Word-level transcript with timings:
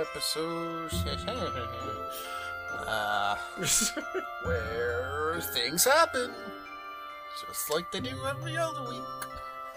episode. 0.00 0.90
uh, 2.86 3.36
where 4.44 5.40
things 5.54 5.84
happen, 5.84 6.30
just 7.40 7.70
like 7.70 7.90
they 7.92 8.00
do 8.00 8.16
every 8.28 8.56
other 8.56 8.82
week. 8.88 9.00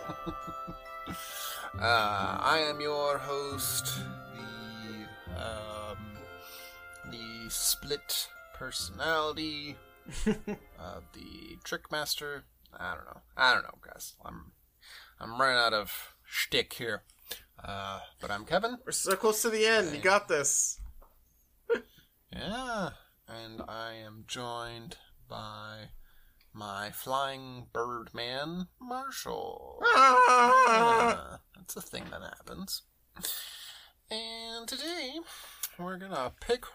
uh, 1.07 1.13
I 1.79 2.65
am 2.69 2.79
your 2.81 3.17
host, 3.17 3.99
the 4.35 5.41
um, 5.41 5.97
the 7.11 7.49
split 7.49 8.29
personality 8.53 9.75
of 10.25 11.03
the 11.13 11.57
Trickmaster. 11.63 12.45
I 12.77 12.95
don't 12.95 13.05
know. 13.05 13.21
I 13.37 13.53
don't 13.53 13.63
know, 13.63 13.77
guys. 13.81 14.13
I'm 14.25 14.53
I'm 15.19 15.39
running 15.39 15.57
out 15.57 15.73
of 15.73 16.15
shtick 16.25 16.73
here. 16.73 17.03
Uh, 17.63 17.99
but 18.19 18.29
I'm 18.29 18.45
Kevin. 18.45 18.77
We're 18.85 18.91
so 18.91 19.15
close 19.15 19.41
to 19.43 19.49
the 19.49 19.65
end. 19.65 19.93
You 19.93 20.01
got 20.01 20.27
this. 20.27 20.79
Yeah, 22.35 22.89
and 23.27 23.61
I 23.67 23.93
am 23.93 24.23
joined 24.25 24.97
by 25.29 25.89
my 26.51 26.89
flying 26.89 27.67
bird 27.71 28.09
man, 28.11 28.69
Marshall. 28.81 29.79
Yeah, 29.95 31.37
that's 31.55 31.75
a 31.75 31.81
thing 31.81 32.05
that 32.09 32.23
happens. 32.23 32.81
And 34.09 34.67
today 34.67 35.19
we're 35.77 35.97
gonna 35.97 36.31
pick 36.41 36.65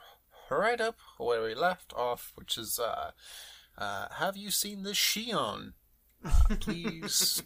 right 0.49 0.81
up 0.81 0.99
where 1.19 1.43
we 1.43 1.55
left 1.57 1.93
off, 1.95 2.33
which 2.37 2.57
is 2.57 2.79
uh, 2.79 3.11
uh, 3.77 4.09
have 4.19 4.37
you 4.37 4.53
seen 4.53 4.85
the 4.85 4.93
Xion? 4.95 5.73
Uh, 6.25 6.57
please 6.61 7.43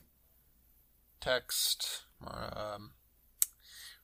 text 1.21 2.03
um, 2.27 2.91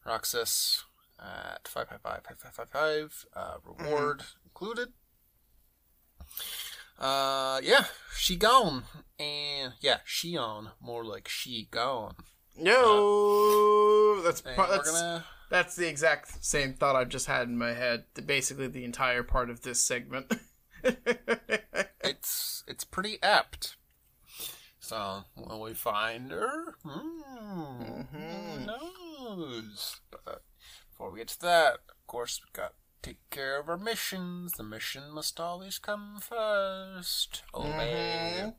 Roxas 0.09 0.84
at 1.20 1.69
555 1.69 3.27
uh, 3.34 3.55
reward 3.64 4.23
included. 4.45 4.89
Uh, 6.98 7.61
yeah, 7.62 7.84
she 8.17 8.37
gone. 8.37 8.84
And 9.19 9.75
yeah, 9.81 9.98
she 10.05 10.37
on. 10.37 10.70
More 10.81 11.05
like 11.05 11.28
she 11.28 11.69
gone. 11.70 12.17
No, 12.56 14.20
that's 14.23 14.41
And 14.41 14.56
that's 14.56 14.91
gonna. 14.91 15.25
that's 15.50 15.77
the 15.77 15.89
exact 15.89 16.45
same 16.45 16.75
thought 16.75 16.97
I've 16.97 17.09
just 17.09 17.27
had 17.27 17.47
in 17.47 17.56
my 17.56 17.72
head. 17.72 18.05
Basically, 18.27 18.67
the 18.67 18.84
entire 18.84 19.22
part 19.22 19.50
of 19.50 19.62
this 19.62 19.81
segment. 19.81 20.33
It's 22.05 22.65
it's 22.67 22.84
pretty 22.84 23.19
apt. 23.22 23.77
So 24.89 25.25
will 25.36 25.61
we 25.61 25.75
find 25.75 26.31
her? 26.31 26.75
Hmm. 26.83 28.05
Who 28.11 28.64
knows? 28.64 30.00
But 30.11 30.42
before 30.89 31.11
we 31.11 31.19
get 31.19 31.28
to 31.28 31.41
that, 31.42 31.75
of 31.91 32.06
course, 32.06 32.41
we 32.42 32.48
got 32.58 32.69
to 32.70 33.11
take 33.11 33.19
care 33.28 33.61
of 33.61 33.69
our 33.69 33.77
missions. 33.77 34.53
The 34.53 34.62
mission 34.62 35.11
must 35.12 35.39
always 35.39 35.78
come 35.78 36.20
first. 36.22 37.42
Obey. 37.53 38.55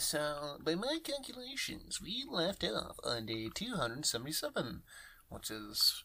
So, 0.00 0.56
by 0.64 0.74
my 0.74 0.98
calculations, 1.04 2.00
we 2.02 2.24
left 2.28 2.64
off 2.64 2.96
on 3.04 3.26
day 3.26 3.50
277, 3.54 4.82
which 5.28 5.48
is 5.48 6.02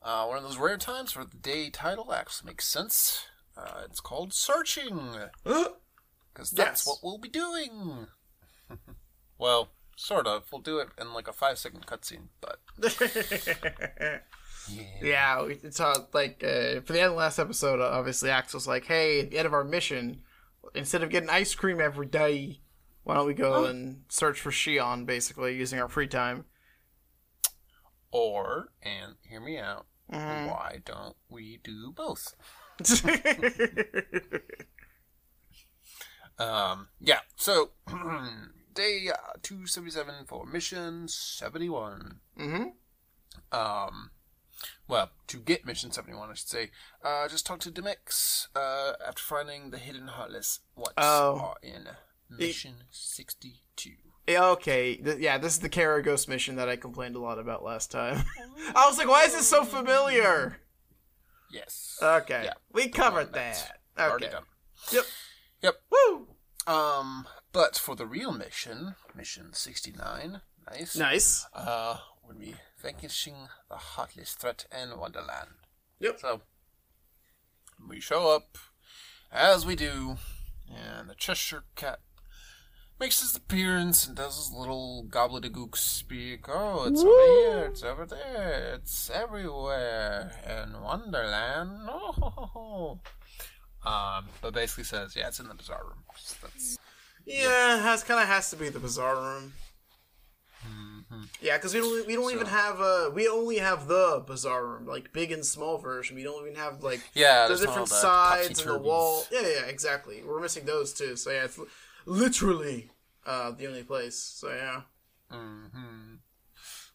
uh, 0.00 0.26
one 0.26 0.36
of 0.36 0.44
those 0.44 0.58
rare 0.58 0.78
times 0.78 1.16
where 1.16 1.24
the 1.24 1.38
day 1.38 1.70
title 1.70 2.12
actually 2.12 2.52
makes 2.52 2.68
sense. 2.68 3.26
Uh, 3.56 3.82
it's 3.84 3.98
called 3.98 4.32
Searching, 4.32 5.16
because 6.34 6.50
that's 6.50 6.82
Yes. 6.82 6.86
what 6.86 6.98
we'll 7.02 7.18
be 7.18 7.28
doing. 7.28 8.08
well, 9.38 9.68
sort 9.96 10.26
of. 10.26 10.44
We'll 10.52 10.60
do 10.60 10.78
it 10.78 10.88
in 11.00 11.14
like 11.14 11.28
a 11.28 11.32
five 11.32 11.58
second 11.58 11.86
cutscene, 11.86 12.28
but 12.40 12.58
yeah. 14.68 14.98
yeah, 15.00 15.44
it's 15.48 15.78
uh, 15.80 16.04
like 16.12 16.42
uh, 16.42 16.80
for 16.80 16.92
the 16.92 17.00
end 17.00 17.06
of 17.06 17.12
the 17.12 17.18
last 17.18 17.38
episode. 17.38 17.80
Obviously, 17.80 18.30
Axel's 18.30 18.66
like, 18.66 18.86
"Hey, 18.86 19.20
at 19.20 19.30
the 19.30 19.38
end 19.38 19.46
of 19.46 19.54
our 19.54 19.64
mission, 19.64 20.22
instead 20.74 21.02
of 21.02 21.10
getting 21.10 21.30
ice 21.30 21.54
cream 21.54 21.80
every 21.80 22.06
day, 22.06 22.60
why 23.04 23.14
don't 23.14 23.26
we 23.26 23.34
go 23.34 23.64
and 23.66 24.02
search 24.08 24.40
for 24.40 24.50
Xion? 24.50 25.06
Basically, 25.06 25.54
using 25.56 25.78
our 25.80 25.88
free 25.88 26.08
time." 26.08 26.44
Or, 28.10 28.68
and 28.80 29.16
hear 29.28 29.40
me 29.40 29.58
out, 29.58 29.86
why 30.06 30.78
don't 30.84 31.16
we 31.28 31.58
do 31.64 31.90
both? 31.90 32.36
Um, 36.38 36.88
yeah, 37.00 37.20
so 37.36 37.70
day 38.74 39.08
uh, 39.12 39.34
277 39.42 40.26
for 40.26 40.44
mission 40.46 41.06
71. 41.08 42.20
mm-hmm. 42.38 42.64
Um, 43.56 44.10
well, 44.88 45.10
to 45.28 45.36
get 45.38 45.64
mission 45.66 45.90
71, 45.92 46.30
I 46.30 46.34
should 46.34 46.48
say, 46.48 46.70
uh, 47.04 47.28
just 47.28 47.46
talk 47.46 47.60
to 47.60 47.70
Demyx 47.70 48.48
uh, 48.56 48.92
after 49.06 49.22
finding 49.22 49.70
the 49.70 49.78
hidden 49.78 50.08
heartless. 50.08 50.60
What's 50.74 50.94
Oh. 50.96 51.38
are 51.38 51.56
in 51.62 51.88
mission 52.30 52.74
62. 52.90 53.90
Okay, 54.26 54.96
Th- 54.96 55.18
yeah, 55.18 55.36
this 55.38 55.52
is 55.54 55.58
the 55.60 55.68
Karagos 55.68 56.26
mission 56.28 56.56
that 56.56 56.68
I 56.68 56.76
complained 56.76 57.14
a 57.14 57.18
lot 57.20 57.38
about 57.38 57.62
last 57.62 57.90
time. 57.90 58.24
I 58.74 58.86
was 58.88 58.96
like, 58.96 59.06
"Why 59.08 59.24
is 59.24 59.34
this 59.34 59.46
so 59.46 59.64
familiar?" 59.64 60.56
Yes. 61.50 61.98
Okay, 62.02 62.44
Yeah. 62.46 62.54
we 62.72 62.88
covered 62.88 63.32
That's 63.32 63.62
that. 63.64 63.80
Already 63.98 64.24
Okay, 64.26 64.32
done. 64.32 64.44
yep. 64.92 65.04
Yep. 65.64 65.80
Woo! 65.90 66.26
Um, 66.66 67.26
but 67.52 67.76
for 67.78 67.96
the 67.96 68.04
real 68.04 68.32
mission, 68.32 68.96
mission 69.16 69.54
69, 69.54 70.42
nice. 70.70 70.94
Nice. 70.94 71.46
uh, 71.54 71.96
would 72.28 72.38
be 72.38 72.56
vanquishing 72.82 73.48
the 73.70 73.76
heartless 73.76 74.34
threat 74.34 74.66
in 74.70 74.98
Wonderland. 74.98 75.52
Yep. 76.00 76.20
So, 76.20 76.42
we 77.88 77.98
show 77.98 78.28
up, 78.36 78.58
as 79.32 79.64
we 79.64 79.74
do, 79.74 80.18
and 80.70 81.08
the 81.08 81.14
Cheshire 81.14 81.64
Cat 81.76 82.00
makes 83.00 83.22
his 83.22 83.34
appearance 83.34 84.06
and 84.06 84.14
does 84.14 84.36
his 84.36 84.52
little 84.52 85.06
gobbledygook 85.08 85.78
speak. 85.78 86.44
Oh, 86.46 86.84
it's 86.84 87.00
over 87.02 87.26
here, 87.26 87.64
it's 87.70 87.82
over 87.82 88.04
there, 88.04 88.74
it's 88.74 89.08
everywhere 89.08 90.30
in 90.46 90.82
Wonderland. 90.82 91.88
Oh, 91.88 92.12
ho, 92.12 92.28
ho, 92.36 92.50
ho. 92.52 93.00
Um, 93.84 94.26
but 94.40 94.54
basically 94.54 94.84
says, 94.84 95.14
yeah, 95.16 95.28
it's 95.28 95.40
in 95.40 95.48
the 95.48 95.54
bazaar 95.54 95.82
room. 95.84 96.04
That's 96.42 96.78
Yeah, 97.26 97.82
has 97.82 98.02
kind 98.02 98.20
of 98.20 98.26
has 98.28 98.50
to 98.50 98.56
be 98.56 98.68
the 98.68 98.78
bizarre 98.78 99.16
room. 99.16 99.52
Yeah, 101.42 101.56
because 101.58 101.74
we 101.74 101.80
don't 101.80 102.06
we 102.06 102.14
don't 102.14 102.32
even 102.32 102.46
have 102.46 102.80
uh 102.80 103.10
we 103.12 103.28
only 103.28 103.58
have 103.58 103.86
the 103.86 104.22
bizarre 104.26 104.64
room 104.66 104.86
like 104.86 105.12
big 105.12 105.30
and 105.30 105.44
small 105.44 105.78
version. 105.78 106.16
We 106.16 106.22
don't 106.22 106.42
even 106.46 106.56
have 106.56 106.82
like 106.82 107.00
Yeah, 107.14 107.48
the 107.48 107.56
different 107.56 107.88
sides 107.88 108.58
and 108.58 108.68
the 108.68 108.78
wall. 108.78 109.26
Yeah, 109.30 109.42
yeah, 109.42 109.66
exactly. 109.66 110.22
We're 110.26 110.40
missing 110.40 110.64
those 110.64 110.92
too. 110.92 111.16
So 111.16 111.30
yeah, 111.30 111.44
it's 111.44 111.58
literally 112.06 112.90
uh 113.26 113.50
the 113.50 113.66
only 113.66 113.82
place. 113.82 114.16
So 114.16 114.48
yeah. 114.48 114.82
hmm 115.30 116.14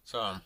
So, 0.03 0.38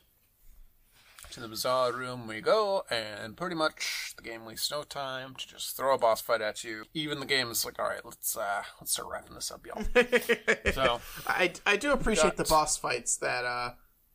to 1.33 1.39
the 1.39 1.47
bazaar 1.47 1.91
room 1.91 2.27
we 2.27 2.41
go, 2.41 2.85
and 2.89 3.35
pretty 3.35 3.55
much 3.55 4.13
the 4.15 4.23
game 4.23 4.45
wastes 4.45 4.71
no 4.71 4.83
time 4.83 5.35
to 5.35 5.47
just 5.47 5.75
throw 5.75 5.95
a 5.95 5.97
boss 5.97 6.21
fight 6.21 6.41
at 6.41 6.63
you. 6.63 6.85
Even 6.93 7.19
the 7.19 7.25
game 7.25 7.49
is 7.49 7.65
like, 7.65 7.79
all 7.79 7.87
right, 7.87 8.05
let's 8.05 8.37
uh, 8.37 8.63
let's 8.79 8.93
start 8.93 9.09
wrapping 9.09 9.35
this 9.35 9.51
up, 9.51 9.65
y'all. 9.65 9.83
so, 10.73 11.01
I 11.27 11.53
I 11.65 11.77
do 11.77 11.91
appreciate 11.91 12.37
the 12.37 12.43
boss 12.43 12.77
fights 12.77 13.17
that 13.17 13.45
uh 13.45 13.71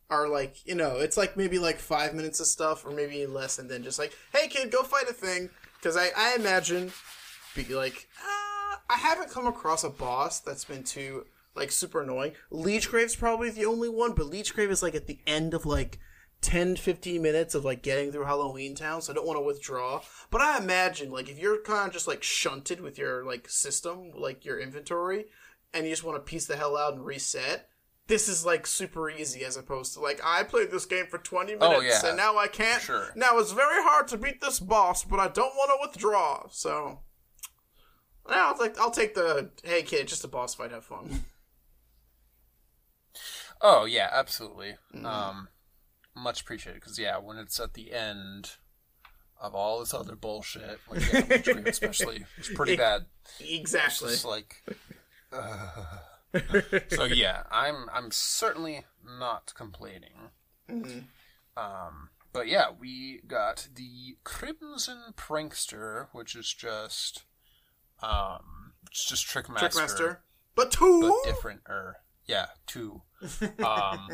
are 0.09 0.27
like 0.27 0.65
you 0.65 0.73
know 0.73 0.97
it's 0.97 1.17
like 1.17 1.37
maybe 1.37 1.59
like 1.59 1.77
five 1.77 2.15
minutes 2.15 2.39
of 2.39 2.47
stuff 2.47 2.83
or 2.83 2.89
maybe 2.89 3.27
less 3.27 3.59
and 3.59 3.69
then 3.69 3.83
just 3.83 3.99
like 3.99 4.11
hey 4.33 4.47
kid 4.47 4.71
go 4.71 4.81
fight 4.81 5.07
a 5.07 5.13
thing 5.13 5.51
because 5.75 5.95
I 5.95 6.09
I 6.17 6.35
imagine 6.35 6.91
be 7.55 7.63
like 7.75 8.07
uh, 8.19 8.77
I 8.89 8.97
haven't 8.97 9.29
come 9.29 9.45
across 9.45 9.83
a 9.83 9.89
boss 9.89 10.39
that's 10.39 10.65
been 10.65 10.83
too 10.83 11.25
like 11.55 11.71
super 11.71 12.01
annoying. 12.01 12.33
Leechgrave's 12.51 13.15
probably 13.15 13.49
the 13.49 13.65
only 13.65 13.89
one, 13.89 14.13
but 14.13 14.27
Leechgrave 14.27 14.69
is 14.69 14.81
like 14.81 14.95
at 14.95 15.07
the 15.07 15.19
end 15.27 15.53
of 15.53 15.65
like 15.65 15.99
10 16.41 16.77
15 16.77 17.21
minutes 17.21 17.53
of 17.53 17.65
like 17.65 17.81
getting 17.81 18.11
through 18.11 18.25
Halloween 18.25 18.75
Town, 18.75 19.01
so 19.01 19.11
I 19.11 19.15
don't 19.15 19.27
want 19.27 19.37
to 19.37 19.43
withdraw. 19.45 20.01
But 20.31 20.41
I 20.41 20.57
imagine 20.57 21.11
like 21.11 21.29
if 21.29 21.39
you're 21.39 21.61
kind 21.61 21.87
of 21.87 21.93
just 21.93 22.07
like 22.07 22.23
shunted 22.23 22.81
with 22.81 22.97
your 22.97 23.25
like 23.25 23.49
system, 23.49 24.11
like 24.15 24.45
your 24.45 24.59
inventory, 24.59 25.25
and 25.73 25.85
you 25.85 25.91
just 25.91 26.03
want 26.03 26.17
to 26.17 26.29
piece 26.29 26.45
the 26.45 26.55
hell 26.55 26.77
out 26.77 26.93
and 26.93 27.05
reset. 27.05 27.67
This 28.07 28.27
is 28.27 28.43
like 28.45 28.65
super 28.65 29.09
easy 29.09 29.43
as 29.45 29.55
opposed 29.57 29.93
to 29.93 29.99
like 29.99 30.19
I 30.23 30.43
played 30.43 30.71
this 30.71 30.85
game 30.85 31.05
for 31.07 31.19
20 31.19 31.55
minutes 31.55 31.73
Oh, 31.77 31.81
yeah. 31.81 32.07
and 32.07 32.17
now 32.17 32.37
I 32.37 32.47
can't. 32.47 32.81
Sure. 32.81 33.09
Now 33.15 33.37
it's 33.37 33.51
very 33.51 33.83
hard 33.83 34.07
to 34.07 34.17
beat 34.17 34.41
this 34.41 34.59
boss, 34.59 35.03
but 35.03 35.19
I 35.19 35.27
don't 35.27 35.53
want 35.55 35.69
to 35.71 35.87
withdraw. 35.87 36.47
So 36.49 37.01
yeah, 38.27 38.47
I'll 38.47 38.57
take 38.57 38.79
I'll 38.79 38.91
take 38.91 39.13
the 39.13 39.51
hey 39.63 39.83
kid, 39.83 40.07
just 40.07 40.23
a 40.23 40.27
boss 40.27 40.55
fight, 40.55 40.71
have 40.71 40.85
fun. 40.85 41.25
oh 43.61 43.85
yeah, 43.85 44.09
absolutely. 44.11 44.75
Um, 45.03 45.49
much 46.19 46.41
appreciated 46.41 46.81
because 46.81 46.99
yeah, 46.99 47.17
when 47.17 47.37
it's 47.37 47.59
at 47.59 47.73
the 47.73 47.93
end 47.93 48.51
of 49.41 49.55
all 49.55 49.79
this 49.79 49.93
other 49.93 50.15
bullshit, 50.15 50.79
like 50.89 51.13
yeah, 51.13 51.37
Queen 51.39 51.63
especially, 51.67 52.25
it's 52.37 52.51
pretty 52.53 52.75
bad. 52.75 53.05
exactly. 53.39 54.13
It's 54.13 54.25
like, 54.25 54.63
uh, 55.31 55.69
so 56.89 57.05
yeah, 57.05 57.43
I'm 57.51 57.87
I'm 57.93 58.11
certainly 58.11 58.85
not 59.19 59.53
complaining. 59.55 60.31
Mhm. 60.69 61.03
Um, 61.57 62.09
but 62.31 62.47
yeah, 62.47 62.67
we 62.77 63.21
got 63.27 63.67
the 63.73 64.17
Crimson 64.23 65.13
Prankster, 65.15 66.07
which 66.11 66.35
is 66.35 66.53
just 66.53 67.23
um, 68.01 68.73
it's 68.89 69.05
just 69.05 69.25
Trickmaster, 69.25 69.69
Trickmaster. 69.69 70.21
But 70.55 70.71
two. 70.71 71.01
but 71.01 71.29
different. 71.29 71.61
Er, 71.67 71.97
yeah, 72.27 72.47
two. 72.67 73.01
Um, 73.63 74.07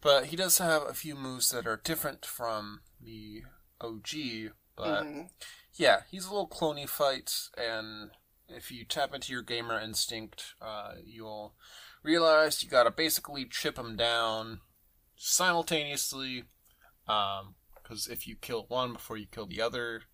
but 0.00 0.26
he 0.26 0.36
does 0.36 0.58
have 0.58 0.82
a 0.82 0.94
few 0.94 1.14
moves 1.14 1.50
that 1.50 1.66
are 1.66 1.80
different 1.82 2.24
from 2.24 2.82
the 3.00 3.44
OG. 3.80 4.52
But 4.74 5.04
Mhm. 5.04 5.30
yeah, 5.74 6.02
he's 6.10 6.26
a 6.26 6.30
little 6.30 6.48
clony 6.48 6.88
fight, 6.88 7.48
and 7.56 8.10
if 8.48 8.70
you 8.70 8.84
tap 8.84 9.14
into 9.14 9.32
your 9.32 9.42
gamer 9.42 9.80
instinct, 9.80 10.54
uh, 10.60 10.96
you'll 11.04 11.56
realize 12.02 12.62
you 12.62 12.68
gotta 12.68 12.90
basically 12.90 13.46
chip 13.48 13.78
him 13.78 13.96
down 13.96 14.60
simultaneously. 15.16 16.44
Because 17.06 18.08
if 18.08 18.26
you 18.26 18.36
kill 18.36 18.66
one 18.66 18.92
before 18.92 19.16
you 19.16 19.26
kill 19.26 19.46
the 19.46 19.60
other, 19.60 20.04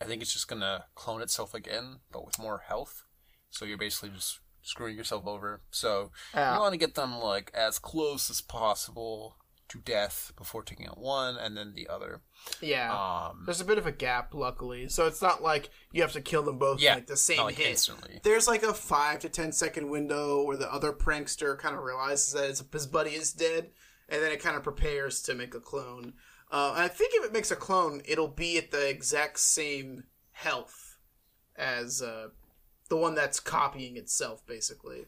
I 0.00 0.04
think 0.04 0.22
it's 0.22 0.32
just 0.32 0.48
gonna 0.48 0.86
clone 0.94 1.22
itself 1.22 1.54
again, 1.54 2.00
but 2.10 2.24
with 2.24 2.38
more 2.38 2.58
health. 2.58 3.04
So 3.50 3.64
you're 3.64 3.78
basically 3.78 4.10
just 4.10 4.40
screwing 4.66 4.96
yourself 4.96 5.26
over. 5.26 5.60
So 5.70 6.10
Yeah. 6.34 6.54
you 6.54 6.60
want 6.60 6.72
to 6.72 6.78
get 6.78 6.94
them 6.94 7.18
like 7.18 7.50
as 7.54 7.78
close 7.78 8.28
as 8.30 8.40
possible 8.40 9.36
to 9.68 9.78
death 9.80 10.32
before 10.36 10.62
taking 10.62 10.86
out 10.86 10.98
one 10.98 11.36
and 11.36 11.56
then 11.56 11.72
the 11.74 11.88
other. 11.88 12.22
Yeah. 12.60 12.92
Um, 13.30 13.42
There's 13.46 13.60
a 13.60 13.64
bit 13.64 13.78
of 13.78 13.86
a 13.86 13.90
gap, 13.92 14.32
luckily, 14.32 14.88
so 14.88 15.06
it's 15.08 15.20
not 15.22 15.42
like 15.42 15.70
you 15.92 16.02
have 16.02 16.12
to 16.12 16.20
kill 16.20 16.42
them 16.44 16.58
both 16.58 16.80
Yeah, 16.80 16.92
in 16.92 16.98
like 16.98 17.06
the 17.08 17.16
same 17.16 17.38
like 17.42 17.56
hit. 17.56 17.70
instantly. 17.70 18.20
There's 18.22 18.46
like 18.46 18.62
a 18.62 18.72
five 18.74 19.18
to 19.20 19.28
ten 19.28 19.50
second 19.52 19.90
window 19.90 20.44
where 20.44 20.56
the 20.56 20.72
other 20.72 20.92
prankster 20.92 21.58
kind 21.58 21.74
of 21.74 21.82
realizes 21.82 22.32
that 22.34 22.48
his, 22.48 22.62
his 22.72 22.86
buddy 22.86 23.10
is 23.10 23.32
dead, 23.32 23.70
and 24.08 24.22
then 24.22 24.30
it 24.30 24.40
kind 24.40 24.56
of 24.56 24.62
prepares 24.62 25.20
to 25.22 25.34
make 25.34 25.54
a 25.54 25.60
clone. 25.60 26.12
Uh, 26.52 26.74
and 26.76 26.84
I 26.84 26.88
think 26.88 27.12
if 27.16 27.24
it 27.24 27.32
makes 27.32 27.50
a 27.50 27.56
clone, 27.56 28.02
it'll 28.04 28.28
be 28.28 28.56
at 28.58 28.70
the 28.70 28.88
exact 28.88 29.40
same 29.40 30.04
health 30.30 30.98
as 31.56 32.02
uh, 32.02 32.28
the 32.88 32.96
one 32.96 33.14
that's 33.14 33.40
copying 33.40 33.96
itself, 33.96 34.44
basically. 34.46 35.06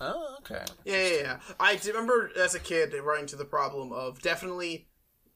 Oh, 0.00 0.36
okay. 0.40 0.64
Yeah, 0.84 1.08
yeah, 1.08 1.20
yeah. 1.22 1.38
I 1.58 1.78
remember 1.86 2.30
as 2.38 2.54
a 2.54 2.60
kid 2.60 2.92
running 2.94 3.22
into 3.22 3.36
the 3.36 3.44
problem 3.44 3.92
of 3.92 4.20
definitely 4.20 4.88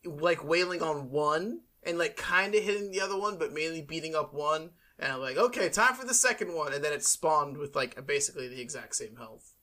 like 0.05 0.45
wailing 0.45 0.83
on 0.83 1.11
one 1.11 1.61
and 1.83 1.99
like 1.99 2.17
kind 2.17 2.55
of 2.55 2.63
hitting 2.63 2.91
the 2.91 3.01
other 3.01 3.19
one, 3.19 3.39
but 3.39 3.53
mainly 3.53 3.81
beating 3.83 4.15
up 4.15 4.35
one. 4.35 4.71
And 4.99 5.13
I'm 5.13 5.21
like, 5.21 5.39
okay, 5.39 5.71
time 5.71 5.95
for 5.95 6.05
the 6.07 6.13
second 6.13 6.55
one, 6.55 6.75
and 6.75 6.85
then 6.85 6.93
it 6.93 7.03
spawned 7.03 7.57
with 7.57 7.75
like 7.75 8.07
basically 8.07 8.49
the 8.49 8.61
exact 8.61 8.95
same 8.97 9.17
health. 9.17 9.55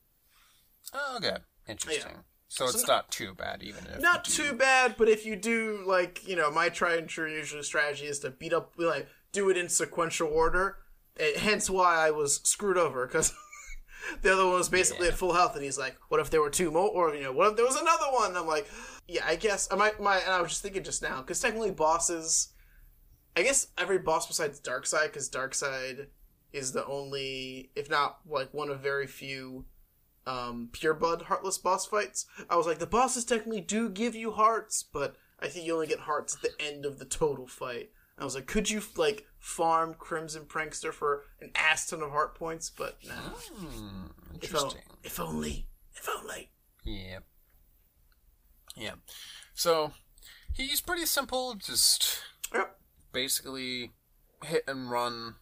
Oh, 0.94 1.18
okay. 1.18 1.38
Interesting. 1.68 2.24
So, 2.48 2.66
So 2.66 2.70
it's 2.78 2.88
no- 2.88 2.96
not 2.96 3.12
too 3.12 3.36
bad, 3.36 3.62
even 3.62 3.86
if 3.94 4.00
Not 4.00 4.24
do- 4.24 4.32
too 4.32 4.54
bad, 4.54 4.96
but 4.98 5.10
if 5.10 5.26
you 5.28 5.36
do 5.36 5.84
like 5.86 6.28
you 6.28 6.36
know, 6.36 6.50
my 6.50 6.70
tried 6.70 6.98
and 6.98 7.10
true 7.10 7.32
usual 7.32 7.62
strategy 7.62 8.06
is 8.06 8.20
to 8.20 8.32
beat 8.32 8.54
up 8.54 8.74
like 8.78 9.08
do 9.32 9.50
it 9.50 9.58
in 9.58 9.70
sequential 9.70 10.28
order. 10.30 10.78
eh, 11.20 11.38
hence 11.40 11.70
why 11.70 11.96
I 12.08 12.12
was 12.12 12.42
screwed 12.44 12.78
over 12.78 13.06
because. 13.08 13.34
The 14.22 14.32
other 14.32 14.46
one 14.46 14.54
was 14.54 14.70
basically 14.70 15.08
Yeah. 15.08 15.12
at 15.14 15.18
full 15.18 15.34
health, 15.34 15.56
and 15.56 15.64
he's 15.66 15.78
like, 15.78 15.98
"What 16.08 16.22
if 16.22 16.30
there 16.30 16.40
were 16.40 16.50
two 16.52 16.72
more? 16.72 16.88
Or 16.90 17.14
you 17.14 17.24
know, 17.24 17.34
what 17.34 17.50
if 17.50 17.56
there 17.58 17.66
was 17.66 17.76
another 17.76 18.06
one?" 18.12 18.30
And 18.30 18.38
I'm 18.38 18.48
like, 18.48 18.66
"Yeah, 19.06 19.26
I 19.26 19.36
guess." 19.36 19.68
I 19.70 19.76
might, 19.76 20.00
my, 20.00 20.18
and 20.20 20.32
I 20.32 20.40
was 20.42 20.52
just 20.52 20.62
thinking 20.62 20.84
just 20.84 21.02
now 21.02 21.18
because 21.22 21.42
technically 21.42 21.72
bosses, 21.72 22.54
I 23.36 23.42
guess 23.44 23.68
every 23.78 23.98
boss 23.98 24.26
besides 24.26 24.62
Darkside, 24.62 25.08
because 25.08 25.30
Darkside 25.30 26.08
is 26.54 26.72
the 26.72 26.86
only, 26.86 27.72
if 27.76 27.90
not 27.90 28.20
like 28.26 28.54
one 28.54 28.70
of 28.70 28.80
very 28.80 29.08
few, 29.08 29.66
um, 30.26 30.70
pure 30.72 30.94
blood 30.94 31.24
heartless 31.24 31.58
boss 31.58 31.86
fights. 31.86 32.28
I 32.50 32.56
was 32.56 32.66
like, 32.68 32.80
the 32.80 32.88
bosses 32.88 33.26
technically 33.26 33.62
do 33.62 33.90
give 33.90 34.16
you 34.16 34.32
hearts, 34.32 34.84
but 34.84 35.18
I 35.42 35.48
think 35.50 35.66
you 35.66 35.74
only 35.74 35.88
get 35.88 36.00
hearts 36.02 36.36
at 36.36 36.44
the 36.44 36.66
end 36.66 36.86
of 36.86 36.98
the 37.00 37.06
total 37.06 37.48
fight. 37.48 37.90
I 38.20 38.24
was 38.24 38.34
like, 38.36 38.48
could 38.48 38.70
you 38.70 38.82
like 38.96 39.26
farm 39.40 39.94
Crimson 39.98 40.44
Prankster 40.46 40.92
for 40.92 41.24
an 41.40 41.52
ass 41.56 41.88
ton 41.88 42.02
of 42.02 42.10
heart 42.12 42.34
points? 42.36 42.70
But 42.70 42.98
no. 43.08 43.14
If, 43.16 43.52
o- 43.52 44.34
interesting. 44.34 44.82
if 45.04 45.20
only. 45.20 45.68
If 45.96 46.10
only. 46.18 46.50
Yeah. 46.84 47.20
Yeah. 48.76 48.94
So 49.54 49.92
he's 50.54 50.82
pretty 50.82 51.06
simple, 51.06 51.54
just 51.56 52.22
Yep. 52.54 52.80
basically 53.12 53.92
hit 54.44 54.64
and 54.68 54.90
run. 54.90 55.36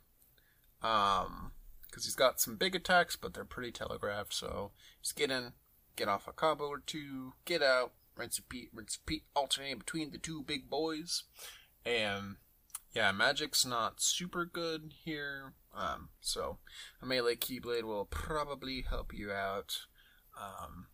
Um, 0.81 1.51
because 1.89 2.05
he's 2.05 2.15
got 2.15 2.41
some 2.41 2.57
big 2.57 2.75
attacks, 2.75 3.15
but 3.15 3.33
they're 3.33 3.45
pretty 3.45 3.71
telegraphed. 3.71 4.33
So 4.33 4.71
just 5.01 5.15
get 5.15 5.31
in, 5.31 5.53
get 5.95 6.09
off 6.09 6.27
a 6.27 6.33
combo 6.33 6.65
or 6.65 6.79
two, 6.79 7.33
get 7.45 7.61
out, 7.63 7.93
rinse 8.17 8.37
repeat, 8.37 8.69
rinse 8.73 8.99
repeat, 9.05 9.23
alternating 9.33 9.77
between 9.79 10.11
the 10.11 10.17
two 10.17 10.43
big 10.43 10.69
boys. 10.69 11.23
And 11.85 12.35
yeah, 12.95 13.11
magic's 13.11 13.65
not 13.65 14.01
super 14.01 14.45
good 14.45 14.93
here. 15.03 15.53
Um, 15.75 16.09
so 16.21 16.59
a 17.01 17.05
melee 17.05 17.35
keyblade 17.35 17.83
will 17.83 18.05
probably 18.05 18.85
help 18.89 19.13
you 19.13 19.31
out. 19.31 19.79
Um, 20.39 20.87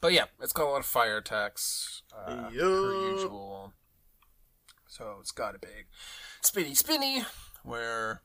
but 0.00 0.12
yeah, 0.12 0.26
it's 0.40 0.52
got 0.52 0.66
a 0.66 0.70
lot 0.70 0.80
of 0.80 0.86
fire 0.86 1.16
attacks, 1.16 2.02
uh, 2.14 2.50
per 2.50 3.12
usual. 3.12 3.72
So 4.86 5.16
it's 5.20 5.30
got 5.30 5.54
a 5.54 5.58
big 5.58 5.86
spinny 6.42 6.74
spinny, 6.74 7.24
where 7.64 8.22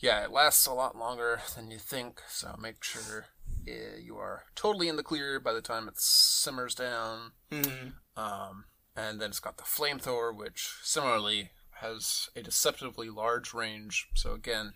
yeah, 0.00 0.24
it 0.24 0.32
lasts 0.32 0.66
a 0.66 0.72
lot 0.72 0.96
longer 0.96 1.40
than 1.54 1.70
you 1.70 1.78
think. 1.78 2.20
So 2.28 2.56
make 2.60 2.82
sure 2.82 3.26
you 3.64 4.16
are 4.16 4.44
totally 4.56 4.88
in 4.88 4.96
the 4.96 5.02
clear 5.02 5.38
by 5.38 5.52
the 5.52 5.60
time 5.60 5.86
it 5.86 6.00
simmers 6.00 6.74
down. 6.74 7.32
Mm-hmm. 7.52 7.88
Um, 8.20 8.64
and 8.96 9.20
then 9.20 9.30
it's 9.30 9.40
got 9.40 9.56
the 9.56 9.62
flamethrower, 9.62 10.36
which 10.36 10.78
similarly 10.82 11.50
has 11.80 12.28
a 12.36 12.42
deceptively 12.42 13.10
large 13.10 13.52
range. 13.54 14.08
So 14.14 14.32
again, 14.32 14.72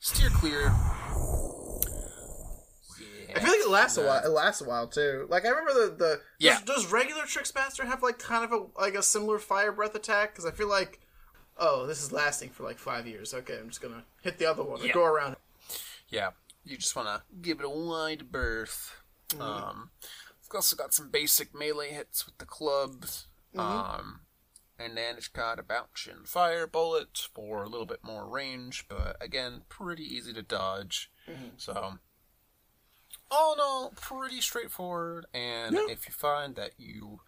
steer 0.00 0.30
clear. 0.30 0.72
I 3.34 3.40
feel 3.40 3.48
like 3.50 3.60
it 3.60 3.68
lasts 3.70 3.96
a 3.96 4.02
Yeah. 4.02 4.06
while. 4.08 4.24
It 4.24 4.28
lasts 4.28 4.60
a 4.60 4.64
while 4.64 4.86
too. 4.88 5.26
Like 5.30 5.44
I 5.46 5.48
remember 5.48 5.72
the 5.72 5.94
the 5.96 6.20
Yeah. 6.38 6.60
Does, 6.64 6.84
does 6.84 6.92
regular 6.92 7.22
Tricksmaster 7.22 7.84
have 7.86 8.02
like 8.02 8.18
kind 8.18 8.44
of 8.44 8.52
a 8.52 8.66
like 8.80 8.94
a 8.94 9.02
similar 9.02 9.38
fire 9.38 9.72
breath 9.72 9.94
attack? 9.94 10.32
Because 10.32 10.44
I 10.44 10.50
feel 10.50 10.68
like, 10.68 11.00
oh, 11.56 11.86
this 11.86 12.02
is 12.02 12.12
lasting 12.12 12.50
for 12.50 12.62
like 12.64 12.78
five 12.78 13.06
years. 13.06 13.32
Okay, 13.32 13.58
I'm 13.58 13.68
just 13.68 13.80
gonna 13.80 14.04
hit 14.22 14.38
the 14.38 14.46
other 14.46 14.62
one 14.62 14.82
Yeah. 14.84 14.92
go 14.92 15.04
around. 15.04 15.36
Yeah, 16.08 16.32
you 16.64 16.76
just 16.76 16.94
want 16.94 17.08
to 17.08 17.22
give 17.40 17.60
it 17.60 17.64
a 17.64 17.70
wide 17.70 18.30
berth. 18.30 18.96
Um, 19.40 19.90
we've 20.42 20.54
also 20.54 20.76
got 20.76 20.92
some 20.92 21.08
basic 21.08 21.54
melee 21.54 21.90
hits 21.92 22.26
with 22.26 22.36
the 22.36 22.44
clubs. 22.44 23.28
Um, 23.56 24.20
and 24.78 24.96
then 24.96 25.16
it's 25.16 25.28
got 25.28 25.58
a 25.58 25.62
bouncing 25.62 26.24
fire 26.24 26.66
bullet 26.66 27.28
for 27.34 27.62
a 27.62 27.68
little 27.68 27.86
bit 27.86 28.00
more 28.02 28.26
range, 28.28 28.86
but 28.88 29.16
again, 29.20 29.62
pretty 29.68 30.04
easy 30.04 30.32
to 30.32 30.42
dodge. 30.42 31.10
Mm-hmm. 31.28 31.48
So, 31.56 31.98
all 33.30 33.54
in 33.54 33.60
all, 33.60 33.92
pretty 33.96 34.40
straightforward. 34.40 35.26
And 35.32 35.74
Yeah. 35.74 35.86
if 35.88 36.06
you 36.06 36.12
find 36.12 36.54
that 36.56 36.72
you 36.78 37.20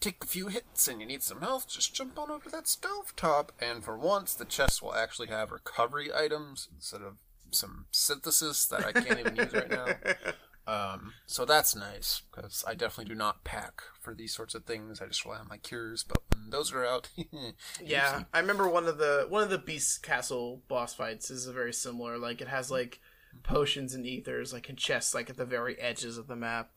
take 0.00 0.22
a 0.24 0.26
few 0.26 0.48
hits 0.48 0.88
and 0.88 1.00
you 1.00 1.06
need 1.06 1.22
some 1.22 1.40
health, 1.40 1.68
just 1.68 1.94
jump 1.94 2.18
on 2.18 2.30
over 2.30 2.44
to 2.44 2.50
that 2.50 2.68
stove 2.68 3.14
top. 3.16 3.52
And 3.60 3.84
for 3.84 3.98
once, 3.98 4.34
the 4.34 4.44
chest 4.46 4.80
will 4.82 4.94
actually 4.94 5.28
have 5.28 5.50
recovery 5.50 6.10
items 6.14 6.68
instead 6.74 7.02
of 7.02 7.16
some 7.50 7.86
synthesis 7.90 8.64
that 8.66 8.86
I 8.86 8.92
can't 8.92 9.18
even 9.20 9.36
use 9.36 9.52
right 9.52 9.68
now. 9.68 9.86
Um, 10.70 11.14
so 11.26 11.44
that's 11.44 11.74
nice 11.74 12.22
because 12.30 12.62
I 12.64 12.74
definitely 12.74 13.12
do 13.12 13.18
not 13.18 13.42
pack 13.42 13.82
for 14.00 14.14
these 14.14 14.32
sorts 14.32 14.54
of 14.54 14.64
things. 14.64 15.00
I 15.00 15.06
just 15.06 15.24
rely 15.24 15.38
on 15.38 15.48
my 15.48 15.56
cures. 15.56 16.04
But 16.04 16.18
when 16.32 16.50
those 16.50 16.72
are 16.72 16.86
out, 16.86 17.08
Yeah, 17.84 18.22
I 18.32 18.38
remember 18.38 18.68
one 18.68 18.86
of 18.86 18.98
the 18.98 19.26
one 19.28 19.42
of 19.42 19.50
the 19.50 19.58
Beast 19.58 20.04
Castle 20.04 20.62
boss 20.68 20.94
fights 20.94 21.28
is 21.28 21.46
very 21.46 21.72
similar. 21.72 22.18
Like 22.18 22.40
it 22.40 22.46
has 22.46 22.70
like 22.70 23.00
potions 23.42 23.94
and 23.94 24.06
ethers 24.06 24.52
like 24.52 24.70
in 24.70 24.76
chests 24.76 25.12
like 25.12 25.28
at 25.28 25.36
the 25.36 25.44
very 25.44 25.76
edges 25.80 26.16
of 26.16 26.28
the 26.28 26.36
map. 26.36 26.70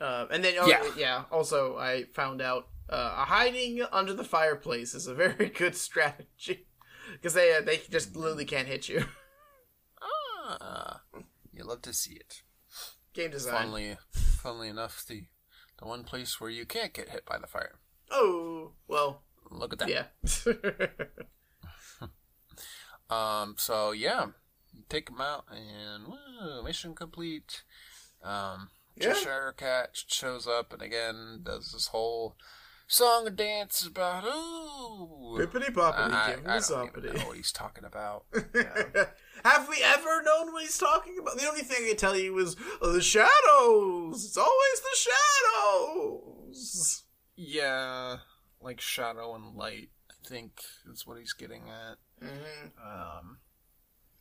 Uh, 0.00 0.26
and 0.30 0.44
then 0.44 0.54
oh, 0.60 0.68
Yeah. 0.68 0.84
yeah. 0.96 1.24
Also, 1.32 1.76
I 1.76 2.04
found 2.12 2.40
out 2.40 2.68
uh, 2.88 3.24
hiding 3.24 3.82
under 3.90 4.12
the 4.12 4.22
fireplace 4.24 4.94
is 4.94 5.08
a 5.08 5.14
very 5.16 5.48
good 5.48 5.74
strategy 5.74 6.68
because 7.12 7.34
they 7.34 7.56
uh, 7.56 7.60
they 7.60 7.80
just 7.90 8.14
literally 8.14 8.44
can't 8.44 8.68
hit 8.68 8.88
you. 8.88 9.04
ah, 10.48 11.00
you 11.52 11.64
love 11.64 11.82
to 11.82 11.92
see 11.92 12.14
it. 12.14 12.42
Game 13.12 13.30
design. 13.30 13.54
Funnily, 13.54 13.96
funnily 14.10 14.68
enough, 14.68 15.04
the 15.06 15.24
the 15.78 15.86
one 15.86 16.04
place 16.04 16.40
where 16.40 16.50
you 16.50 16.64
can't 16.66 16.92
get 16.92 17.10
hit 17.10 17.24
by 17.24 17.38
the 17.38 17.46
fire. 17.46 17.78
Oh 18.10 18.72
well, 18.88 19.22
Look 19.50 19.72
at 19.72 19.78
that. 19.80 19.88
yeah. 19.88 20.04
Um. 23.08 23.54
So 23.56 23.92
yeah, 23.92 24.26
take 24.88 25.06
them 25.06 25.20
out, 25.20 25.44
and 25.48 26.08
woo, 26.08 26.64
mission 26.64 26.92
complete. 26.92 27.62
Um. 28.20 28.70
Yeah. 28.96 29.12
Cheshire 29.12 29.54
Cat 29.56 29.90
shows 30.08 30.48
up 30.48 30.72
and 30.72 30.82
again 30.82 31.42
does 31.44 31.70
this 31.70 31.88
whole 31.88 32.34
song 32.88 33.26
and 33.26 33.36
dance 33.36 33.86
about 33.86 34.24
ooh. 34.24 35.36
Bippity 35.38 35.72
boppity, 35.72 36.12
I, 36.12 36.30
him 36.32 36.40
I 36.46 36.58
don't 36.58 36.90
even 36.98 37.14
know 37.14 37.26
what 37.26 37.36
he's 37.36 37.52
talking 37.52 37.84
about. 37.84 38.24
Have 39.46 39.68
we 39.68 39.76
ever 39.80 40.22
known 40.24 40.52
what 40.52 40.62
he's 40.62 40.76
talking 40.76 41.18
about? 41.20 41.38
The 41.38 41.48
only 41.48 41.62
thing 41.62 41.84
I 41.84 41.88
can 41.90 41.96
tell 41.96 42.16
you 42.16 42.36
is 42.38 42.56
oh, 42.82 42.92
the 42.92 43.00
shadows. 43.00 44.24
It's 44.24 44.36
always 44.36 44.80
the 44.80 45.10
shadows. 46.50 47.04
yeah, 47.36 48.16
like 48.60 48.80
shadow 48.80 49.36
and 49.36 49.54
light. 49.54 49.90
I 50.10 50.28
think 50.28 50.62
is 50.92 51.06
what 51.06 51.18
he's 51.18 51.32
getting 51.32 51.68
at. 51.68 51.98
Mm-hmm. 52.26 52.66
Um, 52.84 53.38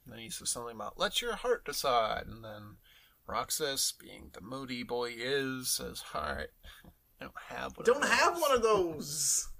then 0.05 0.19
he 0.19 0.29
says 0.29 0.51
something 0.51 0.75
about 0.75 0.99
let 0.99 1.23
your 1.23 1.35
heart 1.37 1.65
decide, 1.65 2.25
and 2.27 2.43
then 2.43 2.75
Roxas, 3.27 3.93
being 3.99 4.29
the 4.31 4.41
moody 4.41 4.83
boy 4.83 5.09
he 5.09 5.23
is, 5.23 5.69
says, 5.69 6.03
"All 6.13 6.21
right, 6.21 6.49
I 7.19 7.23
don't 7.23 7.33
have 7.47 7.75
one. 7.77 7.85
Don't 7.85 8.05
have 8.05 8.39
one 8.39 8.51
of 8.51 8.61
those. 8.61 9.49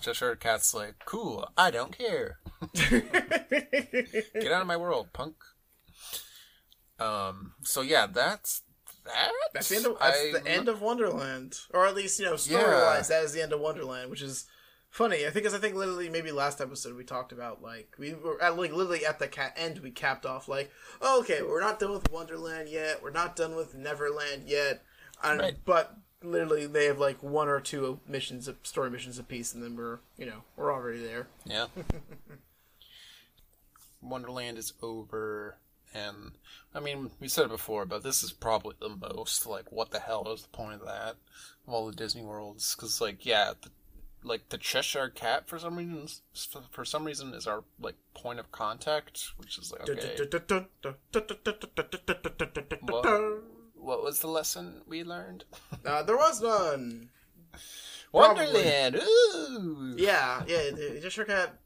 Cheshire 0.00 0.36
Cat's 0.36 0.72
like, 0.74 0.94
cool, 1.04 1.48
I 1.56 1.70
don't 1.70 1.96
care. 1.96 2.38
Get 2.74 4.52
out 4.52 4.60
of 4.62 4.66
my 4.66 4.76
world, 4.76 5.08
punk. 5.12 5.36
Um. 6.98 7.52
So 7.62 7.80
yeah, 7.80 8.06
that's 8.06 8.62
that. 9.04 9.30
That's 9.54 9.68
the 9.68 9.76
end 9.76 9.86
of 9.86 9.98
that's 10.00 10.32
the 10.32 10.46
end 10.46 10.68
of 10.68 10.80
Wonderland, 10.82 11.58
or 11.72 11.86
at 11.86 11.94
least 11.94 12.18
you 12.18 12.24
know 12.26 12.36
story 12.36 12.62
Yeah. 12.62 12.84
wise, 12.96 13.08
that 13.08 13.22
is 13.24 13.32
the 13.32 13.42
end 13.42 13.52
of 13.52 13.60
Wonderland, 13.60 14.10
which 14.10 14.22
is 14.22 14.46
funny. 14.90 15.18
I 15.18 15.30
think, 15.30 15.34
because 15.34 15.54
I 15.54 15.58
think 15.58 15.76
literally 15.76 16.08
maybe 16.08 16.32
last 16.32 16.60
episode 16.60 16.96
we 16.96 17.04
talked 17.04 17.30
about 17.30 17.62
like 17.62 17.94
we 17.98 18.14
were 18.14 18.42
at 18.42 18.56
like 18.58 18.72
literally 18.72 19.06
at 19.06 19.20
the 19.20 19.28
cat 19.28 19.52
end 19.56 19.78
we 19.78 19.90
capped 19.92 20.26
off 20.26 20.48
like 20.48 20.72
oh, 21.00 21.20
okay 21.20 21.42
we're 21.42 21.60
not 21.60 21.78
done 21.78 21.92
with 21.92 22.10
Wonderland 22.10 22.68
yet, 22.68 23.00
we're 23.02 23.10
not 23.10 23.36
done 23.36 23.54
with 23.54 23.76
Neverland 23.76 24.44
yet, 24.48 24.82
Right. 25.22 25.56
but 25.64 25.94
literally 26.22 26.66
they 26.66 26.86
have 26.86 26.98
like 26.98 27.22
one 27.22 27.48
or 27.48 27.60
two 27.60 28.00
missions 28.06 28.48
story 28.62 28.90
missions 28.90 29.18
apiece, 29.18 29.54
and 29.54 29.62
then 29.62 29.76
we're 29.76 29.98
you 30.16 30.26
know 30.26 30.42
we're 30.56 30.72
already 30.72 31.02
there. 31.02 31.28
Yeah. 31.44 31.66
Wonderland 34.00 34.58
is 34.58 34.74
over, 34.80 35.56
and 35.92 36.32
I 36.74 36.80
mean, 36.80 37.10
we 37.20 37.28
said 37.28 37.46
it 37.46 37.50
before, 37.50 37.84
but 37.84 38.02
this 38.02 38.22
is 38.22 38.32
probably 38.32 38.76
the 38.80 38.90
most 38.90 39.46
like, 39.46 39.72
what 39.72 39.90
the 39.90 39.98
hell 39.98 40.30
is 40.32 40.42
the 40.42 40.48
point 40.48 40.80
of 40.80 40.86
that? 40.86 41.16
Of 41.66 41.74
all 41.74 41.86
the 41.86 41.96
Disney 41.96 42.22
worlds, 42.22 42.74
because 42.74 43.00
like, 43.00 43.26
yeah, 43.26 43.54
the, 43.60 43.70
like 44.22 44.48
the 44.50 44.58
Cheshire 44.58 45.08
Cat 45.08 45.48
for 45.48 45.58
some 45.58 45.76
reason, 45.76 46.06
for 46.70 46.84
some 46.84 47.04
reason, 47.04 47.34
is 47.34 47.46
our 47.46 47.64
like 47.80 47.96
point 48.14 48.38
of 48.38 48.52
contact, 48.52 49.32
which 49.36 49.58
is 49.58 49.72
like, 49.72 49.88
okay, 49.88 50.14
what 53.78 54.02
was 54.02 54.20
the 54.20 54.28
lesson 54.28 54.82
we 54.86 55.04
learned? 55.04 55.44
Uh, 55.86 56.02
there 56.02 56.16
was 56.16 56.42
none. 56.42 57.08
Wonderland, 58.12 58.96
ooh, 58.96 59.94
Yeah, 59.96 60.42
yeah. 60.46 60.70
The 60.70 60.98
Cheshire 61.00 61.24
Cat, 61.24 61.58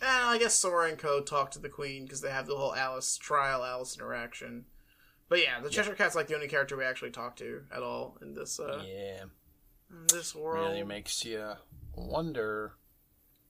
and 0.00 0.24
I 0.26 0.38
guess 0.38 0.54
Sora 0.54 0.88
and 0.88 0.98
Co. 0.98 1.20
talk 1.20 1.50
to 1.52 1.58
the 1.58 1.68
Queen 1.68 2.04
because 2.04 2.20
they 2.20 2.30
have 2.30 2.46
the 2.46 2.56
whole 2.56 2.74
Alice 2.74 3.16
trial, 3.16 3.64
Alice 3.64 3.96
interaction. 3.96 4.64
But 5.28 5.42
yeah, 5.42 5.60
the 5.60 5.70
Cheshire 5.70 5.94
Cat's 5.94 6.14
like 6.14 6.26
the 6.28 6.34
only 6.34 6.48
character 6.48 6.76
we 6.76 6.84
actually 6.84 7.10
talk 7.10 7.36
to 7.36 7.62
at 7.70 7.82
all 7.82 8.16
in 8.22 8.34
this 8.34 8.58
uh, 8.58 8.82
yeah. 8.86 9.24
in 9.90 10.06
this 10.12 10.34
world. 10.34 10.70
really 10.70 10.84
makes 10.84 11.24
you 11.24 11.52
wonder 11.94 12.72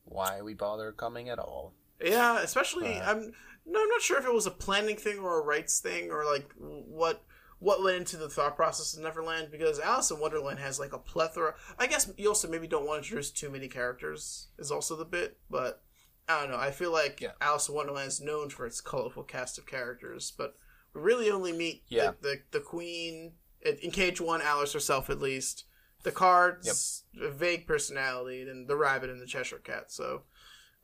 why 0.05 0.43
we 0.43 0.55
bother 0.55 0.93
coming 0.93 1.29
at 1.29 1.39
all. 1.39 1.75
Yeah, 2.03 2.41
especially 2.41 2.97
Uh, 2.97 3.11
I'm 3.11 3.33
no, 3.67 3.83
I'm 3.83 3.89
not 3.89 4.03
sure 4.03 4.19
if 4.19 4.25
it 4.25 4.35
was 4.35 4.47
a 4.47 4.51
planning 4.51 4.97
thing 4.97 5.19
or 5.19 5.41
a 5.41 5.45
rights 5.45 5.81
thing 5.81 6.11
or 6.11 6.25
like 6.25 6.51
what 6.57 7.23
what 7.61 7.83
went 7.83 7.97
into 7.97 8.17
the 8.17 8.29
thought 8.29 8.55
process 8.57 8.95
of 8.95 9.03
Neverland 9.03 9.49
because 9.51 9.81
Alice 9.81 10.11
in 10.11 10.21
Wonderland 10.21 10.59
has 10.61 10.79
like 10.79 10.93
a 10.93 10.99
plethora. 10.99 11.55
I 11.79 11.87
guess 11.87 12.11
you 12.17 12.29
also 12.29 12.49
maybe 12.49 12.67
don't 12.69 12.87
want 12.87 13.03
to 13.03 13.07
introduce 13.09 13.31
too 13.31 13.51
many 13.51 13.69
characters 13.69 14.49
is 14.59 14.71
also 14.71 14.95
the 14.97 15.05
bit, 15.05 15.39
but 15.51 15.83
I 16.29 16.41
don't 16.41 16.51
know. 16.51 16.57
I 16.59 16.71
feel 16.71 16.93
like 16.93 17.21
Yeah. 17.21 17.33
Alice 17.41 17.69
in 17.69 17.75
Wonderland 17.75 18.09
is 18.09 18.21
known 18.21 18.49
for 18.51 18.65
its 18.67 18.81
colorful 18.81 19.23
cast 19.25 19.59
of 19.59 19.67
characters, 19.67 20.33
but 20.37 20.55
we 20.95 21.01
really 21.01 21.31
only 21.31 21.53
meet 21.53 21.83
Yeah. 21.89 22.13
the, 22.21 22.29
the 22.53 22.59
the 22.59 22.61
Queen 22.61 23.33
in, 23.63 23.77
in 23.79 23.91
Cage 23.91 24.21
One, 24.21 24.41
Alice 24.43 24.73
herself 24.73 25.11
at 25.11 25.21
least. 25.21 25.65
The 26.05 26.13
cards, 26.13 27.03
a 27.21 27.29
vague 27.29 27.67
personality, 27.67 28.43
and 28.43 28.69
the 28.69 28.77
rabbit 28.77 29.11
and 29.11 29.21
the 29.21 29.27
Cheshire 29.27 29.59
Cat. 29.59 29.91
So 29.91 30.23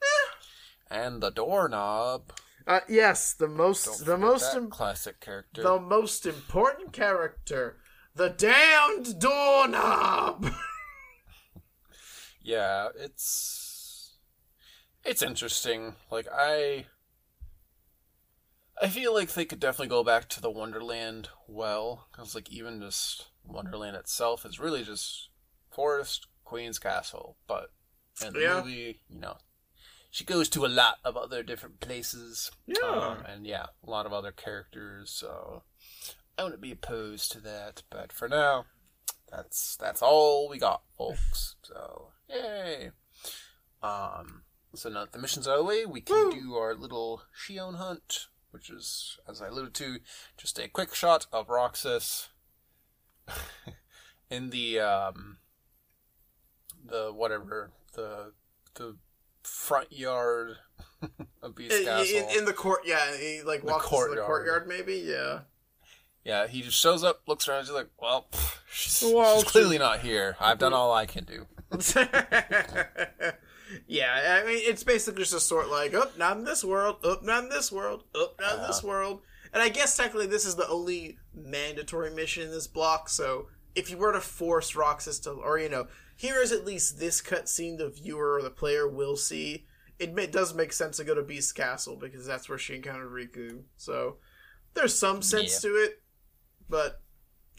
eh. 0.03 0.31
And 0.91 1.23
the 1.23 1.31
doorknob. 1.31 2.33
Uh, 2.67 2.81
yes, 2.89 3.35
the 3.35 3.49
most 3.49 4.07
the 4.07 4.17
most 4.17 4.55
im- 4.55 4.71
classic 4.71 5.21
character. 5.21 5.63
the 5.63 5.79
most 5.81 6.25
important 6.27 6.93
character, 6.93 7.77
the 8.15 8.31
damned 8.31 9.19
doorknob. 9.21 10.47
Yeah, 12.47 12.89
it's 12.95 14.19
it's 15.03 15.23
interesting. 15.23 15.95
Like 16.11 16.27
I 16.31 16.87
I 18.81 18.89
feel 18.89 19.15
like 19.15 19.33
they 19.33 19.47
could 19.47 19.61
definitely 19.61 19.89
go 19.89 20.05
back 20.05 20.29
to 20.31 20.43
the 20.43 20.51
Wonderland 20.51 21.31
well 21.49 22.09
cuz 22.13 22.35
like 22.35 22.51
even 22.51 22.81
just 22.83 23.29
Wonderland 23.45 23.97
itself 23.97 24.45
is 24.45 24.61
really 24.61 24.85
just 24.85 25.31
forest, 25.71 26.27
Queen's 26.45 26.79
castle, 26.79 27.39
but 27.47 27.73
in 28.21 28.35
the 28.35 28.41
Yeah. 28.41 28.61
movie, 28.61 29.01
you 29.09 29.21
know, 29.21 29.39
she 30.15 30.23
goes 30.23 30.49
to 30.49 30.65
a 30.65 30.69
lot 30.69 30.99
of 31.05 31.17
other 31.17 31.43
different 31.43 31.81
places. 31.81 32.53
Yeah. 32.67 32.87
Um, 32.87 33.25
and 33.27 33.45
yeah, 33.45 33.67
a 33.85 33.91
lot 33.91 34.07
of 34.07 34.13
other 34.13 34.31
characters, 34.31 35.11
so 35.11 35.65
I 36.39 36.45
wouldn't 36.45 36.63
be 36.63 36.71
opposed 36.71 37.33
to 37.33 37.41
that, 37.41 37.83
but 37.91 38.13
for 38.13 38.29
now, 38.29 38.67
that's 39.29 39.77
that's 39.77 40.03
all 40.03 40.49
we 40.49 40.59
got, 40.59 40.83
folks. 40.97 41.57
So 41.65 42.11
yay! 42.29 42.91
Um, 43.83 44.43
so 44.77 44.89
now 44.89 45.01
that 45.01 45.13
the 45.13 45.19
missions 45.19 45.49
are 45.49 45.57
away, 45.57 45.85
we 45.85 46.01
can 46.01 46.27
Woo. 46.27 46.33
do 46.33 46.55
our 46.55 46.77
little 46.77 47.23
Xion 47.37 47.75
hunt, 47.75 48.29
which 48.53 48.71
is, 48.71 49.19
as 49.29 49.43
I 49.43 49.49
alluded 49.49 49.75
to, 49.75 49.97
just 50.37 50.61
a 50.61 50.69
quick 50.69 50.95
shot 50.95 51.27
of 51.33 51.49
Roxas 51.49 52.29
in 54.31 54.51
the 54.51 54.79
um 54.79 55.39
the 56.87 57.11
whatever 57.13 57.73
the 57.95 58.35
the 58.75 58.97
front 59.45 59.93
yard 59.93 60.57
of 61.43 61.55
Beast 61.55 61.75
in, 61.77 61.85
Castle. 61.85 62.17
in, 62.31 62.39
in 62.39 62.45
the 62.45 62.53
court, 62.53 62.81
yeah, 62.85 63.17
he 63.17 63.43
like 63.43 63.61
The 63.61 63.67
walks 63.67 63.91
into 63.93 64.15
the 64.15 64.23
courtyard. 64.23 64.67
maybe, 64.67 64.97
yeah. 65.07 65.41
Yeah, 66.25 66.47
he 66.47 66.63
just 66.63 66.79
shows 66.79 67.05
up, 67.05 67.21
looks 67.27 67.47
around, 67.49 67.65
he's 67.65 67.71
like, 67.73 67.89
"Well, 68.01 68.27
pff, 68.33 68.57
she's, 68.73 69.03
Well, 69.15 69.37
she's 69.43 69.45
clearly 69.51 69.77
not 69.79 70.01
here. 70.01 70.37
I've 70.41 70.59
done 70.59 70.73
all 70.73 70.93
I 70.93 71.05
can 71.07 71.25
do." 71.25 71.47
yeah, 73.87 74.41
I 74.43 74.47
mean, 74.47 74.59
it's 74.63 74.85
basically 74.85 75.23
just 75.23 75.35
a 75.35 75.41
sort 75.41 75.69
like, 75.69 75.93
oh, 75.95 76.11
not 76.17 76.37
in 76.37 76.45
this 76.45 76.65
world, 76.65 76.97
oh, 77.05 77.19
not 77.23 77.45
in 77.45 77.51
this 77.51 77.71
world, 77.71 78.05
oh, 78.15 78.29
not 78.41 78.55
in 78.57 78.63
this 78.67 78.79
Uh-huh. 78.79 78.89
world. 78.89 79.21
And 79.53 79.63
I 79.63 79.69
guess 79.69 79.97
technically 79.97 80.27
this 80.27 80.45
is 80.45 80.57
the 80.57 80.67
only 80.69 81.19
mandatory 81.35 82.11
mission 82.15 82.43
in 82.45 82.51
this 82.51 82.67
block, 82.67 83.09
so 83.09 83.49
if 83.75 83.91
you 83.91 83.97
were 83.99 84.13
to 84.13 84.21
force 84.21 84.75
Roxas 84.77 85.19
to, 85.21 85.31
or, 85.33 85.59
you 85.59 85.69
know, 85.69 85.87
here 86.17 86.41
is 86.41 86.53
at 86.53 86.65
least 86.65 86.99
this 86.99 87.21
cutscene 87.21 87.79
the 87.79 87.89
viewer 87.89 88.35
or 88.35 88.43
the 88.43 88.51
player 88.51 88.89
will 88.89 89.17
see, 89.17 89.67
it 89.99 90.15
ma- 90.15 90.27
does 90.27 90.55
make 90.55 90.73
sense 90.73 90.97
to 90.97 91.05
go 91.05 91.15
to 91.15 91.23
Beast 91.23 91.55
Castle 91.55 91.97
because 91.97 92.27
that's 92.27 92.49
where 92.49 92.59
she 92.59 92.75
encountered 92.75 93.11
Riku. 93.11 93.63
So 93.77 94.17
there's 94.75 94.99
some 94.99 95.23
sense 95.23 95.61
to 95.63 95.69
it, 95.69 96.03
but 96.69 97.01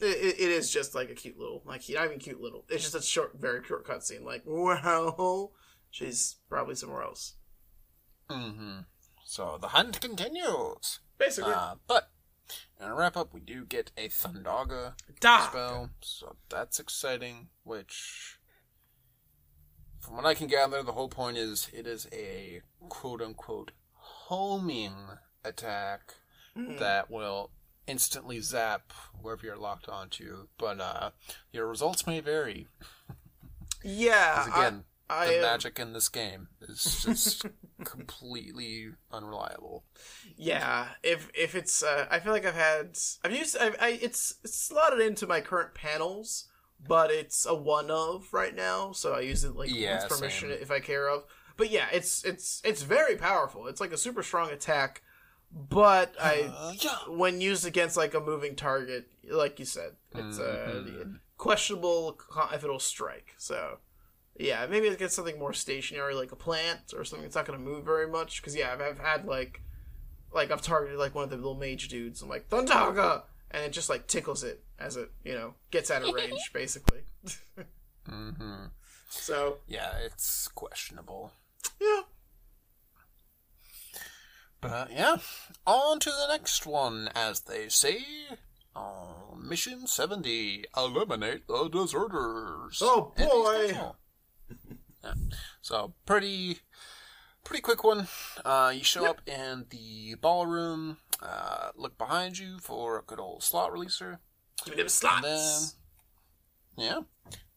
it, 0.00 0.04
it, 0.06 0.40
it 0.40 0.50
is 0.50 0.70
just 0.70 0.94
like 0.94 1.10
a 1.10 1.14
cute 1.14 1.38
little, 1.38 1.62
like 1.64 1.82
not 1.88 2.04
even 2.06 2.18
cute 2.18 2.40
little. 2.40 2.64
It's 2.68 2.82
just 2.82 2.94
a 2.94 3.02
short, 3.02 3.32
very 3.38 3.64
short 3.64 3.86
cutscene. 3.86 4.24
Like, 4.24 4.42
well, 4.46 5.52
she's 5.90 6.36
probably 6.48 6.74
somewhere 6.74 7.02
else. 7.02 7.34
Mm-hmm. 8.30 8.80
So 9.24 9.58
the 9.60 9.68
hunt 9.68 10.00
continues. 10.00 11.00
Basically, 11.18 11.52
Uh, 11.52 11.76
but 11.86 12.10
in 12.80 12.86
a 12.86 12.94
wrap 12.94 13.16
up, 13.16 13.32
we 13.32 13.40
do 13.40 13.64
get 13.64 13.90
a 13.96 14.08
Thundaga 14.08 14.94
Da! 15.20 15.48
spell, 15.48 15.90
so 16.00 16.36
that's 16.48 16.78
exciting. 16.78 17.48
Which, 17.64 18.35
from 20.06 20.16
what 20.16 20.24
I 20.26 20.34
can 20.34 20.46
gather, 20.46 20.82
the 20.82 20.92
whole 20.92 21.08
point 21.08 21.36
is 21.36 21.68
it 21.72 21.86
is 21.86 22.06
a 22.12 22.62
quote 22.88 23.20
unquote 23.20 23.72
homing 23.94 24.94
attack 25.44 26.14
Hmm. 26.54 26.76
that 26.76 27.10
will 27.10 27.50
instantly 27.86 28.40
zap 28.40 28.90
wherever 29.20 29.44
you're 29.44 29.56
locked 29.58 29.90
onto, 29.90 30.46
but 30.56 30.80
uh, 30.80 31.10
your 31.52 31.66
results 31.66 32.06
may 32.06 32.20
vary. 32.20 32.66
yeah. 33.84 34.46
again, 34.46 34.84
I, 35.10 35.26
the 35.26 35.36
I, 35.36 35.38
uh, 35.38 35.42
magic 35.42 35.78
in 35.78 35.92
this 35.92 36.08
game 36.08 36.48
is 36.62 37.02
just 37.04 37.44
completely 37.84 38.88
unreliable. 39.12 39.84
yeah. 40.36 40.88
If 41.02 41.30
if 41.34 41.54
it's, 41.54 41.82
uh, 41.82 42.06
I 42.10 42.20
feel 42.20 42.32
like 42.32 42.46
I've 42.46 42.54
had, 42.54 42.96
I've 43.22 43.32
used, 43.32 43.56
I've, 43.58 43.76
I 43.80 43.90
it's 44.00 44.36
it's 44.42 44.58
slotted 44.58 45.00
into 45.00 45.26
my 45.26 45.40
current 45.42 45.74
panels, 45.74 46.48
but 46.86 47.10
it's 47.10 47.46
a 47.46 47.54
one 47.54 47.90
of 47.90 48.32
right 48.32 48.54
now, 48.54 48.92
so 48.92 49.12
I 49.14 49.20
use 49.20 49.44
it 49.44 49.56
like 49.56 49.70
Yeah, 49.74 50.00
with 50.02 50.08
permission 50.08 50.50
same. 50.50 50.58
if 50.60 50.70
I 50.70 50.80
care 50.80 51.08
of. 51.08 51.24
But 51.56 51.70
yeah, 51.70 51.86
it's 51.92 52.24
it's 52.24 52.60
it's 52.64 52.82
very 52.82 53.16
powerful. 53.16 53.66
It's 53.66 53.80
like 53.80 53.92
a 53.92 53.96
super 53.96 54.22
strong 54.22 54.50
attack, 54.50 55.02
but 55.50 56.14
I 56.20 56.50
Uh, 56.52 56.72
yeah. 56.80 56.98
when 57.08 57.40
used 57.40 57.64
against 57.66 57.96
like 57.96 58.14
a 58.14 58.20
moving 58.20 58.54
target, 58.56 59.08
like 59.28 59.58
you 59.58 59.64
said, 59.64 59.96
it's 60.14 60.38
uh, 60.38 60.82
Mhm. 60.84 61.20
questionable 61.38 62.20
if 62.52 62.62
it'll 62.64 62.78
strike. 62.78 63.34
So, 63.38 63.78
yeah, 64.38 64.66
maybe 64.66 64.88
it 64.88 64.98
gets 64.98 65.14
something 65.14 65.38
more 65.38 65.52
stationary, 65.54 66.14
like 66.14 66.32
a 66.32 66.36
plant 66.36 66.92
or 66.94 67.04
something 67.04 67.24
that's 67.24 67.36
not 67.36 67.46
going 67.46 67.58
to 67.58 67.64
move 67.64 67.84
very 67.84 68.06
much. 68.08 68.40
Because 68.42 68.54
yeah, 68.54 68.72
I've, 68.72 68.80
I've 68.82 68.98
had 68.98 69.24
like, 69.24 69.62
like 70.32 70.50
I've 70.50 70.62
targeted 70.62 70.98
like 70.98 71.14
one 71.14 71.24
of 71.24 71.30
the 71.30 71.36
little 71.36 71.54
mage 71.54 71.88
dudes. 71.88 72.20
I'm 72.22 72.28
like 72.28 72.48
Thundaga, 72.50 73.22
and 73.56 73.64
it 73.64 73.72
just 73.72 73.88
like 73.88 74.06
tickles 74.06 74.44
it 74.44 74.62
as 74.78 74.96
it 74.96 75.10
you 75.24 75.32
know 75.32 75.54
gets 75.70 75.90
out 75.90 76.02
of 76.06 76.14
range, 76.14 76.50
basically. 76.52 77.00
Mm-hmm. 78.08 78.66
So 79.08 79.56
Yeah, 79.66 79.92
it's 80.04 80.48
questionable. 80.48 81.32
yeah, 81.80 82.02
But 84.60 84.90
yeah, 84.92 85.16
on 85.66 85.98
to 86.00 86.10
the 86.10 86.28
next 86.28 86.66
one, 86.66 87.08
as 87.14 87.40
they 87.40 87.68
say. 87.68 88.04
Uh, 88.74 89.34
mission 89.38 89.86
70 89.86 90.66
Eliminate 90.76 91.46
the 91.48 91.68
Deserters. 91.70 92.80
Oh, 92.82 93.14
boy. 93.16 93.72
yeah. 95.02 95.12
So, 95.62 95.94
pretty. 96.04 96.58
Pretty 97.42 97.62
quick 97.62 97.82
one. 97.84 98.06
Uh, 98.44 98.72
you 98.76 98.84
show 98.84 99.06
up 99.06 99.22
in 99.26 99.64
the 99.70 100.16
ballroom, 100.20 100.98
uh, 101.22 101.70
look 101.76 101.96
behind 101.98 102.38
you 102.38 102.58
for 102.58 102.98
a 102.98 103.02
good 103.02 103.18
old 103.20 103.42
slot 103.42 103.72
releaser, 103.72 104.18
give 104.64 104.72
me 104.74 104.76
them 104.76 104.84
and 104.86 104.90
slots. 104.90 105.76
then, 106.76 106.84
yeah, 106.86 107.00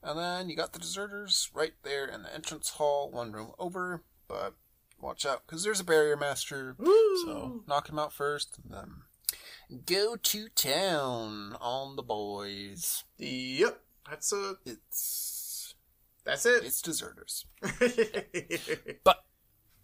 and 0.03 0.17
then 0.19 0.49
you 0.49 0.55
got 0.55 0.73
the 0.73 0.79
deserters 0.79 1.49
right 1.53 1.73
there 1.83 2.05
in 2.05 2.23
the 2.23 2.33
entrance 2.33 2.69
hall, 2.71 3.09
one 3.11 3.31
room 3.31 3.51
over. 3.59 4.03
But 4.27 4.53
watch 5.01 5.25
out, 5.25 5.43
because 5.45 5.63
there's 5.63 5.79
a 5.79 5.83
barrier 5.85 6.15
master. 6.15 6.75
Woo! 6.77 7.17
So 7.25 7.63
knock 7.67 7.89
him 7.89 7.99
out 7.99 8.13
first, 8.13 8.59
and 8.63 8.73
then 8.73 9.83
go 9.85 10.15
to 10.15 10.49
town 10.49 11.55
on 11.59 11.95
the 11.95 12.03
boys. 12.03 13.03
Yep, 13.17 13.81
that's 14.09 14.31
a 14.31 14.55
It's 14.65 15.75
that's 16.23 16.45
it. 16.45 16.63
it's 16.63 16.81
deserters, 16.81 17.45
but 19.03 19.25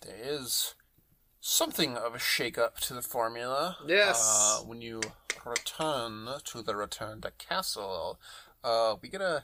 there 0.02 0.16
is 0.22 0.76
something 1.50 1.96
of 1.96 2.16
a 2.16 2.20
shake-up 2.20 2.80
to 2.80 2.94
the 2.96 3.02
formula. 3.04 3.78
Yes. 3.88 4.20
Uh, 4.62 4.64
when 4.66 4.82
you 4.82 5.00
return 5.46 6.28
to 6.44 6.62
the 6.64 6.76
return 6.76 7.22
to 7.22 7.32
castle, 7.38 8.20
uh, 8.64 8.96
we 9.02 9.10
get 9.10 9.22
a 9.22 9.44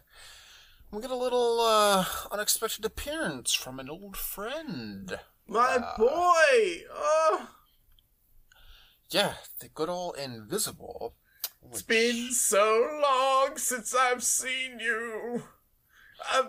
we 0.91 0.99
get 1.01 1.11
a 1.11 1.15
little 1.15 1.61
uh, 1.61 2.03
unexpected 2.31 2.83
appearance 2.83 3.53
from 3.53 3.79
an 3.79 3.89
old 3.89 4.17
friend. 4.17 5.19
My 5.47 5.75
Uh, 5.75 5.97
boy. 5.97 6.83
Oh, 6.91 7.49
Yeah, 9.09 9.35
the 9.59 9.69
good 9.69 9.89
old 9.89 10.17
invisible. 10.17 11.13
It's 11.69 11.83
been 11.83 12.31
so 12.31 12.99
long 13.03 13.57
since 13.57 13.93
I've 13.93 14.23
seen 14.23 14.79
you. 14.79 15.43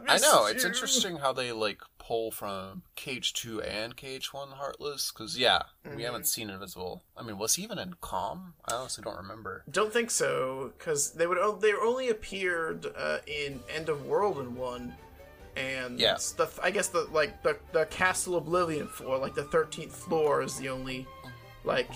I 0.09 0.19
know 0.19 0.47
it's 0.47 0.65
interesting 0.65 1.17
how 1.17 1.33
they 1.33 1.53
like 1.53 1.81
pull 1.99 2.31
from 2.31 2.83
Cage 2.97 3.33
Two 3.33 3.63
and 3.63 3.97
Cage 3.97 4.33
One 4.33 4.51
Heartless 4.53 5.11
because 5.13 5.39
yeah, 5.39 5.63
Mhm. 5.87 5.97
we 5.97 6.03
haven't 6.03 6.27
seen 6.27 6.51
Invisible. 6.51 7.05
I 7.17 7.23
mean, 7.23 7.39
was 7.39 7.55
he 7.55 7.63
even 7.63 7.79
in 7.79 7.95
Calm? 8.01 8.55
I 8.67 8.75
honestly 8.75 9.03
don't 9.05 9.17
remember. 9.17 9.65
Don't 9.71 9.93
think 9.93 10.11
so, 10.11 10.73
because 10.77 11.13
they 11.13 11.27
would 11.27 11.61
they 11.61 11.73
only 11.75 12.09
appeared 12.11 12.87
uh, 12.97 13.19
in 13.27 13.61
End 13.69 13.89
of 13.89 14.05
World 14.07 14.39
in 14.39 14.57
one, 14.57 14.95
and 15.57 15.99
Yeah. 16.01 16.17
the 16.37 16.49
I 16.63 16.71
guess 16.71 16.89
the 16.89 17.03
like 17.13 17.43
the 17.43 17.59
the 17.73 17.87
Castle 17.87 18.37
Oblivion 18.37 18.89
floor, 18.89 19.19
like 19.19 19.35
the 19.35 19.45
thirteenth 19.45 19.95
floor, 19.95 20.43
is 20.43 20.57
the 20.59 20.69
only 20.69 21.07
like 21.65 21.91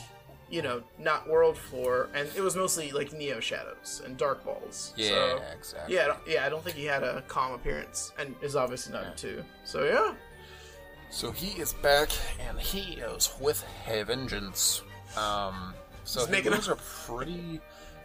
you 0.50 0.62
know 0.62 0.82
not 0.98 1.28
world 1.28 1.56
floor, 1.58 2.08
and 2.14 2.28
it 2.36 2.40
was 2.40 2.54
mostly 2.56 2.92
like 2.92 3.12
Neo 3.12 3.40
Shadows 3.40 4.02
and 4.04 4.16
Dark 4.16 4.44
Balls. 4.44 4.92
Yeah, 4.96 5.08
so, 5.08 5.42
exactly. 5.58 5.94
yeah, 5.94 6.04
I 6.04 6.06
don't, 6.06 6.18
yeah. 6.28 6.46
I 6.46 6.48
don't 6.48 6.62
think 6.64 6.76
he 6.76 6.84
had 6.84 7.02
a 7.02 7.22
calm 7.28 7.52
appearance, 7.52 8.12
and 8.18 8.34
is 8.42 8.54
obviously 8.56 8.92
not 8.92 9.06
in 9.06 9.16
two. 9.16 9.44
So 9.64 9.84
yeah, 9.84 10.14
So 11.10 11.30
he 11.32 11.60
is 11.60 11.72
back, 11.74 12.10
and 12.48 12.58
he 12.60 12.94
is 13.00 13.32
with 13.40 13.64
a 13.88 14.02
vengeance. 14.04 14.82
Um, 15.16 15.74
so 16.04 16.20
He's 16.20 16.28
his 16.28 16.32
making 16.36 16.52
moves 16.52 16.68
are 16.68 16.76
pretty 16.76 17.60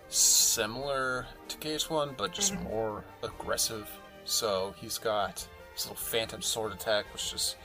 similar 0.10 1.26
to 1.48 1.58
Cage 1.58 1.90
One, 1.90 2.14
but 2.18 2.32
just 2.32 2.54
Mm-hmm. 2.54 2.64
more 2.66 3.04
aggressive. 3.24 3.90
So 4.26 4.74
he's 4.80 4.98
got 4.98 5.46
his 5.74 5.86
little 5.86 5.96
Phantom 5.96 6.42
Sword 6.42 6.74
attack, 6.74 7.06
which 7.14 7.32
just 7.32 7.56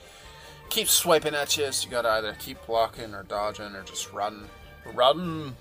keeps 0.71 0.91
swiping 0.91 1.35
at 1.35 1.57
you. 1.57 1.71
So 1.73 1.85
you 1.87 1.91
gotta 1.91 2.09
either 2.11 2.37
keep 2.39 2.65
blocking 2.67 3.15
or 3.15 3.23
dodging 3.25 3.75
or 3.75 3.83
just 3.83 4.13
run, 4.13 4.49
run. 4.95 5.57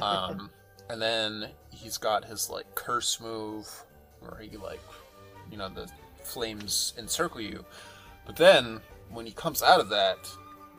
um, 0.00 0.50
and 0.90 1.00
then 1.00 1.48
he's 1.70 1.98
got 1.98 2.24
his 2.24 2.50
like 2.50 2.74
curse 2.74 3.20
move, 3.20 3.68
where 4.20 4.40
he 4.40 4.56
like, 4.56 4.80
you 5.50 5.56
know, 5.56 5.68
the 5.68 5.90
flames 6.22 6.94
encircle 6.98 7.40
you. 7.40 7.64
But 8.26 8.36
then, 8.36 8.80
when 9.10 9.26
he 9.26 9.32
comes 9.32 9.62
out 9.62 9.80
of 9.80 9.88
that, 9.88 10.18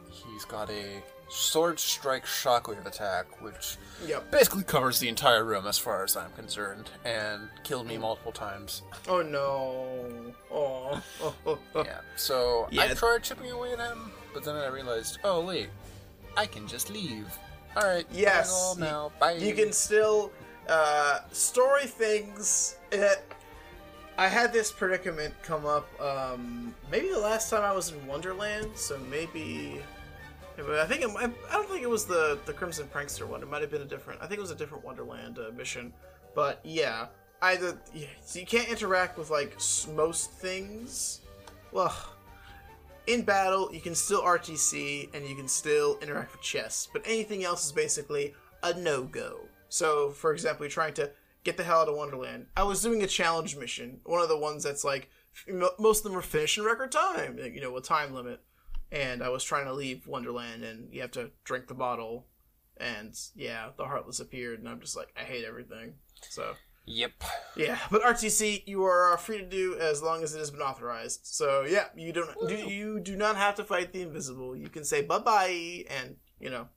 he's 0.10 0.46
got 0.46 0.70
a 0.70 1.02
sword 1.34 1.80
strike 1.80 2.26
shockwave 2.26 2.86
attack, 2.86 3.42
which 3.42 3.78
yep. 4.06 4.30
basically 4.32 4.64
covers 4.64 5.00
the 5.00 5.10
entire 5.10 5.44
room 5.44 5.66
as 5.66 5.78
far 5.78 6.04
as 6.04 6.16
I'm 6.16 6.32
concerned, 6.34 6.90
and 7.06 7.50
killed 7.64 7.88
me 7.88 7.98
multiple 7.98 8.32
times. 8.32 8.84
Oh 9.08 9.22
no. 9.22 10.34
Oh. 10.52 11.02
Yeah. 11.76 12.00
So 12.16 12.68
I 12.78 12.94
tried 12.94 13.24
chipping 13.24 13.52
away 13.52 13.74
at 13.74 13.80
him, 13.80 14.12
but 14.34 14.44
then 14.44 14.56
I 14.56 14.68
realized, 14.68 15.18
oh 15.24 15.44
wait, 15.44 15.70
I 16.38 16.46
can 16.46 16.68
just 16.68 16.90
leave. 16.92 17.28
All 17.76 17.84
right. 17.88 18.06
Yes, 18.12 18.76
you- 18.78 18.84
now. 18.84 19.12
Bye. 19.20 19.34
You 19.34 19.54
can 19.54 19.72
still 19.72 20.32
uh, 20.68 21.20
story 21.32 21.86
things. 21.86 22.78
It, 22.92 23.24
I 24.18 24.28
had 24.28 24.54
this 24.54 24.72
predicament 24.72 25.34
come 25.42 25.66
up 25.66 25.88
um, 26.00 26.76
maybe 26.92 27.10
the 27.10 27.20
last 27.20 27.50
time 27.50 27.64
I 27.64 27.72
was 27.72 27.92
in 27.92 28.06
Wonderland, 28.06 28.70
so 28.76 28.98
maybe. 29.10 29.82
I 30.56 30.86
think 30.86 31.02
it, 31.02 31.12
might- 31.12 31.34
I 31.50 31.54
don't 31.54 31.68
think 31.68 31.82
it 31.82 31.90
was 31.90 32.06
the 32.06 32.38
the 32.46 32.54
Crimson 32.54 32.88
Prankster 32.94 33.28
one. 33.28 33.42
It 33.42 33.50
might 33.50 33.62
have 33.62 33.72
been 33.72 33.82
a 33.82 33.86
different. 33.86 34.22
I 34.22 34.28
think 34.28 34.38
it 34.38 34.42
was 34.42 34.52
a 34.52 34.56
different 34.56 34.84
Wonderland 34.86 35.40
uh, 35.40 35.52
mission. 35.58 35.92
But 36.36 36.60
yeah, 36.64 37.08
either 37.42 37.76
yeah, 37.92 38.06
so 38.24 38.38
you 38.40 38.46
can't 38.46 38.70
interact 38.70 39.18
with 39.18 39.32
like 39.32 39.58
most 39.96 40.32
things. 40.34 41.22
Well, 41.72 41.96
in 43.08 43.24
battle, 43.24 43.70
you 43.74 43.82
can 43.82 43.96
still 43.96 44.22
RTC 44.22 45.14
and 45.14 45.28
you 45.28 45.36
can 45.36 45.48
still 45.48 45.98
interact 46.02 46.32
with 46.32 46.42
chests, 46.42 46.88
but 46.92 47.04
anything 47.06 47.44
else 47.44 47.66
is 47.66 47.72
basically 47.72 48.34
a 48.64 48.74
no 48.74 49.04
go. 49.04 49.42
So, 49.70 50.12
for 50.12 50.32
example, 50.34 50.66
you're 50.66 50.72
trying 50.72 50.94
to 50.96 51.12
get 51.44 51.58
the 51.58 51.64
hell 51.64 51.82
out 51.82 51.90
of 51.90 51.96
Wonderland. 51.96 52.48
I 52.56 52.64
was 52.64 52.82
doing 52.82 53.04
a 53.04 53.08
challenge 53.08 53.56
mission, 53.58 54.00
one 54.06 54.22
of 54.22 54.30
the 54.30 54.38
ones 54.38 54.64
that's 54.64 54.84
like 54.84 55.10
most 55.80 56.06
of 56.06 56.12
them 56.12 56.18
are 56.18 56.22
finished 56.22 56.58
in 56.58 56.64
record 56.64 56.92
time, 56.92 57.40
you 57.40 57.60
know, 57.60 57.72
with 57.72 57.84
time 57.84 58.14
limit. 58.14 58.42
And 58.92 59.24
I 59.24 59.30
was 59.30 59.44
trying 59.44 59.66
to 59.66 59.74
leave 59.74 60.06
Wonderland, 60.06 60.64
and 60.64 60.94
you 60.94 61.02
have 61.02 61.12
to 61.12 61.32
drink 61.44 61.68
the 61.68 61.74
bottle. 61.74 62.28
And 62.78 63.20
yeah, 63.36 63.70
the 63.76 63.86
Heartless 63.86 64.20
appeared, 64.20 64.60
and 64.60 64.70
I'm 64.70 64.80
just 64.80 64.96
like, 64.96 65.12
I 65.20 65.22
hate 65.22 65.46
everything. 65.46 65.96
So 66.30 66.54
Yep. 66.86 67.24
yeah, 67.56 67.78
but 67.90 68.02
RTC 68.02 68.64
you 68.66 68.84
are 68.84 69.14
uh, 69.14 69.18
free 69.18 69.38
to 69.38 69.46
do 69.46 69.78
as 69.80 70.02
long 70.02 70.22
as 70.22 70.36
it 70.36 70.40
has 70.40 70.52
been 70.52 70.62
authorized. 70.62 71.22
So 71.24 71.64
yeah, 71.64 71.86
you 71.96 72.12
don't 72.12 72.36
do, 72.48 72.56
you 72.56 73.00
do 73.00 73.16
not 73.16 73.38
have 73.38 73.56
to 73.56 73.64
fight 73.64 73.94
the 73.94 74.02
invisible. 74.02 74.56
You 74.56 74.68
can 74.68 74.84
say 74.84 75.02
bye 75.02 75.20
bye 75.20 75.86
and 75.90 76.18
you 76.40 76.50
know, 76.50 76.68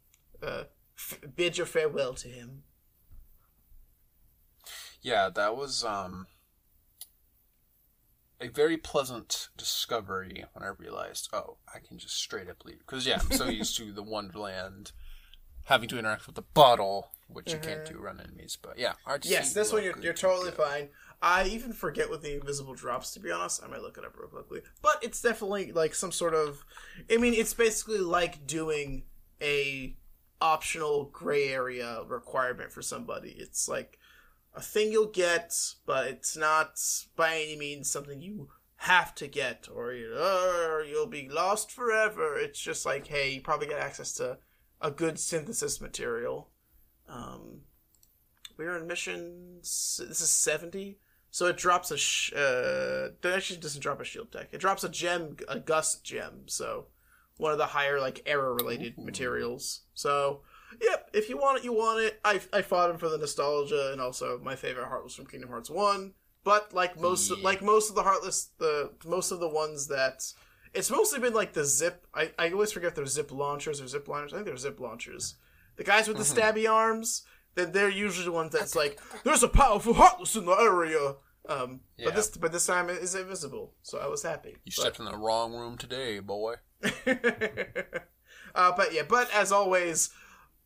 uh, 0.43 0.65
f- 0.97 1.19
bid 1.35 1.59
your 1.59 1.67
farewell 1.67 2.15
to 2.15 2.29
him. 2.29 2.63
Yeah, 5.03 5.29
that 5.35 5.57
was 5.57 5.85
um 5.85 6.27
a 8.41 8.49
very 8.49 8.77
pleasant 8.77 9.49
discovery 9.57 10.45
when 10.53 10.63
I 10.63 10.73
realized, 10.77 11.29
oh, 11.33 11.57
I 11.75 11.79
can 11.79 11.99
just 11.99 12.17
straight 12.17 12.49
up 12.49 12.65
leave. 12.65 12.79
Because 12.79 13.07
yeah, 13.07 13.21
I'm 13.21 13.37
so 13.37 13.49
used 13.49 13.77
to 13.79 13.93
the 13.93 14.03
Wonderland 14.03 14.93
having 15.65 15.89
to 15.89 15.99
interact 15.99 16.27
with 16.27 16.37
the 16.37 16.43
bottle, 16.43 17.11
which 17.29 17.53
you 17.53 17.59
can't 17.59 17.85
do 17.85 17.99
around 17.99 18.21
enemies. 18.21 18.57
But 18.61 18.79
yeah, 18.79 18.95
RTC 19.07 19.21
Mm-hmm. 19.21 19.31
Yes, 19.33 19.53
this 19.53 19.73
one 19.73 19.83
you're, 19.83 19.99
you're 20.01 20.13
totally 20.13 20.51
fine. 20.51 20.89
I 21.23 21.45
even 21.47 21.73
forget 21.73 22.11
what 22.11 22.23
the 22.23 22.35
invisible 22.35 22.75
drops 22.75 23.13
to 23.13 23.21
be 23.21 23.31
honest. 23.31 23.63
I 23.65 23.69
might 23.69 23.83
look 23.83 23.99
it 23.99 24.05
up 24.05 24.17
real 24.19 24.29
quickly. 24.29 24.61
But 24.83 24.99
it's 25.03 25.21
definitely 25.21 25.73
like 25.73 25.95
some 25.95 26.13
sort 26.13 26.35
of 26.35 26.65
I 27.11 27.17
mean, 27.17 27.35
it's 27.35 27.55
basically 27.55 27.99
like 27.99 28.47
doing 28.47 29.05
a 29.41 29.97
optional 30.41 31.11
gray 31.13 31.49
area 31.49 32.03
requirement 32.07 32.73
for 32.73 32.83
somebody. 32.83 33.35
It's 33.39 33.69
like 33.69 33.99
a 34.55 34.61
thing 34.61 34.93
you'll 34.93 35.07
get, 35.07 35.55
but 35.85 36.07
it's 36.07 36.37
not 36.37 36.79
by 37.17 37.37
any 37.37 37.57
means 37.57 37.91
something 37.91 38.21
you 38.21 38.49
have 38.81 39.15
to 39.15 39.27
get 39.27 39.69
or 39.75 39.93
you'll 39.95 41.07
be 41.07 41.29
lost 41.29 41.71
forever. 41.71 42.39
It's 42.39 42.61
just 42.61 42.85
like, 42.87 43.07
hey, 43.07 43.31
you 43.31 43.41
probably 43.41 43.69
get 43.69 43.81
access 43.81 44.13
to 44.15 44.39
a 44.81 44.91
good 44.91 45.19
synthesis 45.19 45.81
material. 45.81 46.51
Um, 47.09 47.61
we're 48.57 48.77
in 48.77 48.87
mission. 48.87 49.59
This 49.61 50.01
is 50.01 50.29
seventy, 50.31 50.99
so 51.31 51.47
it 51.47 51.57
drops 51.57 51.91
a. 51.91 51.97
Sh- 51.99 52.33
uh, 52.35 53.11
it 53.23 53.27
actually 53.27 53.61
doesn't 53.61 53.83
drop 53.83 54.01
a 54.01 54.05
shield 54.05 54.31
deck. 54.31 54.49
It 54.53 54.59
drops 54.61 54.85
a 54.85 54.89
gem, 54.89 55.37
a 55.49 55.59
gust 55.59 56.05
gem. 56.05 56.43
So 56.47 56.87
one 57.37 57.53
of 57.53 57.59
the 57.59 57.67
higher 57.67 58.01
like 58.01 58.23
error 58.27 58.55
related 58.55 58.97
materials. 58.99 59.83
So 59.95 60.41
yep, 60.81 61.11
if 61.13 61.29
you 61.29 61.37
want 61.37 61.59
it, 61.59 61.65
you 61.65 61.73
want 61.73 62.01
it. 62.03 62.19
I 62.25 62.41
I 62.53 62.63
fought 62.63 62.91
him 62.91 62.99
for 62.99 63.09
the 63.09 63.19
nostalgia 63.19 63.91
and 63.93 64.01
also 64.01 64.39
my 64.43 64.57
favorite 64.57 64.87
heart 64.89 65.05
was 65.05 65.15
from 65.15 65.27
Kingdom 65.27 65.51
Hearts 65.51 65.69
one. 65.71 66.15
but 66.45 66.73
like 66.73 66.99
most 66.99 67.31
Yeah. 67.31 67.37
like 67.43 67.61
most 67.63 67.91
of 67.91 67.95
the 67.97 68.03
heartless 68.05 68.51
the 68.59 68.93
most 69.05 69.33
of 69.33 69.41
the 69.41 69.49
ones 69.49 69.89
that 69.89 70.23
it's 70.73 70.91
mostly 70.91 71.19
been 71.21 71.35
like 71.35 71.53
the 71.53 71.65
zip 71.65 72.07
I, 72.15 72.33
I 72.39 72.51
always 72.51 72.73
forget 72.73 72.89
if 72.91 72.95
they're 72.95 73.07
zip 73.07 73.31
launchers 73.33 73.81
or 73.83 73.87
zip 73.89 74.09
liners. 74.09 74.33
I 74.33 74.37
think 74.37 74.47
they're 74.47 74.57
zip 74.57 74.81
launchers. 74.81 75.35
The 75.77 75.85
guys 75.85 76.09
with 76.09 76.17
the 76.17 76.23
Mhm. 76.25 76.37
stabby 76.55 76.71
arms, 76.71 77.23
then 77.55 77.73
they're 77.73 77.89
usually 77.91 78.25
the 78.27 78.33
ones 78.33 78.53
that's 78.53 78.75
like, 78.75 79.01
there's 79.25 79.43
a 79.43 79.49
powerful 79.49 79.95
heartless 79.95 80.35
in 80.37 80.45
the 80.47 80.53
area. 80.53 81.17
Um, 81.49 81.83
Yeah. 81.97 82.07
but 82.07 82.15
this 82.17 82.29
but 82.37 82.51
this 82.53 82.67
time 82.67 82.91
it 82.91 83.01
is 83.03 83.15
invisible, 83.15 83.75
so 83.83 83.99
I 83.99 84.07
was 84.09 84.23
happy. 84.25 84.57
You 84.65 84.73
But- 84.77 84.81
stepped 84.83 84.99
in 84.99 85.05
the 85.05 85.17
wrong 85.17 85.55
room 85.55 85.79
today, 85.79 86.19
boy. 86.19 86.57
uh, 88.55 88.73
but 88.77 88.93
yeah, 88.93 89.03
but 89.09 89.31
as 89.33 89.53
always, 89.53 90.11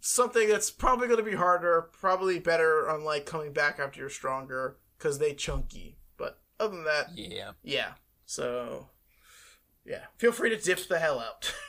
something 0.00 0.48
that's 0.48 0.70
probably 0.70 1.06
going 1.06 1.18
to 1.22 1.30
be 1.30 1.36
harder, 1.36 1.82
probably 1.92 2.38
better 2.38 2.88
on 2.88 3.04
like 3.04 3.26
coming 3.26 3.52
back 3.52 3.78
after 3.78 4.00
you're 4.00 4.08
stronger 4.08 4.78
because 4.96 5.18
they 5.18 5.34
chunky. 5.34 5.98
But 6.16 6.40
other 6.58 6.76
than 6.76 6.84
that, 6.84 7.10
Yeah. 7.16 7.52
yeah. 7.62 7.94
So 8.24 8.88
yeah, 9.84 10.06
feel 10.18 10.32
free 10.32 10.50
to 10.50 10.56
dip 10.56 10.86
the 10.88 10.98
hell 10.98 11.18
out. 11.20 11.54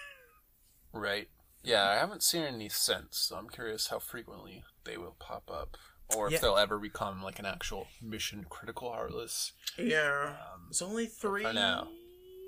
Right. 0.93 1.29
Yeah, 1.63 1.87
I 1.89 1.95
haven't 1.95 2.23
seen 2.23 2.43
any 2.43 2.69
since, 2.69 3.17
so 3.17 3.35
I'm 3.35 3.49
curious 3.49 3.87
how 3.87 3.99
frequently 3.99 4.63
they 4.83 4.97
will 4.97 5.15
pop 5.19 5.49
up. 5.51 5.77
Or 6.15 6.27
if 6.27 6.33
Yeah. 6.33 6.39
they'll 6.39 6.57
ever 6.57 6.77
become 6.79 7.21
like 7.23 7.39
an 7.39 7.45
actual 7.45 7.87
mission 8.01 8.45
critical 8.49 8.91
heartless. 8.91 9.53
yeah, 9.77 10.37
Um, 10.53 10.67
it's 10.69 10.81
only 10.81 11.05
three. 11.05 11.43
for 11.43 11.53
now, 11.53 11.89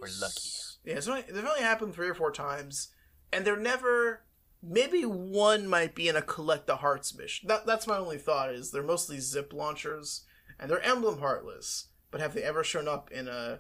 we're 0.02 0.10
lucky. 0.20 0.50
Yeah, 0.84 0.96
it's 0.98 1.08
only 1.08 1.22
they've 1.22 1.46
only 1.46 1.62
happened 1.62 1.94
three 1.94 2.10
or 2.10 2.14
four 2.16 2.32
times, 2.32 2.90
and 3.32 3.46
they're 3.46 3.56
never. 3.56 4.26
Maybe 4.66 5.04
one 5.06 5.68
might 5.68 5.94
be 5.94 6.08
in 6.08 6.16
a 6.16 6.22
collect 6.22 6.68
the 6.68 6.78
hearts 6.78 7.14
mission. 7.14 7.48
That, 7.50 7.66
that's 7.66 7.86
my 7.88 7.98
only 7.98 8.18
thought. 8.18 8.54
Is 8.54 8.72
they're 8.72 8.82
mostly 8.82 9.20
zip 9.20 9.52
launchers 9.54 10.26
and 10.58 10.70
they're 10.72 10.80
emblem 10.82 11.20
heartless, 11.20 11.90
but 12.12 12.22
have 12.22 12.34
they 12.34 12.44
ever 12.44 12.64
shown 12.64 12.88
up 12.88 13.12
in 13.12 13.28
a 13.28 13.60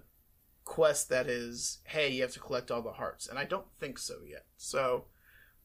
quest 0.63 1.09
that 1.09 1.27
is, 1.27 1.79
hey, 1.87 2.09
you 2.09 2.21
have 2.21 2.31
to 2.33 2.39
collect 2.39 2.71
all 2.71 2.81
the 2.81 2.93
hearts? 2.93 3.27
And 3.27 3.37
I 3.37 3.43
don't 3.43 3.67
think 3.81 3.99
so 3.99 4.21
yet. 4.25 4.45
So 4.55 5.07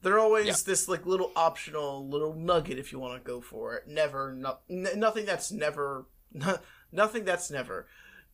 they're 0.03 0.19
always 0.19 0.47
Yeah. 0.47 0.55
this 0.67 0.89
like 0.89 1.07
little 1.07 1.33
optional 1.37 2.09
little 2.09 2.35
nugget 2.35 2.79
if 2.79 2.93
you 2.93 2.99
want 2.99 3.23
to 3.23 3.27
go 3.27 3.41
for 3.41 3.75
it. 3.75 3.87
Never, 3.89 4.33
no, 4.33 4.59
n- 4.71 4.89
nothing 4.97 5.25
that's 5.27 5.51
never, 5.53 6.07
nothing 6.93 7.25
that's 7.25 7.51
never. 7.51 7.87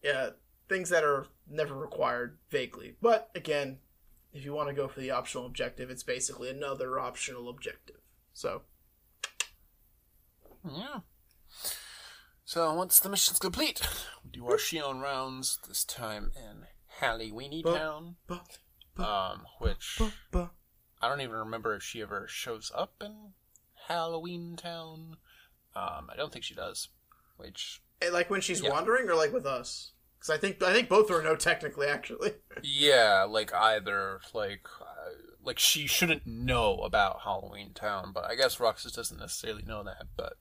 Yeah, 0.02 0.30
things 0.68 0.90
that 0.90 1.04
are 1.04 1.26
never 1.48 1.74
required 1.74 2.38
vaguely. 2.50 2.96
But 3.00 3.30
again, 3.34 3.78
if 4.32 4.44
you 4.44 4.52
want 4.52 4.68
to 4.68 4.74
go 4.74 4.88
for 4.88 5.00
the 5.00 5.10
optional 5.12 5.46
objective, 5.46 5.90
it's 5.90 6.02
basically 6.02 6.50
another 6.50 6.98
optional 6.98 7.48
objective. 7.48 8.00
So 8.32 8.62
Yeah. 10.70 11.00
So 12.44 12.72
once 12.74 13.00
the 13.00 13.08
mission's 13.08 13.38
complete, 13.38 13.80
we 14.22 14.30
do 14.30 14.46
our 14.46 14.56
Xion 14.58 15.00
rounds, 15.00 15.58
this 15.66 15.84
time 15.84 16.30
in 16.36 16.66
Halloweeny 17.00 17.64
Town. 17.64 18.16
Um, 18.96 19.46
which 19.58 20.00
I 21.04 21.08
don't 21.08 21.20
even 21.20 21.36
remember 21.36 21.74
if 21.74 21.82
she 21.82 22.00
ever 22.02 22.26
shows 22.28 22.72
up 22.74 22.94
in 23.04 23.32
Halloween 23.88 24.56
Town. 24.56 25.16
Um, 25.76 26.08
I 26.10 26.16
don't 26.16 26.32
think 26.32 26.44
she 26.44 26.54
does. 26.54 26.88
Which 27.36 27.82
Eh, 28.00 28.10
like 28.10 28.30
when 28.30 28.40
she's 28.40 28.60
Yeah. 28.62 28.70
wandering, 28.70 29.08
or 29.08 29.14
like 29.14 29.32
with 29.32 29.46
us, 29.46 29.92
because 30.18 30.30
I 30.30 30.38
think 30.38 30.62
I 30.62 30.72
think 30.72 30.88
both 30.88 31.10
are 31.10 31.22
no 31.22 31.36
technically 31.36 31.86
actually. 31.86 32.32
Yeah, 32.62 33.24
like 33.28 33.52
either 33.52 34.20
like 34.32 34.66
uh, 34.80 35.10
like 35.42 35.58
she 35.58 35.86
shouldn't 35.86 36.26
know 36.26 36.78
about 36.78 37.20
Halloween 37.22 37.72
Town, 37.74 38.12
but 38.14 38.24
I 38.24 38.34
guess 38.34 38.58
Roxas 38.60 38.92
doesn't 38.92 39.18
necessarily 39.18 39.62
know 39.66 39.82
that. 39.84 40.06
But 40.16 40.34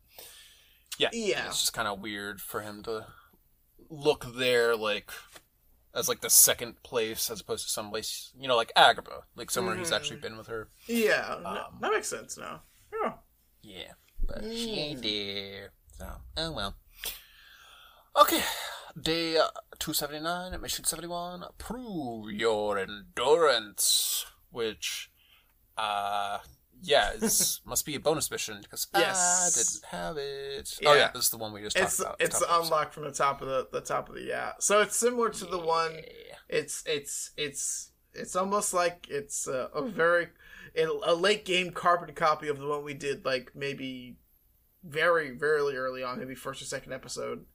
yeah, 0.98 1.10
Yeah. 1.12 1.48
it's 1.48 1.60
just 1.62 1.74
kind 1.74 1.88
of 1.88 2.00
weird 2.00 2.40
for 2.42 2.62
him 2.62 2.84
to 2.84 3.08
look 3.90 4.26
there 4.36 4.76
like 4.76 5.12
as 5.96 6.10
like 6.10 6.22
the 6.22 6.30
second 6.30 6.82
place 6.84 7.30
as 7.30 7.42
opposed 7.42 7.66
to 7.66 7.72
someplace 7.72 8.32
you 8.40 8.48
know 8.48 8.56
like 8.56 8.72
Agrabah, 8.76 9.24
like 9.36 9.52
somewhere 9.52 9.76
he's 9.76 9.92
Mhm. 9.92 9.96
actually 9.96 10.20
been 10.20 10.38
with 10.38 10.48
her. 10.48 10.70
yeah, 10.88 11.36
Um, 11.46 11.78
that 11.82 11.92
makes 11.92 12.08
sense 12.08 12.38
now. 12.38 12.64
Yeah. 12.92 13.14
Yeah, 13.62 13.94
but 14.22 14.44
she 14.44 14.72
ain't 14.80 15.02
there. 15.02 15.72
So 15.98 16.08
oh 16.38 16.52
well. 16.52 16.76
Okay, 18.16 18.44
day 19.00 19.38
uh, 19.38 19.48
279, 19.80 20.60
mission 20.62 20.86
71. 20.86 21.46
Prove 21.58 22.32
your 22.32 22.78
endurance. 22.78 24.26
Which, 24.52 25.10
uh, 25.78 26.38
yeah, 26.84 27.12
it's, 27.16 27.62
must 27.66 27.86
be 27.86 27.96
a 27.96 28.00
bonus 28.00 28.30
mission 28.30 28.60
because 28.62 28.88
I 28.94 29.00
Yes. 29.00 29.54
didn't 29.56 29.86
have 29.92 30.18
it. 30.18 30.78
Oh, 30.86 30.94
Yeah. 30.94 31.00
yeah, 31.00 31.12
this 31.14 31.24
is 31.26 31.30
the 31.32 31.38
one 31.38 31.54
we 31.54 31.62
just 31.62 31.76
talked 31.78 31.86
It's 31.92 32.00
about. 32.00 32.16
it's 32.20 32.40
the 32.40 32.56
unlocked 32.60 32.94
from 32.94 33.04
the 33.06 33.12
top 33.12 33.42
of 33.42 33.48
the 33.48 33.68
the 33.72 33.82
top 33.82 34.10
of 34.10 34.16
the 34.16 34.22
yeah. 34.22 34.52
So 34.60 34.82
it's 34.82 34.96
similar 34.96 35.30
to 35.30 35.46
the 35.46 35.60
one 35.60 36.02
it's 36.50 36.84
it's 36.86 37.32
it's 37.38 37.92
it's 38.14 38.36
almost 38.36 38.74
like 38.74 39.08
it's 39.10 39.48
a, 39.48 39.70
a 39.74 39.82
very 39.88 40.28
a 41.06 41.14
late 41.16 41.46
game 41.46 41.72
carbon 41.72 42.14
copy 42.14 42.48
of 42.48 42.60
the 42.60 42.68
one 42.68 42.84
we 42.84 42.94
did 42.94 43.26
like 43.26 43.52
maybe 43.56 44.18
very 44.84 45.32
very 45.32 45.76
early 45.78 46.04
on 46.04 46.20
maybe 46.20 46.36
first 46.36 46.62
or 46.62 46.66
second 46.66 46.92
episode 46.94 47.46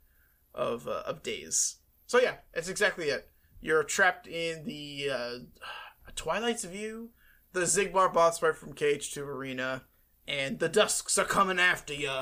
of 0.55 0.89
uh, 0.89 1.03
of 1.07 1.23
days 1.23 1.77
so 2.07 2.19
yeah 2.21 2.37
it's 2.55 2.69
exactly 2.69 3.11
it 3.11 3.29
you're 3.61 3.83
trapped 3.85 4.27
in 4.27 4.65
the 4.65 5.11
uh, 5.13 5.39
twilight's 6.17 6.65
view 6.65 7.11
the 7.53 7.61
Xigbar 7.61 8.13
boss 8.13 8.39
fight 8.39 8.57
from 8.57 8.73
cage 8.73 9.13
to 9.13 9.23
arena 9.23 9.85
and 10.27 10.59
the 10.59 10.69
dusks 10.69 11.19
are 11.19 11.25
coming 11.25 11.59
after 11.59 11.95
you 11.95 12.13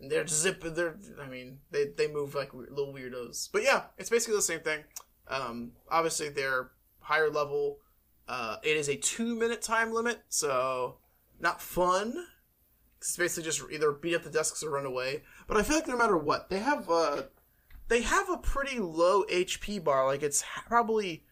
and 0.00 0.10
they're 0.10 0.26
zipping 0.26 0.74
they're 0.74 0.96
i 1.20 1.26
mean 1.26 1.58
they, 1.70 1.86
they 1.96 2.06
move 2.06 2.34
like 2.34 2.52
little 2.54 2.92
weirdos 2.92 3.48
but 3.52 3.62
yeah 3.62 3.84
it's 3.96 4.10
basically 4.10 4.36
the 4.36 4.42
same 4.42 4.60
thing 4.60 4.84
um, 5.28 5.72
obviously, 5.90 6.30
they're 6.30 6.70
higher 7.00 7.30
level. 7.30 7.78
Uh, 8.26 8.56
it 8.62 8.76
is 8.76 8.88
a 8.88 8.96
two 8.96 9.34
minute 9.34 9.62
time 9.62 9.92
limit, 9.92 10.22
so 10.28 10.98
not 11.38 11.60
fun. 11.60 12.26
It's 12.98 13.16
basically 13.16 13.44
just 13.44 13.62
either 13.70 13.92
beat 13.92 14.16
up 14.16 14.24
the 14.24 14.30
desks 14.30 14.62
or 14.62 14.70
run 14.70 14.86
away. 14.86 15.22
But 15.46 15.56
I 15.56 15.62
feel 15.62 15.76
like 15.76 15.88
no 15.88 15.96
matter 15.96 16.16
what, 16.16 16.50
they 16.50 16.58
have 16.58 16.90
uh, 16.90 17.22
they 17.88 18.02
have 18.02 18.28
a 18.28 18.38
pretty 18.38 18.78
low 18.78 19.24
HP 19.24 19.82
bar. 19.82 20.06
Like 20.06 20.22
it's 20.22 20.44
probably 20.66 21.24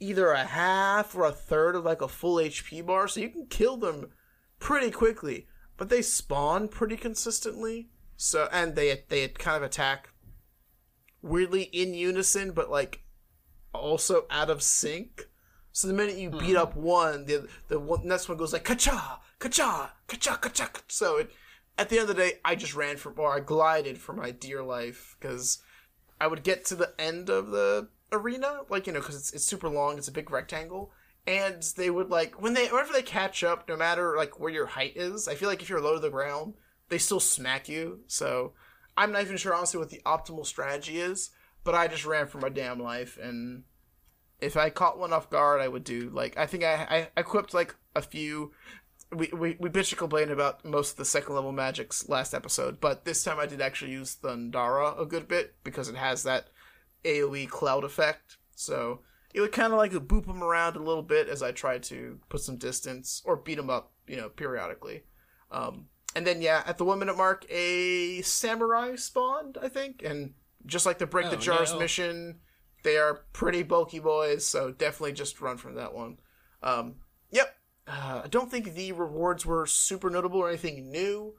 either 0.00 0.30
a 0.32 0.44
half 0.44 1.14
or 1.14 1.24
a 1.24 1.32
third 1.32 1.76
of 1.76 1.84
like 1.84 2.00
a 2.00 2.08
full 2.08 2.36
HP 2.36 2.84
bar, 2.84 3.06
so 3.06 3.20
you 3.20 3.28
can 3.28 3.46
kill 3.46 3.76
them 3.76 4.10
pretty 4.58 4.90
quickly. 4.90 5.46
But 5.76 5.88
they 5.88 6.02
spawn 6.02 6.68
pretty 6.68 6.96
consistently. 6.96 7.90
So 8.16 8.48
and 8.52 8.74
they 8.74 9.04
they 9.08 9.28
kind 9.28 9.56
of 9.56 9.62
attack 9.62 10.10
weirdly 11.22 11.62
in 11.64 11.94
unison, 11.94 12.52
but 12.52 12.70
like 12.70 13.02
also 13.72 14.26
out 14.30 14.50
of 14.50 14.62
sync. 14.62 15.28
So 15.72 15.86
the 15.86 15.94
minute 15.94 16.16
you 16.16 16.30
hmm. 16.30 16.38
beat 16.38 16.56
up 16.56 16.76
one, 16.76 17.26
the 17.26 17.48
the 17.68 17.78
one, 17.78 18.06
next 18.06 18.28
one 18.28 18.38
goes 18.38 18.52
like 18.52 18.64
kacha, 18.64 19.20
kacha, 19.38 19.92
kacha, 20.06 20.38
kacha. 20.40 20.68
So 20.88 21.18
it, 21.18 21.30
at 21.78 21.88
the 21.88 21.98
end 21.98 22.10
of 22.10 22.16
the 22.16 22.22
day, 22.22 22.32
I 22.44 22.56
just 22.56 22.74
ran 22.74 22.98
for, 22.98 23.12
or 23.12 23.34
I 23.34 23.40
glided 23.40 23.96
for 23.96 24.12
my 24.12 24.32
dear 24.32 24.62
life 24.62 25.16
because 25.18 25.62
I 26.20 26.26
would 26.26 26.42
get 26.42 26.66
to 26.66 26.74
the 26.74 26.92
end 26.98 27.30
of 27.30 27.50
the 27.50 27.88
arena, 28.12 28.60
like 28.68 28.86
you 28.86 28.92
know, 28.92 29.00
because 29.00 29.16
it's 29.16 29.32
it's 29.32 29.44
super 29.44 29.68
long, 29.68 29.98
it's 29.98 30.08
a 30.08 30.12
big 30.12 30.30
rectangle, 30.30 30.92
and 31.26 31.62
they 31.76 31.90
would 31.90 32.10
like 32.10 32.40
when 32.40 32.54
they 32.54 32.68
whenever 32.68 32.92
they 32.92 33.02
catch 33.02 33.42
up, 33.42 33.68
no 33.68 33.76
matter 33.76 34.16
like 34.16 34.38
where 34.38 34.52
your 34.52 34.66
height 34.66 34.96
is. 34.96 35.28
I 35.28 35.34
feel 35.34 35.48
like 35.48 35.62
if 35.62 35.68
you're 35.68 35.80
low 35.80 35.94
to 35.94 36.00
the 36.00 36.10
ground, 36.10 36.54
they 36.88 36.98
still 36.98 37.20
smack 37.20 37.68
you. 37.68 38.00
So 38.06 38.52
I'm 38.96 39.12
not 39.12 39.22
even 39.22 39.36
sure 39.36 39.54
honestly 39.54 39.78
what 39.78 39.90
the 39.90 40.02
optimal 40.04 40.46
strategy 40.46 40.98
is, 40.98 41.30
but 41.64 41.74
I 41.74 41.88
just 41.88 42.06
ran 42.06 42.26
for 42.26 42.38
my 42.38 42.48
damn 42.48 42.80
life 42.80 43.18
and 43.20 43.64
if 44.40 44.56
I 44.56 44.70
caught 44.70 44.98
one 44.98 45.12
off 45.12 45.30
guard, 45.30 45.60
I 45.60 45.68
would 45.68 45.84
do 45.84 46.10
like 46.10 46.36
I 46.36 46.46
think 46.46 46.64
I 46.64 47.08
I 47.14 47.20
equipped 47.20 47.54
like 47.54 47.74
a 47.94 48.02
few. 48.02 48.52
We 49.12 49.28
we 49.32 49.56
we 49.58 49.68
bitch 49.68 49.92
and 49.92 49.98
complain 49.98 50.30
about 50.30 50.64
most 50.64 50.92
of 50.92 50.96
the 50.96 51.04
second 51.04 51.34
level 51.34 51.52
magics 51.52 52.08
last 52.08 52.32
episode, 52.32 52.80
but 52.80 53.04
this 53.04 53.24
time 53.24 53.38
I 53.38 53.46
did 53.46 53.60
actually 53.60 53.92
use 53.92 54.16
Thundara 54.16 55.00
a 55.00 55.04
good 55.04 55.26
bit 55.28 55.54
because 55.64 55.88
it 55.88 55.96
has 55.96 56.22
that 56.22 56.48
AOE 57.04 57.48
cloud 57.48 57.84
effect. 57.84 58.38
So 58.54 59.00
it 59.32 59.40
would 59.40 59.52
kind 59.52 59.72
of 59.72 59.78
like 59.78 59.92
boop 59.92 60.26
them 60.26 60.42
around 60.42 60.76
a 60.76 60.82
little 60.82 61.02
bit 61.02 61.28
as 61.28 61.42
I 61.42 61.52
tried 61.52 61.82
to 61.84 62.18
put 62.28 62.40
some 62.40 62.56
distance 62.56 63.22
or 63.24 63.36
beat 63.36 63.56
them 63.56 63.70
up, 63.70 63.92
you 64.06 64.16
know, 64.16 64.28
periodically. 64.28 65.04
Um, 65.50 65.86
and 66.14 66.26
then 66.26 66.42
yeah, 66.42 66.62
at 66.66 66.78
the 66.78 66.84
one 66.84 66.98
minute 66.98 67.16
mark, 67.16 67.46
a 67.50 68.22
samurai 68.22 68.96
spawned, 68.96 69.56
I 69.62 69.68
think, 69.68 70.02
and 70.04 70.34
just 70.66 70.86
like 70.86 70.98
the 70.98 71.06
break 71.06 71.30
the 71.30 71.36
Oh, 71.36 71.40
jars 71.40 71.72
no. 71.72 71.78
mission, 71.78 72.40
they 72.82 72.96
are 72.96 73.24
pretty 73.32 73.62
bulky 73.62 73.98
boys, 73.98 74.44
so 74.44 74.72
definitely 74.72 75.12
just 75.12 75.40
run 75.40 75.56
from 75.56 75.74
that 75.76 75.94
one. 75.94 76.18
Um, 76.62 76.96
yep. 77.30 77.56
Uh, 77.86 78.22
I 78.24 78.28
don't 78.28 78.50
think 78.50 78.74
the 78.74 78.92
rewards 78.92 79.46
were 79.46 79.66
super 79.66 80.10
notable 80.10 80.40
or 80.40 80.48
anything 80.48 80.90
new, 80.90 81.34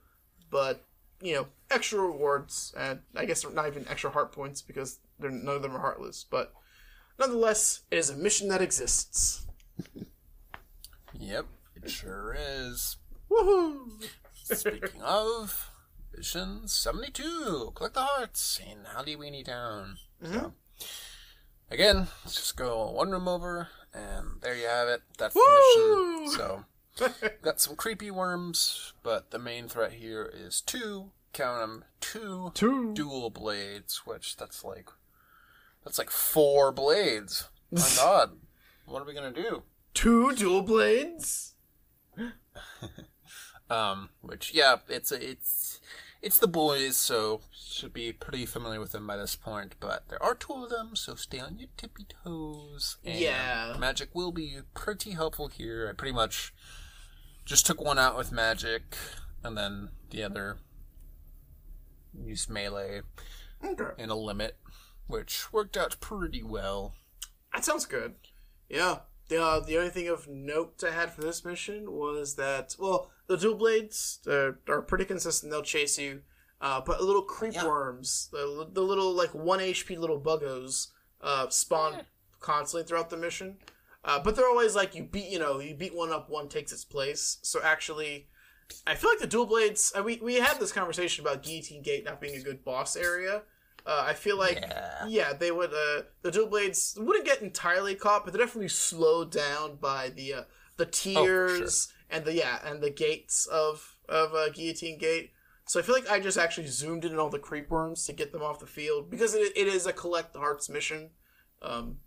but 0.49 0.85
you 1.21 1.35
know, 1.35 1.47
extra 1.69 1.99
rewards, 1.99 2.73
and 2.77 3.01
I 3.15 3.25
guess 3.25 3.45
not 3.53 3.67
even 3.67 3.85
extra 3.87 4.09
heart 4.09 4.31
points 4.31 4.61
because 4.61 4.99
they're 5.21 5.31
none 5.31 5.55
of 5.55 5.61
them 5.61 5.75
are 5.75 5.79
heartless. 5.79 6.25
But 6.29 6.53
nonetheless, 7.19 7.81
it 7.91 7.97
is 7.97 8.09
a 8.09 8.15
mission 8.17 8.49
that 8.49 8.61
exists. 8.61 9.45
Yep, 11.13 11.45
it 11.75 11.89
sure 11.89 12.35
is. 12.37 12.97
Woohoo! 13.29 14.03
Speaking 14.43 15.01
of, 15.01 15.71
Mission 16.15 16.67
72. 16.67 17.71
Collect 17.75 17.93
the 17.93 18.01
hearts 18.01 18.59
in 18.59 18.85
Howdy 18.93 19.15
Weenie 19.15 19.45
Town. 19.45 19.97
Mm-hmm. 20.23 20.33
So, 20.33 20.53
again, 21.69 22.07
let's 22.25 22.35
just 22.35 22.57
go 22.57 22.91
one 22.91 23.11
room 23.11 23.27
over, 23.27 23.69
and 23.93 24.41
there 24.41 24.55
you 24.55 24.65
have 24.67 24.87
it. 24.89 25.01
That's 25.17 25.33
the 25.33 26.25
mission. 26.25 26.37
So, 26.37 26.65
got 27.41 27.61
some 27.61 27.75
creepy 27.75 28.11
worms, 28.11 28.93
but 29.03 29.31
the 29.31 29.39
main 29.39 29.67
threat 29.67 29.93
here 29.93 30.29
is 30.33 30.59
two, 30.61 31.11
count 31.33 31.61
them, 31.61 31.85
two, 32.01 32.51
Two. 32.53 32.93
dual 32.93 33.29
blades, 33.29 34.01
which 34.05 34.35
that's 34.35 34.63
like, 34.63 34.89
that's 35.83 35.97
like 35.97 36.09
four 36.09 36.71
blades. 36.71 37.49
My 37.71 37.87
god. 37.97 38.31
What 38.85 39.01
are 39.01 39.05
we 39.05 39.13
gonna 39.13 39.31
do? 39.31 39.63
Two 39.93 40.33
dual 40.35 40.61
blades. 40.61 41.55
Um, 43.69 44.09
which 44.19 44.53
yeah, 44.53 44.77
it's 44.89 45.13
a, 45.13 45.29
it's 45.31 45.79
it's 46.21 46.37
the 46.37 46.47
boys, 46.47 46.97
so 46.97 47.39
should 47.53 47.93
be 47.93 48.11
pretty 48.11 48.45
familiar 48.45 48.81
with 48.81 48.91
them 48.91 49.07
by 49.07 49.15
this 49.15 49.37
point. 49.37 49.75
But 49.79 50.09
there 50.09 50.21
are 50.21 50.35
two 50.35 50.51
of 50.53 50.69
them, 50.69 50.93
so 50.93 51.15
stay 51.15 51.39
on 51.39 51.57
your 51.57 51.69
tippy 51.77 52.05
toes. 52.25 52.97
And 53.05 53.17
Yeah. 53.17 53.77
magic 53.79 54.09
will 54.13 54.33
be 54.33 54.57
pretty 54.73 55.11
helpful 55.11 55.47
here. 55.47 55.87
I 55.89 55.93
pretty 55.93 56.11
much 56.13 56.53
just 57.45 57.65
took 57.65 57.79
one 57.79 57.97
out 57.97 58.17
with 58.17 58.33
magic, 58.33 58.97
and 59.41 59.57
then 59.57 59.91
the 60.09 60.23
other 60.23 60.57
used 62.13 62.49
melee 62.49 63.03
Okay. 63.63 63.91
in 64.03 64.09
a 64.09 64.15
limit, 64.15 64.57
which 65.11 65.51
worked 65.53 65.77
out 65.77 65.99
pretty 65.99 66.41
well. 66.43 66.95
That 67.53 67.63
sounds 67.65 67.85
good. 67.85 68.15
Yeah. 68.69 68.99
The, 69.29 69.41
uh, 69.41 69.59
the 69.59 69.77
only 69.77 69.89
thing 69.91 70.07
of 70.07 70.27
note 70.27 70.83
I 70.85 70.91
had 70.91 71.11
for 71.13 71.21
this 71.21 71.45
mission 71.45 71.91
was 71.91 72.35
that, 72.35 72.75
well, 72.79 73.11
the 73.27 73.37
dual 73.37 73.55
blades 73.55 74.19
uh, 74.27 74.51
are 74.67 74.81
pretty 74.81 75.05
consistent. 75.05 75.51
They'll 75.51 75.61
chase 75.61 75.97
you. 75.99 76.21
Uh, 76.59 76.81
but 76.81 77.01
little 77.01 77.23
creep 77.23 77.53
Yeah. 77.55 77.65
worms, 77.65 78.29
the, 78.31 78.67
the 78.71 78.81
little, 78.81 79.13
like, 79.13 79.33
1 79.33 79.59
HP 79.59 79.97
little 79.97 80.19
buggos, 80.21 80.87
uh, 81.21 81.49
spawn 81.49 81.93
Yeah. 81.93 82.01
constantly 82.39 82.87
throughout 82.87 83.09
the 83.09 83.17
mission. 83.17 83.57
Uh, 84.03 84.19
but 84.19 84.35
they're 84.35 84.47
always 84.47 84.75
like, 84.75 84.93
you 84.95 85.03
beat, 85.03 85.29
you 85.29 85.39
know, 85.39 85.59
you 85.59 85.75
beat 85.75 85.93
one 85.95 86.11
up, 86.11 86.29
one 86.29 86.47
takes 86.49 86.71
its 86.71 86.83
place. 86.85 87.37
So 87.41 87.61
actually, 87.63 88.27
I 88.85 88.95
feel 88.95 89.09
like 89.11 89.19
the 89.19 89.27
dual 89.27 89.45
blades, 89.45 89.91
uh, 89.97 90.03
we, 90.03 90.17
we 90.17 90.35
had 90.35 90.59
this 90.59 90.71
conversation 90.71 91.25
about 91.25 91.43
Guillotine 91.43 91.81
Gate 91.83 92.05
not 92.05 92.19
being 92.21 92.35
a 92.35 92.41
good 92.43 92.63
boss 92.63 92.95
area. 92.95 93.43
Uh, 93.85 94.03
I 94.07 94.13
feel 94.13 94.37
like 94.37 94.59
Yeah. 94.61 95.05
yeah, 95.07 95.33
they 95.33 95.51
would. 95.51 95.73
Uh, 95.73 96.03
the 96.21 96.31
dual 96.31 96.47
blades 96.47 96.95
wouldn't 96.99 97.25
get 97.25 97.41
entirely 97.41 97.95
caught, 97.95 98.23
but 98.23 98.33
they're 98.33 98.45
definitely 98.45 98.67
slowed 98.69 99.31
down 99.31 99.77
by 99.77 100.09
the 100.09 100.33
uh, 100.33 100.43
the 100.77 100.85
tiers 100.85 101.91
and 102.09 102.25
the 102.25 102.33
yeah 102.33 102.59
and 102.63 102.81
the 102.81 102.89
gates 102.89 103.45
of 103.47 103.97
of 104.07 104.33
uh, 104.33 104.49
guillotine 104.49 104.97
gate. 104.97 105.31
So 105.65 105.79
I 105.79 105.83
feel 105.83 105.95
like 105.95 106.09
I 106.09 106.19
just 106.19 106.37
actually 106.37 106.67
zoomed 106.67 107.05
in 107.05 107.13
on 107.13 107.19
all 107.19 107.29
the 107.29 107.39
creep 107.39 107.69
worms 107.69 108.05
to 108.05 108.13
get 108.13 108.31
them 108.31 108.41
off 108.43 108.59
the 108.59 108.65
field 108.67 109.09
because 109.09 109.33
it, 109.33 109.53
it 109.55 109.67
is 109.67 109.85
a 109.85 109.93
collect 109.93 110.33
the 110.33 110.39
hearts 110.39 110.69
mission. 110.69 111.11
Um, 111.61 111.97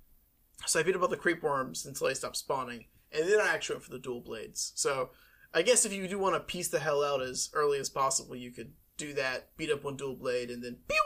so 0.66 0.80
I 0.80 0.82
beat 0.82 0.94
up 0.96 1.02
all 1.02 1.08
the 1.08 1.16
creep 1.16 1.42
worms 1.42 1.86
until 1.86 2.08
they 2.08 2.14
stopped 2.14 2.36
spawning, 2.36 2.86
and 3.12 3.28
then 3.28 3.40
I 3.40 3.54
actually 3.54 3.76
went 3.76 3.84
for 3.84 3.90
the 3.92 3.98
dual 3.98 4.20
blades. 4.20 4.72
So 4.74 5.10
I 5.52 5.62
guess 5.62 5.84
if 5.84 5.92
you 5.92 6.06
do 6.08 6.18
want 6.18 6.34
to 6.34 6.40
piece 6.40 6.68
the 6.68 6.78
hell 6.80 7.02
out 7.02 7.22
as 7.22 7.48
early 7.54 7.78
as 7.78 7.88
possible, 7.88 8.36
you 8.36 8.50
could 8.50 8.72
do 8.96 9.12
that, 9.14 9.56
beat 9.56 9.70
up 9.70 9.84
one 9.84 9.96
dual 9.96 10.14
blade, 10.16 10.50
and 10.50 10.62
then 10.62 10.76
pew. 10.88 11.00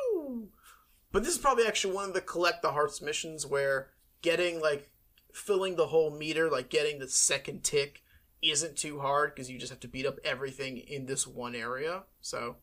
But 1.12 1.24
this 1.24 1.32
is 1.32 1.38
probably 1.38 1.66
actually 1.66 1.94
one 1.94 2.04
of 2.04 2.14
the 2.14 2.20
collect 2.20 2.62
the 2.62 2.72
hearts 2.72 3.00
missions 3.00 3.46
where 3.46 3.88
getting 4.22 4.60
like 4.60 4.90
filling 5.32 5.76
the 5.76 5.86
whole 5.88 6.10
meter, 6.10 6.50
like 6.50 6.68
getting 6.68 6.98
the 6.98 7.08
second 7.08 7.64
tick, 7.64 8.02
isn't 8.42 8.76
too 8.76 9.00
hard 9.00 9.34
because 9.34 9.50
you 9.50 9.58
just 9.58 9.70
have 9.70 9.80
to 9.80 9.88
beat 9.88 10.06
up 10.06 10.18
everything 10.24 10.78
in 10.78 11.06
this 11.06 11.26
one 11.26 11.54
area. 11.54 12.04
So 12.20 12.56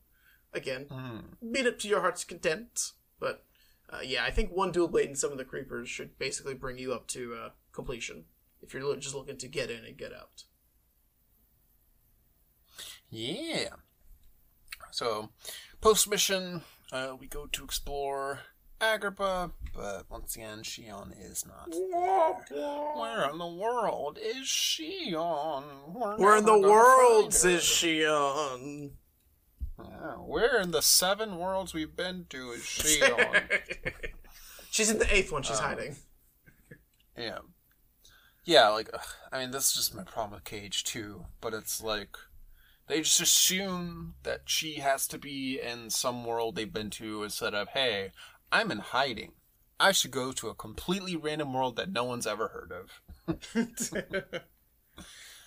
again, 0.54 0.86
Hmm. 0.90 1.52
beat 1.52 1.66
it 1.66 1.80
to 1.80 1.88
your 1.88 2.02
heart's 2.02 2.24
content. 2.24 2.92
But 3.20 3.44
uh, 3.90 4.00
yeah, 4.04 4.24
I 4.24 4.32
think 4.32 4.52
one 4.52 4.72
dual 4.72 4.88
blade 4.88 5.08
and 5.08 5.18
some 5.18 5.32
of 5.32 5.38
the 5.38 5.46
creepers 5.46 5.90
should 5.90 6.18
basically 6.18 6.54
bring 6.54 6.78
you 6.78 6.94
up 6.94 7.08
to 7.08 7.36
uh, 7.36 7.50
completion 7.72 8.26
if 8.62 8.74
you're 8.74 8.96
just 8.98 9.16
looking 9.16 9.38
to 9.38 9.48
get 9.48 9.70
in 9.70 9.84
and 9.86 9.98
get 9.98 10.14
out. 10.14 10.44
Yeah. 13.10 13.70
So, 14.92 15.30
post 15.82 16.10
mission, 16.10 16.62
uh, 16.92 17.16
we 17.20 17.28
go 17.28 17.46
to 17.48 17.64
explore 17.64 18.40
Agrabah, 18.82 19.52
but 19.74 20.04
once 20.10 20.36
again, 20.36 20.60
Xion 20.60 21.14
is 21.20 21.46
not. 21.46 21.72
There. 22.50 22.60
Where 22.96 23.30
in 23.30 23.38
the 23.38 23.48
world 23.48 24.18
is 24.22 24.48
Xion? 24.48 25.64
We're 25.94 26.18
Where 26.18 26.38
in 26.38 26.46
the 26.46 26.52
never 26.56 26.62
gonna 26.62 26.74
world 26.74 27.22
find 27.24 27.34
says 27.34 27.54
her. 27.62 27.62
she 27.62 28.06
on? 28.06 28.92
Yeah, 29.78 30.14
where 30.18 30.62
in 30.62 30.72
the 30.72 30.82
seven 30.82 31.38
worlds 31.38 31.74
we've 31.74 31.96
been 31.96 32.26
to 32.30 32.52
is 32.52 32.62
Xion? 32.64 33.62
she's 34.72 34.90
in 34.90 35.00
the 35.00 35.14
eighth 35.16 35.32
one. 35.32 35.44
She's 35.44 35.58
Um, 35.60 35.64
hiding. 35.66 35.96
yeah. 37.18 37.40
Yeah, 38.46 38.70
like, 38.70 38.90
ugh, 38.94 39.02
I 39.32 39.40
mean, 39.40 39.52
this 39.52 39.70
is 39.70 39.74
just 39.74 39.96
my 39.96 40.04
problem 40.04 40.34
with 40.36 40.44
Cage, 40.44 40.84
too, 40.84 41.26
but 41.42 41.54
it's 41.54 41.82
like. 41.82 42.16
They 42.88 43.02
just 43.02 43.20
assume 43.20 44.16
that 44.24 44.42
she 44.46 44.76
has 44.76 45.08
to 45.08 45.18
be 45.18 45.60
in 45.60 45.90
some 45.90 46.24
world 46.24 46.56
they've 46.56 46.72
been 46.72 46.92
to 46.92 47.24
instead 47.24 47.54
of, 47.56 47.70
hey, 47.70 48.12
I'm 48.52 48.72
in 48.72 48.80
hiding. 48.80 49.32
I 49.80 49.92
should 49.92 50.12
go 50.12 50.32
to 50.34 50.50
a 50.50 50.54
completely 50.56 51.16
random 51.16 51.54
world 51.54 51.76
that 51.78 51.92
no 51.92 52.04
one's 52.04 52.28
ever 52.28 52.48
heard 52.50 52.72
of. 52.72 53.02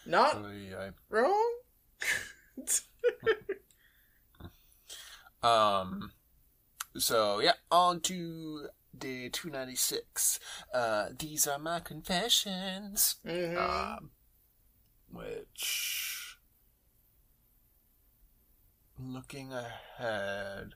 Not 0.07 0.45
yeah, 0.71 0.91
wrong. 1.09 1.55
Um. 5.43 6.13
So 6.97 7.41
yeah, 7.41 7.53
on 7.71 8.01
to 8.01 8.69
day 8.97 9.29
two 9.29 9.51
ninety 9.51 9.77
six. 9.77 10.41
Uh, 10.75 11.11
these 11.17 11.47
are 11.47 11.59
my 11.59 11.81
confessions. 11.81 13.17
Mhm. 13.25 13.57
Um, 13.57 14.11
which, 15.11 16.08
looking 18.99 19.53
ahead, 19.53 20.75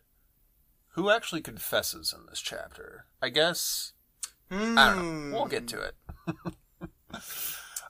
who 0.95 1.11
actually 1.11 1.41
confesses 1.41 2.15
in 2.17 2.27
this 2.27 2.41
chapter? 2.41 3.07
I 3.21 3.29
guess 3.31 3.93
I 4.51 4.55
don't 4.95 5.31
know. 5.31 5.37
We'll 5.37 5.47
get 5.47 5.67
to 5.69 5.81
it. 5.81 5.95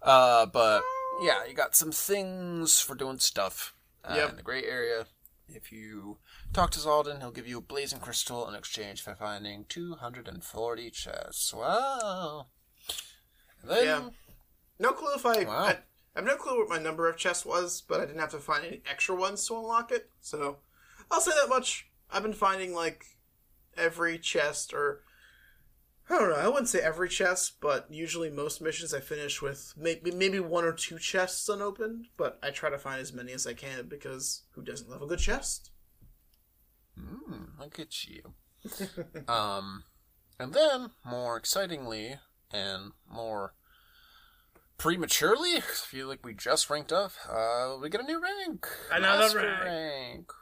uh, 0.03 0.47
but 0.47 0.83
yeah, 1.23 1.45
you 1.49 1.55
got 1.55 1.75
some 1.77 1.93
things 1.93 2.81
for 2.81 2.95
doing 2.95 3.19
stuff 3.19 3.75
uh, 4.05 4.15
Yep. 4.17 4.31
in 4.31 4.37
the 4.37 4.43
gray 4.43 4.65
area. 4.65 5.07
If 5.49 5.71
you 5.73 6.19
talk 6.53 6.71
to 6.71 6.79
Xaldin, 6.79 7.19
he'll 7.21 7.31
give 7.31 7.47
you 7.49 7.59
a 7.59 7.63
blazing 7.63 7.99
crystal 7.99 8.49
in 8.49 8.55
exchange 8.55 9.03
for 9.03 9.15
finding 9.15 9.67
240 9.69 10.91
chests. 10.91 11.53
Wow. 11.53 12.47
And 13.61 13.71
then, 13.71 13.85
Yeah. 13.85 14.09
No 14.79 14.93
clue 14.93 15.13
if 15.15 15.27
I, 15.27 15.45
Wow. 15.45 15.65
I. 15.65 15.79
I 16.15 16.21
have 16.21 16.27
no 16.27 16.37
clue 16.37 16.59
what 16.59 16.69
my 16.69 16.79
number 16.79 17.09
of 17.09 17.17
chests 17.17 17.47
was, 17.47 17.83
but 17.87 18.01
I 18.01 18.07
didn't 18.07 18.21
have 18.21 18.33
to 18.33 18.39
find 18.39 18.65
any 18.65 18.83
extra 18.91 19.15
ones 19.15 19.47
to 19.47 19.57
unlock 19.57 19.91
it. 19.91 20.11
So 20.21 20.59
I'll 21.11 21.21
say 21.21 21.33
that 21.41 21.49
much. 21.49 21.89
I've 22.11 22.23
been 22.23 22.35
finding 22.35 22.75
like 22.75 23.07
every 23.79 24.19
chest, 24.19 24.75
or 24.75 25.01
I 26.11 26.19
don't 26.19 26.29
know. 26.29 26.37
I 26.37 26.49
wouldn't 26.49 26.69
say 26.69 26.81
every 26.81 27.09
chest, 27.09 27.55
but 27.61 27.87
usually 27.91 28.29
most 28.29 28.61
missions 28.61 28.93
I 28.93 29.01
finish 29.01 29.41
with 29.41 29.73
maybe 29.77 30.11
maybe 30.11 30.39
one 30.39 30.65
or 30.65 30.73
two 30.73 30.99
chests 30.99 31.49
unopened. 31.49 32.09
But 32.19 32.39
I 32.43 32.51
try 32.51 32.69
to 32.69 32.79
find 32.79 33.01
as 33.01 33.15
many 33.15 33.33
as 33.33 33.47
I 33.47 33.55
can 33.55 33.89
because 33.89 34.43
who 34.53 34.63
doesn't 34.63 34.91
love 34.91 35.01
a 35.01 35.07
good 35.07 35.19
chest? 35.19 35.71
Hmm, 36.99 37.59
look 37.59 37.79
at 37.79 38.05
you. 38.05 38.35
um, 39.29 39.85
and 40.39 40.53
then, 40.53 40.91
more 41.05 41.39
excitingly 41.39 42.17
and 42.53 42.93
more 43.11 43.55
prematurely, 44.83 45.59
I 45.59 45.61
feel 45.61 46.09
like 46.09 46.27
we 46.27 46.35
just 46.35 46.69
ranked 46.69 46.93
up. 46.93 47.13
Uh, 47.31 47.77
we 47.81 47.89
get 47.89 48.01
a 48.01 48.05
new 48.05 48.21
rank. 48.21 48.67
Another 48.91 49.39
rank. 49.39 49.63
rank. 49.65 50.33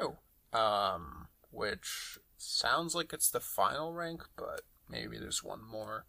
Woo! 0.00 0.16
Um, 0.52 1.28
which 1.52 2.18
sounds 2.36 2.96
like 2.96 3.12
it's 3.12 3.30
the 3.30 3.38
final 3.38 3.92
rank, 3.92 4.24
but 4.36 4.62
maybe 4.88 5.16
there's 5.16 5.44
one 5.44 5.60
more 5.64 6.06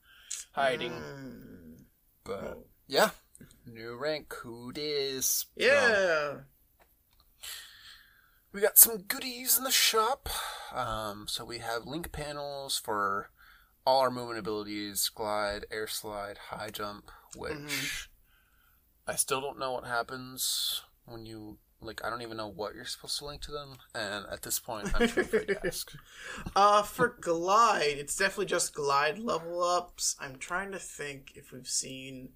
hiding. 0.53 0.93
Mm. 0.93 1.83
But 2.23 2.65
yeah, 2.87 3.11
new 3.67 3.95
rank. 3.95 4.33
Who 4.41 4.71
dis? 4.73 5.45
Yeah. 5.55 6.37
We 8.51 8.61
got 8.61 8.79
some 8.79 9.03
goodies 9.03 9.59
in 9.59 9.63
the 9.63 9.69
shop. 9.69 10.27
Um, 10.73 11.25
so 11.27 11.45
we 11.45 11.59
have 11.59 11.85
link 11.85 12.11
panels 12.11 12.81
for 12.83 13.29
all 13.85 13.99
our 14.01 14.11
movement 14.11 14.39
abilities 14.39 15.09
glide, 15.09 15.65
air 15.71 15.87
slide, 15.87 16.37
high 16.49 16.69
jump, 16.69 17.09
which 17.35 17.53
Mhm. 17.53 18.07
I 19.07 19.15
still 19.15 19.41
don't 19.41 19.59
know 19.59 19.71
what 19.73 19.85
happens 19.85 20.81
when 21.05 21.25
you. 21.25 21.57
Like, 21.83 22.05
I 22.05 22.11
don't 22.11 22.21
even 22.21 22.37
know 22.37 22.47
what 22.47 22.75
you're 22.75 22.85
supposed 22.85 23.17
to 23.17 23.25
link 23.25 23.41
to 23.41 23.51
them, 23.51 23.79
and 23.95 24.27
at 24.27 24.43
this 24.43 24.59
point, 24.59 24.93
I'm 24.93 25.07
too 25.09 25.21
afraid 25.21 25.47
to 25.47 25.65
ask. 25.65 25.91
Uh, 26.55 26.83
for 26.83 27.07
glide, 27.19 27.95
it's 27.97 28.15
definitely 28.15 28.45
just 28.45 28.75
glide 28.75 29.17
level 29.17 29.63
ups. 29.63 30.15
I'm 30.19 30.37
trying 30.37 30.71
to 30.73 30.79
think 30.79 31.31
if 31.35 31.51
we've 31.51 31.67
seen 31.67 32.35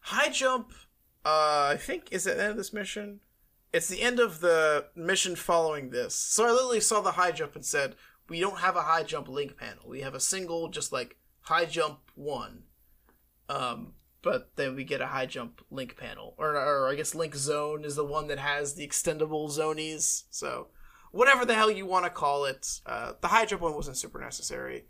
high 0.00 0.28
jump. 0.30 0.72
Uh, 1.24 1.68
I 1.72 1.76
think 1.76 2.08
is 2.12 2.26
at 2.26 2.36
the 2.36 2.42
end 2.42 2.50
of 2.50 2.56
this 2.56 2.72
mission. 2.72 3.20
it's 3.72 3.88
the 3.88 4.02
end 4.02 4.18
of 4.20 4.40
the 4.40 4.88
mission 4.96 5.34
following 5.36 5.90
this. 5.90 6.14
So 6.14 6.44
I 6.46 6.50
literally 6.50 6.80
saw 6.80 7.00
the 7.00 7.12
high 7.12 7.32
jump 7.32 7.54
and 7.56 7.64
said, 7.64 7.94
"We 8.28 8.40
don't 8.40 8.60
have 8.60 8.76
a 8.76 8.82
high 8.82 9.02
jump 9.02 9.28
link 9.28 9.56
panel. 9.56 9.88
We 9.88 10.00
have 10.00 10.14
a 10.14 10.20
single, 10.20 10.68
just 10.68 10.92
like 10.92 11.16
high 11.42 11.66
jump 11.66 12.00
one." 12.14 12.64
Um, 13.48 13.94
but 14.24 14.52
then 14.56 14.74
we 14.74 14.84
get 14.84 15.02
a 15.02 15.08
high 15.08 15.26
jump 15.26 15.60
link 15.70 15.96
panel, 15.96 16.34
or, 16.38 16.56
or 16.56 16.88
I 16.88 16.94
guess 16.94 17.14
link 17.14 17.34
zone 17.34 17.84
is 17.84 17.94
the 17.94 18.04
one 18.04 18.26
that 18.28 18.38
has 18.38 18.74
the 18.74 18.86
extendable 18.86 19.50
zonies. 19.50 20.24
So 20.30 20.68
whatever 21.12 21.44
the 21.44 21.54
hell 21.54 21.70
you 21.70 21.84
want 21.84 22.06
to 22.06 22.10
call 22.10 22.46
it, 22.46 22.80
uh, 22.86 23.12
the 23.20 23.28
high 23.28 23.44
jump 23.44 23.62
one 23.62 23.74
wasn't 23.74 23.98
super 23.98 24.18
necessary, 24.18 24.86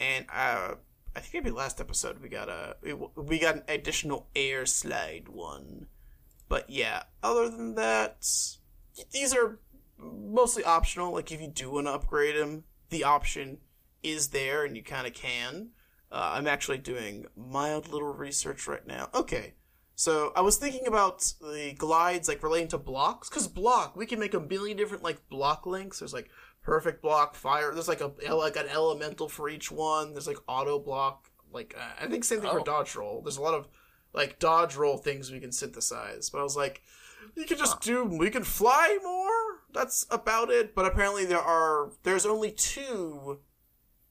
and 0.00 0.26
uh, 0.32 0.74
I 1.14 1.20
think 1.20 1.44
maybe 1.44 1.54
last 1.54 1.80
episode 1.80 2.20
we 2.20 2.28
got 2.28 2.48
a 2.48 2.76
we, 2.82 2.94
we 3.16 3.38
got 3.38 3.54
an 3.54 3.62
additional 3.68 4.28
air 4.34 4.66
slide 4.66 5.28
one, 5.28 5.86
but 6.48 6.68
yeah, 6.68 7.04
other 7.22 7.48
than 7.48 7.76
that, 7.76 8.26
these 9.12 9.32
are 9.32 9.60
mostly 9.96 10.64
optional. 10.64 11.12
Like 11.12 11.30
if 11.30 11.40
you 11.40 11.48
do 11.48 11.70
want 11.70 11.86
to 11.86 11.92
upgrade 11.92 12.36
them, 12.36 12.64
the 12.92 13.02
option 13.04 13.58
is 14.04 14.28
there, 14.28 14.64
and 14.64 14.76
you 14.76 14.82
kind 14.84 15.06
of 15.06 15.14
can. 15.14 15.70
Uh, 16.10 16.32
I'm 16.34 16.46
actually 16.46 16.78
doing 16.78 17.26
mild 17.36 17.88
little 17.88 18.12
research 18.12 18.68
right 18.68 18.86
now. 18.86 19.08
Okay, 19.14 19.54
so 19.94 20.32
I 20.36 20.42
was 20.42 20.56
thinking 20.58 20.86
about 20.86 21.32
the 21.40 21.74
glides 21.76 22.28
like 22.28 22.42
relating 22.42 22.68
to 22.68 22.78
blocks, 22.78 23.28
because 23.28 23.48
block 23.48 23.96
we 23.96 24.06
can 24.06 24.20
make 24.20 24.34
a 24.34 24.40
million 24.40 24.76
different 24.76 25.02
like 25.02 25.28
block 25.28 25.66
links. 25.66 25.98
There's 25.98 26.12
like 26.14 26.28
perfect 26.62 27.02
block, 27.02 27.34
fire. 27.34 27.72
There's 27.72 27.88
like 27.88 28.00
a 28.02 28.12
like 28.34 28.56
an 28.56 28.68
elemental 28.68 29.28
for 29.28 29.48
each 29.48 29.72
one. 29.72 30.12
There's 30.12 30.28
like 30.28 30.38
auto 30.46 30.78
block. 30.78 31.30
Like 31.52 31.74
uh, 31.78 32.04
I 32.04 32.06
think 32.08 32.24
same 32.24 32.40
thing 32.40 32.50
Oh. 32.52 32.58
for 32.58 32.64
dodge 32.64 32.94
roll. 32.94 33.22
There's 33.22 33.38
a 33.38 33.42
lot 33.42 33.54
of 33.54 33.66
like 34.12 34.38
dodge 34.38 34.76
roll 34.76 34.98
things 34.98 35.30
we 35.32 35.40
can 35.40 35.52
synthesize. 35.52 36.28
But 36.30 36.40
I 36.40 36.42
was 36.42 36.56
like, 36.56 36.82
you 37.36 37.44
can 37.46 37.56
just 37.58 37.80
do 37.80 38.04
we 38.04 38.28
can 38.30 38.44
fly 38.44 38.98
more. 39.02 39.41
That's 39.72 40.06
about 40.10 40.50
it. 40.50 40.74
But 40.74 40.86
apparently 40.86 41.24
there 41.24 41.40
are 41.40 41.92
there's 42.02 42.26
only 42.26 42.50
two 42.52 43.40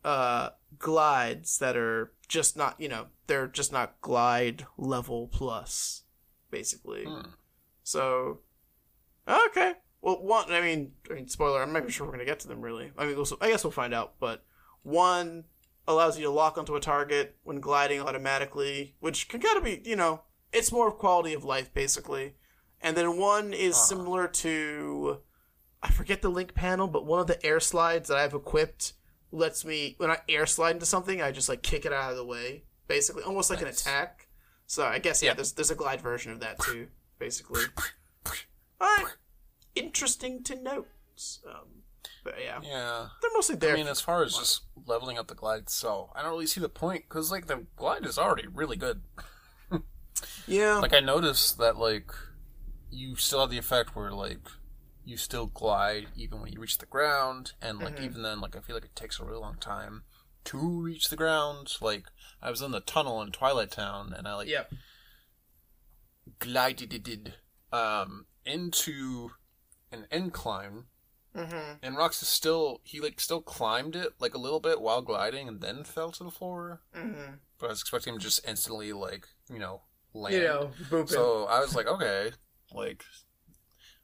uh 0.03 0.49
glides 0.79 1.59
that 1.59 1.77
are 1.77 2.11
just 2.27 2.57
not 2.57 2.79
you 2.79 2.89
know 2.89 3.07
they're 3.27 3.45
just 3.47 3.71
not 3.71 4.01
glide 4.01 4.65
level 4.77 5.27
plus 5.27 6.03
basically. 6.49 7.05
Hmm. 7.05 7.29
So 7.83 8.39
okay. 9.27 9.73
Well, 10.01 10.21
one. 10.23 10.51
I 10.51 10.61
mean, 10.61 10.93
I 11.09 11.13
mean, 11.13 11.27
spoiler. 11.27 11.61
I'm 11.61 11.71
not 11.73 11.79
even 11.79 11.91
sure 11.91 12.05
we're 12.07 12.13
gonna 12.13 12.25
get 12.25 12.39
to 12.39 12.47
them. 12.47 12.61
Really. 12.61 12.91
I 12.97 13.05
mean, 13.05 13.15
we'll, 13.15 13.27
I 13.39 13.49
guess 13.49 13.63
we'll 13.63 13.71
find 13.71 13.93
out. 13.93 14.15
But 14.19 14.43
one 14.81 15.43
allows 15.87 16.17
you 16.17 16.25
to 16.25 16.31
lock 16.31 16.57
onto 16.57 16.75
a 16.75 16.79
target 16.79 17.37
when 17.43 17.59
gliding 17.59 18.01
automatically, 18.01 18.95
which 18.99 19.27
can 19.27 19.41
kind 19.41 19.57
of 19.57 19.63
be, 19.63 19.81
you 19.83 19.95
know, 19.95 20.21
it's 20.51 20.71
more 20.71 20.87
of 20.87 20.97
quality 20.97 21.33
of 21.33 21.43
life 21.43 21.73
basically. 21.73 22.35
And 22.81 22.95
then 22.97 23.17
one 23.17 23.53
is 23.53 23.75
Ah. 23.75 23.79
similar 23.79 24.27
to, 24.27 25.19
I 25.83 25.89
forget 25.91 26.21
the 26.21 26.29
link 26.29 26.53
panel, 26.53 26.87
but 26.87 27.05
one 27.05 27.19
of 27.19 27.27
the 27.27 27.43
air 27.45 27.59
slides 27.59 28.09
that 28.09 28.17
I've 28.17 28.33
equipped 28.33 28.93
lets 29.31 29.65
me 29.65 29.95
when 29.97 30.11
I 30.11 30.19
air 30.29 30.45
slide 30.45 30.75
into 30.75 30.85
something, 30.85 31.21
I 31.21 31.31
just 31.31 31.49
like 31.49 31.63
kick 31.63 31.85
it 31.85 31.93
out 31.93 32.11
of 32.11 32.17
the 32.17 32.25
way, 32.25 32.63
basically, 32.87 33.23
almost 33.23 33.49
like 33.49 33.61
an 33.61 33.67
attack. 33.67 34.27
So 34.67 34.85
I 34.85 34.99
guess 34.99 35.21
yeah, 35.23 35.29
Yeah. 35.31 35.33
there's 35.35 35.51
there's 35.53 35.71
a 35.71 35.75
glide 35.75 36.01
version 36.01 36.31
of 36.31 36.39
that 36.41 36.59
too, 36.59 36.87
basically. 37.19 37.63
All 38.79 38.87
right, 38.97 39.13
interesting 39.75 40.43
to 40.43 40.55
note. 40.55 40.87
Um, 41.47 41.83
but 42.23 42.35
yeah, 42.43 42.59
Yeah. 42.63 43.07
they're 43.21 43.31
mostly 43.33 43.55
there. 43.55 43.73
I 43.73 43.77
mean, 43.77 43.87
as 43.87 44.01
far 44.01 44.23
as 44.23 44.35
just 44.37 44.61
leveling 44.85 45.17
up 45.17 45.27
the 45.27 45.35
glide 45.35 45.61
itself, 45.61 46.09
I 46.15 46.21
don't 46.21 46.31
really 46.31 46.47
see 46.47 46.61
the 46.61 46.69
point 46.69 47.03
because 47.09 47.31
like 47.31 47.47
the 47.47 47.65
glide 47.75 48.05
is 48.05 48.17
already 48.17 48.47
really 48.47 48.77
good. 48.77 49.01
yeah, 50.47 50.77
Like 50.79 50.93
I 50.93 50.99
noticed 50.99 51.57
that 51.57 51.77
like 51.77 52.11
you 52.91 53.15
still 53.15 53.39
have 53.41 53.49
the 53.49 53.57
effect 53.57 53.95
where 53.95 54.11
like 54.11 54.39
you 55.11 55.17
still 55.17 55.47
glide 55.47 56.07
even 56.15 56.41
when 56.41 56.51
you 56.51 56.59
reach 56.59 56.77
the 56.79 56.85
ground, 56.85 57.53
and 57.61 57.79
like 57.79 57.97
Mhm. 57.97 58.03
even 58.05 58.21
then, 58.23 58.41
like 58.41 58.55
I 58.55 58.61
feel 58.61 58.75
like 58.75 58.85
it 58.85 58.95
takes 58.95 59.19
a 59.19 59.25
really 59.25 59.39
long 59.39 59.57
time 59.57 60.03
to 60.45 60.81
reach 60.81 61.09
the 61.09 61.15
ground. 61.15 61.73
Like 61.81 62.05
I 62.41 62.49
was 62.49 62.61
in 62.61 62.71
the 62.71 62.79
tunnel 62.79 63.21
in 63.21 63.31
Twilight 63.31 63.71
Town, 63.71 64.13
and 64.13 64.27
I 64.27 64.35
like 64.35 64.47
yep, 64.47 64.71
glided 66.39 67.35
um 67.71 68.25
into 68.45 69.31
an 69.91 70.07
incline 70.11 70.85
mm-hmm. 71.35 71.73
and 71.81 71.95
Rox 71.95 72.21
is 72.21 72.27
still 72.27 72.81
he 72.83 72.99
like 72.99 73.19
still 73.19 73.41
climbed 73.41 73.95
it 73.95 74.13
like 74.19 74.33
a 74.33 74.39
little 74.39 74.59
bit 74.59 74.81
while 74.81 75.01
gliding 75.01 75.47
and 75.47 75.61
then 75.61 75.83
fell 75.83 76.11
to 76.11 76.23
the 76.23 76.31
floor. 76.31 76.81
Mm-hmm. 76.95 77.35
But 77.59 77.67
I 77.67 77.69
was 77.69 77.81
expecting 77.81 78.13
him 78.13 78.19
to 78.19 78.23
just 78.25 78.47
instantly 78.47 78.93
like, 78.93 79.27
you 79.51 79.59
know, 79.59 79.81
land. 80.13 80.33
you 80.35 80.41
know, 80.43 81.05
so 81.05 81.45
I 81.45 81.59
was 81.59 81.75
like, 81.75 81.87
okay, 81.87 82.31
like 82.73 83.03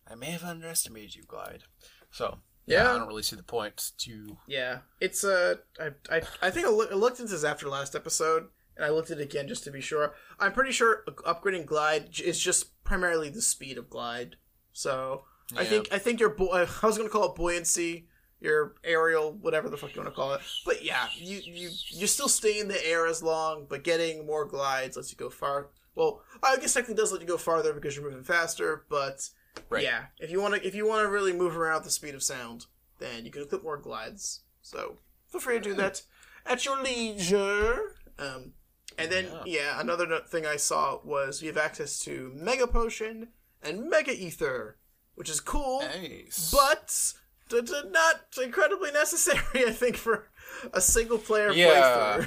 I 0.10 0.16
may 0.16 0.32
have 0.32 0.44
underestimated 0.44 1.16
you, 1.16 1.24
Glide. 1.28 1.64
So 2.12 2.40
yeah, 2.66 2.84
Yeah. 2.84 2.92
I 2.94 2.98
don't 2.98 3.08
really 3.08 3.24
see 3.24 3.36
the 3.36 3.44
point 3.44 3.92
to 4.00 4.38
Yeah, 4.48 4.80
it's 5.00 5.24
uh, 5.24 5.56
I 5.80 5.92
I, 6.10 6.22
I 6.42 6.50
think 6.50 6.66
I, 6.68 6.70
look, 6.70 6.92
I 6.92 6.96
looked 6.96 7.20
into 7.20 7.32
this 7.32 7.44
after 7.44 7.68
last 7.70 7.96
episode, 7.96 8.48
and 8.76 8.86
I 8.86 8.90
looked 8.90 9.12
at 9.12 9.20
it 9.20 9.24
again 9.24 9.48
just 9.48 9.64
to 9.66 9.72
be 9.72 9.82
sure. 9.82 10.14
I'm 10.40 10.54
pretty 10.54 10.72
sure 10.72 11.04
upgrading 11.26 11.66
glide 11.66 12.20
is 12.20 12.40
just 12.40 12.84
primarily 12.84 13.30
the 13.30 13.42
speed 13.42 13.78
of 13.78 13.90
glide. 13.90 14.36
So 14.74 15.24
I 15.56 15.66
think 15.66 15.88
I 15.92 15.98
think 15.98 16.20
your 16.20 16.30
bu- 16.30 16.50
I 16.52 16.68
was 16.84 16.98
gonna 16.98 17.10
call 17.10 17.30
it 17.32 17.36
buoyancy, 17.36 18.08
your 18.40 18.76
aerial, 18.84 19.34
whatever 19.34 19.70
the 19.70 19.78
fuck 19.78 19.96
you 19.96 20.02
want 20.02 20.14
to 20.14 20.16
call 20.16 20.34
it. 20.34 20.42
But 20.66 20.84
yeah, 20.84 21.08
you 21.16 21.40
you 21.44 21.70
you 21.90 22.08
still 22.08 22.28
stay 22.30 22.60
in 22.60 22.68
the 22.68 22.86
air 22.88 23.08
as 23.08 23.24
long, 23.24 23.66
but 23.70 23.84
getting 23.84 24.26
more 24.26 24.46
glides 24.46 24.96
lets 24.98 25.12
you 25.12 25.18
go 25.18 25.30
far. 25.30 25.70
Well, 25.96 26.22
I 26.44 26.58
guess 26.58 26.74
technically 26.74 26.96
does 26.96 27.12
let 27.12 27.22
you 27.22 27.28
go 27.28 27.38
farther 27.38 27.74
because 27.74 27.96
you're 27.96 28.06
moving 28.06 28.24
faster, 28.24 28.86
but 28.88 29.28
Right. 29.70 29.84
yeah, 29.84 30.06
if 30.20 30.32
you 30.32 30.42
want 30.42 30.56
to 30.56 30.66
if 30.68 30.74
you 30.76 30.88
want 30.88 31.04
to 31.06 31.10
really 31.10 31.34
move 31.34 31.58
around 31.58 31.78
at 31.78 31.84
the 31.84 31.92
speed 31.92 32.16
of 32.16 32.24
sound, 32.24 32.66
then 33.00 33.26
you 33.26 33.32
can 33.32 33.44
equip 33.44 33.64
more 33.64 33.78
glides. 33.78 34.42
So 34.62 35.00
feel 35.30 35.42
free 35.42 35.58
to 35.58 35.64
do 35.64 35.74
that 35.76 36.02
at 36.46 36.66
your 36.66 36.82
leisure. 36.82 37.96
Um, 38.20 38.54
and 38.98 39.12
then 39.12 39.26
Yeah. 39.26 39.44
yeah, 39.46 39.80
another 39.82 40.08
no- 40.08 40.22
thing 40.22 40.46
I 40.46 40.56
saw 40.58 41.00
was 41.04 41.42
you 41.42 41.48
have 41.50 41.58
access 41.58 42.00
to 42.00 42.32
Mega 42.36 42.68
Potion 42.68 43.30
and 43.62 43.90
Mega 43.90 44.12
Ether, 44.12 44.78
which 45.16 45.30
is 45.30 45.40
cool, 45.40 45.82
Nice. 45.82 46.52
but 46.52 47.14
d- 47.50 47.62
d- 47.62 47.90
not 47.92 48.26
incredibly 48.42 48.92
necessary. 48.92 49.42
I 49.68 49.72
think 49.72 49.96
for 49.98 50.30
a 50.74 50.82
single 50.82 51.18
player 51.20 51.52
Yeah. 51.52 52.26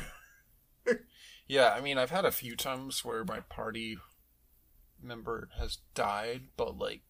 playthrough. 0.87 1.01
Yeah, 1.49 1.71
I 1.73 1.81
mean 1.81 1.99
I've 1.99 2.11
had 2.13 2.25
a 2.25 2.31
few 2.31 2.55
times 2.55 3.05
where 3.05 3.25
my 3.25 3.41
party 3.41 3.99
member 5.03 5.49
has 5.59 5.79
died, 5.97 6.43
but 6.57 6.79
like 6.79 7.03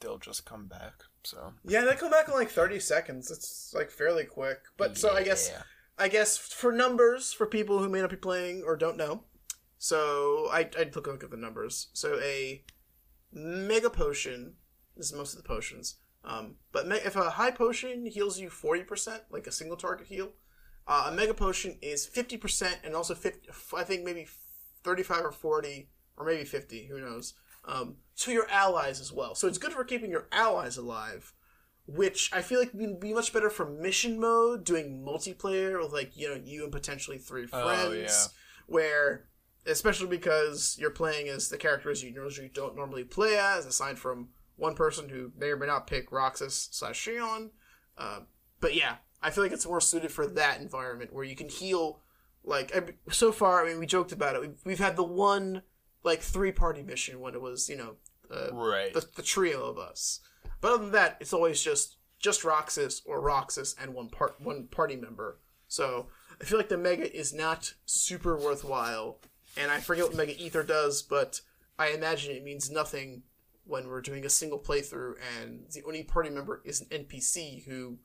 they'll 0.00 0.18
just 0.18 0.44
come 0.44 0.66
back. 0.66 0.94
So 1.24 1.52
Yeah, 1.64 1.84
they 1.84 1.94
come 1.94 2.10
back 2.10 2.28
in 2.28 2.34
like 2.34 2.50
thirty 2.50 2.80
seconds. 2.80 3.30
It's 3.30 3.72
like 3.74 3.90
fairly 3.90 4.24
quick. 4.24 4.60
But 4.76 4.96
so 4.96 5.14
I 5.14 5.22
guess 5.22 5.50
I 5.98 6.08
guess 6.08 6.38
for 6.38 6.72
numbers 6.72 7.32
for 7.32 7.46
people 7.46 7.78
who 7.80 7.88
may 7.88 8.00
not 8.00 8.10
be 8.10 8.16
playing 8.16 8.62
or 8.64 8.76
don't 8.76 8.96
know. 8.96 9.24
So 9.78 10.48
I 10.50 10.60
I 10.60 10.84
took 10.84 11.06
a 11.06 11.10
look 11.10 11.24
at 11.24 11.30
the 11.30 11.36
numbers. 11.36 11.88
So 11.92 12.18
a 12.22 12.64
mega 13.32 13.90
potion. 13.90 14.54
This 14.96 15.10
is 15.10 15.16
most 15.16 15.34
of 15.36 15.42
the 15.42 15.48
potions. 15.48 15.96
Um, 16.24 16.56
but 16.72 16.86
me- 16.88 16.96
if 16.96 17.14
a 17.16 17.30
high 17.30 17.52
potion 17.52 18.04
heals 18.06 18.38
you 18.40 18.50
forty 18.50 18.82
percent, 18.82 19.22
like 19.30 19.46
a 19.46 19.52
single 19.52 19.76
target 19.76 20.08
heal, 20.08 20.32
uh, 20.86 21.08
a 21.08 21.14
mega 21.14 21.34
potion 21.34 21.78
is 21.80 22.06
fifty 22.06 22.36
percent, 22.36 22.78
and 22.84 22.94
also 22.94 23.14
50, 23.14 23.48
I 23.76 23.84
think 23.84 24.04
maybe 24.04 24.26
thirty-five 24.82 25.24
or 25.24 25.32
forty, 25.32 25.90
or 26.16 26.26
maybe 26.26 26.44
fifty. 26.44 26.86
Who 26.86 27.00
knows? 27.00 27.34
Um, 27.68 27.96
to 28.16 28.32
your 28.32 28.50
allies 28.50 29.00
as 29.00 29.12
well. 29.12 29.36
So 29.36 29.46
it's 29.46 29.58
good 29.58 29.72
for 29.72 29.84
keeping 29.84 30.10
your 30.10 30.26
allies 30.32 30.76
alive 30.76 31.32
which 31.88 32.30
I 32.34 32.42
feel 32.42 32.60
like 32.60 32.74
would 32.74 33.00
be 33.00 33.14
much 33.14 33.32
better 33.32 33.48
for 33.48 33.66
mission 33.66 34.20
mode, 34.20 34.62
doing 34.62 35.02
multiplayer 35.02 35.82
with 35.82 35.92
like 35.92 36.16
you 36.16 36.28
know 36.28 36.40
you 36.44 36.64
and 36.64 36.72
potentially 36.72 37.16
three 37.16 37.46
friends, 37.46 37.96
yeah. 37.96 38.26
where 38.66 39.24
especially 39.66 40.06
because 40.06 40.76
you're 40.78 40.90
playing 40.90 41.28
as 41.28 41.48
the 41.48 41.56
characters 41.56 42.02
you 42.02 42.10
usually 42.10 42.50
don't 42.52 42.76
normally 42.76 43.04
play 43.04 43.38
as, 43.38 43.64
aside 43.64 43.98
from 43.98 44.28
one 44.56 44.74
person 44.74 45.08
who 45.08 45.32
may 45.36 45.48
or 45.48 45.56
may 45.56 45.66
not 45.66 45.86
pick 45.86 46.12
Roxas 46.12 46.68
slash 46.72 47.06
Xion. 47.06 47.50
Uh, 47.96 48.20
but 48.60 48.74
yeah, 48.74 48.96
I 49.22 49.30
feel 49.30 49.42
like 49.42 49.52
it's 49.52 49.66
more 49.66 49.80
suited 49.80 50.12
for 50.12 50.26
that 50.26 50.60
environment 50.60 51.12
where 51.12 51.24
you 51.24 51.36
can 51.36 51.48
heal. 51.48 52.00
Like 52.44 52.74
I, 52.76 53.12
so 53.12 53.32
far, 53.32 53.64
I 53.64 53.68
mean, 53.68 53.78
we 53.78 53.86
joked 53.86 54.12
about 54.12 54.36
it. 54.36 54.42
We've, 54.42 54.60
we've 54.64 54.78
had 54.78 54.96
the 54.96 55.04
one 55.04 55.62
like 56.04 56.20
three 56.20 56.52
party 56.52 56.82
mission 56.82 57.20
when 57.20 57.34
it 57.34 57.40
was 57.40 57.68
you 57.68 57.76
know 57.76 57.96
uh, 58.30 58.52
Right. 58.52 58.92
the, 58.92 59.06
the 59.16 59.22
trio 59.22 59.64
of 59.64 59.78
us. 59.78 60.20
But 60.60 60.72
other 60.72 60.82
than 60.84 60.92
that, 60.92 61.16
it's 61.20 61.32
always 61.32 61.62
just 61.62 61.96
just 62.18 62.44
Roxas 62.44 63.02
or 63.06 63.20
Roxas 63.20 63.74
and 63.80 63.94
one 63.94 64.08
part 64.08 64.40
one 64.40 64.66
party 64.68 64.96
member. 64.96 65.38
So 65.68 66.08
I 66.40 66.44
feel 66.44 66.58
like 66.58 66.68
the 66.68 66.76
Mega 66.78 67.14
is 67.14 67.32
not 67.34 67.74
super 67.86 68.36
worthwhile, 68.36 69.18
and 69.56 69.70
I 69.70 69.80
forget 69.80 70.04
what 70.04 70.16
Mega 70.16 70.40
Ether 70.40 70.62
does, 70.62 71.02
but 71.02 71.40
I 71.78 71.88
imagine 71.88 72.34
it 72.34 72.44
means 72.44 72.70
nothing 72.70 73.22
when 73.64 73.86
we're 73.88 74.00
doing 74.00 74.24
a 74.24 74.30
single 74.30 74.58
playthrough 74.58 75.14
and 75.42 75.66
the 75.72 75.82
only 75.84 76.02
party 76.02 76.30
member 76.30 76.62
is 76.64 76.80
an 76.80 76.86
NPC 77.04 77.64
who 77.66 77.98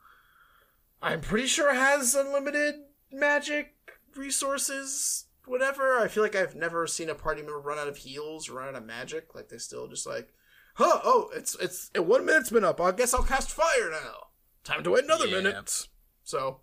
I'm 1.02 1.22
pretty 1.22 1.48
sure 1.48 1.74
has 1.74 2.14
unlimited 2.16 2.76
magic 3.12 3.74
resources. 4.16 5.26
Whatever. 5.46 6.00
I 6.00 6.08
feel 6.08 6.24
like 6.24 6.36
I've 6.36 6.56
never 6.56 6.88
seen 6.88 7.10
a 7.10 7.16
party 7.16 7.42
member 7.42 7.60
run 7.60 7.78
out 7.78 7.88
of 7.88 7.98
heals 7.98 8.50
or 8.50 8.54
run 8.54 8.70
out 8.70 8.76
of 8.76 8.86
magic. 8.86 9.36
Like 9.36 9.50
they 9.50 9.58
still 9.58 9.88
just 9.88 10.08
like 10.08 10.34
huh? 10.76 11.02
Oh, 11.04 11.30
it's 11.36 11.56
it's 11.56 11.90
one 11.96 12.26
minute's 12.26 12.50
been 12.50 12.64
up. 12.64 12.80
I 12.80 12.92
guess 12.92 13.14
I'll 13.14 13.24
cast 13.24 13.52
fire 13.52 13.92
now. 13.92 14.28
Time 14.64 14.84
to 14.84 14.92
wait 14.92 15.04
another 15.04 15.28
Yeah. 15.28 15.38
minute. 15.42 15.88
So, 16.24 16.62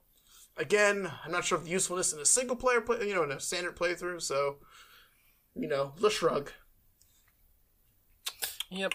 again, 0.56 1.12
I'm 1.24 1.30
not 1.32 1.44
sure 1.44 1.58
of 1.58 1.64
the 1.64 1.70
usefulness 1.70 2.12
in 2.14 2.18
a 2.18 2.24
single 2.24 2.56
player 2.56 2.80
play, 2.80 3.06
you 3.06 3.14
know, 3.14 3.22
in 3.24 3.30
a 3.30 3.38
standard 3.40 3.76
playthrough. 3.76 4.22
So, 4.22 4.56
you 5.54 5.68
know, 5.68 5.92
the 6.00 6.08
shrug. 6.08 6.50
Yep. 8.70 8.92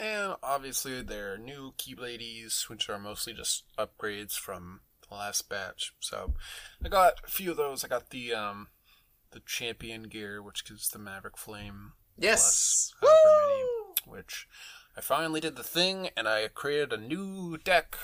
And 0.00 0.34
obviously 0.42 1.02
there 1.02 1.34
are 1.34 1.38
new 1.38 1.72
Keyblades, 1.78 2.68
which 2.68 2.88
are 2.90 2.98
mostly 2.98 3.32
just 3.32 3.64
upgrades 3.78 4.36
from 4.36 4.80
the 5.08 5.14
last 5.14 5.48
batch. 5.48 5.92
So 6.00 6.34
I 6.84 6.88
got 6.88 7.20
a 7.24 7.30
few 7.30 7.52
of 7.52 7.56
those. 7.56 7.84
I 7.84 7.88
got 7.88 8.10
the 8.10 8.32
um 8.34 8.68
the 9.34 9.40
champion 9.40 10.04
gear, 10.04 10.40
which 10.42 10.64
gives 10.64 10.88
the 10.88 10.98
Maverick 10.98 11.36
Flame 11.36 11.92
Yes. 12.16 12.92
Plus, 13.00 13.10
many. 14.06 14.16
Which 14.16 14.48
I 14.96 15.00
finally 15.00 15.40
did 15.40 15.56
the 15.56 15.62
thing 15.64 16.08
and 16.16 16.26
I 16.28 16.48
created 16.48 16.92
a 16.92 16.96
new 16.96 17.58
deck. 17.58 17.96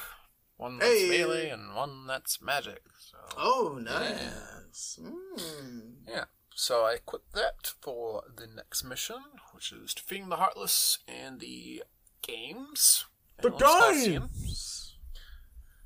One 0.57 0.79
that's 0.79 0.93
Hey. 1.01 1.09
melee 1.09 1.49
and 1.49 1.75
one 1.75 2.07
that's 2.07 2.43
magic. 2.43 2.83
So 2.99 3.17
Oh, 3.37 3.79
nice. 3.81 4.99
Mm. 5.01 5.95
Yeah. 6.09 6.25
So 6.55 6.85
I 6.85 6.99
quit 6.99 7.23
that 7.33 7.73
for 7.81 8.25
the 8.37 8.47
next 8.47 8.83
mission, 8.85 9.23
which 9.53 9.73
is 9.73 9.95
defeating 9.95 10.29
the 10.29 10.37
Heartless 10.37 10.99
and 11.09 11.41
the 11.41 11.85
games. 12.23 13.07
The 13.39 13.49
And 13.49 13.61
let's 13.61 13.63
go 13.63 13.93
see 13.95 14.15
'em. 14.17 14.27
games. 14.29 14.97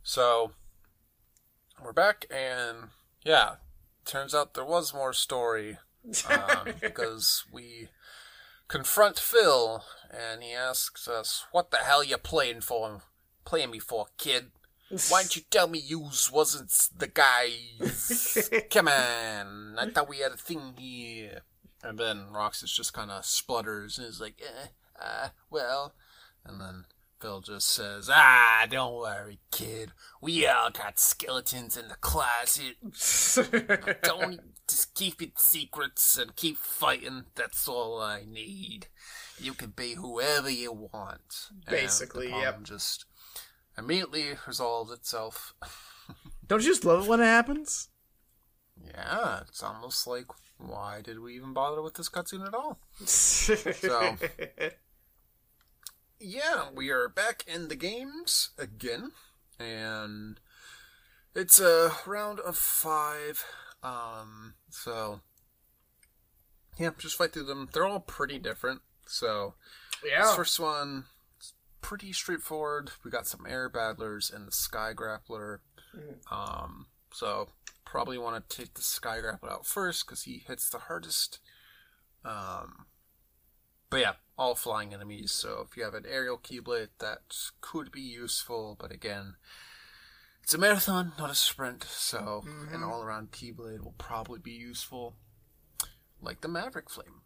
So 0.03 0.53
we're 1.81 1.93
back, 1.93 2.27
and 2.31 2.91
yeah, 3.23 3.57
turns 4.05 4.35
out 4.35 4.55
there 4.55 4.65
was 4.65 4.95
more 4.95 5.13
story 5.13 5.79
um, 6.31 6.69
because 6.81 7.45
we 7.53 7.89
confront 8.69 9.19
Phil, 9.19 9.85
and 10.11 10.43
he 10.43 10.53
asks 10.53 11.09
us, 11.09 11.47
"What 11.53 11.71
the 11.71 11.79
hell 11.79 12.05
you 12.05 12.17
playing 12.19 12.61
for? 12.61 13.03
Playing 13.45 13.71
me 13.71 13.79
for, 13.79 14.07
kid? 14.17 14.51
Why 15.09 15.23
didn't 15.23 15.37
you 15.37 15.43
tell 15.51 15.67
me 15.69 15.79
yous 15.79 16.31
wasn't 16.31 16.71
the 16.97 17.09
guys? 17.09 18.51
Come 18.71 18.89
on, 18.89 19.77
I 19.79 19.91
thought 19.91 20.09
we 20.09 20.19
had 20.19 20.33
a 20.33 20.37
thing 20.37 20.75
here." 20.79 21.43
And 21.83 21.99
then 21.99 22.33
Roxas 22.33 22.73
just 22.73 22.95
kind 22.95 23.11
of 23.11 23.27
splutters 23.27 23.99
and 23.99 24.07
is 24.07 24.19
like, 24.19 24.41
eh, 24.41 24.69
uh, 24.99 25.29
well, 25.51 25.95
and 26.45 26.59
then 26.59 26.87
Phil 27.25 27.41
just 27.41 27.71
says, 27.71 28.11
"Ah, 28.13 28.67
don't 28.69 28.97
worry, 28.97 29.39
kid. 29.51 29.93
We 30.21 30.47
all 30.47 30.69
got 30.69 30.99
skeletons 30.99 31.75
in 31.75 31.89
the 31.89 31.95
closet. 31.95 32.77
Don't 34.03 34.41
just 34.69 34.95
keep 34.95 35.23
it 35.23 35.39
secrets 35.39 36.19
and 36.19 36.37
keep 36.37 36.59
fighting. 36.59 37.25
That's 37.35 37.67
all 37.67 37.99
I 37.99 38.25
need. 38.31 38.89
You 39.39 39.55
can 39.55 39.71
be 39.71 39.95
whoever 39.95 40.51
you 40.51 40.71
want." 40.71 41.49
And 41.51 41.65
Basically, 41.65 42.29
the 42.29 42.37
yep. 42.37 42.63
Just 42.63 43.07
immediately 43.79 44.35
resolves 44.47 44.93
itself. 44.93 45.55
Don't 46.47 46.63
you 46.63 46.69
just 46.69 46.85
love 46.85 47.07
it 47.07 47.09
when 47.09 47.21
it 47.21 47.25
happens? 47.25 47.89
Yeah, 48.87 49.41
it's 49.49 49.63
almost 49.63 50.07
like, 50.07 50.27
why 50.59 51.01
did 51.03 51.21
we 51.21 51.37
even 51.37 51.55
bother 51.55 51.81
with 51.81 51.95
this 51.95 52.11
cutscene 52.11 52.47
at 52.47 52.53
all? 52.53 52.81
So- 53.07 54.17
Yeah, 56.21 56.67
we 56.75 56.91
are 56.91 57.09
back 57.09 57.45
in 57.47 57.69
the 57.69 57.77
games 57.77 58.51
again, 58.59 59.13
and 59.59 60.41
it's 61.35 61.61
a 61.61 61.93
round 62.07 62.41
of 62.41 62.57
five. 62.57 63.45
Um, 63.83 64.55
so 64.71 65.21
yeah, 66.79 66.91
just 66.99 67.17
fight 67.17 67.33
through 67.33 67.45
them. 67.45 67.69
They're 67.73 67.87
all 67.87 68.01
pretty 68.01 68.39
different. 68.39 68.81
So 69.07 69.55
this 70.03 70.13
yeah. 70.13 70.35
first 70.35 70.59
one, 70.59 71.05
it's 71.39 71.53
pretty 71.81 72.13
straightforward. 72.13 72.93
We 73.05 73.11
got 73.11 73.27
some 73.27 73.47
air 73.49 73.69
battlers 73.69 74.31
and 74.35 74.47
the 74.47 74.53
sky 74.53 74.93
grappler. 74.95 75.59
Um, 76.31 76.87
so 77.13 77.49
probably 77.85 78.19
want 78.19 78.49
to 78.49 78.57
take 78.57 78.75
the 78.75 78.83
sky 78.83 79.19
grappler 79.19 79.53
out 79.53 79.67
first 79.67 80.07
because 80.07 80.23
he 80.23 80.43
hits 80.47 80.69
the 80.69 80.79
hardest. 80.79 81.39
Um, 82.25 82.87
but 83.95 84.01
yeah, 84.01 84.13
all 84.37 84.57
flying 84.57 84.93
enemies. 84.93 85.31
So 85.31 85.65
if 85.71 85.77
you 85.77 85.85
have 85.85 85.95
an 85.95 86.05
aerial 86.09 86.37
keyblade, 86.37 86.89
that 86.99 87.21
could 87.61 87.93
be 87.93 88.01
useful. 88.01 88.77
But 88.79 88.91
again, 88.91 89.37
it's 90.43 90.53
a 90.53 90.59
marathon, 90.59 91.13
not 91.17 91.31
a 91.31 91.35
sprint. 91.37 91.85
So 91.85 92.43
an 92.45 92.81
Mhm. 92.81 92.83
all-around 92.91 93.31
keyblade 93.31 93.83
will 93.85 93.95
probably 93.97 94.41
be 94.41 94.51
useful, 94.51 95.17
like 96.21 96.41
the 96.41 96.49
Maverick 96.49 96.91
Flame. 96.91 97.23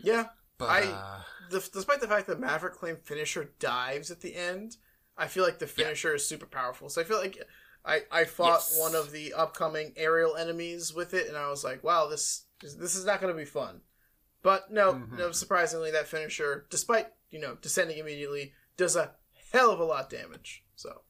yeah. 0.00 0.30
But 0.58 0.70
I- 0.70 0.90
uh, 0.90 1.22
The, 1.50 1.60
despite 1.72 2.00
the 2.00 2.08
fact 2.08 2.26
that 2.26 2.40
Maverick 2.40 2.74
Flame 2.74 2.96
finisher 2.96 3.44
dives 3.60 4.10
at 4.10 4.20
the 4.20 4.34
end, 4.34 4.76
I 5.16 5.28
feel 5.28 5.44
like 5.44 5.60
the 5.60 5.68
finisher 5.68 6.12
is 6.16 6.26
super 6.26 6.46
powerful. 6.46 6.88
So 6.90 7.00
I 7.00 7.04
feel 7.04 7.18
like 7.18 7.38
I, 7.84 8.04
I 8.10 8.24
fought 8.24 8.66
Yes. 8.68 8.76
one 8.80 8.96
of 8.96 9.12
the 9.12 9.32
upcoming 9.34 9.92
aerial 9.96 10.34
enemies 10.34 10.92
with 10.92 11.14
it, 11.14 11.28
and 11.28 11.36
I 11.36 11.48
was 11.48 11.62
like, 11.62 11.84
wow, 11.84 12.08
this 12.08 12.46
this 12.60 12.96
is 12.96 13.04
not 13.04 13.20
going 13.20 13.32
to 13.32 13.38
be 13.38 13.44
fun. 13.44 13.82
But 14.42 14.70
no, 14.70 14.94
Mhm. 14.94 15.18
no, 15.18 15.32
surprisingly, 15.32 15.90
that 15.90 16.06
finisher, 16.08 16.66
despite 16.70 17.12
you 17.30 17.38
know 17.40 17.56
descending 17.56 17.98
immediately, 17.98 18.54
does 18.76 18.96
a 18.96 19.14
hell 19.52 19.70
of 19.70 19.80
a 19.80 19.84
lot 19.84 20.08
damage. 20.10 20.64
So 20.76 21.02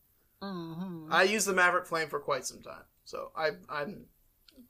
mhm. 0.42 1.08
I 1.12 1.24
used 1.24 1.46
the 1.46 1.52
Maverick 1.52 1.86
Flame 1.86 2.08
for 2.08 2.20
quite 2.20 2.46
some 2.46 2.62
time. 2.62 2.84
So 3.04 3.32
I 3.36 3.52
I'm 3.68 4.06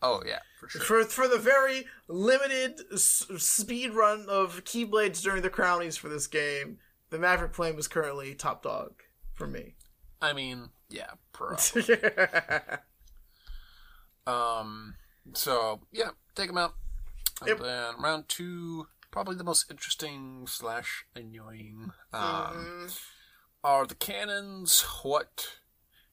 oh 0.03 0.23
yeah, 0.27 0.41
for 0.61 0.69
sure. 0.69 0.81
for 0.81 1.05
for 1.05 1.29
the 1.29 1.39
very 1.39 1.87
limited 2.09 2.81
s- 2.93 3.27
speed 3.39 3.93
run 3.95 4.27
of 4.29 4.65
Keyblades 4.65 5.23
during 5.23 5.43
the 5.43 5.51
crownies 5.51 5.97
for 5.97 6.09
this 6.09 6.27
game, 6.27 6.79
the 7.11 7.19
Maverick 7.19 7.55
Flame 7.55 7.79
is 7.79 7.87
currently 7.89 8.35
top 8.35 8.63
dog 8.63 9.03
for 9.35 9.47
me. 9.47 9.77
I 10.21 10.33
mean, 10.33 10.71
yeah, 10.89 11.13
pro. 11.33 11.57
Um, 14.27 14.95
so 15.33 15.81
yeah, 15.93 16.11
take 16.35 16.49
them 16.49 16.59
out. 16.59 16.75
And 17.41 17.49
Yep. 17.51 17.59
then 17.61 17.95
round 18.03 18.29
two, 18.29 18.89
probably 19.11 19.37
the 19.37 19.45
most 19.45 19.71
interesting 19.71 20.47
slash 20.47 21.05
annoying, 21.15 21.93
um, 22.13 22.69
Mhm. 22.69 23.01
are 23.65 23.87
the 23.87 23.95
cannons. 23.95 24.81
What 25.03 25.61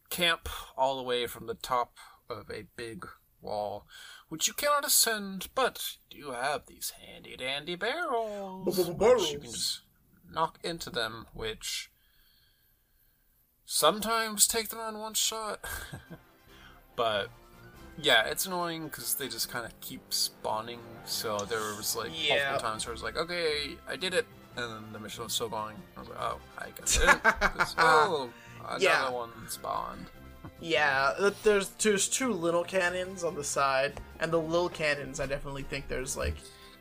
camp 0.10 0.50
all 0.78 0.98
the 0.98 1.04
way 1.04 1.28
from 1.28 1.48
the 1.48 1.56
top 1.56 1.98
of 2.30 2.50
a 2.50 2.64
big 2.76 3.08
wall, 3.42 3.88
which 4.30 4.48
you 4.48 4.54
cannot 4.54 4.86
ascend, 4.86 5.50
but 5.56 5.98
you 6.10 6.32
have 6.32 6.66
these 6.66 6.92
handy 6.92 7.36
dandy 7.36 7.76
barrels, 7.76 8.78
which 8.78 9.34
you 9.34 9.40
can 9.40 9.52
just 9.52 9.82
knock 10.28 10.60
into 10.64 10.90
them, 10.90 11.28
which 11.34 11.92
sometimes 13.66 14.48
take 14.48 14.70
them 14.70 14.80
on 14.80 15.00
one 15.00 15.14
shot. 15.14 15.64
but 16.96 17.30
yeah, 17.98 18.26
it's 18.26 18.46
annoying 18.46 18.86
because 18.86 19.16
they 19.16 19.28
just 19.28 19.50
kind 19.50 19.66
of 19.66 19.80
keep 19.82 20.02
spawning. 20.14 20.80
So 21.06 21.38
there 21.40 21.60
was 21.78 21.96
like 21.96 22.12
Yeah. 22.14 22.52
multiple 22.52 22.70
times 22.70 22.86
where 22.86 22.92
I 22.92 22.96
was 22.96 23.04
like, 23.04 23.18
okay, 23.18 23.78
I 23.88 23.96
did 23.96 24.14
it, 24.14 24.26
and 24.58 24.72
then 24.72 24.84
the 24.94 25.00
mission 25.00 25.24
was 25.24 25.34
still 25.34 25.50
going. 25.50 25.76
I 25.96 26.00
was 26.00 26.10
like, 26.10 26.20
oh, 26.22 26.40
I 26.58 26.70
guess 26.78 27.00
I 27.04 27.06
didn't. 27.06 27.24
'Cause, 27.24 27.76
oh, 27.78 28.30
another 28.66 28.84
Yeah. 28.84 29.10
one 29.10 29.32
spawned. 29.50 30.06
Yeah, 30.62 31.14
uh, 31.18 31.32
there's 31.44 31.70
there's 31.82 32.08
two 32.08 32.32
little 32.32 32.64
cannons 32.64 33.24
on 33.24 33.36
the 33.36 33.44
side, 33.44 34.00
and 34.20 34.32
the 34.32 34.40
little 34.40 34.70
cannons 34.70 35.20
I 35.20 35.26
definitely 35.26 35.64
think 35.64 35.88
there's 35.88 36.16
like 36.16 36.36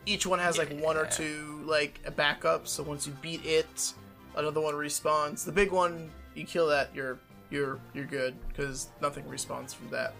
each 0.06 0.26
one 0.26 0.38
has 0.38 0.58
like 0.58 0.70
one 0.80 0.96
or 0.98 1.06
two 1.06 1.62
like 1.66 1.98
a 2.04 2.10
backup. 2.10 2.68
So 2.68 2.82
once 2.82 3.06
you 3.06 3.14
beat 3.22 3.44
it, 3.46 3.94
another 4.36 4.60
one 4.60 4.74
respawns. 4.74 5.44
The 5.46 5.52
big 5.52 5.72
one, 5.72 6.10
you 6.34 6.44
kill 6.44 6.66
that, 6.68 6.90
you're 6.94 7.18
you're 7.50 7.78
you're 7.94 8.04
good 8.04 8.34
because 8.48 8.88
nothing 9.00 9.24
respawns 9.24 9.74
from 9.74 9.88
that. 9.90 10.12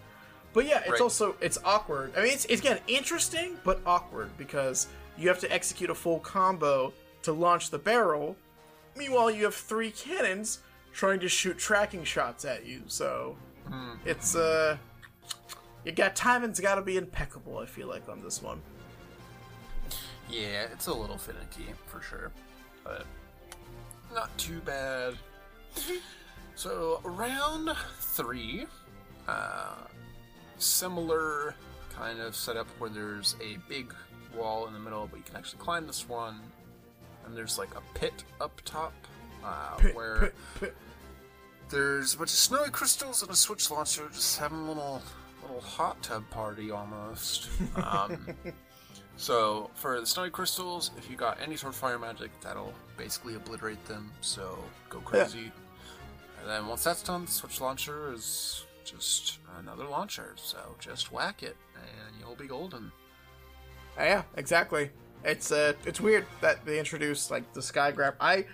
But 0.55 0.65
yeah, 0.67 0.79
it's 0.81 0.93
Right. 0.93 1.01
also 1.03 1.37
it's 1.43 1.59
awkward. 1.65 2.13
I 2.17 2.23
mean, 2.23 2.33
it's, 2.33 2.47
it's 2.47 2.61
again 2.63 2.79
interesting 2.87 3.59
but 3.65 3.81
awkward 3.85 4.35
because 4.39 4.87
you 5.19 5.29
have 5.29 5.41
to 5.41 5.53
execute 5.53 5.91
a 5.91 5.95
full 5.95 6.21
combo 6.21 6.93
to 7.23 7.33
launch 7.33 7.71
the 7.71 7.79
barrel. 7.79 8.37
Meanwhile, 8.97 9.31
you 9.33 9.45
have 9.45 9.55
three 9.55 9.91
cannons 9.91 10.61
trying 10.93 11.21
to 11.21 11.29
shoot 11.29 11.59
tracking 11.59 12.05
shots 12.05 12.45
at 12.47 12.65
you. 12.65 12.83
So 12.87 13.37
Hmm. 13.69 13.95
it's 14.05 14.37
uh, 14.37 14.77
you 15.85 15.93
got 15.93 16.15
timing's 16.17 16.61
got 16.61 16.77
to 16.77 16.83
be 16.83 16.97
impeccable. 16.97 17.59
I 17.59 17.67
feel 17.67 17.89
like 17.89 18.09
on 18.09 18.23
this 18.23 18.41
one. 18.41 18.63
Yeah, 20.31 20.67
it's 20.73 20.87
a 20.87 20.95
little 20.95 21.19
finicky 21.19 21.67
for 21.87 22.01
sure, 22.01 22.31
but 22.85 23.05
not 24.15 24.37
too 24.39 24.61
bad. 24.61 25.15
so 26.55 27.01
round 27.05 27.71
three, 28.01 28.67
uh, 29.29 29.75
similar 30.59 31.55
kind 31.95 32.21
of 32.21 32.35
setup 32.35 32.67
where 32.79 32.91
there's 32.91 33.37
a 33.43 33.59
big 33.69 33.95
wall 34.37 34.67
in 34.67 34.73
the 34.73 34.79
middle, 34.81 35.07
but 35.11 35.17
you 35.19 35.23
can 35.25 35.37
actually 35.37 35.59
climb 35.61 35.87
this 35.87 36.09
one, 36.09 36.41
and 37.25 37.37
there's 37.37 37.59
like 37.59 37.75
a 37.77 37.99
pit 37.99 38.25
up 38.41 38.61
top 38.65 38.93
uh, 39.45 39.77
Pit, 39.77 39.95
where 39.95 40.17
pit, 40.21 40.35
pit. 40.61 40.77
there's 41.71 42.15
a 42.15 42.19
bunch 42.19 42.31
of 42.31 42.37
snowy 42.37 42.71
crystals 42.71 43.23
and 43.23 43.31
a 43.31 43.37
switch 43.37 43.71
launcher, 43.71 44.09
just 44.13 44.39
having 44.39 44.59
a 44.59 44.69
little 44.69 45.03
little 45.43 45.61
hot 45.61 46.03
tub 46.03 46.29
party 46.31 46.71
almost. 46.71 47.49
Um, 47.77 48.27
So 49.17 49.71
for 49.75 50.01
the 50.01 50.07
snowy 50.07 50.31
crystals, 50.31 50.91
if 50.99 51.09
you 51.09 51.17
got 51.17 51.39
any 51.41 51.57
sort 51.57 51.73
of 51.73 51.79
fire 51.79 52.01
magic, 52.01 52.33
that'll 52.41 52.75
basically 52.97 53.37
obliterate 53.37 53.85
them. 53.87 54.11
So 54.21 54.59
go 54.91 54.99
crazy. 54.99 55.53
And 56.41 56.49
then 56.51 56.67
once 56.67 56.83
that's 56.83 57.01
done, 57.03 57.27
the 57.27 57.31
switch 57.31 57.61
launcher 57.61 58.13
is 58.13 58.65
just 58.85 59.39
another 59.59 59.85
launcher. 59.85 60.35
So 60.37 60.59
just 60.79 61.13
whack 61.13 61.43
it, 61.43 61.57
and 61.77 62.17
you'll 62.19 62.37
be 62.37 62.47
golden. 62.47 62.93
Uh, 63.99 64.03
yeah, 64.03 64.23
exactly. 64.37 64.91
It's 65.25 65.53
uh, 65.53 65.73
it's 65.87 66.01
weird 66.01 66.27
that 66.41 66.65
they 66.65 66.79
introduced 66.79 67.31
like 67.31 67.53
the 67.53 67.63
sky 67.63 67.91
grab. 67.93 68.15
I, 68.21 68.45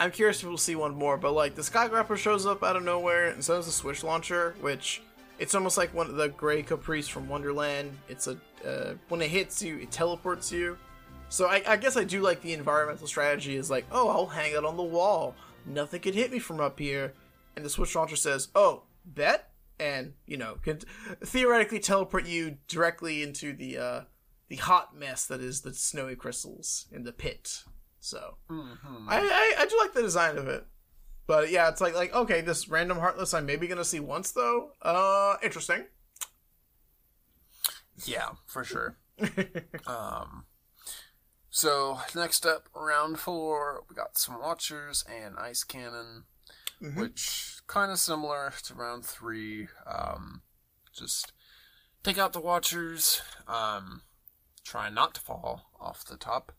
I'm 0.00 0.10
curious 0.10 0.42
if 0.42 0.48
we'll 0.48 0.58
see 0.58 0.76
one 0.76 0.94
more, 0.94 1.16
but 1.16 1.32
like 1.32 1.54
the 1.54 1.62
sky 1.62 1.88
grappler 1.88 2.16
shows 2.16 2.46
up 2.46 2.62
out 2.62 2.76
of 2.76 2.82
nowhere, 2.82 3.28
and 3.28 3.42
so 3.42 3.56
does 3.56 3.66
the 3.66 3.72
switch 3.72 4.02
launcher, 4.02 4.54
which 4.60 5.02
it's 5.38 5.54
almost 5.54 5.76
like 5.76 5.92
one 5.94 6.06
of 6.06 6.16
the 6.16 6.28
gray 6.30 6.62
caprice 6.62 7.08
from 7.08 7.28
Wonderland. 7.28 7.96
It's 8.08 8.26
a 8.26 8.36
uh, 8.66 8.94
when 9.08 9.22
it 9.22 9.30
hits 9.30 9.62
you, 9.62 9.78
it 9.78 9.90
teleports 9.90 10.50
you. 10.50 10.76
So 11.28 11.46
I, 11.46 11.62
I 11.66 11.76
guess 11.76 11.96
I 11.96 12.04
do 12.04 12.20
like 12.20 12.40
the 12.40 12.52
environmental 12.52 13.06
strategy. 13.06 13.56
Is 13.56 13.70
like, 13.70 13.84
oh, 13.92 14.08
I'll 14.08 14.26
hang 14.26 14.52
it 14.52 14.64
on 14.64 14.76
the 14.76 14.82
wall. 14.82 15.34
Nothing 15.66 16.00
can 16.00 16.14
hit 16.14 16.30
me 16.30 16.38
from 16.38 16.60
up 16.60 16.78
here. 16.78 17.12
And 17.56 17.64
the 17.64 17.70
switch 17.70 17.94
launcher 17.94 18.16
says, 18.16 18.48
oh, 18.54 18.82
bet, 19.04 19.50
and 19.78 20.14
you 20.26 20.36
know, 20.36 20.56
can 20.62 20.80
theoretically 21.24 21.78
teleport 21.80 22.26
you 22.26 22.58
directly 22.68 23.22
into 23.22 23.52
the 23.52 23.78
uh, 23.78 24.00
the 24.48 24.56
hot 24.56 24.96
mess 24.96 25.26
that 25.26 25.40
is 25.40 25.60
the 25.62 25.74
snowy 25.74 26.16
crystals 26.16 26.86
in 26.92 27.04
the 27.04 27.12
pit. 27.12 27.62
So 28.00 28.36
Mm-hmm. 28.50 29.08
I, 29.08 29.18
I 29.18 29.62
I 29.62 29.66
do 29.66 29.76
like 29.78 29.92
the 29.94 30.02
design 30.02 30.36
of 30.38 30.46
it. 30.48 30.64
But 31.26 31.50
yeah, 31.50 31.68
it's 31.68 31.80
like 31.80 31.94
like 31.94 32.14
okay, 32.14 32.40
this 32.40 32.68
random 32.68 32.98
heartless 32.98 33.34
I'm 33.34 33.46
maybe 33.46 33.66
gonna 33.66 33.84
see 33.84 34.00
once 34.00 34.30
though. 34.32 34.70
Uh, 34.82 35.36
interesting. 35.42 35.86
Yeah, 38.04 38.30
for 38.46 38.62
sure. 38.64 38.98
um, 39.86 40.44
so 41.50 41.98
next 42.14 42.44
up, 42.44 42.68
round 42.74 43.18
four, 43.18 43.84
we 43.88 43.96
got 43.96 44.18
some 44.18 44.38
Watchers 44.40 45.02
and 45.10 45.36
Ice 45.38 45.64
Cannon, 45.64 46.24
Mhm. 46.82 46.96
which 46.96 47.55
kind 47.66 47.90
of 47.90 47.98
similar 47.98 48.52
to 48.64 48.74
round 48.74 49.04
three. 49.04 49.68
Um, 49.86 50.42
just 50.92 51.32
take 52.02 52.18
out 52.18 52.32
the 52.32 52.40
Watchers, 52.40 53.22
um, 53.48 54.02
try 54.64 54.88
not 54.88 55.14
to 55.14 55.20
fall 55.20 55.70
off 55.80 56.04
the 56.04 56.16
top, 56.16 56.52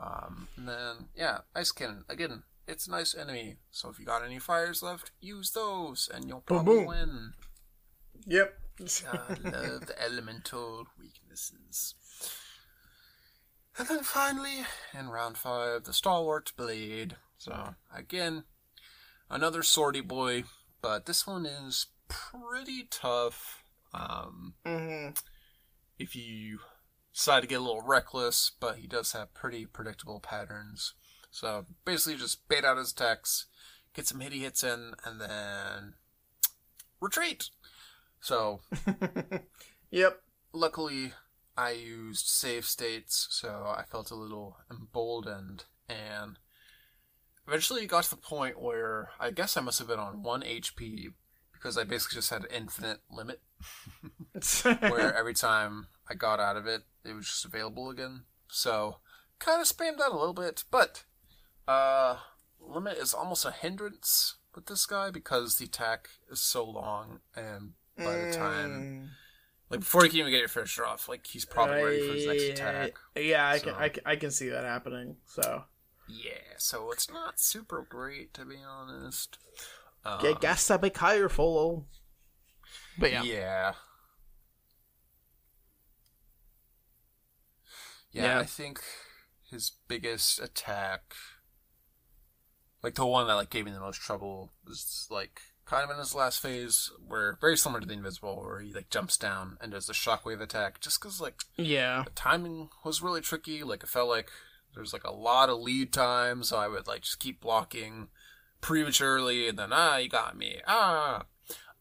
um, 0.00 0.48
and 0.56 0.68
then 0.68 1.08
yeah, 1.14 1.38
Ice 1.54 1.72
Cannon 1.72 2.04
again. 2.08 2.42
It's 2.68 2.86
a 2.86 2.90
nice 2.92 3.16
enemy, 3.16 3.56
so 3.72 3.88
if 3.88 3.98
you 3.98 4.04
got 4.06 4.24
any 4.24 4.38
fires 4.38 4.80
left, 4.80 5.10
use 5.20 5.50
those, 5.50 6.08
and 6.12 6.26
you'll 6.28 6.44
Boom, 6.46 6.58
probably 6.64 6.76
boom. 6.76 6.86
win. 6.86 7.32
Yep. 8.26 8.54
I 9.12 9.34
love 9.42 9.86
the 9.86 9.94
elemental 10.00 10.86
weaknesses. 10.98 11.94
And 13.76 13.88
then 13.88 14.02
finally, 14.04 14.64
in 14.96 15.08
round 15.08 15.36
five, 15.36 15.84
the 15.84 15.92
stalwart 15.92 16.52
blade. 16.56 17.16
So 17.38 17.74
again, 17.94 18.44
another 19.30 19.62
swordy 19.62 20.06
boy, 20.06 20.44
but 20.82 21.06
this 21.06 21.26
one 21.26 21.46
is 21.46 21.86
pretty 22.08 22.86
tough. 22.90 23.64
Um, 23.92 24.54
hmm 24.64 25.08
if 25.98 26.16
you 26.16 26.60
decide 27.12 27.40
to 27.40 27.46
get 27.46 27.60
a 27.60 27.62
little 27.64 27.82
reckless, 27.82 28.52
but 28.58 28.76
he 28.76 28.86
does 28.86 29.12
have 29.12 29.34
pretty 29.34 29.66
predictable 29.66 30.20
patterns. 30.20 30.94
So 31.30 31.66
basically, 31.84 32.18
just 32.18 32.48
bait 32.48 32.64
out 32.64 32.78
his 32.78 32.92
attacks, 32.92 33.46
get 33.94 34.06
some 34.06 34.20
hitty 34.20 34.40
hits 34.40 34.64
in, 34.64 34.94
and 35.04 35.20
then 35.20 35.94
retreat. 37.00 37.50
So 38.20 38.60
Yep. 39.90 40.22
luckily 40.52 41.12
I 41.56 41.70
used 41.72 42.26
save 42.26 42.64
states, 42.64 43.26
so 43.30 43.74
I 43.76 43.84
felt 43.84 44.10
a 44.10 44.14
little 44.14 44.58
emboldened 44.70 45.64
and 45.88 46.38
eventually 47.46 47.82
it 47.82 47.86
got 47.88 48.04
to 48.04 48.10
the 48.10 48.16
point 48.16 48.60
where 48.60 49.10
I 49.18 49.30
guess 49.30 49.56
I 49.56 49.60
must 49.60 49.78
have 49.78 49.88
been 49.88 49.98
on 49.98 50.22
one 50.22 50.42
HP 50.42 51.12
because 51.52 51.76
I 51.76 51.84
basically 51.84 52.16
just 52.16 52.30
had 52.30 52.42
an 52.42 52.48
infinite 52.54 53.00
limit 53.10 53.40
where 54.80 55.14
every 55.14 55.34
time 55.34 55.86
I 56.08 56.14
got 56.14 56.40
out 56.40 56.56
of 56.56 56.66
it, 56.66 56.82
it 57.04 57.14
was 57.14 57.26
just 57.26 57.44
available 57.44 57.90
again. 57.90 58.22
So 58.48 58.96
kind 59.38 59.60
of 59.60 59.66
spammed 59.66 60.00
out 60.00 60.12
a 60.12 60.16
little 60.18 60.34
bit, 60.34 60.64
but 60.70 61.04
uh, 61.68 62.16
limit 62.60 62.98
is 62.98 63.14
almost 63.14 63.44
a 63.44 63.50
hindrance 63.52 64.36
with 64.54 64.66
this 64.66 64.86
guy 64.86 65.10
because 65.10 65.56
the 65.56 65.66
attack 65.66 66.08
is 66.30 66.40
so 66.40 66.64
long 66.64 67.20
and 67.36 67.72
by 67.96 68.16
the 68.16 68.32
time 68.32 68.70
Mm. 68.70 69.08
like 69.68 69.80
before 69.80 70.04
you 70.04 70.10
can 70.10 70.18
even 70.20 70.30
get 70.32 70.38
your 70.38 70.48
finisher 70.48 70.84
off, 70.86 71.08
like 71.08 71.26
he's 71.26 71.44
probably 71.44 71.82
ready 71.82 72.06
for 72.08 72.14
his 72.14 72.26
next 72.26 72.42
attack. 72.44 72.92
Yeah, 73.14 73.48
I 73.48 73.58
can, 73.58 73.74
I 73.74 73.88
can 73.90 74.02
I 74.06 74.16
can 74.16 74.30
see 74.30 74.48
that 74.48 74.64
happening. 74.64 75.16
So 75.26 75.62
Yeah, 76.12 76.56
so 76.58 76.90
it's 76.90 77.10
not 77.10 77.38
super 77.38 77.86
great 77.88 78.34
to 78.34 78.44
be 78.44 78.56
honest. 78.66 79.38
Um, 80.04 80.20
get 80.20 80.40
gas 80.40 80.66
to 80.68 80.78
be 80.78 80.90
careful. 80.90 81.86
But 82.98 83.12
yeah. 83.12 83.22
yeah. 83.22 83.72
yeah. 88.12 88.22
Yeah. 88.22 88.38
I 88.40 88.44
think 88.44 88.80
his 89.50 89.72
biggest 89.88 90.40
attack, 90.40 91.14
like 92.82 92.94
the 92.94 93.06
one 93.06 93.26
that 93.26 93.34
like 93.34 93.50
gave 93.50 93.64
me 93.64 93.72
the 93.72 93.80
most 93.80 94.00
trouble, 94.00 94.52
was 94.66 95.06
like 95.10 95.40
kind 95.64 95.84
of 95.84 95.90
in 95.90 95.98
his 95.98 96.14
last 96.14 96.40
phase, 96.40 96.90
where 97.06 97.38
very 97.40 97.56
similar 97.56 97.80
to 97.80 97.86
the 97.86 97.92
invisible, 97.94 98.42
where 98.42 98.60
he 98.60 98.72
like 98.72 98.90
jumps 98.90 99.16
down 99.16 99.56
and 99.60 99.72
does 99.72 99.88
a 99.88 99.92
shockwave 99.92 100.40
attack, 100.40 100.80
just 100.80 101.00
because 101.00 101.20
like 101.20 101.42
Yeah. 101.56 102.02
the 102.04 102.10
timing 102.10 102.70
was 102.84 103.02
really 103.02 103.20
tricky. 103.20 103.62
Like 103.62 103.82
it 103.82 103.88
felt 103.88 104.08
like 104.08 104.30
there's 104.74 104.92
like 104.92 105.04
a 105.04 105.12
lot 105.12 105.48
of 105.48 105.60
lead 105.60 105.92
time, 105.92 106.42
so 106.42 106.56
I 106.56 106.68
would 106.68 106.86
like 106.86 107.02
just 107.02 107.18
keep 107.20 107.40
blocking 107.40 108.08
prematurely, 108.60 109.48
and 109.48 109.58
then 109.58 109.70
ah, 109.72 109.96
you 109.96 110.08
got 110.08 110.36
me, 110.36 110.60
ah. 110.66 111.24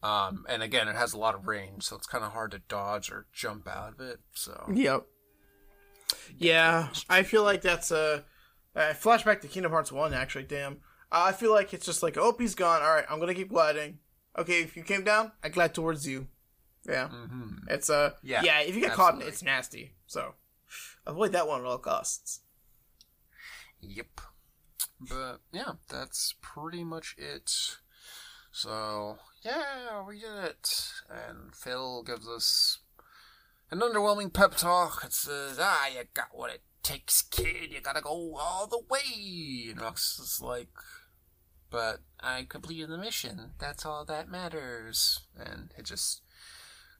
Um, 0.01 0.45
and 0.47 0.63
again, 0.63 0.87
it 0.87 0.95
has 0.95 1.13
a 1.13 1.17
lot 1.19 1.35
of 1.35 1.45
range, 1.45 1.83
so 1.83 1.95
it's 1.97 2.07
kind 2.07 2.23
of 2.23 2.31
hard 2.31 2.51
to 2.51 2.59
dodge 2.69 3.11
or 3.11 3.27
jump 3.33 3.67
out 3.67 3.93
of 3.93 3.99
it. 3.99 4.19
So 4.33 4.65
Yep. 4.73 5.05
Yeah, 6.37 6.89
I 7.09 7.23
feel 7.23 7.43
like 7.43 7.61
that's 7.61 7.91
a 7.91 8.23
uh, 8.75 8.93
flashback 8.93 9.41
to 9.41 9.47
Kingdom 9.47 9.71
Hearts 9.71 9.91
One. 9.91 10.13
Actually, 10.13 10.45
damn, 10.45 10.73
uh, 11.11 11.25
I 11.27 11.31
feel 11.33 11.51
like 11.51 11.73
it's 11.73 11.85
just 11.85 12.01
like, 12.01 12.17
oh, 12.17 12.35
he's 12.37 12.55
gone. 12.55 12.81
All 12.81 12.93
right, 12.93 13.05
I'm 13.09 13.19
gonna 13.19 13.33
keep 13.35 13.49
gliding. 13.49 13.99
Okay, 14.37 14.61
if 14.61 14.77
you 14.77 14.83
came 14.83 15.03
down, 15.03 15.31
I 15.43 15.49
glide 15.49 15.73
towards 15.73 16.07
you. 16.07 16.27
Yeah, 16.87 17.09
hmm 17.09 17.57
it's 17.67 17.89
uh, 17.89 18.11
Yeah, 18.23 18.41
yeah. 18.43 18.61
If 18.61 18.73
you 18.75 18.81
get 18.81 18.93
caught, 18.93 19.09
absolutely. 19.15 19.31
it's 19.31 19.43
nasty. 19.43 19.91
So 20.07 20.33
avoid 21.05 21.33
that 21.33 21.47
one 21.47 21.59
at 21.61 21.67
all 21.67 21.77
costs. 21.77 22.39
Yep. 23.81 24.21
But 24.99 25.39
yeah, 25.51 25.73
that's 25.87 26.35
pretty 26.41 26.83
much 26.83 27.15
it. 27.17 27.51
So 28.51 29.17
yeah, 29.43 30.05
we 30.05 30.19
did 30.19 30.43
it. 30.43 30.91
And 31.09 31.55
Phil 31.55 32.03
gives 32.03 32.27
us 32.27 32.79
an 33.71 33.79
underwhelming 33.79 34.33
pep 34.33 34.55
talk. 34.55 35.03
It 35.05 35.13
says, 35.13 35.57
"Ah, 35.59 35.87
you 35.87 36.03
got 36.13 36.29
what 36.31 36.51
it 36.51 36.63
takes, 36.83 37.21
kid. 37.21 37.71
You 37.71 37.81
gotta 37.81 38.01
go 38.01 38.35
all 38.37 38.67
the 38.67 38.81
way." 38.89 39.69
And 39.69 39.79
Rox 39.79 40.19
is 40.19 40.41
like, 40.41 40.69
"But 41.69 42.01
I 42.19 42.45
completed 42.49 42.89
the 42.89 42.97
mission. 42.97 43.53
That's 43.59 43.85
all 43.85 44.03
that 44.05 44.29
matters." 44.29 45.21
And 45.37 45.71
it 45.77 45.85
just 45.85 46.21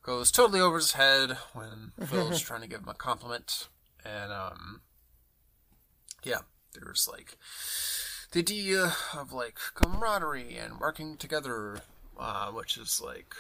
goes 0.04 0.32
totally 0.32 0.62
over 0.62 0.78
his 0.78 0.94
head 0.94 1.38
when 1.54 1.92
Phil's 2.08 2.42
trying 2.42 2.62
to 2.62 2.68
give 2.68 2.82
him 2.82 2.90
a 2.90 2.94
compliment. 2.94 3.68
And 4.06 4.32
um, 4.32 4.82
yeah, 6.24 6.40
there's 6.84 7.08
like 7.12 7.38
the 8.32 8.40
idea 8.40 8.94
of 9.16 9.34
like 9.34 9.58
camaraderie 9.76 10.56
and 10.56 10.80
working 10.80 11.18
together, 11.18 11.82
uh, 12.20 12.52
which 12.52 12.78
is 12.78 13.02
like, 13.04 13.34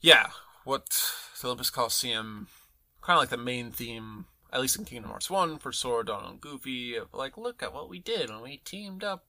yeah, 0.00 0.28
what 0.64 0.86
the 1.40 1.46
Olympus 1.46 1.70
Coliseum, 1.70 2.48
kind 3.02 3.16
of 3.16 3.22
like 3.22 3.30
the 3.30 3.36
main 3.36 3.70
theme, 3.70 4.26
at 4.52 4.60
least 4.60 4.78
in 4.78 4.84
Kingdom 4.84 5.10
Hearts 5.10 5.30
1 5.30 5.58
for 5.58 5.72
Sora, 5.72 6.04
Donald, 6.04 6.32
and 6.32 6.40
Goofy, 6.40 6.96
of 6.96 7.12
like, 7.12 7.36
look 7.36 7.62
at 7.62 7.74
what 7.74 7.88
we 7.88 7.98
did 7.98 8.30
when 8.30 8.42
we 8.42 8.58
teamed 8.58 9.04
up. 9.04 9.24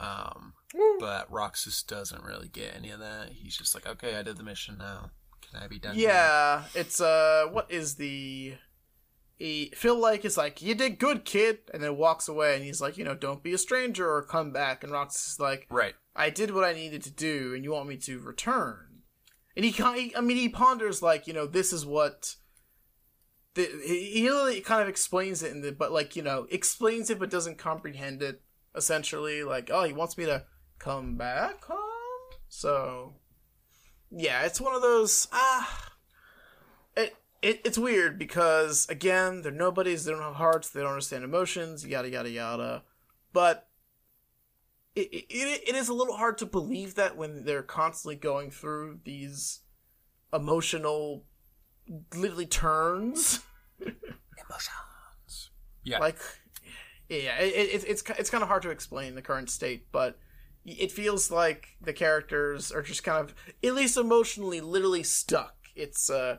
Um, 0.00 0.54
but 1.00 1.30
Roxas 1.30 1.82
doesn't 1.82 2.22
really 2.22 2.48
get 2.48 2.74
any 2.76 2.90
of 2.90 3.00
that. 3.00 3.30
He's 3.32 3.56
just 3.56 3.74
like, 3.74 3.86
okay, 3.86 4.16
I 4.16 4.22
did 4.22 4.36
the 4.36 4.44
mission 4.44 4.76
now. 4.78 5.10
Can 5.40 5.62
I 5.62 5.66
be 5.66 5.78
done? 5.78 5.96
here?" 5.96 6.08
Yeah, 6.08 6.64
it's 6.74 7.00
uh, 7.00 7.46
what 7.50 7.70
is 7.70 7.94
the? 7.96 8.54
He, 9.38 9.72
Phil 9.76 9.96
like 9.96 10.24
is 10.24 10.36
like, 10.36 10.60
you 10.60 10.74
did 10.74 10.98
good, 10.98 11.24
kid, 11.24 11.58
and 11.72 11.82
then 11.82 11.96
walks 11.96 12.26
away, 12.26 12.56
and 12.56 12.64
he's 12.64 12.80
like, 12.80 12.98
you 12.98 13.04
know, 13.04 13.14
don't 13.14 13.42
be 13.42 13.52
a 13.52 13.58
stranger 13.58 14.10
or 14.10 14.22
come 14.22 14.52
back. 14.52 14.82
And 14.82 14.92
Rox 14.92 15.28
is 15.28 15.38
like, 15.38 15.66
Right. 15.70 15.94
I 16.16 16.30
did 16.30 16.52
what 16.52 16.64
I 16.64 16.72
needed 16.72 17.02
to 17.04 17.10
do, 17.10 17.54
and 17.54 17.62
you 17.62 17.70
want 17.70 17.88
me 17.88 17.96
to 17.98 18.18
return. 18.18 19.02
And 19.54 19.64
he 19.64 19.72
kind, 19.72 20.12
I 20.16 20.20
mean, 20.20 20.36
he 20.36 20.48
ponders 20.48 21.02
like, 21.02 21.26
you 21.26 21.32
know, 21.32 21.46
this 21.46 21.72
is 21.72 21.86
what. 21.86 22.34
The, 23.54 23.68
he 23.84 24.20
he 24.20 24.28
really 24.28 24.60
kind 24.60 24.82
of 24.82 24.88
explains 24.88 25.42
it 25.42 25.52
in 25.52 25.62
the, 25.62 25.72
but 25.72 25.90
like 25.90 26.14
you 26.14 26.22
know, 26.22 26.46
explains 26.50 27.10
it 27.10 27.18
but 27.18 27.30
doesn't 27.30 27.58
comprehend 27.58 28.22
it. 28.22 28.42
Essentially, 28.74 29.42
like, 29.42 29.70
oh, 29.72 29.84
he 29.84 29.92
wants 29.92 30.18
me 30.18 30.26
to 30.26 30.44
come 30.78 31.16
back 31.16 31.64
home. 31.64 31.78
So, 32.48 33.14
yeah, 34.10 34.42
it's 34.42 34.60
one 34.60 34.74
of 34.74 34.82
those. 34.82 35.26
Ah, 35.32 35.87
it 37.42 37.48
it, 37.48 37.60
it's 37.64 37.78
weird 37.78 38.18
because 38.18 38.86
again, 38.88 39.42
they're 39.42 39.52
nobodies. 39.52 40.04
They 40.04 40.12
don't 40.12 40.22
have 40.22 40.34
hearts. 40.34 40.70
They 40.70 40.80
don't 40.80 40.90
understand 40.90 41.24
emotions. 41.24 41.86
Yada 41.86 42.10
yada 42.10 42.30
yada. 42.30 42.82
But 43.32 43.68
it, 44.94 45.08
it, 45.12 45.68
it 45.68 45.74
is 45.74 45.88
a 45.88 45.94
little 45.94 46.16
hard 46.16 46.38
to 46.38 46.46
believe 46.46 46.94
that 46.96 47.16
when 47.16 47.44
they're 47.44 47.62
constantly 47.62 48.16
going 48.16 48.50
through 48.50 49.00
these 49.04 49.60
emotional, 50.32 51.24
literally 52.14 52.46
turns. 52.46 53.40
Emotions. 53.80 55.50
Yeah. 55.84 55.98
Like, 55.98 56.18
yeah, 57.08 57.38
it, 57.38 57.54
it, 57.54 57.84
it's 57.86 58.02
it's 58.18 58.30
kind 58.30 58.42
of 58.42 58.48
hard 58.48 58.62
to 58.62 58.70
explain 58.70 59.14
the 59.14 59.22
current 59.22 59.50
state, 59.50 59.86
but 59.92 60.18
it 60.64 60.92
feels 60.92 61.30
like 61.30 61.68
the 61.80 61.92
characters 61.92 62.72
are 62.72 62.82
just 62.82 63.04
kind 63.04 63.24
of, 63.24 63.34
at 63.62 63.74
least 63.74 63.96
emotionally, 63.96 64.60
literally 64.60 65.02
stuck. 65.02 65.54
It's 65.74 66.10
uh 66.10 66.38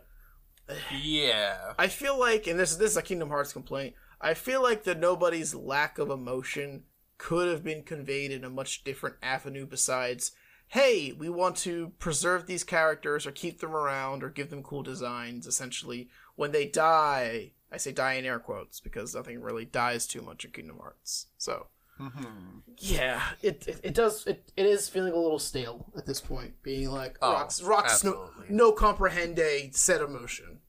yeah. 1.02 1.74
I 1.78 1.88
feel 1.88 2.20
like, 2.20 2.48
and 2.48 2.60
this 2.60 2.76
this 2.76 2.92
is 2.92 2.98
a 2.98 3.02
Kingdom 3.02 3.30
Hearts 3.30 3.54
complaint. 3.54 3.96
I 4.22 4.34
feel 4.34 4.62
like 4.62 4.84
the 4.84 4.96
nobody's 4.96 5.56
lack 5.56 5.98
of 5.98 6.10
emotion 6.10 6.84
could 7.18 7.48
have 7.48 7.64
been 7.64 7.84
conveyed 7.84 8.32
in 8.32 8.44
a 8.44 8.50
much 8.50 8.84
different 8.84 9.16
avenue 9.22 9.66
besides, 9.66 10.32
hey, 10.68 11.12
we 11.12 11.30
want 11.30 11.56
to 11.58 11.94
preserve 12.00 12.46
these 12.46 12.64
characters 12.64 13.26
or 13.26 13.32
keep 13.32 13.60
them 13.60 13.76
around 13.76 14.24
or 14.24 14.30
give 14.30 14.50
them 14.50 14.64
cool 14.64 14.84
designs. 14.84 15.48
Essentially, 15.48 16.10
when 16.36 16.52
they 16.52 16.66
die, 16.66 17.52
I 17.72 17.78
say 17.78 17.92
die 17.92 18.14
in 18.14 18.26
air 18.26 18.40
quotes 18.40 18.80
because 18.80 19.16
nothing 19.16 19.42
really 19.42 19.66
dies 19.66 20.08
too 20.08 20.22
much 20.22 20.46
in 20.46 20.52
Kingdom 20.52 20.80
Hearts. 20.80 21.28
So. 21.38 21.68
Mm-hmm. 22.00 22.60
Yeah, 22.78 23.22
it, 23.42 23.68
it 23.68 23.80
it 23.84 23.94
does 23.94 24.26
it, 24.26 24.52
it 24.56 24.66
is 24.66 24.88
feeling 24.88 25.12
a 25.14 25.18
little 25.18 25.40
stale 25.40 25.92
at 25.98 26.06
this 26.06 26.22
point, 26.22 26.54
being 26.64 26.90
like 26.90 27.18
Oh, 27.22 27.34
rocks 27.34 27.62
rocks 27.62 28.04
no, 28.04 28.30
no 28.50 28.72
comprehende 28.72 29.76
set 29.76 30.02
emotion. 30.02 30.60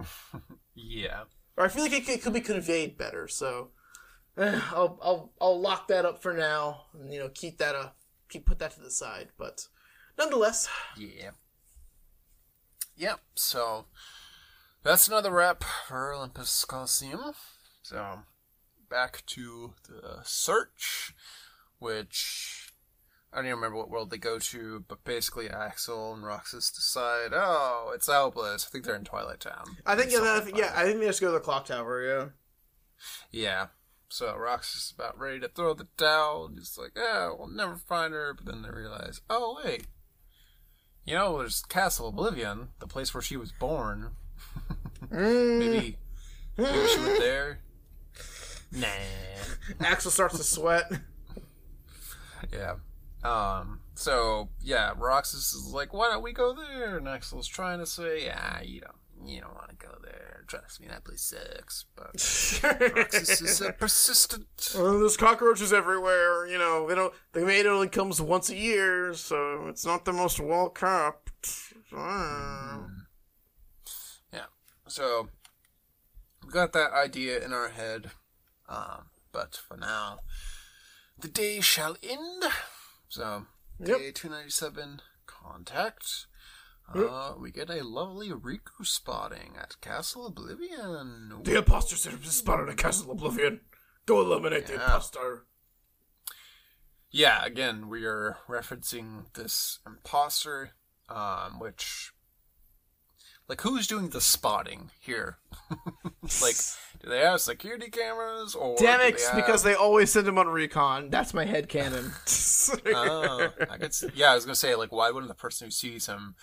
Yeah. 0.74 1.24
Or 1.58 1.66
I 1.66 1.68
feel 1.68 1.82
like 1.82 1.92
it, 1.92 2.06
could- 2.06 2.14
it 2.14 2.22
could 2.22 2.32
be 2.32 2.40
conveyed 2.40 2.96
better. 2.96 3.28
So 3.28 3.68
eh, 4.38 4.58
I'll 4.70 4.98
I'll 5.02 5.32
I'll 5.40 5.60
lock 5.60 5.88
that 5.88 6.06
up 6.06 6.22
for 6.22 6.32
now, 6.32 6.86
and 6.94 7.12
you 7.12 7.20
know 7.20 7.28
keep 7.28 7.58
that 7.58 7.74
uh 7.74 7.90
keep 8.30 8.46
put 8.46 8.58
that 8.60 8.72
to 8.72 8.80
the 8.80 8.90
side. 8.90 9.28
But 9.36 9.68
nonetheless, 10.18 10.68
Yeah. 10.96 11.30
Yep. 12.96 13.20
So 13.34 13.86
that's 14.82 15.08
another 15.08 15.30
wrap 15.30 15.62
for 15.86 16.14
Olympus 16.14 16.64
Coliseum. 16.64 17.32
So 17.82 18.20
back 18.92 19.24
to 19.24 19.72
the 19.88 20.18
search, 20.22 21.14
which 21.78 22.72
I 23.32 23.36
don't 23.36 23.46
even 23.46 23.56
remember 23.56 23.78
what 23.78 23.88
world 23.88 24.10
they 24.10 24.18
go 24.18 24.38
to, 24.38 24.84
but 24.86 25.02
basically 25.02 25.48
Axel 25.48 26.12
and 26.12 26.22
Roxas 26.22 26.70
decide, 26.70 27.30
oh, 27.32 27.92
it's 27.94 28.08
Albus. 28.08 28.66
I 28.66 28.70
think 28.70 28.84
they're 28.84 28.94
in 28.94 29.04
Twilight 29.04 29.40
Town. 29.40 29.78
I 29.86 29.96
think 29.96 30.12
yeah, 30.12 30.20
that, 30.20 30.54
yeah 30.54 30.72
I 30.76 30.84
think 30.84 31.00
they 31.00 31.06
just 31.06 31.22
go 31.22 31.28
to 31.28 31.32
the 31.32 31.40
clock 31.40 31.64
tower. 31.64 32.02
Yeah. 32.02 32.26
Yeah. 33.30 33.66
So 34.10 34.36
Roxas 34.36 34.82
is 34.82 34.94
about 34.94 35.18
ready 35.18 35.40
to 35.40 35.48
throw 35.48 35.72
the 35.72 35.88
towel. 35.96 36.44
and 36.44 36.58
He's 36.58 36.76
like, 36.76 36.92
yeah, 36.94 37.32
we'll 37.36 37.48
never 37.48 37.76
find 37.76 38.12
her. 38.12 38.34
But 38.34 38.44
then 38.44 38.60
they 38.60 38.68
realize, 38.70 39.22
oh, 39.30 39.58
wait. 39.64 39.86
You 41.06 41.14
know, 41.14 41.38
there's 41.38 41.62
Castle 41.62 42.08
Oblivion, 42.08 42.68
the 42.78 42.86
place 42.86 43.14
where 43.14 43.22
she 43.22 43.38
was 43.38 43.52
born. 43.52 44.10
Mm. 45.10 45.58
Maybe, 45.58 45.96
maybe 46.56 46.88
she 46.88 47.00
went 47.00 47.18
there. 47.18 47.58
Nah. 48.72 48.86
Axel 49.80 50.10
starts 50.10 50.36
to 50.38 50.44
sweat. 50.44 50.90
Yeah. 52.52 52.74
Um. 53.22 53.80
So 53.94 54.48
yeah, 54.60 54.92
Roxas 54.96 55.52
is 55.54 55.72
like, 55.72 55.92
"Why 55.92 56.10
don't 56.10 56.22
we 56.22 56.32
go 56.32 56.54
there?" 56.54 56.96
And 56.96 57.08
Axel's 57.08 57.46
trying 57.46 57.78
to 57.78 57.86
say, 57.86 58.32
"Ah, 58.34 58.60
you 58.62 58.80
don't, 58.80 59.28
you 59.30 59.40
don't 59.40 59.54
want 59.54 59.70
to 59.70 59.76
go 59.76 59.94
there. 60.02 60.44
Trust 60.48 60.80
me, 60.80 60.88
that 60.88 61.04
place 61.04 61.22
sucks." 61.22 61.84
But 61.94 62.12
Roxas 62.96 63.40
is 63.40 63.62
uh, 63.62 63.72
persistent. 63.72 64.72
Well, 64.74 64.98
there's 64.98 65.16
cockroaches 65.16 65.72
everywhere. 65.72 66.46
You 66.46 66.58
know, 66.58 66.88
they 66.88 66.94
don't. 66.94 67.14
The 67.32 67.44
maid 67.46 67.66
only 67.66 67.88
comes 67.88 68.20
once 68.20 68.50
a 68.50 68.56
year, 68.56 69.14
so 69.14 69.66
it's 69.68 69.86
not 69.86 70.04
the 70.04 70.12
most 70.12 70.40
well 70.40 70.70
kept. 70.70 71.30
Ah. 71.94 72.80
Yeah. 74.32 74.46
So 74.88 75.28
we 76.44 76.50
got 76.50 76.72
that 76.72 76.92
idea 76.92 77.44
in 77.44 77.52
our 77.52 77.68
head. 77.68 78.10
Um, 78.72 79.10
but 79.32 79.54
for 79.68 79.76
now, 79.76 80.20
the 81.18 81.28
day 81.28 81.60
shall 81.60 81.96
end. 82.02 82.44
So 83.08 83.46
Yep. 83.78 83.98
day 83.98 84.12
two 84.12 84.28
ninety 84.30 84.50
seven 84.50 85.02
contact. 85.26 86.26
Uh, 86.92 87.34
we 87.38 87.50
get 87.50 87.70
a 87.70 87.82
lovely 87.84 88.30
Riku 88.30 88.84
spotting 88.84 89.56
at 89.58 89.80
Castle 89.80 90.26
Oblivion. 90.26 91.40
The 91.42 91.58
imposter 91.58 91.96
set 91.96 92.12
up 92.14 92.24
spotted 92.24 92.68
at 92.68 92.76
Castle 92.76 93.10
Oblivion. 93.12 93.60
Go 94.06 94.20
eliminate 94.20 94.66
the 94.66 94.74
Yeah. 94.74 94.84
imposter. 94.84 95.46
Yeah, 97.10 97.44
again, 97.44 97.88
we 97.88 98.04
are 98.06 98.38
referencing 98.48 99.32
this 99.34 99.78
imposter, 99.86 100.72
um, 101.08 101.58
which, 101.58 102.11
like, 103.52 103.60
who's 103.60 103.86
doing 103.86 104.08
the 104.08 104.20
spotting 104.22 104.90
here? 104.98 105.36
like, 106.40 106.56
do 107.02 107.10
they 107.10 107.18
have 107.18 107.38
security 107.42 107.90
cameras 107.90 108.54
or? 108.54 108.76
Damn 108.78 109.02
it! 109.02 109.18
they 109.18 109.24
have- 109.24 109.36
Because 109.36 109.62
they 109.62 109.74
always 109.74 110.10
send 110.10 110.26
him 110.26 110.38
on 110.38 110.48
recon. 110.48 111.10
That's 111.10 111.34
my 111.34 111.44
head 111.44 111.68
canon. 111.68 112.12
oh, 112.86 113.50
I 113.70 113.76
could 113.76 113.92
see, 113.92 114.08
yeah, 114.14 114.32
I 114.32 114.34
was 114.34 114.46
gonna 114.46 114.54
say, 114.54 114.74
like, 114.74 114.90
why 114.90 115.10
wouldn't 115.10 115.28
the 115.28 115.34
person 115.34 115.66
who 115.66 115.70
sees 115.70 116.06
him 116.06 116.34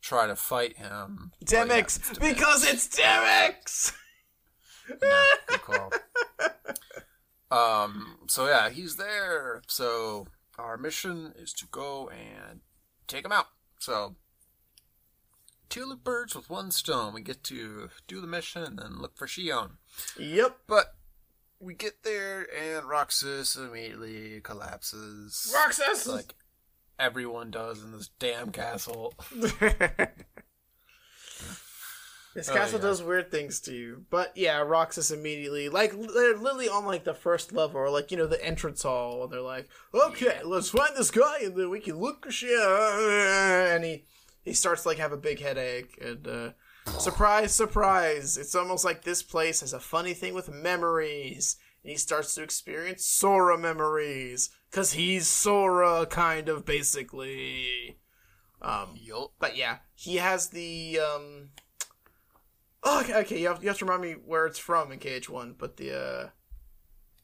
try 0.00 0.28
to 0.28 0.36
fight 0.36 0.76
him? 0.76 1.32
Well, 1.50 1.66
yeah, 1.66 1.80
Demyx, 1.82 2.20
because 2.20 2.64
it's 2.64 2.86
Demyx. 2.88 3.92
Good 5.48 5.62
call. 5.62 5.90
um. 7.50 8.18
So 8.28 8.46
yeah, 8.46 8.70
he's 8.70 8.94
there. 8.94 9.62
So 9.66 10.28
our 10.60 10.76
mission 10.76 11.32
is 11.36 11.52
to 11.54 11.66
go 11.72 12.08
and 12.08 12.60
take 13.08 13.24
him 13.24 13.32
out. 13.32 13.46
So 13.80 14.14
two 15.72 15.96
birds 15.96 16.34
with 16.34 16.50
one 16.50 16.70
stone. 16.70 17.14
We 17.14 17.22
get 17.22 17.42
to 17.44 17.88
do 18.06 18.20
the 18.20 18.26
mission 18.26 18.62
and 18.62 18.78
then 18.78 18.98
look 19.00 19.16
for 19.16 19.26
Xion. 19.26 19.72
Yep. 20.18 20.58
But 20.66 20.94
we 21.60 21.74
get 21.74 22.02
there 22.02 22.46
and 22.56 22.86
Roxas 22.88 23.56
immediately 23.56 24.40
collapses. 24.42 25.52
Roxas. 25.54 26.06
Like 26.06 26.34
everyone 26.98 27.50
does 27.50 27.82
in 27.82 27.92
this 27.92 28.10
damn 28.18 28.50
castle. 28.52 29.14
This 32.34 32.48
Oh, 32.48 32.54
castle 32.54 32.78
yeah. 32.78 32.86
does 32.86 33.02
weird 33.02 33.30
things 33.30 33.60
to 33.60 33.74
you, 33.74 34.06
but 34.08 34.34
yeah, 34.34 34.60
Roxas 34.60 35.10
immediately 35.10 35.68
like 35.68 35.90
they're 35.92 36.34
literally 36.34 36.66
on 36.66 36.86
like 36.86 37.04
the 37.04 37.12
first 37.12 37.52
level 37.52 37.76
or 37.78 37.90
like 37.90 38.10
you 38.10 38.16
know 38.16 38.26
the 38.26 38.42
entrance 38.42 38.82
hall, 38.84 39.22
and 39.24 39.30
they're 39.30 39.42
like, 39.42 39.68
"Okay, 39.92 40.40
let's 40.42 40.70
find 40.70 40.96
this 40.96 41.10
guy, 41.10 41.40
and 41.42 41.54
then 41.54 41.68
we 41.68 41.78
can 41.78 41.98
look." 41.98 42.26
Yeah, 42.42 43.74
and 43.74 43.84
he 43.84 44.04
he 44.44 44.52
starts 44.52 44.82
to, 44.82 44.88
like 44.88 44.98
have 44.98 45.12
a 45.12 45.16
big 45.16 45.40
headache, 45.40 45.98
and 46.00 46.26
uh, 46.26 46.50
surprise, 46.98 47.54
surprise, 47.54 48.36
it's 48.36 48.54
almost 48.54 48.84
like 48.84 49.02
this 49.02 49.22
place 49.22 49.60
has 49.60 49.72
a 49.72 49.80
funny 49.80 50.14
thing 50.14 50.34
with 50.34 50.52
memories, 50.52 51.56
and 51.82 51.90
he 51.90 51.96
starts 51.96 52.34
to 52.34 52.42
experience 52.42 53.06
Sora 53.06 53.58
memories 53.58 54.50
because 54.70 54.92
he's 54.92 55.26
Sora, 55.28 56.06
kind 56.06 56.48
of 56.48 56.64
basically. 56.64 57.98
Um, 58.60 58.94
Yup. 58.94 59.32
but 59.38 59.56
yeah, 59.56 59.78
he 59.94 60.16
has 60.16 60.48
the 60.48 61.00
um. 61.00 61.50
Oh, 62.84 63.00
okay, 63.00 63.14
okay. 63.18 63.40
You 63.40 63.48
have, 63.48 63.62
you 63.62 63.68
have 63.68 63.78
to 63.78 63.84
remind 63.84 64.02
me 64.02 64.12
where 64.24 64.46
it's 64.46 64.58
from 64.58 64.90
in 64.90 64.98
KH1, 64.98 65.54
but 65.56 65.76
the 65.76 65.96
uh, 65.96 66.28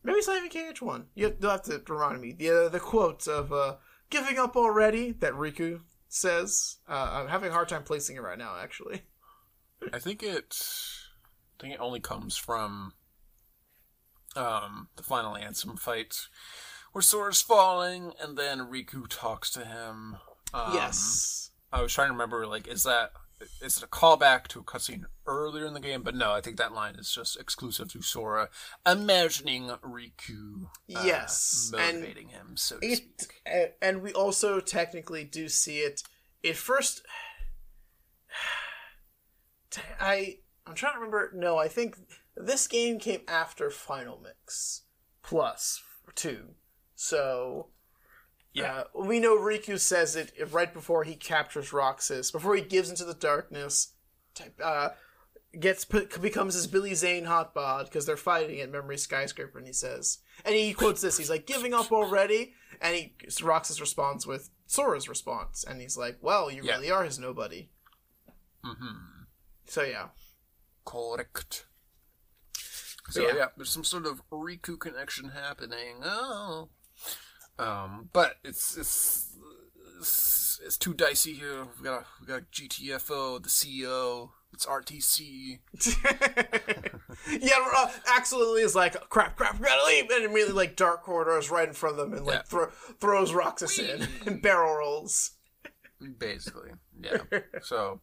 maybe 0.05 0.19
it's 0.19 0.29
not 0.29 0.37
even 0.37 0.51
KH1. 0.51 1.07
You 1.15 1.25
have, 1.27 1.37
you'll 1.41 1.51
have 1.51 1.63
to 1.63 1.83
remind 1.89 2.21
me 2.21 2.33
the 2.33 2.67
uh, 2.67 2.69
the 2.69 2.81
quote 2.81 3.27
of 3.27 3.53
uh, 3.53 3.77
"giving 4.11 4.39
up 4.39 4.57
already" 4.57 5.13
that 5.13 5.33
Riku 5.33 5.81
says. 6.09 6.79
Uh, 6.89 7.11
I'm 7.13 7.29
having 7.29 7.51
a 7.51 7.53
hard 7.55 7.69
time 7.69 7.83
placing 7.85 8.17
it 8.17 8.23
right 8.23 8.39
now, 8.39 8.57
actually. 8.61 9.03
I 9.93 9.99
think 9.99 10.23
it. 10.23 10.57
I 11.59 11.63
think 11.63 11.75
it 11.75 11.81
only 11.81 12.01
comes 12.01 12.37
from 12.37 12.93
um, 14.37 14.89
the 14.97 15.03
final 15.03 15.35
Ansem 15.35 15.79
fight, 15.79 16.29
where 16.93 17.03
Sora's 17.03 17.43
falling, 17.43 18.13
and 18.23 18.37
then 18.37 18.71
Riku 18.71 19.07
talks 19.09 19.51
to 19.53 19.65
him. 19.65 20.17
Um, 20.55 20.75
yes. 20.75 21.51
I 21.73 21.83
was 21.83 21.93
trying 21.93 22.09
to 22.09 22.13
remember, 22.13 22.47
like, 22.47 22.67
is 22.69 22.85
that 22.85 23.13
is 23.63 23.77
it 23.79 23.83
a 23.85 23.87
callback 23.87 24.47
to 24.49 24.61
a 24.61 24.63
cutscene 24.65 25.05
earlier 25.27 25.67
in 25.67 25.75
the 25.75 25.81
game? 25.81 26.03
But 26.03 26.15
no, 26.15 26.33
I 26.33 26.41
think 26.41 26.57
that 26.57 26.73
line 26.73 26.97
is 26.97 27.13
just 27.13 27.39
exclusive 27.39 27.93
to 27.93 28.03
Sora, 28.03 28.49
imagining 28.87 29.69
Riku. 29.69 30.65
uh, 30.95 31.03
Yes, 31.05 31.73
and 31.77 31.99
motivating 32.01 32.29
him, 32.29 32.57
so 32.57 32.79
It 32.83 33.21
speak. 33.21 33.75
and 33.83 34.03
we 34.03 34.13
also 34.13 34.61
technically 34.61 35.25
do 35.25 35.49
see 35.49 35.79
it. 35.79 36.03
It 36.43 36.57
first, 36.57 37.03
I 40.01 40.39
I'm 40.67 40.75
trying 40.75 40.95
to 40.95 40.99
remember. 40.99 41.31
No, 41.35 41.57
I 41.59 41.69
think 41.69 41.97
this 42.37 42.67
game 42.67 42.99
came 42.99 43.21
after 43.29 43.71
Final 43.71 44.21
Mix 44.21 44.83
Plus 45.23 45.83
two. 46.15 46.55
So 46.95 47.69
Yeah. 48.55 48.83
uh, 48.95 49.03
we 49.05 49.21
know 49.21 49.37
Riku 49.39 49.79
says 49.79 50.17
it 50.17 50.33
right 50.53 50.73
before 50.73 51.05
he 51.05 51.15
captures 51.15 51.73
Roxas, 51.73 52.31
before 52.31 52.57
he 52.57 52.63
gives 52.63 52.91
into 52.91 53.05
the 53.05 53.15
darkness. 53.15 53.93
Uh, 54.63 54.91
gets 55.59 55.85
put, 55.85 56.21
becomes 56.21 56.55
his 56.55 56.67
Billy 56.67 56.95
Zane 56.95 57.25
hot 57.25 57.55
bod 57.55 57.87
because 57.87 58.07
they're 58.07 58.17
fighting 58.17 58.61
at 58.61 58.71
Memory 58.71 58.99
Skyscraper, 58.99 59.59
and 59.59 59.67
he 59.67 59.73
says, 59.73 60.19
and 60.45 60.55
he 60.55 60.73
quotes 60.73 61.01
this. 61.01 61.19
He's 61.19 61.31
like, 61.31 61.47
"Giving 61.47 61.75
up 61.75 61.91
already," 61.93 62.55
and 62.81 62.95
he 62.95 63.15
Roxas 63.43 63.81
responds 63.81 64.27
with 64.27 64.51
Sora's 64.67 65.09
response, 65.09 65.65
and 65.65 65.81
he's 65.81 65.97
like, 65.97 66.19
"Well, 66.21 66.51
you 66.51 66.63
Yeah. 66.65 66.75
really 66.77 66.91
are 66.91 67.05
his 67.05 67.19
nobody." 67.19 67.71
Mm-hmm. 68.65 69.23
So 69.67 69.83
yeah, 69.83 70.09
Correct. 70.85 71.67
So 73.11 73.27
Yeah. 73.27 73.35
yeah. 73.37 73.47
there's 73.57 73.71
some 73.71 73.85
sort 73.85 74.07
of 74.07 74.23
Riku 74.31 74.79
connection 74.79 75.31
happening. 75.31 76.01
Oh, 76.05 76.69
um, 77.59 78.09
but 78.13 78.37
it's 78.45 78.77
it's 78.77 79.37
it's, 79.99 80.61
it's 80.65 80.77
too 80.79 80.95
dicey 80.95 81.35
here. 81.35 81.67
We 81.79 81.85
got 81.85 82.05
we 82.21 82.27
got 82.27 82.51
GTFO, 82.53 83.43
the 83.43 83.49
CEO. 83.49 84.31
It's 84.53 84.65
RTC. 84.65 85.59
yeah. 87.41 87.51
Uh, 87.77 87.91
Axel 88.09 88.55
is 88.55 88.75
like, 88.75 88.95
"Crap, 89.11 89.37
crap, 89.37 89.59
we 89.61 89.67
gotta 89.67 89.87
leave," 89.87 90.11
and 90.11 90.25
immediately 90.25 90.55
like 90.55 90.75
dark 90.75 91.03
corridors 91.03 91.51
right 91.51 91.69
in 91.69 91.75
front 91.75 91.99
of 91.99 92.11
them, 92.11 92.17
and 92.17 92.27
like 92.27 92.37
Yeah. 92.37 92.43
thro- 92.43 92.71
throws 93.01 93.33
Roxas 93.35 93.79
in 93.79 94.09
and 94.27 94.41
barrel 94.41 94.75
rolls. 94.77 95.33
Basically, 96.19 96.71
yeah. 97.01 97.19
so 97.61 98.01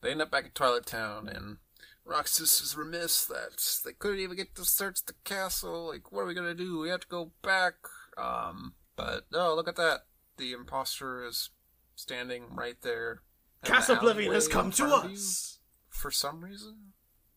they 0.00 0.10
end 0.12 0.22
up 0.22 0.30
back 0.30 0.46
at 0.46 0.54
Twilight 0.54 0.86
Town, 0.86 1.28
and 1.28 1.58
Roxas 2.04 2.60
is 2.62 2.76
remiss 2.76 3.24
that 3.26 3.62
they 3.84 3.92
couldn't 3.92 4.20
even 4.20 4.36
get 4.36 4.54
to 4.54 4.64
search 4.64 5.04
the 5.04 5.14
castle. 5.24 5.88
Like, 5.88 6.10
what 6.10 6.22
are 6.22 6.26
we 6.26 6.34
gonna 6.34 6.54
do? 6.54 6.78
We 6.78 6.88
have 6.88 7.00
to 7.00 7.08
go 7.08 7.32
back. 7.42 7.74
Um, 8.16 8.74
but 8.96 9.24
oh, 9.32 9.54
look 9.54 9.68
at 9.68 9.76
that! 9.76 10.00
The 10.38 10.52
imposter 10.52 11.24
is 11.26 11.50
standing 11.94 12.44
right 12.54 12.76
there. 12.82 13.22
Castle 13.64 13.96
Oblivion 13.96 14.32
has 14.32 14.48
come 14.48 14.70
to 14.72 14.76
front 14.88 15.04
of 15.04 15.10
you 15.10 15.16
us. 15.16 15.58
for 15.88 16.10
some 16.10 16.42
reason, 16.42 16.92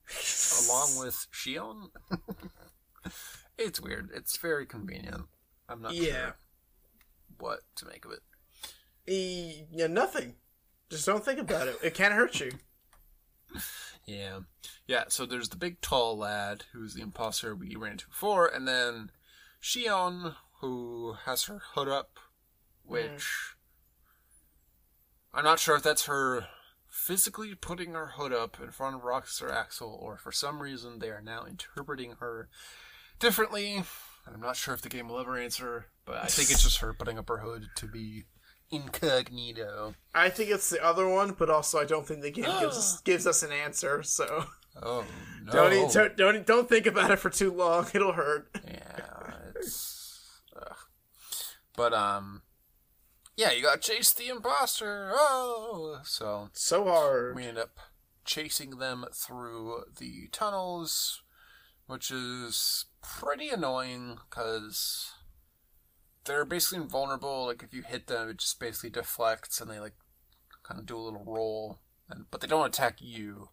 along 0.70 0.98
with 1.00 1.28
Xion. 1.32 1.90
it's 3.58 3.80
weird. 3.80 4.10
It's 4.14 4.38
very 4.38 4.66
convenient. 4.66 5.26
I'm 5.70 5.82
not 5.82 5.94
Yeah. 5.94 6.12
sure 6.12 6.36
what 7.38 7.60
to 7.76 7.86
make 7.86 8.06
of 8.06 8.12
it. 8.12 8.22
E- 9.08 9.66
yeah, 9.72 9.88
nothing. 9.88 10.36
Just 10.90 11.06
don't 11.06 11.24
think 11.24 11.40
about 11.40 11.68
it. 11.68 11.78
It 11.84 11.94
can't 11.94 12.14
hurt 12.14 12.40
you. 12.40 12.52
Yeah. 14.08 14.42
Yeah, 14.86 15.06
so 15.08 15.26
there's 15.26 15.50
the 15.50 15.56
big 15.58 15.82
tall 15.82 16.16
lad 16.16 16.66
who's 16.74 16.94
the 16.94 17.02
imposter 17.02 17.56
we 17.56 17.76
ran 17.76 17.94
into 17.94 18.06
before, 18.08 18.46
and 18.48 18.68
then 18.68 19.10
Xion, 19.64 20.36
who 20.66 21.16
has 21.26 21.44
her 21.44 21.62
hood 21.74 21.88
up, 21.88 22.18
which 22.84 23.56
hmm. 25.32 25.38
I'm 25.38 25.44
not 25.44 25.60
sure 25.60 25.76
if 25.76 25.84
that's 25.84 26.06
her 26.06 26.48
physically 26.88 27.54
putting 27.54 27.94
her 27.94 28.14
hood 28.16 28.34
up 28.34 28.58
in 28.62 28.72
front 28.72 28.96
of 28.96 29.04
Roxas 29.04 29.42
or 29.42 29.52
Axel, 29.52 30.00
or 30.02 30.18
for 30.18 30.32
some 30.32 30.62
reason 30.62 30.98
they 30.98 31.10
are 31.10 31.22
now 31.22 31.46
interpreting 31.46 32.16
her 32.20 32.50
differently. 33.20 33.84
I'm 34.28 34.42
not 34.42 34.56
sure 34.56 34.74
if 34.74 34.82
the 34.82 34.90
game 34.90 35.10
will 35.10 35.20
ever 35.20 35.38
answer, 35.38 35.86
but 36.04 36.18
I 36.18 36.28
think 36.28 36.50
it's 36.50 36.64
just 36.64 36.80
her 36.80 36.94
putting 36.94 37.20
up 37.20 37.30
her 37.30 37.38
hood 37.38 37.68
to 37.76 37.88
be 37.88 38.24
incognito. 38.72 39.94
I 40.16 40.30
think 40.30 40.50
it's 40.50 40.72
the 40.72 40.84
other 40.84 41.08
one, 41.08 41.36
but 41.38 41.52
also 41.52 41.80
I 41.80 41.86
don't 41.86 42.08
think 42.08 42.22
the 42.22 42.32
game 42.32 42.46
gives 42.60 42.76
us 42.76 43.02
gives 43.04 43.28
us 43.28 43.44
an 43.44 43.52
answer. 43.52 44.02
So 44.02 44.46
Oh 44.82 45.06
no! 45.44 45.90
don't, 45.92 46.18
don't 46.18 46.46
don't 46.46 46.68
think 46.68 46.88
about 46.88 47.12
it 47.12 47.20
for 47.20 47.30
too 47.30 47.52
long. 47.54 47.86
It'll 47.94 48.14
hurt. 48.14 48.50
Yeah. 48.66 49.06
But 51.78 51.94
um, 51.94 52.42
yeah, 53.36 53.52
you 53.52 53.62
got 53.64 53.82
to 53.82 53.92
chase 53.94 54.14
the 54.14 54.30
imposter. 54.30 55.12
Oh, 55.14 56.00
so 56.04 56.50
So 56.54 56.86
hard. 56.86 57.36
we 57.36 57.46
end 57.46 57.58
up 57.58 57.78
chasing 58.24 58.78
them 58.78 59.06
through 59.14 59.84
the 60.00 60.28
tunnels, 60.32 61.22
which 61.88 62.10
is 62.12 62.86
pretty 63.02 63.50
annoying 63.50 64.18
because 64.30 65.12
they're 66.26 66.46
basically 66.46 66.84
invulnerable. 66.84 67.46
Like 67.48 67.62
if 67.64 67.74
you 67.74 67.84
hit 67.84 68.08
them, 68.08 68.30
it 68.30 68.38
just 68.38 68.60
basically 68.60 68.90
deflects, 68.90 69.60
and 69.62 69.70
they 69.70 69.80
like 69.80 69.96
kind 70.64 70.80
of 70.80 70.86
do 70.86 70.98
a 70.98 71.00
little 71.00 71.24
roll, 71.26 71.80
and 72.10 72.26
but 72.32 72.42
they 72.42 72.48
don't 72.48 72.66
attack 72.66 72.98
you. 73.00 73.50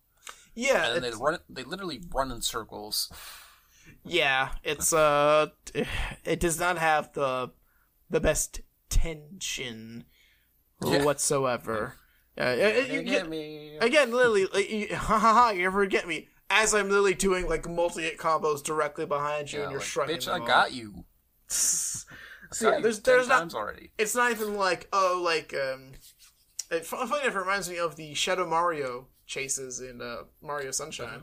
Yeah, 0.55 0.87
And 0.87 0.97
then 1.03 1.11
they 1.11 1.16
run. 1.16 1.39
They 1.49 1.64
literally 1.64 2.01
run 2.14 2.31
in 2.31 2.43
circles. 2.43 3.11
yeah. 4.05 4.51
It's 4.62 4.93
uh, 4.93 5.49
it 6.25 6.41
does 6.41 6.61
not 6.61 6.79
have 6.79 7.12
the 7.14 7.51
the 8.13 8.21
best 8.21 8.61
tension 8.89 10.05
Yeah. 10.85 11.05
whatsoever. 11.05 11.97
Uh, 12.41 12.55
you 12.57 12.95
You 12.99 13.03
get, 13.03 13.29
me. 13.29 13.77
again, 13.79 14.11
literally, 14.13 14.47
like, 14.47 14.71
you, 14.71 14.95
ha 14.95 15.19
ha 15.19 15.33
ha! 15.35 15.51
You 15.51 15.67
ever 15.67 15.85
get 15.87 16.07
me? 16.09 16.29
As 16.49 16.75
I'm 16.75 16.89
literally 16.89 17.15
doing 17.15 17.49
like 17.49 17.69
multi 17.69 18.03
hit 18.03 18.19
combos 18.19 18.63
directly 18.63 19.07
behind 19.07 19.53
you, 19.53 19.59
Yeah, 19.59 19.63
and 19.65 19.73
you're 19.73 19.81
like, 19.81 19.89
shrugging. 19.89 20.17
Bitch, 20.19 20.29
I 20.29 20.39
off. 20.39 20.47
got 20.47 20.73
you. 20.73 21.05
so 21.49 22.05
yeah, 22.71 22.81
there's 22.81 23.01
there's 23.01 23.29
not 23.29 23.55
already. 23.55 23.91
it's 23.99 24.15
not 24.15 24.31
even 24.31 24.57
like 24.57 24.89
oh 24.93 25.21
like 25.25 25.55
um 25.55 25.93
it, 26.71 26.85
funny 26.87 27.03
enough 27.23 27.35
it 27.35 27.39
reminds 27.39 27.69
me 27.69 27.79
of 27.79 27.97
the 27.97 28.15
shadow 28.15 28.47
mario 28.47 29.07
chases 29.27 29.81
in 29.81 30.01
uh 30.03 30.23
mario 30.43 30.71
sunshine 30.71 31.21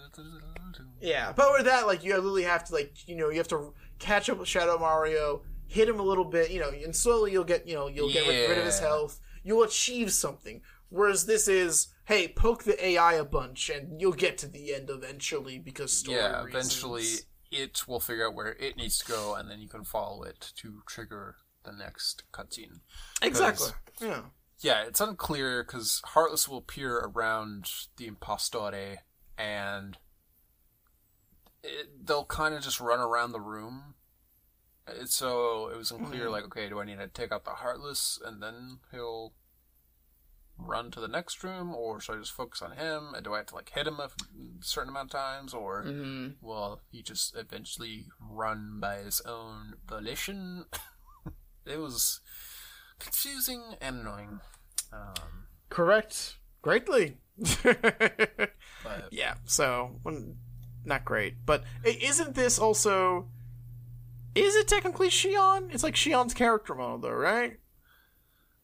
yeah 1.00 1.32
but 1.32 1.52
with 1.52 1.64
that 1.66 1.86
like 1.86 2.04
you 2.04 2.14
literally 2.14 2.42
have 2.44 2.64
to 2.64 2.72
like 2.74 2.92
you 3.08 3.16
know 3.16 3.28
you 3.30 3.38
have 3.38 3.48
to 3.48 3.72
catch 3.98 4.28
up 4.28 4.38
with 4.38 4.48
shadow 4.48 4.78
mario 4.78 5.42
hit 5.70 5.88
him 5.88 5.98
a 6.00 6.02
little 6.02 6.24
bit 6.24 6.50
you 6.50 6.60
know 6.60 6.68
and 6.70 6.94
slowly 6.94 7.32
you'll 7.32 7.44
get 7.44 7.66
you 7.66 7.74
know 7.74 7.86
you'll 7.86 8.12
get 8.12 8.26
rid- 8.26 8.48
rid 8.50 8.58
of 8.58 8.64
his 8.64 8.80
health 8.80 9.20
you'll 9.44 9.62
achieve 9.62 10.12
something 10.12 10.60
whereas 10.88 11.26
this 11.26 11.46
is 11.48 11.88
hey 12.04 12.26
poke 12.28 12.64
the 12.64 12.84
ai 12.84 13.14
a 13.14 13.24
bunch 13.24 13.70
and 13.70 14.00
you'll 14.00 14.12
get 14.12 14.36
to 14.36 14.46
the 14.48 14.74
end 14.74 14.90
eventually 14.90 15.58
because 15.58 15.92
story 15.92 16.18
Yeah, 16.18 16.42
reasons. 16.42 16.54
eventually 16.54 17.04
it 17.52 17.86
will 17.88 18.00
figure 18.00 18.26
out 18.28 18.34
where 18.34 18.52
it 18.52 18.76
needs 18.76 18.98
to 18.98 19.06
go, 19.10 19.34
and 19.34 19.50
then 19.50 19.60
you 19.60 19.68
can 19.68 19.82
follow 19.84 20.22
it 20.22 20.52
to 20.56 20.82
trigger 20.86 21.34
the 21.64 21.72
next 21.72 22.22
cutscene. 22.32 22.78
exactly 23.22 23.70
yeah 24.00 24.20
Yeah, 24.60 24.82
it's 24.84 25.00
unclear 25.00 25.64
because 25.64 26.00
Heartless 26.04 26.48
will 26.48 26.58
appear 26.58 26.96
around 26.98 27.68
the 27.96 28.06
Impostore, 28.06 28.98
and 29.36 29.98
it, 31.62 32.06
they'll 32.06 32.24
kind 32.24 32.54
of 32.54 32.62
just 32.62 32.80
run 32.80 33.00
around 33.00 33.32
the 33.32 33.40
room. 33.40 33.94
It, 34.92 35.08
so 35.10 35.68
it 35.68 35.76
was 35.76 35.90
unclear, 35.90 36.26
Mhm. 36.26 36.30
like, 36.30 36.44
okay, 36.44 36.68
do 36.68 36.80
I 36.80 36.84
need 36.84 36.98
to 36.98 37.08
take 37.08 37.32
out 37.32 37.44
the 37.44 37.50
Heartless, 37.50 38.18
and 38.24 38.42
then 38.42 38.80
he'll 38.90 39.34
run 40.58 40.90
to 40.90 41.00
the 41.00 41.08
next 41.08 41.42
room, 41.42 41.74
or 41.74 42.00
should 42.00 42.16
I 42.16 42.18
just 42.18 42.32
focus 42.32 42.60
on 42.62 42.72
him? 42.72 43.14
And 43.14 43.24
do 43.24 43.34
I 43.34 43.38
have 43.38 43.46
to 43.46 43.54
like 43.54 43.70
hit 43.70 43.86
him 43.86 43.98
a 43.98 44.10
certain 44.60 44.90
amount 44.90 45.14
of 45.14 45.20
times, 45.20 45.54
or 45.54 45.84
mm-hmm. 45.84 46.46
will 46.46 46.82
he 46.90 47.02
just 47.02 47.34
eventually 47.36 48.06
run 48.20 48.78
by 48.80 48.96
his 48.98 49.20
own 49.22 49.76
volition? 49.86 50.66
it 51.64 51.78
was 51.78 52.20
confusing 52.98 53.76
and 53.80 54.00
annoying. 54.00 54.40
Um, 54.92 55.46
correct 55.68 56.36
greatly 56.62 57.16
but 57.62 58.52
Yeah, 59.10 59.34
so 59.44 59.98
when, 60.02 60.36
not 60.84 61.04
great, 61.04 61.46
but 61.46 61.64
isn't 61.84 62.34
this 62.34 62.58
also? 62.58 63.28
Is 64.34 64.54
it 64.56 64.68
technically 64.68 65.08
Xion? 65.08 65.72
It's 65.74 65.82
like 65.82 65.94
Xion's 65.94 66.34
character 66.34 66.74
mode, 66.74 67.02
though, 67.02 67.10
right? 67.10 67.58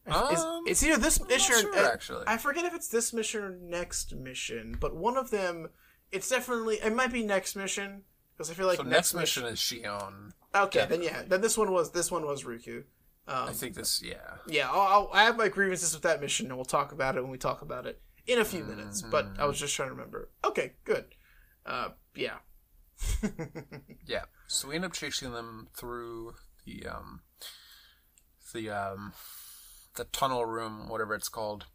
It's- 0.05 0.41
Um, 0.41 0.63
it's 0.67 0.81
either 0.83 0.97
this 0.97 1.17
I'm 1.17 1.23
not 1.23 1.29
mission. 1.33 1.55
sure, 1.59 1.75
uh, 1.77 1.91
actually. 1.91 2.23
I 2.27 2.37
forget 2.37 2.63
if 2.65 2.73
it's 2.73 2.87
this 2.87 3.11
mission 3.13 3.43
or 3.43 3.49
next 3.49 4.15
mission, 4.15 4.77
but 4.79 4.95
one 4.95 5.17
of 5.17 5.29
them. 5.31 5.69
It's 6.09 6.29
definitely. 6.29 6.77
It 6.77 6.95
might 6.95 7.11
be 7.11 7.23
next 7.25 7.57
mission 7.57 8.03
because 8.33 8.49
I 8.49 8.53
feel 8.53 8.67
like 8.67 8.77
so 8.77 8.83
next 8.83 9.13
mission 9.13 9.43
is 9.45 9.59
Xion. 9.59 10.31
Okay, 10.55 10.85
then 10.85 11.01
yeah, 11.03 11.23
then 11.27 11.41
this 11.41 11.57
one 11.57 11.73
was 11.73 11.91
this 11.91 12.09
one 12.09 12.25
was 12.25 12.43
Riku. 12.45 12.85
Um, 13.27 13.49
I 13.49 13.51
think 13.51 13.75
this, 13.75 14.01
yeah. 14.01 14.37
yeah, 14.47 14.71
I'll, 14.71 14.79
I'll, 14.79 15.09
I 15.11 15.23
have 15.25 15.35
my 15.35 15.49
grievances 15.49 15.93
with 15.93 16.03
that 16.03 16.21
mission, 16.21 16.45
and 16.45 16.55
we'll 16.55 16.63
talk 16.63 16.93
about 16.93 17.17
it 17.17 17.21
when 17.21 17.29
we 17.29 17.37
talk 17.37 17.61
about 17.61 17.85
it 17.85 18.01
in 18.25 18.39
a 18.39 18.45
few 18.45 18.63
minutes. 18.63 19.01
But 19.01 19.27
I 19.37 19.43
was 19.45 19.59
just 19.59 19.75
trying 19.75 19.89
to 19.89 19.93
remember. 19.95 20.29
Okay, 20.45 20.71
good. 20.85 21.07
Uh, 21.65 21.89
yeah. 22.15 22.37
Yeah. 24.05 24.23
So 24.47 24.69
we 24.69 24.75
end 24.75 24.85
up 24.85 24.93
chasing 24.93 25.33
them 25.33 25.67
through 25.75 26.35
the 26.65 26.87
um 26.87 27.21
the 28.53 28.69
um 28.69 29.13
the 29.95 30.05
tunnel 30.05 30.45
room, 30.45 30.87
whatever 30.87 31.13
it's 31.13 31.29
called. 31.29 31.65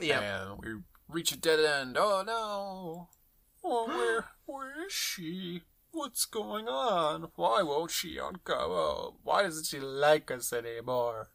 yeah. 0.00 0.50
And 0.50 0.58
we 0.58 0.68
reach 1.08 1.32
a 1.32 1.36
dead 1.36 1.60
end. 1.60 1.96
Oh 1.98 2.22
no. 2.24 3.08
Oh 3.64 3.86
where 3.88 4.26
where 4.46 4.86
is 4.86 4.92
she? 4.92 5.62
What's 5.90 6.24
going 6.24 6.68
on? 6.68 7.28
Why 7.34 7.62
won't 7.62 7.90
she 7.90 8.18
on 8.18 8.40
go? 8.44 9.16
Why 9.24 9.42
doesn't 9.42 9.66
she 9.66 9.80
like 9.80 10.30
us 10.30 10.52
anymore? 10.52 11.30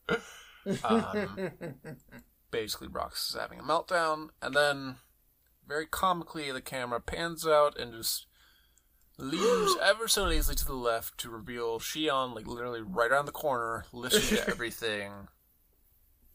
um, 0.83 1.51
basically, 2.51 2.87
Rox 2.87 3.29
is 3.29 3.37
having 3.37 3.59
a 3.59 3.63
meltdown, 3.63 4.29
and 4.41 4.53
then 4.53 4.97
very 5.67 5.87
comically, 5.87 6.51
the 6.51 6.61
camera 6.61 7.01
pans 7.01 7.47
out 7.47 7.77
and 7.77 7.93
just 7.93 8.27
leaves 9.23 9.75
ever 9.83 10.07
so 10.07 10.29
easily 10.29 10.55
to 10.55 10.65
the 10.65 10.73
left 10.73 11.17
to 11.19 11.29
reveal 11.29 11.79
Xion, 11.79 12.35
like 12.35 12.47
literally 12.47 12.81
right 12.81 13.11
around 13.11 13.25
the 13.25 13.31
corner, 13.31 13.85
listening 13.91 14.39
to 14.43 14.47
everything. 14.49 15.11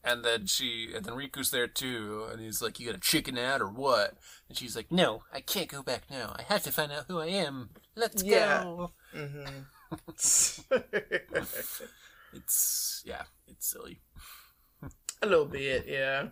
And 0.04 0.24
then 0.24 0.46
she, 0.46 0.90
and 0.94 1.04
then 1.04 1.14
Riku's 1.14 1.50
there 1.50 1.66
too, 1.66 2.26
and 2.30 2.40
he's 2.40 2.62
like, 2.62 2.78
"You 2.78 2.86
got 2.86 2.94
a 2.96 3.00
chicken 3.00 3.36
out 3.36 3.60
or 3.60 3.68
what?" 3.68 4.14
And 4.48 4.56
she's 4.56 4.76
like, 4.76 4.90
"No, 4.92 5.22
I 5.32 5.40
can't 5.40 5.68
go 5.68 5.82
back 5.82 6.04
now. 6.10 6.34
I 6.38 6.42
have 6.42 6.62
to 6.62 6.72
find 6.72 6.92
out 6.92 7.04
who 7.08 7.18
I 7.20 7.26
am. 7.26 7.70
Let's 7.96 8.22
Yeah. 8.22 8.62
go." 8.62 8.92
Mm-hmm. 9.14 9.62
It's 12.32 13.02
yeah, 13.06 13.22
it's 13.46 13.70
silly. 13.70 14.00
a 15.22 15.26
little 15.26 15.46
bit, 15.46 15.86
yeah. 15.88 16.26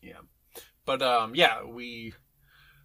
Yeah, 0.00 0.20
but 0.84 1.02
um, 1.02 1.34
yeah, 1.34 1.64
we. 1.64 2.14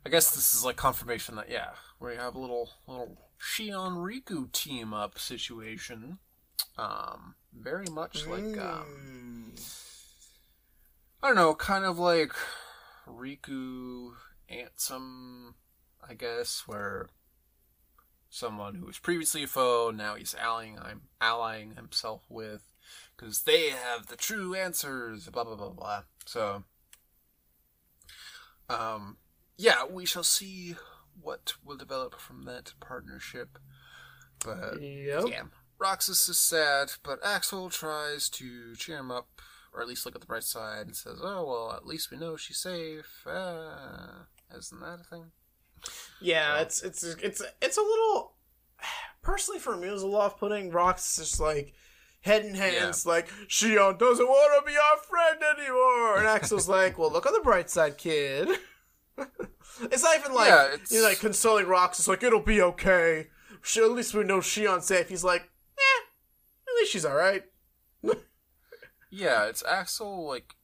I 0.06 0.10
guess 0.10 0.34
this 0.34 0.56
is 0.56 0.66
like 0.66 0.78
confirmation 0.78 1.36
that 1.36 1.50
yeah, 1.50 1.72
we 2.00 2.16
have 2.16 2.36
a 2.36 2.40
little 2.40 2.70
little 2.88 3.18
Xion 3.40 3.98
Riku 3.98 4.52
team 4.52 4.94
up 4.94 5.20
situation. 5.20 6.20
Um, 6.78 7.36
very 7.54 7.88
much 7.88 8.26
like 8.28 8.58
um. 8.58 9.54
I 11.24 11.28
don't 11.28 11.36
know, 11.36 11.54
kind 11.54 11.86
of 11.86 12.00
like 12.00 12.34
Riku 13.08 14.14
Ansem, 14.52 15.54
I 16.08 16.16
guess, 16.16 16.64
where 16.66 17.10
someone 18.30 18.76
who 18.76 18.86
was 18.86 18.98
previously 18.98 19.44
a 19.44 19.48
foe 19.48 19.92
now 19.94 20.16
he's 20.16 20.34
allying 20.42 20.80
I'm 20.80 21.02
allying 21.20 21.76
himself 21.76 22.24
with 22.30 22.62
because 23.16 23.42
they 23.42 23.70
have 23.70 24.08
the 24.08 24.16
true 24.16 24.56
answers. 24.56 25.28
Blah 25.28 25.44
blah 25.44 25.56
blah 25.56 25.70
blah. 25.70 26.04
So, 26.26 26.64
um, 28.70 29.18
yeah, 29.58 29.86
we 29.90 30.06
shall 30.06 30.24
see 30.24 30.76
what 31.22 31.54
will 31.64 31.78
develop 31.78 32.20
from 32.20 32.46
that 32.46 32.74
partnership. 32.80 33.58
But 34.44 34.82
Yep. 34.82 35.24
yeah, 35.28 35.44
Roxas 35.78 36.28
is 36.30 36.38
sad, 36.38 36.94
but 37.04 37.20
Axel 37.24 37.70
tries 37.70 38.30
to 38.30 38.76
cheer 38.76 38.98
him 38.98 39.12
up, 39.12 39.28
or 39.74 39.82
at 39.82 39.88
least 39.88 40.06
look 40.06 40.16
at 40.16 40.22
the 40.22 40.28
bright 40.28 40.44
side, 40.44 40.88
and 40.88 40.96
says, 40.96 41.20
"Oh 41.22 41.46
well, 41.46 41.74
at 41.74 41.86
least 41.86 42.10
we 42.12 42.18
know 42.18 42.38
she's 42.38 42.58
safe." 42.60 43.26
Uh, 43.28 44.24
isn't 44.56 44.80
that 44.82 45.00
a 45.02 45.04
thing? 45.04 45.32
Yeah, 46.20 46.60
it's 46.62 46.82
it's 46.82 47.04
it's 47.04 47.42
it's 47.62 47.78
a 47.78 47.82
little. 47.82 48.34
Personally, 49.22 49.60
for 49.60 49.78
me, 49.78 49.88
it 49.88 49.92
was 49.92 50.04
a 50.04 50.30
putting 50.40 50.72
rocks 50.72 51.18
just 51.18 51.40
like 51.40 51.74
head 52.22 52.44
in 52.46 52.56
hands, 52.56 53.06
like 53.06 53.30
Xion 53.48 53.98
doesn't 54.00 54.28
want 54.28 54.66
to 54.66 54.72
be 54.72 54.78
our 54.78 54.98
friend 54.98 55.44
anymore, 55.60 56.18
and 56.18 56.28
Axel's 56.28 56.68
like, 56.78 56.98
"Well, 56.98 57.12
look 57.12 57.26
on 57.28 57.34
the 57.34 57.40
bright 57.42 57.70
side, 57.70 57.98
kid." 58.00 58.50
it's 59.82 60.04
not 60.04 60.20
even 60.20 60.34
like 60.34 60.50
Yeah, 60.50 60.76
you're 60.90 61.04
like 61.04 61.20
consoling 61.20 61.68
rocks. 61.68 62.00
It's 62.00 62.08
like 62.08 62.24
it'll 62.24 62.40
be 62.42 62.62
okay. 62.62 63.28
Sh- 63.62 63.78
At 63.78 63.92
least 63.92 64.14
we 64.14 64.24
know 64.24 64.40
Xion's 64.40 64.86
safe. 64.86 65.10
He's 65.10 65.24
like, 65.24 65.42
eh, 65.78 66.02
at 66.68 66.76
least 66.80 66.92
she's 66.92 67.06
all 67.06 67.16
right. 67.16 67.44
Yeah, 69.14 69.46
it's 69.48 69.62
Axel 69.66 70.26
like 70.26 70.56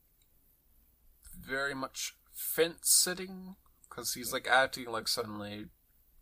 very 1.45 1.73
much 1.75 2.15
fence 2.33 2.89
sitting 2.89 3.55
because 3.89 4.13
he's 4.13 4.31
like 4.31 4.47
acting 4.47 4.85
like 4.89 5.07
suddenly. 5.07 5.65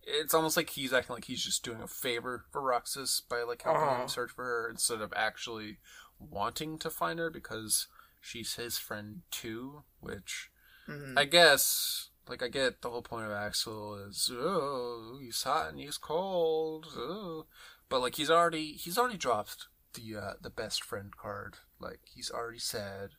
It's 0.01 0.33
almost 0.33 0.57
like 0.57 0.71
he's 0.71 0.93
acting 0.93 1.13
like 1.15 1.25
he's 1.25 1.43
just 1.43 1.63
doing 1.63 1.81
a 1.81 1.87
favor 1.87 2.45
for 2.51 2.61
Roxas 2.61 3.21
by 3.29 3.43
like 3.43 3.61
helping 3.63 3.83
Uh-huh. 3.83 4.01
him 4.03 4.07
search 4.07 4.31
for 4.31 4.43
her 4.43 4.69
instead 4.69 5.01
of 5.01 5.13
actually 5.15 5.77
wanting 6.19 6.77
to 6.79 6.89
find 6.89 7.19
her 7.19 7.29
because 7.29 7.87
she's 8.21 8.55
his 8.55 8.77
friend 8.79 9.21
too. 9.31 9.83
Which 9.99 10.49
Mhm. 10.87 11.17
I 11.17 11.25
guess, 11.25 12.09
like, 12.27 12.43
I 12.43 12.47
get 12.47 12.81
the 12.81 12.89
whole 12.89 13.01
point 13.01 13.25
of 13.25 13.31
Axel 13.31 13.95
is 13.95 14.31
oh 14.33 15.19
he's 15.21 15.43
hot 15.43 15.69
and 15.69 15.79
he's 15.79 15.97
cold, 15.97 16.87
oh. 16.95 17.45
but 17.89 18.01
like 18.01 18.15
he's 18.15 18.31
already 18.31 18.73
he's 18.73 18.97
already 18.97 19.17
dropped 19.17 19.67
the 19.93 20.19
uh, 20.19 20.33
the 20.41 20.49
best 20.49 20.83
friend 20.83 21.15
card. 21.15 21.57
Like 21.79 21.99
he's 22.13 22.31
already 22.31 22.59
said, 22.59 23.11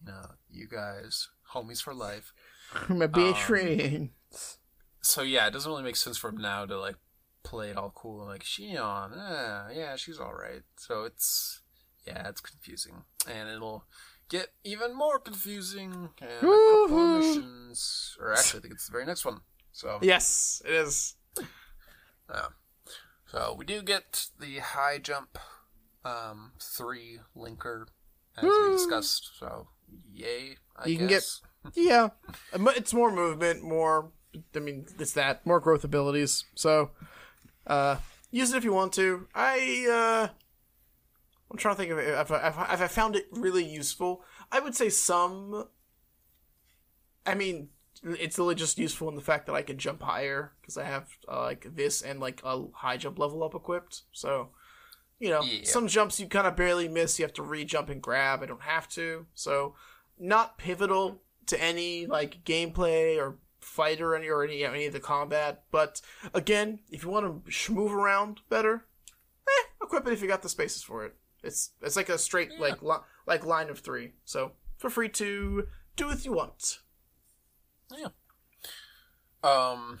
you 0.00 0.12
know, 0.12 0.32
you 0.50 0.66
guys 0.68 1.28
homies 1.54 1.82
for 1.82 1.94
life. 1.94 2.32
My 2.88 3.06
best 3.06 3.40
friend. 3.40 4.10
So 5.00 5.22
yeah, 5.22 5.46
it 5.46 5.52
doesn't 5.52 5.70
really 5.70 5.82
make 5.82 5.96
sense 5.96 6.16
for 6.16 6.30
him 6.30 6.40
now 6.40 6.64
to 6.64 6.78
like 6.78 6.96
play 7.42 7.70
it 7.70 7.76
all 7.76 7.92
cool 7.94 8.20
and 8.20 8.30
like 8.30 8.44
Xion, 8.44 9.12
eh, 9.12 9.74
yeah, 9.74 9.96
she's 9.96 10.18
all 10.18 10.34
right. 10.34 10.62
So 10.76 11.04
it's 11.04 11.60
yeah, 12.06 12.28
it's 12.28 12.40
confusing, 12.40 13.04
and 13.28 13.48
it'll 13.48 13.84
get 14.32 14.48
even 14.64 14.96
more 14.96 15.18
confusing. 15.18 16.08
And 16.20 16.30
a 16.30 16.70
couple 16.70 16.98
of 16.98 17.18
missions, 17.18 18.16
or 18.18 18.32
actually, 18.32 18.58
I 18.58 18.62
think 18.62 18.74
it's 18.74 18.86
the 18.86 18.92
very 18.92 19.04
next 19.04 19.24
one. 19.24 19.40
So 19.72 19.98
Yes, 20.00 20.62
it 20.64 20.72
is. 20.72 21.16
yeah. 21.38 22.46
So 23.26 23.54
we 23.56 23.64
do 23.64 23.82
get 23.82 24.26
the 24.40 24.58
high 24.58 24.98
jump 24.98 25.38
um 26.04 26.52
three 26.60 27.20
linker 27.36 27.86
as 28.36 28.44
we 28.44 28.70
discussed. 28.72 29.30
So 29.38 29.68
yay! 30.12 30.56
I 30.76 30.88
You 30.88 30.96
can 30.98 31.06
get 31.06 31.24
Yeah, 31.74 32.08
it's 32.52 32.94
more 32.94 33.12
movement, 33.12 33.62
more. 33.62 34.10
I 34.56 34.58
mean, 34.58 34.86
it's 34.98 35.12
that 35.12 35.44
more 35.46 35.60
growth 35.60 35.84
abilities. 35.84 36.44
So, 36.54 36.90
uh, 37.66 37.96
use 38.30 38.52
it 38.52 38.56
if 38.56 38.64
you 38.64 38.72
want 38.72 38.94
to. 38.94 39.28
I 39.34 39.86
uh, 40.30 40.32
I'm 41.52 41.58
trying 41.58 41.74
to 41.74 41.78
think 41.78 41.92
of 41.92 41.98
it. 41.98 42.08
If 42.08 42.30
I, 42.32 42.48
if 42.48 42.58
I, 42.58 42.72
if 42.72 42.80
I 42.80 42.86
found 42.88 43.14
it 43.14 43.26
really 43.30 43.64
useful, 43.64 44.24
I 44.50 44.58
would 44.58 44.74
say 44.74 44.88
some. 44.88 45.68
I 47.26 47.34
mean, 47.34 47.68
it's 48.02 48.38
really 48.38 48.54
just 48.54 48.78
useful 48.78 49.08
in 49.10 49.14
the 49.16 49.20
fact 49.20 49.46
that 49.46 49.52
I 49.54 49.62
can 49.62 49.76
jump 49.78 50.02
higher 50.02 50.52
because 50.60 50.76
I 50.78 50.84
have 50.84 51.08
uh, 51.30 51.42
like 51.42 51.66
this 51.76 52.00
and 52.02 52.18
like 52.20 52.40
a 52.42 52.64
high 52.72 52.96
jump 52.96 53.18
level 53.18 53.44
up 53.44 53.54
equipped. 53.54 54.02
So, 54.12 54.48
you 55.20 55.28
know, 55.28 55.42
Yeah. 55.42 55.60
some 55.64 55.86
jumps 55.88 56.18
you 56.18 56.26
kind 56.26 56.46
of 56.46 56.56
barely 56.56 56.88
miss. 56.88 57.18
You 57.18 57.24
have 57.26 57.34
to 57.34 57.42
re-jump 57.42 57.90
and 57.90 58.02
grab. 58.02 58.42
I 58.42 58.46
don't 58.46 58.62
have 58.62 58.88
to. 58.90 59.26
So, 59.34 59.74
not 60.18 60.56
pivotal 60.58 61.20
to 61.46 61.62
any 61.62 62.06
like 62.06 62.44
gameplay 62.44 63.18
or 63.18 63.36
fighter 63.60 64.16
any 64.16 64.28
or 64.28 64.42
any 64.42 64.64
any 64.64 64.86
of 64.86 64.92
the 64.94 65.00
combat. 65.00 65.64
But 65.70 66.00
again, 66.32 66.80
if 66.90 67.04
you 67.04 67.10
want 67.10 67.44
to 67.44 67.50
sh- 67.50 67.68
move 67.70 67.92
around 67.92 68.40
better, 68.48 68.86
eh, 69.46 69.64
equip 69.82 70.06
it 70.06 70.12
if 70.14 70.22
you 70.22 70.28
got 70.28 70.42
the 70.42 70.48
spaces 70.48 70.82
for 70.82 71.04
it. 71.04 71.14
It's 71.42 71.72
it's 71.80 71.96
like 71.96 72.08
a 72.08 72.18
straight 72.18 72.50
Yeah. 72.52 72.60
like 72.60 72.82
li- 72.82 73.04
like 73.26 73.44
line 73.44 73.68
of 73.70 73.80
three. 73.80 74.12
So 74.24 74.52
feel 74.78 74.90
free 74.90 75.08
to 75.10 75.66
do 75.96 76.06
what 76.06 76.24
you 76.24 76.32
want. 76.32 76.78
Yeah. 77.96 78.08
Um, 79.42 79.98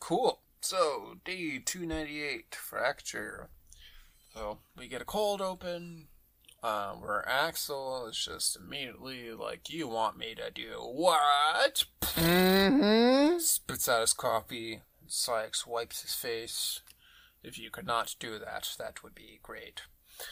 cool. 0.00 0.42
So 0.60 1.16
day 1.24 1.58
two 1.58 1.84
ninety 1.86 2.22
eight 2.22 2.54
fracture. 2.54 3.50
So 4.34 4.58
we 4.76 4.88
get 4.88 5.02
a 5.02 5.06
cold 5.06 5.40
open. 5.40 6.08
Uh, 6.60 6.90
where 6.94 7.26
Axel 7.28 8.08
is 8.08 8.16
just 8.18 8.56
immediately 8.56 9.30
like, 9.32 9.70
"You 9.70 9.86
want 9.86 10.16
me 10.18 10.34
to 10.34 10.50
do 10.50 10.72
what?" 10.80 11.84
Mm-hmm. 12.02 13.38
Spits 13.38 13.88
out 13.88 14.00
his 14.00 14.12
coffee. 14.12 14.82
Saïx 15.08 15.66
wipes 15.68 16.02
his 16.02 16.14
face. 16.14 16.80
If 17.44 17.58
you 17.58 17.70
could 17.70 17.86
not 17.86 18.16
do 18.18 18.38
that, 18.40 18.74
that 18.78 19.02
would 19.04 19.14
be 19.14 19.38
great. 19.42 19.82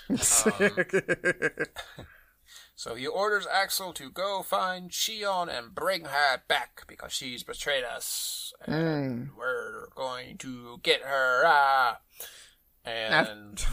So 2.78 2.94
he 2.94 3.06
orders 3.06 3.46
Axel 3.50 3.94
to 3.94 4.10
go 4.10 4.42
find 4.42 4.90
Shion 4.90 5.48
and 5.48 5.74
bring 5.74 6.04
her 6.04 6.42
back 6.46 6.84
because 6.86 7.10
she's 7.10 7.42
betrayed 7.42 7.84
us. 7.84 8.52
And 8.66 9.30
we're 9.36 9.88
going 9.94 10.36
to 10.38 10.78
get 10.82 11.00
her. 11.00 11.42
Ah. 11.46 12.00
And 12.84 13.64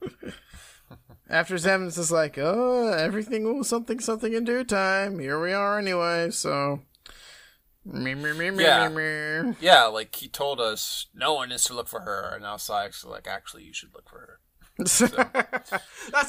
After 1.28 1.56
Xemnas 1.56 1.98
is 1.98 2.10
like, 2.10 2.38
oh, 2.38 2.88
everything 2.92 3.44
will 3.44 3.62
something 3.62 4.00
something 4.00 4.32
in 4.32 4.44
due 4.44 4.64
time. 4.64 5.18
Here 5.18 5.40
we 5.40 5.52
are 5.52 5.78
anyway. 5.78 6.30
So. 6.30 6.80
Me, 7.84 8.14
me, 8.14 8.32
me, 8.32 8.64
Yeah. 8.64 9.52
yeah, 9.60 9.84
like 9.84 10.14
he 10.16 10.28
told 10.28 10.60
us 10.60 11.06
no 11.14 11.34
one 11.34 11.52
is 11.52 11.64
to 11.64 11.74
look 11.74 11.86
for 11.88 12.00
her, 12.00 12.32
and 12.32 12.42
now 12.42 12.56
Saïx 12.56 12.96
is 12.98 13.04
like, 13.04 13.28
actually, 13.28 13.62
you 13.62 13.72
should 13.72 13.94
look 13.94 14.08
for 14.08 14.18
her. 14.18 14.40
That's 14.78 15.00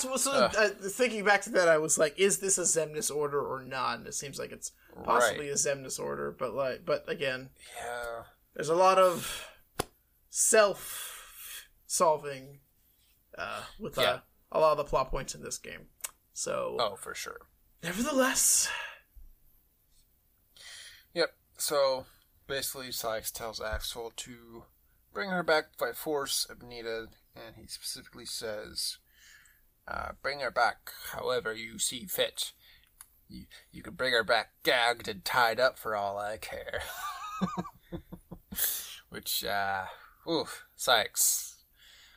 what. 0.06 0.20
So, 0.22 0.32
Ugh. 0.32 0.56
uh, 0.58 0.70
thinking 0.90 1.26
back 1.26 1.42
to 1.44 1.50
that, 1.52 1.68
I 1.68 1.78
was 1.80 1.98
like, 1.98 2.18
"Is 2.18 2.38
this 2.40 2.58
a 2.58 2.62
Xemnas 2.62 3.14
order 3.14 3.42
or 3.42 3.62
not?" 3.62 3.98
And 4.00 4.08
it 4.08 4.14
seems 4.14 4.40
like 4.40 4.54
it's 4.54 4.72
possibly 5.04 5.48
Right. 5.50 5.54
a 5.54 5.58
Xemnas 5.58 6.00
order, 6.00 6.32
but 6.32 6.54
like, 6.54 6.86
but 6.86 7.04
again, 7.10 7.50
Yeah. 7.78 8.24
there's 8.54 8.70
a 8.70 8.76
lot 8.76 9.00
of 9.00 9.46
self-solving 10.30 12.60
uh, 13.38 13.64
with 13.80 13.98
uh, 13.98 14.02
Yeah. 14.02 14.20
a 14.52 14.60
lot 14.60 14.72
of 14.72 14.78
the 14.78 14.84
plot 14.86 15.10
points 15.12 15.36
in 15.36 15.44
this 15.44 15.58
game. 15.58 15.88
So, 16.34 16.78
Oh, 16.80 16.96
for 16.96 17.14
sure. 17.14 17.42
nevertheless, 17.84 18.70
Yep. 21.14 21.36
So 21.58 22.06
basically, 22.48 22.90
Saïx 22.90 23.32
tells 23.32 23.60
Axel 23.60 24.12
to 24.18 24.66
bring 25.14 25.30
her 25.32 25.44
back 25.44 25.78
by 25.78 25.92
force 25.94 26.46
if 26.50 26.62
needed, 26.62 27.10
and 27.46 27.56
he 27.56 27.68
specifically 27.68 28.26
says, 28.26 28.98
uh, 29.88 30.12
"Bring 30.22 30.40
her 30.40 30.52
back 30.52 30.92
however 31.12 31.54
you 31.54 31.80
see 31.80 32.06
fit. 32.06 32.54
You 33.28 33.46
you 33.72 33.84
can 33.84 33.96
bring 33.96 34.14
her 34.14 34.24
back 34.24 34.54
gagged 34.64 35.08
and 35.08 35.24
tied 35.24 35.60
up 35.60 35.78
for 35.78 35.96
all 35.96 36.18
I 36.18 36.38
care." 36.38 36.82
Which, 39.10 39.44
uh, 39.44 39.86
oof, 40.30 40.66
Saïx 40.78 41.56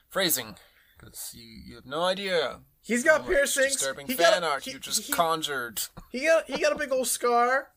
phrasing, 0.08 0.56
because 0.98 1.32
you 1.34 1.44
you 1.44 1.74
have 1.76 1.86
no 1.86 2.02
idea 2.02 2.60
He's 2.82 3.04
got 3.04 3.26
piercings. 3.26 3.74
Disturbing 3.74 4.06
he 4.06 4.14
fan 4.14 4.40
got, 4.40 4.50
art 4.50 4.64
he, 4.64 4.72
you 4.72 4.78
just 4.78 5.04
he, 5.04 5.12
conjured. 5.12 5.82
he 6.10 6.24
got 6.24 6.46
he 6.46 6.60
got 6.60 6.72
a 6.72 6.78
big 6.78 6.92
old 6.92 7.06
scar. 7.06 7.68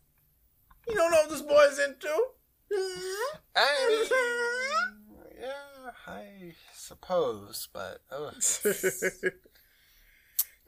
You 0.88 0.96
don't 0.96 1.12
know 1.12 1.18
what 1.18 1.30
this 1.30 1.42
boy's 1.42 1.80
into. 1.80 2.08
Mean, 2.72 4.06
yeah, 5.40 5.92
I 6.08 6.54
suppose, 6.84 7.68
but 7.74 8.02
oh, 8.12 8.32
it's, 8.36 8.64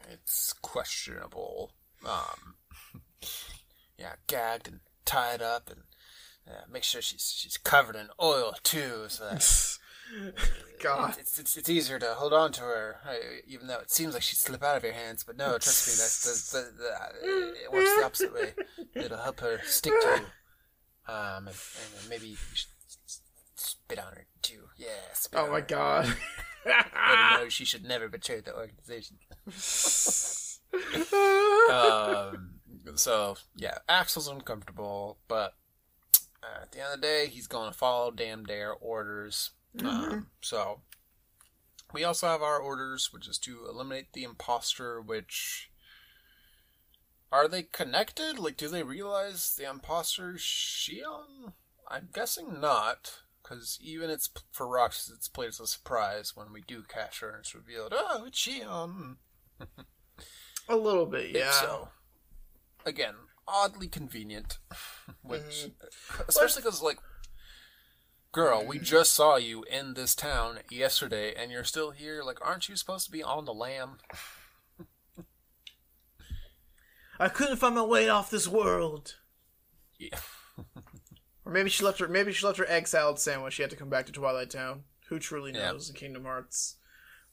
it's 0.10 0.54
questionable. 0.62 1.72
Um, 2.06 2.56
yeah, 3.98 4.14
gagged 4.28 4.68
and 4.68 4.80
tied 5.06 5.42
up, 5.42 5.70
and 5.70 5.82
uh, 6.48 6.64
make 6.72 6.84
sure 6.84 7.02
she's 7.02 7.34
she's 7.36 7.58
covered 7.58 7.96
in 7.96 8.08
oil 8.22 8.54
too, 8.64 9.06
so 9.08 9.26
that 9.26 9.78
God. 10.82 11.16
it's, 11.20 11.38
it's 11.40 11.58
it's 11.58 11.70
easier 11.70 12.00
to 12.00 12.14
hold 12.14 12.34
on 12.34 12.52
to 12.54 12.62
her, 12.62 12.98
uh, 13.08 13.14
even 13.48 13.68
though 13.68 13.80
it 13.80 13.92
seems 13.92 14.14
like 14.14 14.24
she'd 14.24 14.38
slip 14.38 14.64
out 14.64 14.78
of 14.78 14.84
your 14.84 14.94
hands. 14.94 15.24
But 15.24 15.38
no, 15.38 15.58
trust 15.58 15.88
me, 15.88 15.94
that's 15.98 16.52
the, 16.52 16.58
the, 16.58 16.84
the 16.84 17.64
it 17.64 17.72
works 17.72 17.96
the 17.98 18.06
opposite 18.06 18.34
way. 18.34 18.54
It'll 18.94 19.18
help 19.18 19.40
her 19.42 19.60
stick 19.66 19.94
to 20.02 20.08
you. 20.08 20.26
Um, 21.14 21.48
and, 21.48 21.56
and 22.00 22.10
maybe 22.10 22.28
you 22.28 22.36
should 22.54 22.70
s- 23.08 23.22
spit 23.56 24.00
on 24.00 24.14
her 24.14 24.26
too. 24.42 24.70
Yeah, 24.78 24.88
spit 25.14 25.40
Oh 25.40 25.48
my 25.52 25.60
her. 25.60 25.66
God. 25.66 26.16
Know 26.66 27.48
she 27.48 27.64
should 27.64 27.86
never 27.86 28.08
betray 28.10 28.40
the 28.40 28.56
organization. 28.56 29.18
um, 31.72 32.56
so 32.96 33.38
yeah, 33.56 33.78
Axel's 33.88 34.28
uncomfortable, 34.28 35.20
but 35.28 35.54
uh, 36.44 36.64
at 36.64 36.72
the 36.72 36.80
end 36.80 36.96
of 36.96 37.02
the 37.02 37.08
day, 37.08 37.28
he's 37.28 37.46
going 37.48 37.72
to 37.72 37.78
follow 37.78 38.10
damn 38.12 38.44
dare 38.46 38.74
orders. 38.74 39.52
Um, 39.84 40.28
so 40.42 40.82
we 41.94 42.04
also 42.04 42.28
have 42.28 42.42
our 42.42 42.58
orders, 42.60 43.12
which 43.14 43.28
is 43.28 43.38
to 43.40 43.66
eliminate 43.70 44.14
the 44.14 44.24
imposter. 44.24 45.02
Which 45.02 45.70
are 47.32 47.48
they 47.48 47.64
connected? 47.64 48.40
Like, 48.40 48.58
do 48.58 48.68
they 48.70 48.84
realize 48.84 49.56
the 49.58 49.70
imposter 49.70 50.34
Xion? 50.34 51.54
I'm 51.88 52.10
guessing 52.14 52.60
not, 52.60 53.20
because 53.46 53.78
even 53.82 54.10
it's 54.10 54.30
for 54.52 54.66
Rox, 54.66 55.12
it's 55.12 55.28
played 55.28 55.50
as 55.50 55.60
a 55.60 55.68
surprise 55.68 56.34
when 56.36 56.52
we 56.52 56.62
do 56.62 56.84
catch 56.88 57.20
her 57.20 57.30
and 57.30 57.40
it's 57.40 57.54
revealed, 57.54 57.94
oh, 57.96 58.26
it's 58.26 58.40
Xion. 58.40 58.68
Um. 58.68 59.18
a 60.70 60.76
little 60.76 61.06
bit, 61.06 61.32
yeah. 61.32 61.52
So, 61.52 61.90
again, 62.86 63.14
oddly 63.48 63.88
convenient. 63.88 64.58
Which, 65.22 65.42
mm-hmm. 65.42 66.20
uh, 66.20 66.24
especially 66.28 66.64
because, 66.64 66.82
like, 66.82 66.98
girl, 68.32 68.66
we 68.66 68.78
mm-hmm. 68.78 68.86
just 68.86 69.14
saw 69.14 69.38
you 69.38 69.64
in 69.64 69.94
this 69.94 70.16
town 70.16 70.60
yesterday 70.70 71.34
and 71.36 71.52
you're 71.52 71.64
still 71.64 71.92
here. 71.92 72.24
Like, 72.24 72.40
aren't 72.46 72.68
you 72.68 72.76
supposed 72.76 73.06
to 73.06 73.12
be 73.12 73.24
on 73.24 73.46
the 73.46 73.54
lam? 73.54 73.98
I 77.20 77.30
couldn't 77.30 77.58
find 77.58 77.76
my 77.76 77.84
way 77.84 78.10
off 78.10 78.30
this 78.30 78.48
world. 78.48 79.16
Yeah. 79.98 80.18
Or 81.46 81.52
maybe 81.52 81.70
she 81.70 81.84
left 81.84 82.00
her. 82.00 82.08
Maybe 82.08 82.32
she 82.34 82.46
left 82.46 82.58
her 82.60 82.70
egg 82.70 82.88
salad 82.88 83.20
sandwich. 83.20 83.54
She 83.54 83.62
had 83.62 83.72
to 83.72 83.78
come 83.78 83.90
back 83.90 84.06
to 84.08 84.12
Twilight 84.12 84.50
Town. 84.50 84.84
Who 85.10 85.20
truly 85.20 85.52
knows 85.52 85.90
in 85.90 85.96
Kingdom 85.96 86.24
Hearts? 86.24 86.78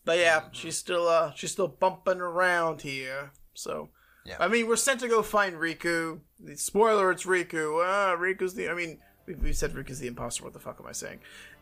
But 0.05 0.19
yeah, 0.19 0.43
she's 0.53 0.77
still 0.77 1.09
uh 1.09 1.33
she's 1.35 1.53
still 1.53 1.69
bumping 1.69 2.21
around 2.21 2.83
here. 2.83 3.33
So 3.55 3.89
Yeah. 4.25 4.37
I 4.39 4.49
mean, 4.49 4.67
we're 4.67 4.77
sent 4.77 5.01
to 5.01 5.09
go 5.09 5.23
find 5.23 5.57
Riku. 5.57 6.21
The 6.39 6.57
spoiler: 6.57 7.11
it's 7.11 7.25
Riku. 7.25 7.83
Ah, 7.85 8.17
Riku's 8.19 8.55
the. 8.55 8.69
I 8.69 8.75
mean, 8.75 8.99
we, 9.27 9.35
we 9.35 9.53
said 9.53 9.73
Riku's 9.73 10.01
the 10.01 10.09
imposter. 10.09 10.45
What 10.45 10.53
the 10.53 10.59
fuck 10.59 10.79
am 10.81 10.87
I 10.87 10.93
saying? 10.93 11.21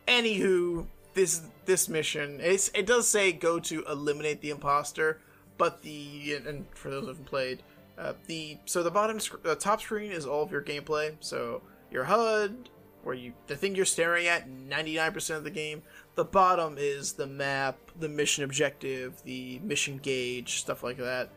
Anywho, 0.08 0.86
this 1.14 1.42
this 1.66 1.88
mission 1.88 2.40
it's, 2.40 2.70
it 2.74 2.86
does 2.86 3.06
say 3.06 3.32
go 3.32 3.60
to 3.60 3.84
eliminate 3.84 4.40
the 4.40 4.50
imposter, 4.50 5.20
but 5.58 5.82
the 5.82 6.34
and 6.46 6.66
for 6.74 6.90
those 6.90 7.02
who 7.02 7.08
haven't 7.08 7.26
played, 7.26 7.62
uh, 7.98 8.14
the 8.26 8.58
so 8.64 8.82
the 8.82 8.90
bottom 8.90 9.20
sc- 9.20 9.44
uh, 9.46 9.54
top 9.54 9.80
screen 9.80 10.10
is 10.10 10.26
all 10.26 10.42
of 10.42 10.50
your 10.50 10.62
gameplay. 10.62 11.14
So 11.20 11.62
your 11.90 12.04
HUD, 12.04 12.68
where 13.02 13.14
you 13.14 13.32
the 13.46 13.56
thing 13.56 13.74
you're 13.74 13.84
staring 13.84 14.26
at, 14.26 14.48
ninety 14.48 14.96
nine 14.96 15.12
percent 15.12 15.38
of 15.38 15.44
the 15.44 15.50
game. 15.50 15.82
The 16.16 16.24
bottom 16.24 16.76
is 16.78 17.14
the 17.14 17.26
map, 17.26 17.76
the 17.98 18.08
mission 18.08 18.44
objective, 18.44 19.22
the 19.24 19.58
mission 19.60 19.98
gauge, 19.98 20.60
stuff 20.60 20.82
like 20.82 20.98
that. 20.98 21.30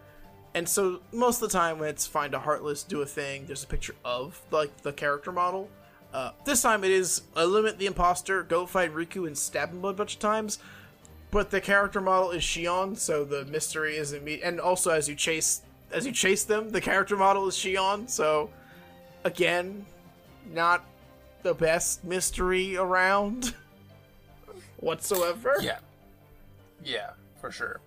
And 0.56 0.68
so 0.68 1.02
most 1.12 1.42
of 1.42 1.50
the 1.50 1.58
time 1.58 1.80
when 1.80 1.90
it's 1.90 2.06
find 2.06 2.34
a 2.34 2.40
heartless, 2.40 2.84
do 2.84 3.02
a 3.02 3.06
thing, 3.06 3.46
there's 3.46 3.64
a 3.64 3.68
picture 3.68 3.96
of 4.04 4.42
like 4.52 4.82
the 4.82 4.94
character 4.94 5.32
model. 5.32 5.70
Uh, 6.14 6.32
this 6.46 6.62
time 6.62 6.84
it 6.84 6.92
is 6.92 7.24
eliminate 7.36 7.80
the 7.80 7.88
imposter, 7.88 8.44
go 8.44 8.68
fight 8.68 8.94
Riku 8.94 9.26
and 9.26 9.36
stab 9.36 9.72
him 9.72 9.84
a 9.84 9.94
bunch 9.94 10.14
of 10.14 10.20
times. 10.20 10.60
But 11.32 11.50
the 11.50 11.60
character 11.60 12.00
model 12.00 12.30
is 12.30 12.44
Xion, 12.44 12.96
so 12.96 13.26
the 13.26 13.46
mystery 13.46 13.98
isn't 13.98 14.24
me. 14.24 14.40
And 14.44 14.60
also 14.60 14.92
as 14.92 15.10
you 15.10 15.16
chase 15.16 15.64
as 15.92 16.06
you 16.06 16.12
chase 16.12 16.44
them, 16.44 16.70
the 16.70 16.82
character 16.82 17.18
model 17.18 17.48
is 17.48 17.56
Xion. 17.56 18.08
So 18.10 18.52
again, 19.24 19.86
not 20.52 20.84
the 21.44 21.54
best 21.54 22.04
mystery 22.04 22.76
around 22.78 23.54
whatsoever. 24.78 25.56
Yeah. 25.62 25.80
Yeah, 26.84 27.12
for 27.40 27.52
sure. 27.52 27.80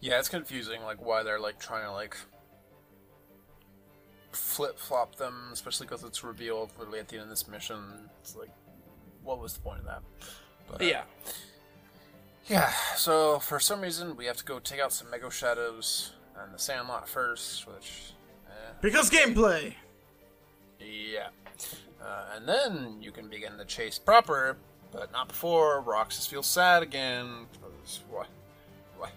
Yeah, 0.00 0.18
it's 0.18 0.28
confusing, 0.28 0.82
like, 0.82 1.04
why 1.04 1.22
they're, 1.22 1.40
like, 1.40 1.58
trying 1.58 1.84
to, 1.84 1.92
like, 1.92 2.16
flip 4.32 4.78
flop 4.78 5.16
them, 5.16 5.50
especially 5.52 5.86
because 5.86 6.04
it's 6.04 6.22
revealed 6.22 6.70
literally 6.78 7.00
at 7.00 7.08
the 7.08 7.16
end 7.16 7.24
of 7.24 7.28
this 7.30 7.48
mission. 7.48 7.78
It's 8.20 8.36
like, 8.36 8.50
what 9.24 9.40
was 9.40 9.54
the 9.54 9.60
point 9.60 9.80
of 9.80 9.84
that? 9.86 10.02
But, 10.70 10.82
uh, 10.82 10.84
Yeah. 10.84 11.02
Yeah, 12.46 12.72
so 12.96 13.40
for 13.40 13.60
some 13.60 13.80
reason, 13.82 14.16
we 14.16 14.24
have 14.24 14.36
to 14.38 14.44
go 14.44 14.58
take 14.58 14.80
out 14.80 14.90
some 14.92 15.10
Mega-Shadows 15.10 16.12
and 16.40 16.54
the 16.54 16.58
Sandlot 16.58 17.06
first, 17.06 17.66
which. 17.66 18.12
Eh, 18.48 18.72
Because 18.80 19.10
gameplay. 19.10 19.74
Yeah. 20.80 21.28
Uh, 22.02 22.24
and 22.36 22.48
then 22.48 22.96
you 23.00 23.10
can 23.10 23.28
begin 23.28 23.56
the 23.56 23.64
chase 23.64 23.98
proper, 23.98 24.56
but 24.92 25.12
not 25.12 25.28
before 25.28 25.80
Roxas 25.80 26.26
feels 26.26 26.46
sad 26.46 26.82
again. 26.82 27.46
Because 27.52 28.00
why, 28.08 28.26
why, 28.96 29.10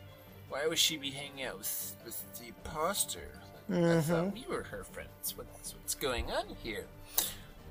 why 0.49 0.67
would 0.67 0.79
she 0.79 0.97
be 0.97 1.11
hanging 1.11 1.45
out 1.45 1.57
with, 1.57 1.95
with 2.03 2.39
the 2.39 2.47
imposter? 2.47 3.29
Like, 3.69 3.83
I 3.83 4.01
thought 4.01 4.33
we 4.33 4.45
were 4.49 4.63
her 4.63 4.83
friends. 4.83 5.37
What's, 5.37 5.73
what's 5.75 5.95
going 5.95 6.29
on 6.31 6.45
here? 6.63 6.87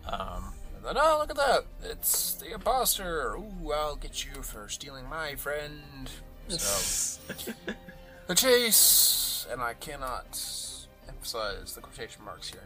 Um, 0.06 0.54
and 0.76 0.84
then, 0.84 0.96
oh, 0.96 1.18
look 1.18 1.30
at 1.30 1.36
that. 1.36 1.64
It's 1.82 2.34
the 2.34 2.54
imposter. 2.54 3.34
Ooh, 3.34 3.72
I'll 3.72 3.96
get 3.96 4.24
you 4.24 4.42
for 4.42 4.68
stealing 4.68 5.08
my 5.08 5.34
friend. 5.34 6.08
So, 6.48 7.20
the 8.26 8.34
chase, 8.34 9.46
and 9.50 9.60
I 9.60 9.74
cannot 9.74 10.42
emphasize 11.06 11.74
the 11.74 11.80
quotation 11.82 12.24
marks 12.24 12.48
here. 12.48 12.62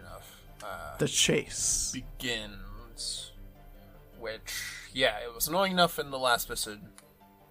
Uh, 0.64 0.96
the 0.98 1.08
chase. 1.08 1.92
begins. 1.92 3.32
Which, 4.18 4.88
yeah, 4.92 5.18
it 5.18 5.34
was 5.34 5.48
annoying 5.48 5.72
enough 5.72 5.98
in 5.98 6.10
the 6.10 6.18
last 6.18 6.48
episode, 6.48 6.80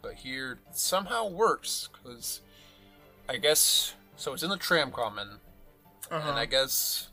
but 0.01 0.15
here 0.15 0.53
it 0.53 0.75
somehow 0.75 1.27
works 1.29 1.89
because 1.93 2.41
I 3.29 3.37
guess 3.37 3.93
so. 4.15 4.33
It's 4.33 4.41
in 4.41 4.49
the 4.49 4.57
tram 4.57 4.91
common, 4.91 5.39
and 6.09 6.23
I 6.23 6.45
guess 6.45 7.09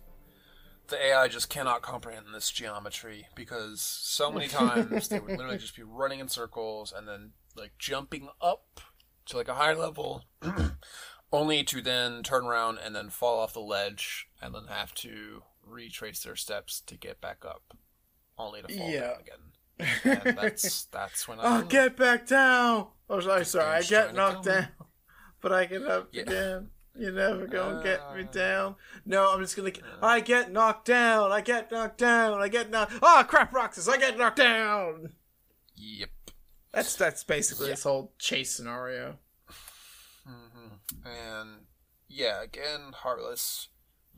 the 0.88 1.04
AI 1.04 1.28
just 1.28 1.50
cannot 1.50 1.82
comprehend 1.82 2.26
this 2.32 2.50
geometry 2.50 3.26
because 3.34 3.82
so 3.82 4.32
many 4.32 4.48
times 4.48 5.08
they 5.08 5.20
would 5.20 5.30
literally 5.30 5.58
just 5.58 5.76
be 5.76 5.82
running 5.82 6.20
in 6.20 6.28
circles 6.28 6.92
and 6.96 7.06
then 7.06 7.32
like 7.56 7.72
jumping 7.78 8.28
up 8.40 8.80
to 9.26 9.36
like 9.36 9.48
a 9.48 9.54
high 9.54 9.74
level, 9.74 10.24
only 11.32 11.62
to 11.64 11.82
then 11.82 12.22
turn 12.22 12.44
around 12.46 12.78
and 12.82 12.94
then 12.94 13.10
fall 13.10 13.38
off 13.38 13.52
the 13.52 13.60
ledge 13.60 14.26
and 14.40 14.54
then 14.54 14.68
have 14.68 14.94
to 14.94 15.42
retrace 15.70 16.22
their 16.22 16.36
steps 16.36 16.80
to 16.82 16.96
get 16.96 17.20
back 17.20 17.44
up, 17.44 17.74
only 18.38 18.62
to 18.62 18.68
fall 18.68 18.90
Yeah. 18.90 19.00
down 19.00 19.20
again. 19.20 20.22
And 20.26 20.36
that's 20.38 20.84
that's 20.92 21.26
when 21.26 21.40
I 21.40 21.60
Oh, 21.60 21.62
get 21.62 21.96
back 21.96 22.26
down! 22.26 22.88
Oh, 23.08 23.20
sorry, 23.20 23.44
sorry. 23.44 23.76
I 23.76 23.82
get 23.82 24.14
knocked 24.14 24.44
me. 24.46 24.52
down, 24.52 24.68
but 25.40 25.52
I 25.52 25.64
get 25.66 25.82
up 25.82 26.08
Yeah. 26.12 26.22
again. 26.22 26.70
You're 26.96 27.12
never 27.12 27.46
gonna 27.46 27.82
get 27.82 28.00
me 28.14 28.24
Uh. 28.24 28.32
down. 28.32 28.74
No, 29.06 29.32
I'm 29.32 29.40
just 29.40 29.56
gonna. 29.56 29.70
I 30.02 30.20
get 30.20 30.50
knocked 30.52 30.86
down. 30.86 31.32
I 31.32 31.40
get 31.40 31.70
knocked 31.70 31.98
down. 31.98 32.40
I 32.42 32.48
get 32.48 32.68
knocked. 32.68 32.92
Oh 33.00 33.24
crap, 33.26 33.52
Roxas! 33.54 33.88
I 33.88 33.96
get 33.96 34.18
knocked 34.18 34.36
down. 34.38 35.12
yep. 35.76 36.10
That's 36.72 36.94
that's 36.96 37.24
basically 37.24 37.66
Yeah. 37.68 37.72
this 37.74 37.84
whole 37.84 38.12
chase 38.18 38.50
scenario. 38.50 39.18
hmm 40.26 40.74
And 41.04 41.66
yeah, 42.08 42.42
again, 42.42 42.92
Heartless 42.92 43.68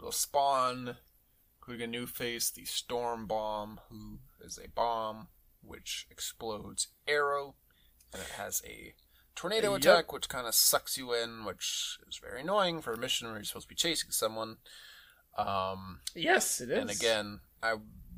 will 0.01 0.13
spawn, 0.13 0.97
including 1.73 1.95
a 1.95 1.99
new 2.01 2.07
face, 2.07 2.51
the 2.51 2.65
Storm 2.67 3.27
Bomb, 3.27 3.81
who 3.89 4.19
is 4.45 4.59
a 4.63 4.69
bomb 4.69 5.29
which 5.63 6.07
explodes 6.11 6.89
arrow, 7.09 7.55
and 8.13 8.21
it 8.21 8.29
has 8.37 8.61
a 8.67 8.95
tornado 9.35 9.73
Yep. 9.73 9.81
attack 9.81 10.13
which 10.13 10.29
kind 10.29 10.47
of 10.47 10.55
sucks 10.55 10.99
you 10.99 11.15
in, 11.15 11.45
which 11.47 11.99
is 12.07 12.19
very 12.19 12.43
annoying 12.43 12.83
for 12.83 12.93
a 12.93 12.99
mission 12.99 13.29
where 13.29 13.37
you're 13.39 13.45
supposed 13.45 13.65
to 13.67 13.69
be 13.71 13.75
chasing 13.75 14.11
someone. 14.11 14.59
Um, 15.39 16.01
Yes, 16.15 16.61
it 16.61 16.71
is. 16.71 16.79
and 16.79 16.91
again, 16.91 17.41
I 17.63 17.77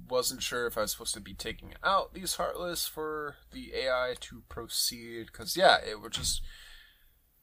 wasn't 0.09 0.43
sure 0.43 0.67
if 0.67 0.77
I 0.77 0.81
was 0.83 0.93
supposed 0.93 1.15
to 1.15 1.21
be 1.21 1.35
taking 1.35 1.75
out 1.85 2.13
these 2.13 2.35
Heartless 2.35 2.89
for 2.89 3.37
the 3.53 3.73
AI 3.75 4.17
to 4.21 4.43
proceed, 4.49 5.27
because 5.27 5.57
yeah, 5.57 5.77
it 5.79 6.01
would 6.01 6.13
just 6.13 6.43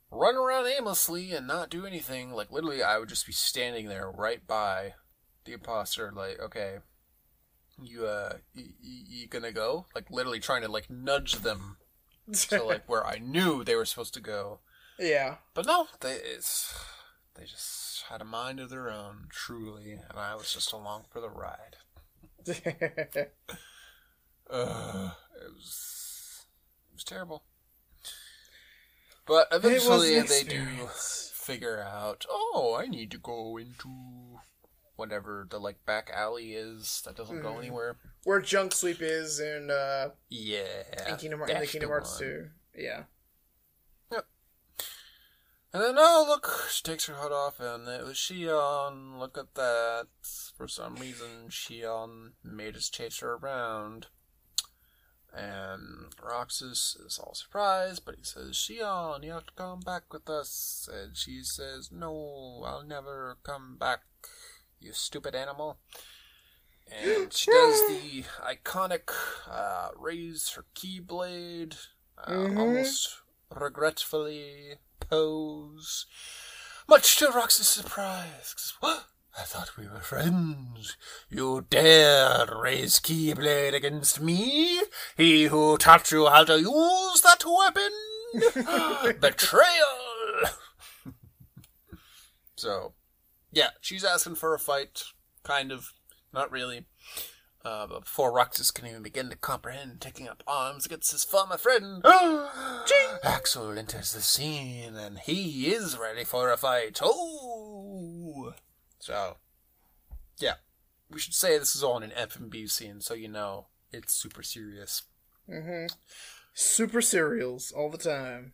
run 0.10 0.36
around 0.36 0.66
aimlessly 0.68 1.32
and 1.32 1.48
not 1.48 1.70
do 1.70 1.86
anything. 1.86 2.32
Like 2.34 2.52
literally, 2.52 2.84
I 2.84 2.98
would 2.98 3.08
just 3.10 3.26
be 3.26 3.32
standing 3.32 3.88
there 3.88 4.12
right 4.12 4.46
by 4.46 4.96
the 5.46 5.54
imposter. 5.54 6.12
Like, 6.16 6.40
okay, 6.40 6.78
you 7.82 8.06
uh, 8.06 8.38
you, 8.54 8.70
you 8.82 9.28
gonna 9.28 9.52
go? 9.52 9.86
Like 9.96 10.10
literally 10.10 10.40
trying 10.40 10.62
to 10.62 10.68
like 10.72 10.90
nudge 10.90 11.34
them 11.36 11.78
to 12.34 12.64
like 12.64 12.88
where 12.90 13.06
I 13.06 13.20
knew 13.20 13.64
they 13.64 13.76
were 13.76 13.86
supposed 13.86 14.14
to 14.16 14.22
go. 14.22 14.60
yeah. 15.00 15.36
But 15.54 15.66
no, 15.66 15.88
they 16.00 16.14
it's 16.16 16.74
they 17.36 17.44
just 17.46 18.04
had 18.10 18.22
a 18.22 18.26
mind 18.26 18.60
of 18.60 18.70
their 18.70 18.90
own, 18.90 19.28
truly, 19.30 19.94
and 19.94 20.20
I 20.20 20.36
was 20.36 20.54
just 20.54 20.72
along 20.74 21.06
for 21.12 21.22
the 21.22 21.30
ride. 21.30 21.78
Uh, 24.52 25.12
it 25.42 25.54
was 25.56 26.44
it 26.90 26.96
was 26.96 27.06
terrible. 27.06 27.44
But 29.26 29.48
eventually, 29.50 30.20
they 30.22 30.44
do 30.44 30.66
figure 30.94 31.82
out. 31.82 32.26
Oh, 32.30 32.78
I 32.78 32.88
need 32.88 33.12
to 33.12 33.18
go 33.18 33.58
into 33.58 34.40
whatever 35.02 35.46
the 35.50 35.60
like 35.60 35.84
back 35.86 36.10
alley 36.14 36.54
is 36.54 37.02
that 37.06 37.16
doesn't 37.16 37.42
go 37.42 37.54
Mhm. 37.54 37.58
anywhere. 37.60 37.98
Where 38.24 38.40
Junk 38.40 38.72
Sweep 38.74 39.02
is 39.02 39.40
in 39.40 39.70
uh 39.72 40.12
Yeah, 40.30 40.84
in 41.10 41.18
Kingdom 41.18 41.40
Hearts, 41.40 41.54
in 41.54 41.60
the 41.60 41.68
Kingdom 41.68 41.90
the 41.90 41.94
Hearts. 41.94 42.18
2. 42.20 42.50
Yeah. 42.76 43.04
And 45.74 45.82
then, 45.82 45.96
oh, 45.98 46.26
look, 46.28 46.68
she 46.70 46.84
takes 46.84 47.06
her 47.06 47.14
hood 47.14 47.32
off, 47.32 47.62
and 47.62 47.88
it 47.88 48.04
was 48.04 48.18
Xion. 48.18 49.18
Look 49.18 49.38
at 49.38 49.56
that. 49.56 50.08
For 50.54 50.68
some 50.68 50.96
reason, 50.96 51.48
Xion 51.50 52.34
made 52.44 52.76
us 52.76 52.90
chase 52.90 53.20
her 53.20 53.36
around. 53.36 54.08
And 55.34 56.14
Roxas 56.22 56.98
is 57.06 57.18
all 57.18 57.34
surprised, 57.34 58.04
but 58.04 58.16
he 58.16 58.24
says, 58.26 58.58
Xion, 58.58 59.24
you 59.24 59.32
have 59.32 59.46
to 59.46 59.54
come 59.56 59.80
back 59.80 60.12
with 60.12 60.30
us. 60.30 60.90
And 60.92 61.16
she 61.16 61.42
says, 61.42 61.90
No, 61.90 62.64
I'll 62.66 62.84
never 62.84 63.38
come 63.42 63.78
back, 63.78 64.02
you 64.82 64.94
stupid 64.94 65.36
animal. 65.36 65.78
And 66.92 67.32
she 67.32 67.50
does 67.50 67.88
the 67.88 68.24
iconic 68.44 69.10
uh, 69.50 69.90
raise 69.96 70.50
her 70.56 70.66
keyblade, 70.76 71.78
uh, 72.18 72.32
Mhm. 72.32 72.58
almost 72.60 73.22
regretfully 73.50 74.80
pose. 75.00 76.06
Much 76.90 77.16
to 77.18 77.30
Rox's 77.30 77.70
surprise, 77.70 78.74
I 78.84 79.44
thought 79.44 79.78
we 79.78 79.88
were 79.88 80.02
friends. 80.02 80.98
You 81.30 81.66
dare 81.70 82.46
raise 82.62 83.00
Keyblade 83.00 83.74
against 83.74 84.20
me? 84.20 84.82
He 85.16 85.46
who 85.46 85.78
taught 85.78 86.12
you 86.12 86.28
how 86.28 86.44
to 86.44 86.60
use 86.60 87.22
that 87.22 87.46
weapon? 87.46 87.92
Betrayal! 89.22 90.50
so, 92.58 92.94
yeah, 93.52 93.70
she's 93.82 94.04
asking 94.04 94.36
for 94.36 94.54
a 94.54 94.60
fight. 94.60 95.04
Kind 95.44 95.72
of. 95.72 95.94
Not 96.34 96.52
really. 96.52 96.86
Uh, 97.64 97.86
but 97.86 98.06
before 98.06 98.32
Roxas 98.32 98.72
can 98.72 98.88
even 98.88 99.04
begin 99.04 99.30
to 99.30 99.36
comprehend, 99.36 100.02
taking 100.02 100.28
up 100.28 100.44
arms 100.48 100.86
against 100.86 101.12
his 101.12 101.24
former 101.24 101.58
friend, 101.58 102.04
Axel 103.24 103.78
enters 103.78 104.14
the 104.14 104.22
scene 104.22 104.96
and 104.96 105.20
he 105.20 105.68
is 105.68 105.98
ready 105.98 106.24
for 106.24 106.52
a 106.52 106.58
fight. 106.58 107.00
Oh! 107.04 108.54
So, 108.98 109.38
yeah. 110.40 110.56
We 111.10 111.20
should 111.20 111.36
say 111.36 111.58
this 111.58 111.76
is 111.76 111.84
all 111.84 111.98
in 111.98 112.12
an 112.12 112.30
FMV 112.30 112.72
scene 112.72 113.02
so 113.02 113.14
you 113.14 113.28
know 113.28 113.68
it's 113.92 114.16
super 114.16 114.42
serious. 114.42 115.04
Mm-hmm. 115.50 115.94
Super 116.54 117.02
cereals 117.02 117.72
all 117.72 117.90
the 117.90 117.98
time. 117.98 118.54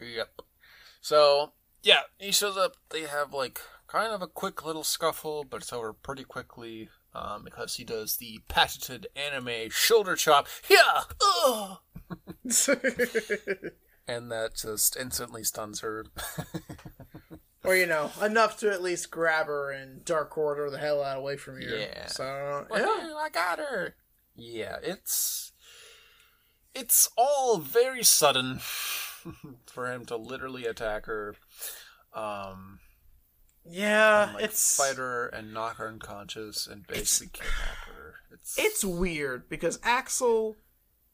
Yep. 0.00 0.42
So, 1.00 1.52
yeah, 1.82 2.02
he 2.18 2.32
shows 2.32 2.56
up. 2.56 2.76
They 2.90 3.02
have, 3.02 3.32
like, 3.32 3.60
kind 3.88 4.12
of 4.12 4.22
a 4.22 4.28
quick 4.28 4.64
little 4.64 4.84
scuffle, 4.84 5.44
but 5.44 5.62
it's 5.62 5.72
over 5.72 5.92
pretty 5.92 6.24
quickly 6.24 6.88
um, 7.14 7.42
because 7.44 7.74
he 7.76 7.84
does 7.84 8.16
the 8.16 8.40
patented 8.48 9.08
anime 9.16 9.70
shoulder 9.70 10.14
chop. 10.14 10.46
Yeah! 10.68 11.04
And 14.08 14.32
that 14.32 14.56
just 14.56 14.96
instantly 14.96 15.44
stuns 15.44 15.80
her. 15.80 16.06
or 17.64 17.76
you 17.76 17.84
know, 17.84 18.10
enough 18.22 18.58
to 18.60 18.72
at 18.72 18.82
least 18.82 19.10
grab 19.10 19.46
her 19.46 19.70
and 19.70 20.02
dark 20.02 20.30
corridor 20.30 20.70
the 20.70 20.78
hell 20.78 21.04
out 21.04 21.18
away 21.18 21.36
from 21.36 21.60
you. 21.60 21.68
Yeah. 21.68 22.06
So 22.06 22.66
Well, 22.70 23.06
yeah. 23.06 23.14
I 23.14 23.28
got 23.28 23.58
her. 23.58 23.96
Yeah, 24.34 24.78
it's 24.82 25.52
it's 26.74 27.10
all 27.18 27.58
very 27.58 28.02
sudden 28.02 28.60
for 29.66 29.92
him 29.92 30.06
to 30.06 30.16
literally 30.16 30.64
attack 30.64 31.04
her, 31.04 31.34
um, 32.14 32.78
Yeah, 33.70 34.24
and, 34.24 34.34
like, 34.34 34.44
it's 34.44 34.76
fight 34.76 34.96
her 34.96 35.28
and 35.28 35.52
knock 35.52 35.76
her 35.76 35.88
unconscious 35.88 36.66
and 36.66 36.86
basically 36.86 37.40
kidnap 37.40 37.76
her. 37.86 38.14
It's 38.32 38.58
it's 38.58 38.84
weird 38.84 39.48
because 39.48 39.78
Axel 39.82 40.56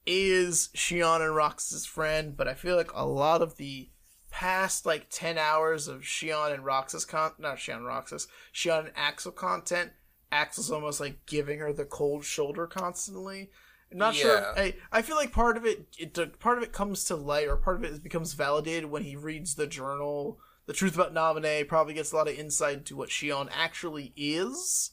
is 0.07 0.69
Xion 0.75 1.21
and 1.21 1.35
Rox's 1.35 1.87
friend, 1.87 2.37
but 2.37 2.49
I 2.49 2.55
feel 2.55 2.77
like 2.77 2.93
a 2.93 3.07
lot 3.07 3.43
of 3.43 3.57
the 3.57 3.91
past 4.31 4.85
like 4.85 5.07
ten 5.11 5.39
hours 5.39 5.89
of 5.89 6.03
Xion 6.03 6.53
and 6.53 6.65
Roxas 6.65 7.05
con 7.05 7.33
not 7.39 7.59
Xion 7.59 7.87
Roxas, 7.87 8.27
Xion 8.55 8.87
and 8.87 8.93
Axel 8.97 9.33
content, 9.33 9.93
Axel's 10.33 10.71
almost 10.71 11.01
like 11.01 11.27
giving 11.27 11.61
her 11.61 11.73
the 11.73 11.85
cold 11.85 12.25
shoulder 12.25 12.67
constantly. 12.67 13.51
I'm 13.93 13.99
not 13.99 14.15
sure. 14.17 14.45
I 14.59 14.75
I 14.91 15.03
feel 15.03 15.17
like 15.17 15.33
part 15.33 15.57
of 15.57 15.65
it, 15.65 15.87
it 15.99 16.39
part 16.41 16.59
of 16.59 16.65
it 16.65 16.73
comes 16.73 17.05
to 17.05 17.17
light, 17.17 17.49
or 17.49 17.57
part 17.57 17.77
of 17.77 17.85
it 17.85 18.03
becomes 18.03 18.33
validated 18.33 18.87
when 18.91 19.05
he 19.05 19.15
reads 19.15 19.55
the 19.55 19.67
journal. 19.69 20.41
The 20.67 20.73
truth 20.73 20.95
about 20.95 21.13
Naminé 21.15 21.67
probably 21.69 21.95
gets 21.95 22.13
a 22.13 22.17
lot 22.17 22.29
of 22.29 22.39
insight 22.39 22.79
into 22.79 22.97
what 22.97 23.11
Xion 23.11 23.49
actually 23.53 24.13
is. 24.17 24.93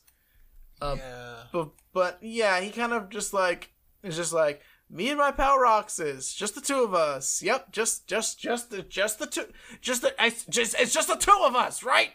Uh, 0.81 0.95
yeah. 0.97 1.35
but 1.53 1.69
but 1.93 2.17
yeah, 2.21 2.59
he 2.59 2.71
kind 2.71 2.91
of 2.91 3.09
just 3.09 3.33
like 3.33 3.71
is 4.03 4.15
just 4.15 4.33
like 4.33 4.61
me 4.89 5.09
and 5.09 5.17
my 5.17 5.31
pal 5.31 5.57
Roxas, 5.57 6.33
just 6.33 6.55
the 6.55 6.61
two 6.61 6.83
of 6.83 6.93
us. 6.93 7.41
Yep, 7.41 7.71
just 7.71 8.07
just 8.07 8.39
just 8.39 8.69
the 8.71 8.81
just 8.81 9.19
the 9.19 9.27
two, 9.27 9.45
just 9.79 10.01
the 10.01 10.13
I, 10.21 10.29
just 10.49 10.75
it's 10.77 10.93
just 10.93 11.07
the 11.07 11.15
two 11.15 11.39
of 11.43 11.55
us, 11.55 11.83
right? 11.83 12.11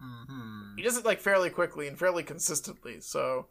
hmm 0.00 0.74
He 0.76 0.82
does 0.82 0.96
it 0.96 1.04
like 1.04 1.20
fairly 1.20 1.50
quickly 1.50 1.86
and 1.86 1.98
fairly 1.98 2.22
consistently. 2.22 3.00
So 3.00 3.46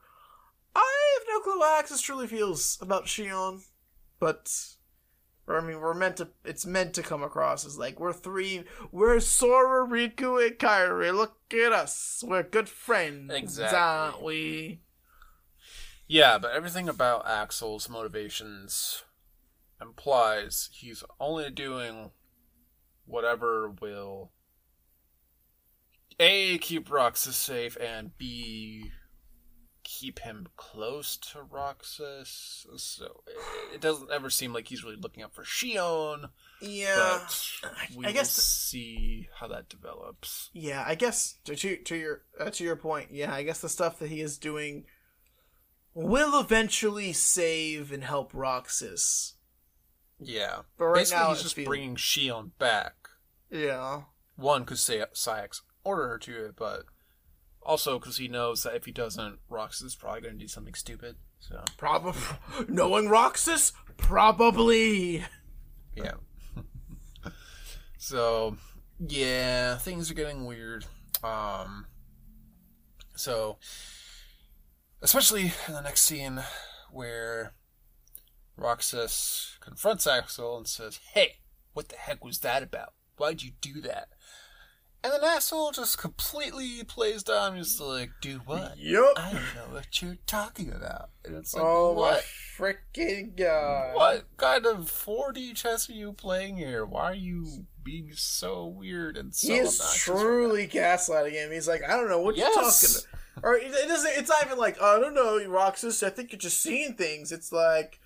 I 0.76 1.18
have 1.20 1.28
no 1.30 1.40
clue 1.40 1.62
how 1.62 1.80
Axis 1.80 2.02
truly 2.02 2.28
feels 2.28 2.78
about 2.82 3.06
Xion, 3.06 3.62
but. 4.20 4.52
Or, 5.48 5.58
I 5.58 5.62
mean, 5.62 5.80
we're 5.80 5.94
meant 5.94 6.18
to. 6.18 6.30
It's 6.46 6.66
meant 6.66 6.94
to 6.94 7.04
come 7.04 7.22
across 7.22 7.66
as 7.66 7.78
like 7.78 8.00
we're 8.00 8.14
three. 8.14 8.64
We're 8.92 9.20
Sora, 9.20 9.86
Riku, 9.86 10.46
and 10.46 10.58
Kairi. 10.58 11.14
Look 11.14 11.36
at 11.54 11.74
us. 11.74 12.24
We're 12.26 12.44
good 12.44 12.70
friends, 12.70 13.34
Exactly. 13.34 13.78
aren't 13.78 14.22
we? 14.22 14.80
Yeah, 16.08 16.38
but 16.38 16.52
everything 16.52 16.88
about 16.88 17.28
Axel's 17.28 17.90
motivations 17.90 19.04
implies 19.82 20.70
he's 20.72 21.04
only 21.20 21.50
doing 21.50 22.12
whatever 23.06 23.70
will 23.70 24.32
A 26.20 26.58
keep 26.60 26.90
Roxas 26.90 27.36
safe 27.36 27.78
and 27.82 28.18
B 28.18 28.92
keep 30.00 30.20
him 30.20 30.48
close 30.58 31.18
to 31.18 31.40
Roxas. 31.44 32.66
So 32.78 33.24
it- 33.28 33.76
it 33.76 33.82
doesn't 33.82 34.12
ever 34.12 34.30
seem 34.30 34.54
like 34.54 34.68
he's 34.68 34.84
really 34.84 34.96
looking 34.96 35.24
out 35.24 35.34
for 35.34 35.44
Xion, 35.44 36.32
Yeah. 36.62 36.96
but 37.22 37.96
we 37.96 38.06
I 38.06 38.12
guess- 38.12 38.32
see 38.34 39.30
how 39.40 39.48
that 39.48 39.70
develops. 39.70 40.50
Yeah, 40.54 40.84
I 40.86 40.96
guess 40.96 41.34
to 41.46 41.56
to, 41.56 41.96
your 41.96 42.24
uh, 42.40 42.50
to 42.52 42.64
your 42.64 42.76
point, 42.76 43.12
yeah, 43.12 43.34
I 43.34 43.44
guess 43.44 43.60
the 43.62 43.70
stuff 43.70 44.00
that 44.00 44.10
he 44.10 44.22
is 44.22 44.38
doing 44.38 44.86
will 45.94 46.40
eventually 46.40 47.14
save 47.14 47.92
and 47.92 48.04
help 48.04 48.34
Roxas. 48.34 49.36
Yeah. 50.20 50.64
But 50.78 50.86
right 50.86 50.96
Basically, 51.02 51.24
now, 51.24 51.30
he's 51.34 51.44
just 51.44 51.56
feel- 51.56 51.66
bringing 51.66 51.96
Xion 51.96 52.52
back. 52.58 53.10
Yeah, 53.50 54.04
one 54.36 54.64
because 54.64 54.82
Saïx 54.82 55.62
ordered 55.84 56.08
her 56.08 56.18
to 56.20 56.46
it, 56.46 56.56
but 56.56 56.86
also 57.66 58.00
because 58.00 58.18
he 58.18 58.28
knows 58.28 58.64
that 58.64 58.76
if 58.76 58.86
he 58.86 58.92
doesn't, 58.92 59.40
Roxas 59.50 59.88
is 59.88 59.96
probably 59.96 60.22
going 60.22 60.34
to 60.36 60.40
do 60.40 60.48
something 60.48 60.74
stupid. 60.74 61.16
So 61.40 61.64
probably 61.78 62.22
knowing 62.68 63.10
Roxas, 63.10 63.74
probably. 63.98 65.26
yeah. 65.96 66.14
so 67.98 68.58
yeah, 69.00 69.78
things 69.78 70.10
are 70.10 70.16
getting 70.16 70.46
weird. 70.46 70.86
Um. 71.24 71.88
So, 73.16 73.58
especially 75.02 75.54
in 75.68 75.74
the 75.74 75.82
next 75.82 76.02
scene 76.02 76.42
where 76.92 77.54
Roxas 78.58 79.58
confronts 79.60 80.08
Axel 80.08 80.58
and 80.58 80.68
says, 80.68 81.00
"Hey, 81.14 81.38
what 81.74 81.90
the 81.90 81.96
heck 81.96 82.24
was 82.24 82.40
that 82.40 82.64
about? 82.64 82.94
Why'd 83.18 83.42
you 83.44 83.52
do 83.62 83.82
that?" 83.82 84.10
And 85.04 85.12
then 85.12 85.24
Axel 85.24 85.72
just 85.74 85.98
completely 85.98 86.82
plays 86.86 87.24
down. 87.24 87.58
He's 87.58 87.78
like, 87.80 88.12
dude, 88.22 88.48
what? 88.48 88.78
Yup. 88.78 89.14
I 89.18 89.34
don't 89.34 89.56
know 89.56 89.74
what 89.76 90.02
you're 90.02 90.18
talking 90.26 90.72
about. 90.72 91.10
And 91.26 91.36
it's 91.36 91.54
like, 91.54 91.64
Oh 91.66 91.92
what? 91.92 92.24
my 92.60 92.68
freaking 92.68 93.36
god! 93.36 93.96
What 93.96 94.26
kind 94.38 94.66
of 94.66 94.90
4D 94.90 95.56
chess 95.56 95.90
are 95.90 95.94
you 95.94 96.14
playing 96.14 96.56
here? 96.56 96.86
Why 96.86 97.04
are 97.12 97.16
you 97.16 97.66
being 97.84 98.12
so 98.14 98.66
weird 98.66 99.18
and 99.18 99.36
so 99.36 99.48
He 99.52 99.60
is 99.60 99.78
truly 99.98 100.68
gaslighting 100.68 101.34
him. 101.34 101.52
He's 101.52 101.68
like, 101.68 101.84
I 101.84 101.98
don't 101.98 102.08
know 102.08 102.22
what 102.22 102.38
Yes. 102.38 102.54
you're 102.56 102.64
talking. 102.64 103.08
about. 103.36 103.44
Or 103.44 103.56
it 103.56 103.74
it 103.74 103.88
doesn't. 103.90 104.12
It's 104.16 104.30
not 104.30 104.46
even 104.46 104.58
like, 104.58 104.78
oh, 104.80 104.98
I 104.98 105.00
don't 105.02 105.14
know, 105.16 105.44
Roxas. 105.50 106.02
I 106.02 106.12
think 106.12 106.32
you're 106.32 106.40
just 106.40 106.62
seeing 106.62 106.94
things. 106.94 107.32
It's 107.34 107.52
like, 107.52 108.00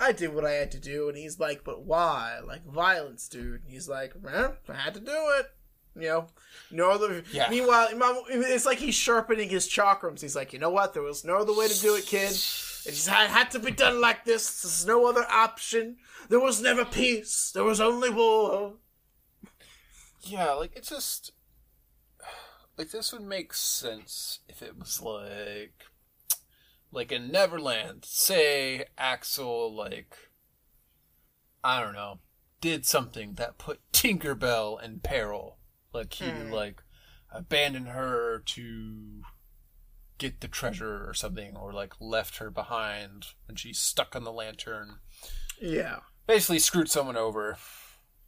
I 0.00 0.10
did 0.12 0.34
what 0.34 0.44
I 0.46 0.52
had 0.52 0.72
to 0.72 0.80
do, 0.80 1.08
and 1.08 1.16
he's 1.16 1.38
like, 1.38 1.62
but 1.62 1.82
why? 1.82 2.40
Like 2.44 2.64
violence, 2.66 3.28
dude. 3.28 3.62
And 3.62 3.70
he's 3.70 3.88
like, 3.88 4.20
man, 4.20 4.54
I 4.68 4.74
had 4.74 4.94
to 4.94 5.00
do 5.00 5.12
it. 5.38 5.52
You 5.96 6.02
know, 6.02 6.26
no 6.70 6.90
other. 6.90 7.22
Yeah. 7.32 7.48
Meanwhile, 7.50 7.88
it's 8.28 8.66
like 8.66 8.78
he's 8.78 8.94
sharpening 8.94 9.48
his 9.48 9.68
chakrams. 9.68 10.20
He's 10.20 10.36
like, 10.36 10.52
you 10.52 10.58
know 10.58 10.70
what? 10.70 10.94
There 10.94 11.02
was 11.02 11.24
no 11.24 11.38
other 11.38 11.56
way 11.56 11.68
to 11.68 11.80
do 11.80 11.96
it, 11.96 12.06
kid. 12.06 12.30
It 12.30 12.92
just 12.92 13.08
had, 13.08 13.28
had 13.28 13.50
to 13.50 13.58
be 13.58 13.72
done 13.72 14.00
like 14.00 14.24
this. 14.24 14.62
There's 14.62 14.86
no 14.86 15.06
other 15.06 15.26
option. 15.28 15.96
There 16.28 16.40
was 16.40 16.62
never 16.62 16.84
peace. 16.84 17.50
There 17.52 17.64
was 17.64 17.80
only 17.80 18.08
war. 18.10 18.74
Yeah, 20.22 20.52
like 20.52 20.72
it's 20.76 20.90
just 20.90 21.32
like 22.76 22.90
this 22.90 23.12
would 23.12 23.22
make 23.22 23.52
sense 23.52 24.40
if 24.48 24.62
it 24.62 24.78
was 24.78 25.02
like 25.02 25.84
like 26.92 27.12
in 27.12 27.30
Neverland, 27.30 28.04
say 28.04 28.84
Axel 28.96 29.74
like 29.74 30.16
I 31.62 31.80
don't 31.82 31.94
know, 31.94 32.20
did 32.60 32.86
something 32.86 33.34
that 33.34 33.58
put 33.58 33.80
Tinkerbell 33.92 34.82
in 34.82 35.00
peril. 35.00 35.58
Like 35.92 36.12
he 36.14 36.26
Hmm. 36.30 36.50
like 36.52 36.82
abandoned 37.32 37.88
her 37.88 38.40
to 38.44 39.22
get 40.18 40.40
the 40.40 40.48
treasure 40.48 41.08
or 41.08 41.14
something 41.14 41.56
or 41.56 41.72
like 41.72 41.94
left 42.00 42.36
her 42.38 42.50
behind 42.50 43.28
and 43.48 43.58
she's 43.58 43.78
stuck 43.80 44.14
on 44.14 44.24
the 44.24 44.32
lantern 44.32 44.98
Yeah. 45.60 46.00
basically 46.26 46.58
screwed 46.58 46.90
someone 46.90 47.16
over. 47.16 47.56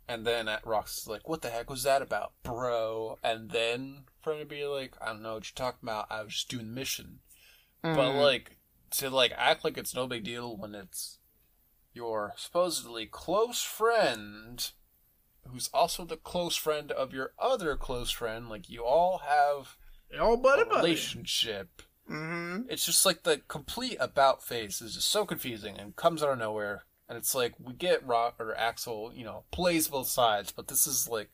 And 0.09 0.27
then 0.27 0.49
at 0.49 0.65
Rox 0.65 0.99
is 0.99 1.07
like, 1.07 1.29
what 1.29 1.43
the 1.43 1.51
heck 1.51 1.71
was 1.71 1.83
that 1.85 2.03
about, 2.03 2.33
bro? 2.43 3.19
And 3.23 3.51
then 3.51 4.05
for 4.21 4.33
him 4.33 4.41
to 4.41 4.45
be 4.47 4.65
like, 4.65 4.95
I 5.01 5.07
don't 5.07 5.23
know 5.23 5.35
what 5.35 5.49
you're 5.51 5.55
talking 5.67 5.81
about. 5.89 6.07
I 6.11 6.23
was 6.23 6.33
just 6.35 6.49
doing 6.49 6.67
the 6.67 6.73
mission. 6.73 7.21
But 7.83 7.91
Mm-hmm. 7.97 8.19
like 8.19 8.57
to 8.93 9.11
like 9.11 9.33
act 9.37 9.65
like 9.65 9.77
it's 9.79 9.95
no 9.95 10.07
big 10.07 10.25
deal 10.25 10.57
when 10.57 10.75
it's 10.75 11.19
your 11.95 12.33
supposedly 12.37 13.07
close 13.07 13.63
friend 13.63 14.71
who's 15.49 15.69
also 15.73 16.05
the 16.05 16.17
close 16.17 16.57
friend 16.57 16.91
of 16.93 17.13
your 17.13 17.33
other 17.39 17.77
close 17.77 18.11
friend, 18.11 18.49
like 18.49 18.69
you 18.69 18.85
all 18.85 19.23
have 19.27 19.77
all 20.21 20.37
buddy 20.37 20.63
a 20.63 20.65
buddy. 20.67 20.77
relationship. 20.77 21.83
Mm-hmm. 22.11 22.63
It's 22.69 22.85
just 22.85 23.07
like 23.07 23.23
the 23.23 23.41
complete 23.49 23.97
about 24.01 24.43
face 24.43 24.83
is 24.83 24.95
just 24.95 25.09
so 25.09 25.25
confusing 25.25 25.79
and 25.79 25.97
comes 25.97 26.23
out 26.23 26.31
of 26.31 26.39
nowhere. 26.39 26.85
And 27.09 27.19
it's 27.19 27.35
like 27.35 27.55
we 27.59 27.75
get 27.75 28.07
Rock 28.07 28.37
or 28.39 28.55
Axel, 28.55 29.13
you 29.15 29.25
know, 29.25 29.45
plays 29.51 29.89
both 29.89 30.09
sides, 30.09 30.53
but 30.53 30.69
this 30.69 30.87
is 30.87 31.09
like 31.09 31.31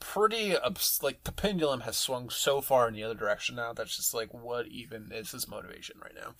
pretty 0.00 0.56
abs- 0.56 1.00
like 1.02 1.24
the 1.24 1.32
pendulum 1.32 1.80
has 1.80 1.96
swung 1.96 2.28
so 2.28 2.60
far 2.60 2.88
in 2.88 2.94
the 2.94 3.04
other 3.04 3.14
direction 3.14 3.56
now. 3.56 3.72
That's 3.72 3.96
just 3.96 4.14
like 4.14 4.34
what 4.34 4.66
even 4.66 5.10
is 5.12 5.30
his 5.30 5.48
motivation 5.48 5.96
right 6.02 6.14
now? 6.14 6.34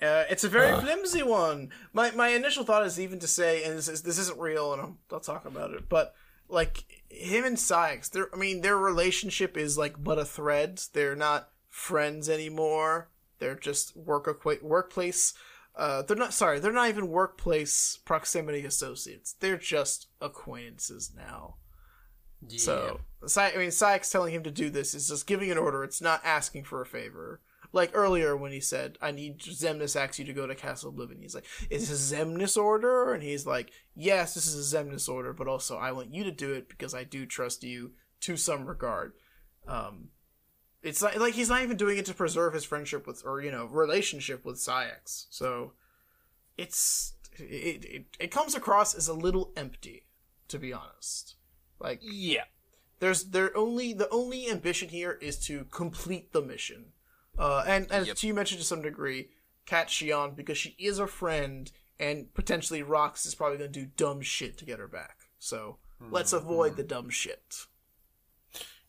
Uh, 0.00 0.24
it's 0.28 0.44
a 0.44 0.48
very 0.48 0.78
flimsy 0.80 1.22
one. 1.22 1.70
My 1.92 2.10
my 2.10 2.28
initial 2.28 2.64
thought 2.64 2.84
is 2.84 3.00
even 3.00 3.18
to 3.20 3.26
say, 3.28 3.64
and 3.64 3.78
this 3.78 3.88
is 3.88 4.02
this 4.02 4.18
isn't 4.18 4.38
real, 4.38 4.72
and 4.72 4.82
I'll, 4.82 4.96
I'll 5.10 5.20
talk 5.20 5.46
about 5.46 5.72
it. 5.72 5.88
But 5.88 6.14
like 6.48 6.84
him 7.08 7.44
and 7.44 7.56
Saïx, 7.56 8.10
their 8.10 8.28
I 8.34 8.36
mean 8.36 8.60
their 8.60 8.76
relationship 8.76 9.56
is 9.56 9.78
like 9.78 10.02
but 10.02 10.18
a 10.18 10.24
thread. 10.24 10.82
They're 10.92 11.16
not 11.16 11.48
friends 11.70 12.28
anymore. 12.28 13.08
They're 13.38 13.54
just 13.54 13.96
work 13.96 14.26
acqua- 14.26 14.62
workplace. 14.62 15.32
Uh, 15.74 16.02
they're 16.02 16.16
not 16.16 16.32
sorry. 16.32 16.58
They're 16.58 16.72
not 16.72 16.88
even 16.88 17.08
workplace 17.08 17.98
proximity 18.04 18.64
associates. 18.64 19.34
They're 19.40 19.58
just 19.58 20.08
acquaintances 20.22 21.12
now. 21.14 21.56
So, 22.58 23.00
Sy- 23.26 23.52
I 23.54 23.56
mean, 23.58 23.68
Saïx 23.68 24.10
telling 24.10 24.32
him 24.32 24.42
to 24.44 24.50
do 24.50 24.70
this 24.70 24.94
is 24.94 25.08
just 25.08 25.26
giving 25.26 25.50
an 25.50 25.58
order. 25.58 25.84
It's 25.84 26.00
not 26.00 26.24
asking 26.24 26.64
for 26.64 26.80
a 26.80 26.86
favor. 26.86 27.40
Like 27.76 27.90
earlier 27.92 28.34
when 28.34 28.52
he 28.52 28.60
said, 28.60 28.96
"I 29.02 29.10
need 29.10 29.40
Xemnas 29.40 30.00
asks 30.00 30.18
you 30.18 30.24
to 30.24 30.32
go 30.32 30.46
to 30.46 30.54
Castle 30.54 30.88
Oblivion." 30.88 31.20
He's 31.20 31.34
like, 31.34 31.44
"Is 31.68 31.90
this 31.90 32.10
a 32.10 32.16
Xemnas 32.16 32.56
order?" 32.56 33.12
And 33.12 33.22
he's 33.22 33.44
like, 33.44 33.70
"Yes, 33.94 34.32
this 34.32 34.46
is 34.46 34.72
a 34.72 34.76
Xemnas 34.78 35.10
order, 35.10 35.34
but 35.34 35.46
also 35.46 35.76
I 35.76 35.92
want 35.92 36.14
you 36.14 36.24
to 36.24 36.30
do 36.30 36.54
it 36.54 36.70
because 36.70 36.94
I 36.94 37.04
do 37.04 37.26
trust 37.26 37.62
you 37.62 37.92
to 38.20 38.38
some 38.38 38.64
regard." 38.64 39.12
Um, 39.68 40.08
it's 40.82 41.02
like, 41.02 41.20
like 41.20 41.34
he's 41.34 41.50
not 41.50 41.62
even 41.64 41.76
doing 41.76 41.98
it 41.98 42.06
to 42.06 42.14
preserve 42.14 42.54
his 42.54 42.64
friendship 42.64 43.06
with, 43.06 43.22
or 43.26 43.42
you 43.42 43.50
know, 43.50 43.66
relationship 43.66 44.42
with 44.42 44.56
Saïx. 44.56 45.26
So, 45.28 45.74
it's 46.56 47.12
it, 47.38 47.84
it 47.84 48.06
it 48.18 48.30
comes 48.30 48.54
across 48.54 48.94
as 48.94 49.06
a 49.06 49.12
little 49.12 49.52
empty, 49.54 50.06
to 50.48 50.58
be 50.58 50.72
honest. 50.72 51.36
Like 51.78 52.00
yeah, 52.00 52.44
there's 53.00 53.24
their 53.24 53.54
only 53.54 53.92
the 53.92 54.08
only 54.08 54.48
ambition 54.48 54.88
here 54.88 55.18
is 55.20 55.38
to 55.40 55.66
complete 55.66 56.32
the 56.32 56.40
mission 56.40 56.92
uh 57.38 57.64
and 57.66 57.86
and 57.90 58.06
Yep. 58.06 58.22
you 58.22 58.34
mentioned 58.34 58.60
to 58.60 58.66
some 58.66 58.82
degree 58.82 59.28
kat 59.66 59.88
Xion 59.88 60.34
because 60.36 60.58
she 60.58 60.76
is 60.78 60.98
a 60.98 61.06
friend 61.06 61.70
and 61.98 62.32
potentially 62.34 62.82
rox 62.82 63.26
is 63.26 63.34
probably 63.34 63.58
going 63.58 63.72
to 63.72 63.80
do 63.80 63.90
dumb 63.96 64.20
shit 64.20 64.56
to 64.58 64.64
get 64.64 64.78
her 64.78 64.88
back 64.88 65.28
so 65.38 65.78
let's 66.10 66.32
avoid 66.32 66.76
the 66.76 66.82
dumb 66.82 67.08
shit 67.10 67.66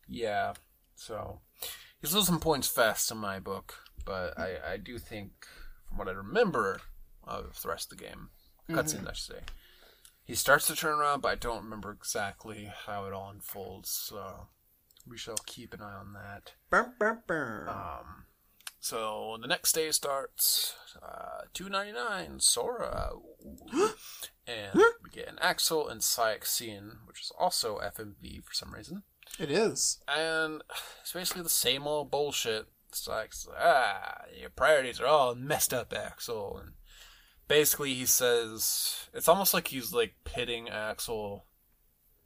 yeah. 0.09 0.53
So 0.95 1.41
he's 2.01 2.13
losing 2.15 2.39
points 2.39 2.67
fast 2.67 3.11
in 3.11 3.17
my 3.17 3.39
book, 3.39 3.75
but 4.05 4.37
I 4.39 4.57
I 4.73 4.77
do 4.77 4.97
think 4.97 5.45
from 5.87 5.97
what 5.97 6.07
I 6.07 6.11
remember 6.11 6.79
of 7.25 7.61
the 7.61 7.67
rest 7.69 7.91
of 7.91 7.97
the 7.97 8.05
game, 8.05 8.29
cutscene 8.69 9.07
I 9.07 9.13
should 9.13 9.35
say. 9.35 9.41
He 10.23 10.33
starts 10.35 10.67
to 10.67 10.75
turn 10.75 10.99
around, 10.99 11.21
but 11.21 11.31
I 11.31 11.35
don't 11.35 11.63
remember 11.63 11.91
exactly 11.91 12.69
how 12.85 13.05
it 13.05 13.13
all 13.13 13.29
unfolds. 13.29 13.89
So 13.89 14.47
we 15.05 15.17
shall 15.17 15.37
keep 15.45 15.73
an 15.73 15.81
eye 15.81 15.93
on 15.99 16.13
that. 16.13 16.53
Um, 17.69 18.25
so 18.87 19.37
the 19.41 19.49
next 19.49 19.73
day 19.73 19.91
starts 19.91 20.73
uh, 21.03 21.41
two 21.53 21.67
ninety 21.67 21.91
nine 21.91 22.39
Sora, 22.39 23.09
and 24.47 24.75
we 25.03 25.09
get 25.11 25.27
an 25.27 25.37
Axel 25.41 25.89
and 25.89 25.99
Saïx 25.99 26.45
scene, 26.45 26.99
which 27.05 27.19
is 27.19 27.33
also 27.37 27.79
FMV 27.79 28.45
for 28.45 28.53
some 28.53 28.73
reason, 28.73 29.03
it 29.37 29.51
is. 29.51 29.99
And 30.07 30.61
it's 31.01 31.11
basically 31.11 31.43
the 31.43 31.49
same 31.49 31.85
old 31.85 32.09
bullshit. 32.09 32.67
Saïx, 32.93 33.49
ah, 33.59 34.21
your 34.39 34.51
priorities 34.51 35.01
are 35.01 35.07
all 35.07 35.35
messed 35.35 35.73
up, 35.73 35.93
Axel, 35.93 36.57
and 36.57 36.71
basically 37.49 37.93
he 37.93 38.05
says 38.05 39.09
it's 39.13 39.27
almost 39.27 39.53
like 39.53 39.67
he's 39.67 39.91
like 39.91 40.15
pitting 40.23 40.69
Axel, 40.69 41.45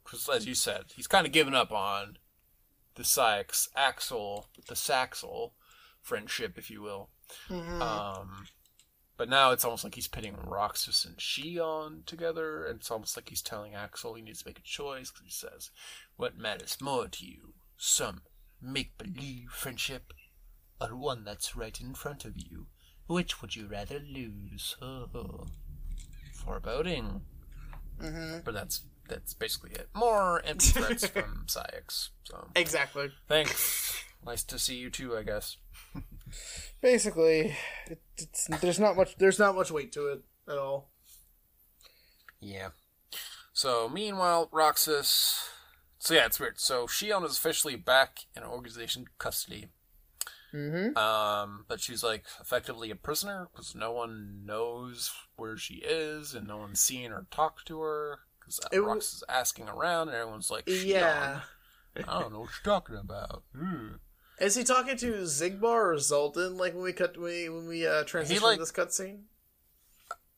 because 0.04 0.28
as 0.28 0.46
you 0.46 0.54
said, 0.54 0.84
he's 0.94 1.08
kind 1.08 1.26
of 1.26 1.32
given 1.32 1.56
up 1.56 1.72
on 1.72 2.18
the 2.94 3.02
Saïx 3.02 3.66
Axel, 3.74 4.46
the 4.68 4.76
Saxel 4.76 5.54
friendship, 6.02 6.58
if 6.58 6.70
you 6.70 6.82
will. 6.82 7.08
Um, 7.50 8.46
but 9.16 9.28
now 9.28 9.52
it's 9.52 9.64
almost 9.64 9.84
like 9.84 9.94
he's 9.94 10.08
pitting 10.08 10.36
Roxas 10.44 11.04
and 11.04 11.16
Xion 11.16 12.04
together, 12.04 12.64
and 12.66 12.80
it's 12.80 12.90
almost 12.90 13.16
like 13.16 13.28
he's 13.28 13.42
telling 13.42 13.74
Axel 13.74 14.14
he 14.14 14.22
needs 14.22 14.42
to 14.42 14.48
make 14.48 14.58
a 14.58 14.62
choice 14.62 15.10
because 15.10 15.24
he 15.24 15.30
says, 15.30 15.70
"What 16.16 16.36
matters 16.36 16.80
more 16.80 17.08
to 17.08 17.24
you? 17.26 17.54
Some 17.76 18.22
make-believe 18.60 19.50
friendship, 19.50 20.12
or 20.80 20.96
one 20.96 21.24
that's 21.24 21.56
right 21.56 21.80
in 21.80 21.94
front 21.94 22.24
of 22.24 22.36
you? 22.36 22.66
Which 23.06 23.40
would 23.40 23.54
you 23.56 23.66
rather 23.66 23.98
lose?" 24.00 24.76
Oh, 24.82 25.46
foreboding. 26.34 27.22
mm-hmm. 28.00 28.38
But 28.44 28.54
that's 28.54 28.82
that's 29.08 29.34
basically 29.34 29.72
it. 29.72 29.88
More 29.94 30.42
empty 30.44 30.68
threats 30.68 31.06
from 31.06 31.44
Saïx. 31.46 32.08
So 32.24 32.48
exactly 32.56 33.10
thanks. 33.28 34.04
Nice 34.24 34.44
to 34.44 34.58
see 34.58 34.76
you 34.76 34.90
too, 34.90 35.16
I 35.16 35.22
guess. 35.22 35.56
Basically 36.80 37.56
it, 37.86 38.00
it's, 38.16 38.46
there's 38.60 38.80
not 38.80 38.96
much 38.96 39.16
there's 39.16 39.38
not 39.38 39.54
much 39.54 39.70
weight 39.70 39.92
to 39.92 40.08
it 40.08 40.22
at 40.48 40.58
all 40.58 40.90
Yeah. 42.40 42.68
So 43.52 43.88
meanwhile, 43.88 44.48
Roxas. 44.50 45.48
So 45.98 46.14
yeah, 46.14 46.26
it's 46.26 46.40
weird. 46.40 46.58
So 46.58 46.86
Xion 46.86 47.24
is 47.24 47.36
officially 47.38 47.76
back 47.76 48.20
in 48.36 48.42
organization 48.42 49.06
custody. 49.18 49.68
mm-hmm 50.52 50.96
Um, 50.98 51.64
but 51.68 51.80
she's 51.80 52.02
like 52.02 52.24
effectively 52.40 52.90
a 52.90 52.96
prisoner 52.96 53.48
because 53.52 53.74
no 53.74 53.92
one 53.92 54.42
knows 54.44 55.12
where 55.36 55.56
she 55.56 55.74
is 55.74 56.34
and 56.34 56.48
no 56.48 56.56
one's 56.56 56.80
seen 56.80 57.12
or 57.12 57.26
talked 57.30 57.66
to 57.66 57.80
her. 57.82 58.20
Because 58.40 58.58
w- 58.72 58.84
Roxas 58.84 59.14
is 59.14 59.24
asking 59.28 59.68
around 59.68 60.08
and 60.08 60.16
everyone's 60.16 60.50
like, 60.50 60.66
Xion, 60.66 60.86
yeah 60.86 61.40
I 61.96 62.20
don't 62.20 62.32
know 62.32 62.40
what 62.40 62.50
you're 62.50 62.74
talking 62.74 62.96
about. 62.96 63.44
Hmm. 63.56 63.88
Is 64.42 64.56
he 64.56 64.64
talking 64.64 64.96
to 64.98 65.12
Xigbar 65.22 65.94
or 65.94 65.98
Zoltan? 65.98 66.56
Like 66.56 66.74
when 66.74 66.82
we 66.82 66.92
cut 66.92 67.16
when 67.16 67.24
we 67.24 67.48
when 67.48 67.66
we 67.68 67.86
uh, 67.86 68.02
transition 68.04 68.42
like- 68.42 68.58
this 68.58 68.72
cutscene? 68.72 69.20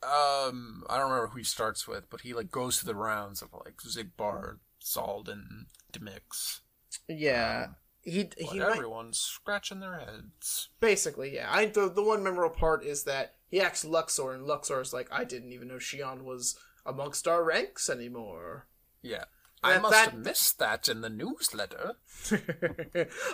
um, 0.02 0.84
I 0.90 0.98
don't 0.98 1.10
remember 1.10 1.28
who 1.28 1.38
he 1.38 1.44
starts 1.44 1.88
with, 1.88 2.10
but 2.10 2.20
he 2.20 2.34
like 2.34 2.50
goes 2.50 2.78
through 2.78 2.92
the 2.92 2.98
rounds 2.98 3.40
of 3.40 3.48
like 3.64 3.78
Xigbar, 3.78 4.58
Xaldin, 4.82 5.64
Demyx. 5.92 6.60
Yeah, 7.08 7.66
Um, 7.68 7.76
he 8.02 8.28
he 8.36 8.58
might, 8.60 8.72
everyone's 8.76 9.18
scratching 9.18 9.80
their 9.80 9.98
heads. 9.98 10.68
basically 10.80 11.34
yeah. 11.34 11.48
I 11.50 11.66
the 11.66 11.88
the 11.88 12.02
one 12.02 12.22
memorable 12.22 12.54
part 12.54 12.84
is 12.84 13.04
that 13.04 13.34
he 13.48 13.60
asks 13.60 13.84
Luxord, 13.84 14.34
and 14.34 14.46
Luxord's 14.46 14.92
like, 14.92 15.08
I 15.10 15.24
didn't 15.24 15.52
even 15.52 15.68
know 15.68 15.76
Xion 15.76 16.22
was 16.22 16.58
amongst 16.84 17.26
our 17.26 17.42
ranks 17.42 17.88
anymore. 17.88 18.66
Yeah. 19.00 19.24
I 19.64 19.78
must 19.78 19.92
that- 19.92 20.10
have 20.10 20.18
missed 20.24 20.58
that 20.58 20.88
in 20.88 21.00
the 21.00 21.08
newsletter. 21.10 21.94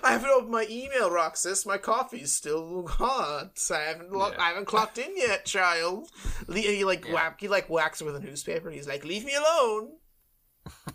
I 0.02 0.12
haven't 0.12 0.30
opened 0.30 0.50
my 0.50 0.66
email, 0.68 1.10
Roxas. 1.10 1.64
My 1.66 1.78
coffee's 1.78 2.32
still 2.34 2.86
hot. 2.86 3.60
I 3.72 3.78
haven't 3.80 4.12
lo- 4.12 4.30
Yeah. 4.32 4.42
I 4.42 4.48
haven't 4.48 4.64
clocked 4.66 4.98
in 4.98 5.16
yet, 5.16 5.44
child. 5.44 6.10
He 6.52 6.84
like 6.84 7.04
Yeah. 7.06 7.12
whack 7.14 7.40
he 7.40 7.48
like 7.48 7.68
whacks 7.68 8.02
with 8.02 8.16
a 8.16 8.20
newspaper. 8.20 8.70
He's 8.70 8.88
like, 8.88 9.04
"Leave 9.04 9.24
me 9.24 9.34
alone. 9.34 9.92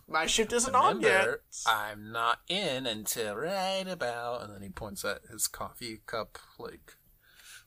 My 0.07 0.25
shift 0.25 0.51
isn't 0.53 0.75
on 0.75 1.01
yet." 1.01 1.39
I'm 1.65 2.11
not 2.11 2.39
in 2.49 2.85
until 2.85 3.35
right 3.35 3.87
about. 3.87 4.43
And 4.43 4.53
then 4.53 4.61
he 4.61 4.69
points 4.69 5.05
at 5.05 5.21
his 5.31 5.47
coffee 5.47 6.01
cup, 6.05 6.37
like 6.59 6.97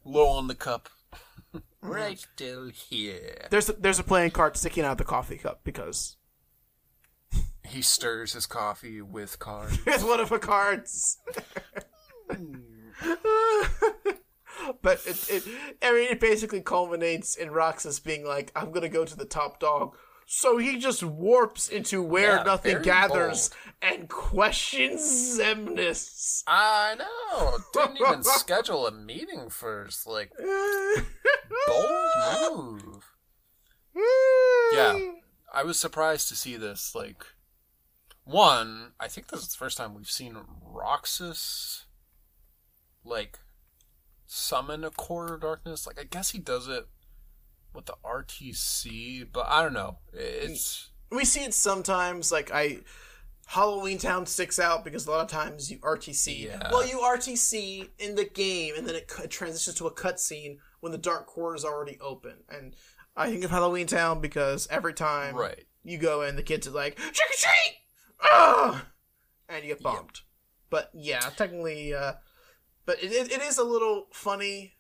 low 0.04 0.28
on 0.28 0.46
the 0.48 0.54
cup, 0.54 0.90
mm-hmm. 1.54 1.88
right 1.88 2.24
till 2.36 2.68
here. 2.68 3.46
There's 3.50 3.68
a, 3.70 3.72
there's 3.72 3.98
a 3.98 4.04
playing 4.04 4.32
card 4.32 4.56
sticking 4.58 4.84
out 4.84 4.92
of 4.92 4.98
the 4.98 5.04
coffee 5.04 5.38
cup 5.38 5.60
because 5.64 6.16
He 7.68 7.82
stirs 7.82 8.32
his 8.32 8.46
coffee 8.46 9.00
with 9.02 9.38
cards. 9.38 9.78
it's 9.86 10.02
one 10.04 10.20
of 10.20 10.28
the 10.28 10.38
cards. 10.38 11.18
but 14.82 15.00
it, 15.06 15.30
it, 15.30 15.42
I 15.82 15.92
mean, 15.92 16.10
it 16.10 16.20
basically 16.20 16.60
culminates 16.60 17.36
in 17.36 17.50
Roxas 17.50 18.00
being 18.00 18.24
like, 18.26 18.52
"I'm 18.56 18.70
gonna 18.70 18.88
go 18.88 19.04
to 19.04 19.16
the 19.16 19.24
top 19.24 19.60
dog." 19.60 19.96
So 20.30 20.58
he 20.58 20.78
just 20.78 21.02
warps 21.02 21.70
into 21.70 22.02
where 22.02 22.36
Yeah, 22.36 22.42
nothing 22.42 22.82
gathers 22.82 23.48
and 23.80 24.10
questions 24.10 25.00
Xemnas. 25.38 26.42
I 26.46 26.96
know. 26.98 27.56
Didn't 27.72 27.98
even 27.98 28.22
schedule 28.22 28.86
a 28.86 28.92
meeting 28.92 29.48
first. 29.48 30.06
Like 30.06 30.30
bold 31.66 32.82
move. 32.84 33.04
Yeah. 34.74 35.12
I 35.52 35.64
was 35.64 35.80
surprised 35.80 36.28
to 36.28 36.36
see 36.36 36.56
this. 36.56 36.94
Like, 36.94 37.24
one, 38.28 38.92
I 39.00 39.09
think 39.09 39.28
this 39.28 39.40
is 39.40 39.48
the 39.48 39.56
first 39.56 39.76
time 39.78 39.94
we've 39.94 40.10
seen 40.10 40.36
Roxas, 40.62 41.84
like, 43.05 43.38
summon 44.26 44.84
a 44.84 44.90
corridor 44.90 45.34
of 45.34 45.40
darkness. 45.40 45.86
Like, 45.86 45.98
I 45.98 46.05
guess 46.05 46.30
he 46.30 46.38
does 46.38 46.68
it 46.68 46.86
with 47.74 47.86
the 47.86 47.94
RTC, 48.05 49.26
but 49.32 49.46
I 49.48 49.62
don't 49.62 49.72
know. 49.72 49.98
It's. 50.12 50.90
we 51.10 51.24
see 51.24 51.44
it 51.44 51.55
sometimes. 51.55 52.30
Like 52.32 52.50
I, 52.52 52.80
Halloween 53.46 53.98
Town 53.98 54.26
sticks 54.26 54.59
out 54.59 54.84
because 54.84 55.06
a 55.06 55.10
lot 55.10 55.22
of 55.24 55.30
times 55.30 55.70
you 55.70 55.78
RTC. 55.78 56.44
Yeah. 56.44 56.68
Well, 56.70 56.86
you 56.86 56.98
RTC 56.98 57.88
in 57.98 58.14
the 58.14 58.24
game, 58.24 58.74
and 58.76 58.86
then 58.86 58.94
it 58.94 59.09
transitions 59.30 59.76
to 59.78 59.86
a 59.86 59.94
cutscene 59.94 60.59
when 60.80 60.92
the 60.92 60.98
dark 60.98 61.26
core 61.26 61.55
is 61.55 61.64
already 61.64 61.98
open. 62.00 62.34
And 62.48 62.74
I 63.16 63.30
think 63.30 63.44
of 63.44 63.50
Halloween 63.50 63.86
Town 63.86 64.20
because 64.20 64.68
every 64.70 64.92
time 64.94 65.34
Right. 65.34 65.64
you 65.82 65.98
go 65.98 66.22
in, 66.22 66.36
the 66.36 66.42
kids 66.42 66.66
are 66.68 66.72
like 66.72 66.96
trick 66.96 67.30
or 67.30 67.36
treat, 67.36 67.76
Ugh! 68.20 68.80
and 69.48 69.64
you 69.64 69.74
get 69.74 69.82
bumped. 69.82 70.22
But 70.70 70.90
yeah, 70.94 71.20
technically, 71.36 71.94
uh, 71.94 72.14
but 72.84 73.02
it, 73.02 73.12
it, 73.12 73.32
it 73.32 73.42
is 73.42 73.58
a 73.58 73.64
little 73.64 74.06
funny. 74.12 74.74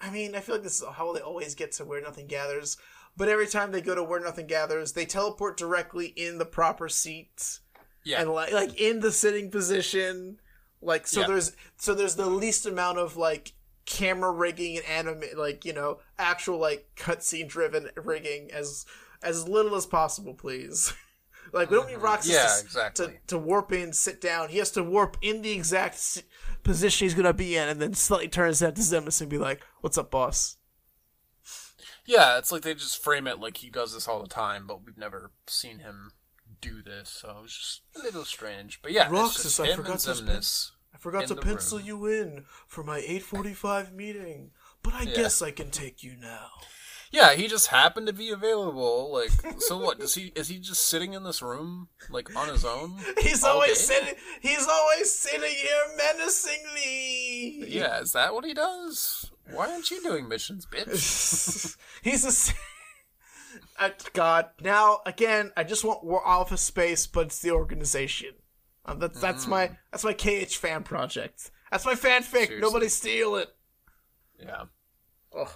I 0.00 0.10
mean, 0.10 0.34
I 0.34 0.40
feel 0.40 0.56
like 0.56 0.64
this 0.64 0.80
is 0.80 0.86
how 0.88 1.12
they 1.12 1.20
always 1.20 1.54
get 1.54 1.72
to 1.72 1.84
where 1.84 2.00
nothing 2.00 2.26
gathers. 2.26 2.76
But 3.16 3.28
every 3.28 3.46
time 3.46 3.72
they 3.72 3.80
go 3.80 3.94
to 3.94 4.02
where 4.02 4.20
nothing 4.20 4.46
gathers, 4.46 4.92
they 4.92 5.04
teleport 5.04 5.56
directly 5.56 6.06
in 6.06 6.38
the 6.38 6.46
proper 6.46 6.88
seat 6.88 7.60
Yeah. 8.04 8.20
and 8.22 8.30
like 8.30 8.52
like 8.52 8.80
in 8.80 9.00
the 9.00 9.12
sitting 9.12 9.50
position. 9.50 10.40
Like 10.80 11.06
so, 11.06 11.20
Yeah. 11.20 11.26
there's 11.28 11.52
so 11.76 11.94
there's 11.94 12.16
the 12.16 12.26
least 12.26 12.66
amount 12.66 12.98
of 12.98 13.16
like 13.16 13.52
camera 13.84 14.30
rigging 14.32 14.76
and 14.78 14.86
anime, 14.86 15.24
like 15.36 15.64
you 15.64 15.72
know, 15.72 15.98
actual 16.18 16.58
like 16.58 16.88
cutscene 16.96 17.48
driven 17.48 17.90
rigging 17.96 18.50
as 18.52 18.86
as 19.22 19.46
little 19.48 19.74
as 19.76 19.86
possible, 19.86 20.34
please. 20.34 20.92
like 21.52 21.70
we 21.70 21.76
don't 21.76 21.88
need 21.88 21.98
Roxas. 21.98 22.32
Yeah, 22.32 22.46
to, 22.46 22.60
exactly. 22.64 23.06
to 23.06 23.12
to 23.28 23.38
warp 23.38 23.72
in, 23.72 23.92
sit 23.92 24.20
down. 24.20 24.48
He 24.48 24.58
has 24.58 24.70
to 24.72 24.82
warp 24.82 25.16
in 25.22 25.42
the 25.42 25.52
exact 25.52 26.24
position 26.62 27.04
he's 27.06 27.14
gonna 27.14 27.32
be 27.32 27.56
in, 27.56 27.68
and 27.68 27.80
then 27.80 27.94
slightly 27.94 28.28
turn 28.28 28.48
his 28.48 28.60
head 28.60 28.76
to 28.76 28.82
Xemnas 28.82 29.20
and 29.20 29.30
be 29.30 29.38
like, 29.38 29.62
"What's 29.80 29.98
up, 29.98 30.10
boss?" 30.10 30.56
Yeah, 32.04 32.38
it's 32.38 32.50
like 32.50 32.62
they 32.62 32.74
just 32.74 33.02
frame 33.02 33.26
it 33.26 33.38
like 33.38 33.58
he 33.58 33.70
does 33.70 33.94
this 33.94 34.08
all 34.08 34.20
the 34.22 34.28
time, 34.28 34.66
but 34.66 34.84
we've 34.84 34.98
never 34.98 35.30
seen 35.46 35.78
him 35.78 36.12
do 36.60 36.82
this, 36.82 37.10
so 37.10 37.42
it's 37.44 37.56
just 37.56 37.82
a 37.96 38.00
little 38.02 38.24
strange. 38.24 38.80
But 38.82 38.92
yeah, 38.92 39.08
Roxas, 39.10 39.60
I 39.60 39.74
forgot 39.74 40.00
to. 40.00 40.42
I 40.94 40.98
forgot 40.98 41.26
to 41.28 41.36
pencil 41.36 41.78
room. 41.78 41.86
you 41.86 42.06
in 42.06 42.44
for 42.66 42.84
my 42.84 43.00
8:45 43.00 43.92
meeting, 43.92 44.50
but 44.82 44.94
I 44.94 45.02
Yeah. 45.02 45.14
guess 45.16 45.42
I 45.42 45.50
can 45.50 45.70
take 45.70 46.02
you 46.02 46.16
now. 46.16 46.50
Yeah, 47.12 47.34
he 47.34 47.46
just 47.46 47.66
happened 47.68 48.06
to 48.06 48.12
be 48.14 48.30
available. 48.30 49.12
Like, 49.12 49.30
so 49.60 49.76
what? 49.78 50.00
Does 50.00 50.14
he? 50.14 50.32
Is 50.34 50.48
he 50.48 50.58
just 50.58 50.86
sitting 50.86 51.12
in 51.12 51.22
this 51.24 51.42
room 51.42 51.88
like 52.10 52.34
on 52.34 52.48
his 52.48 52.64
own? 52.64 52.96
He's 53.20 53.44
always 53.44 53.78
day? 53.86 53.94
sitting. 53.94 54.14
He's 54.40 54.66
always 54.66 55.14
sitting 55.14 55.42
here 55.50 55.84
menacingly. 55.98 57.64
Yeah, 57.68 58.00
is 58.00 58.12
that 58.12 58.34
what 58.34 58.44
he 58.44 58.54
does? 58.54 59.30
Why 59.52 59.70
aren't 59.70 59.90
you 59.90 60.02
doing 60.02 60.28
missions, 60.28 60.66
bitch? 60.66 61.76
He's 62.02 62.24
a. 62.24 62.28
s- 62.28 62.54
Uh, 63.78 63.90
God, 64.14 64.46
now 64.62 65.00
again, 65.04 65.50
I 65.56 65.64
just 65.64 65.84
want 65.84 66.02
War 66.04 66.26
Office 66.26 66.62
space, 66.62 67.06
but 67.06 67.26
it's 67.26 67.40
the 67.40 67.50
organization. 67.50 68.30
Um, 68.86 68.98
that's 68.98 69.20
that's 69.20 69.46
my 69.46 69.76
that's 69.90 70.04
my 70.04 70.14
KH 70.14 70.54
fan 70.56 70.82
project. 70.84 71.50
That's 71.70 71.84
my 71.84 71.94
fanfic. 71.94 72.24
Seriously. 72.46 72.60
Nobody 72.60 72.88
steal 72.88 73.36
it. 73.36 73.48
Yeah, 74.40 74.64
Ugh. 75.38 75.48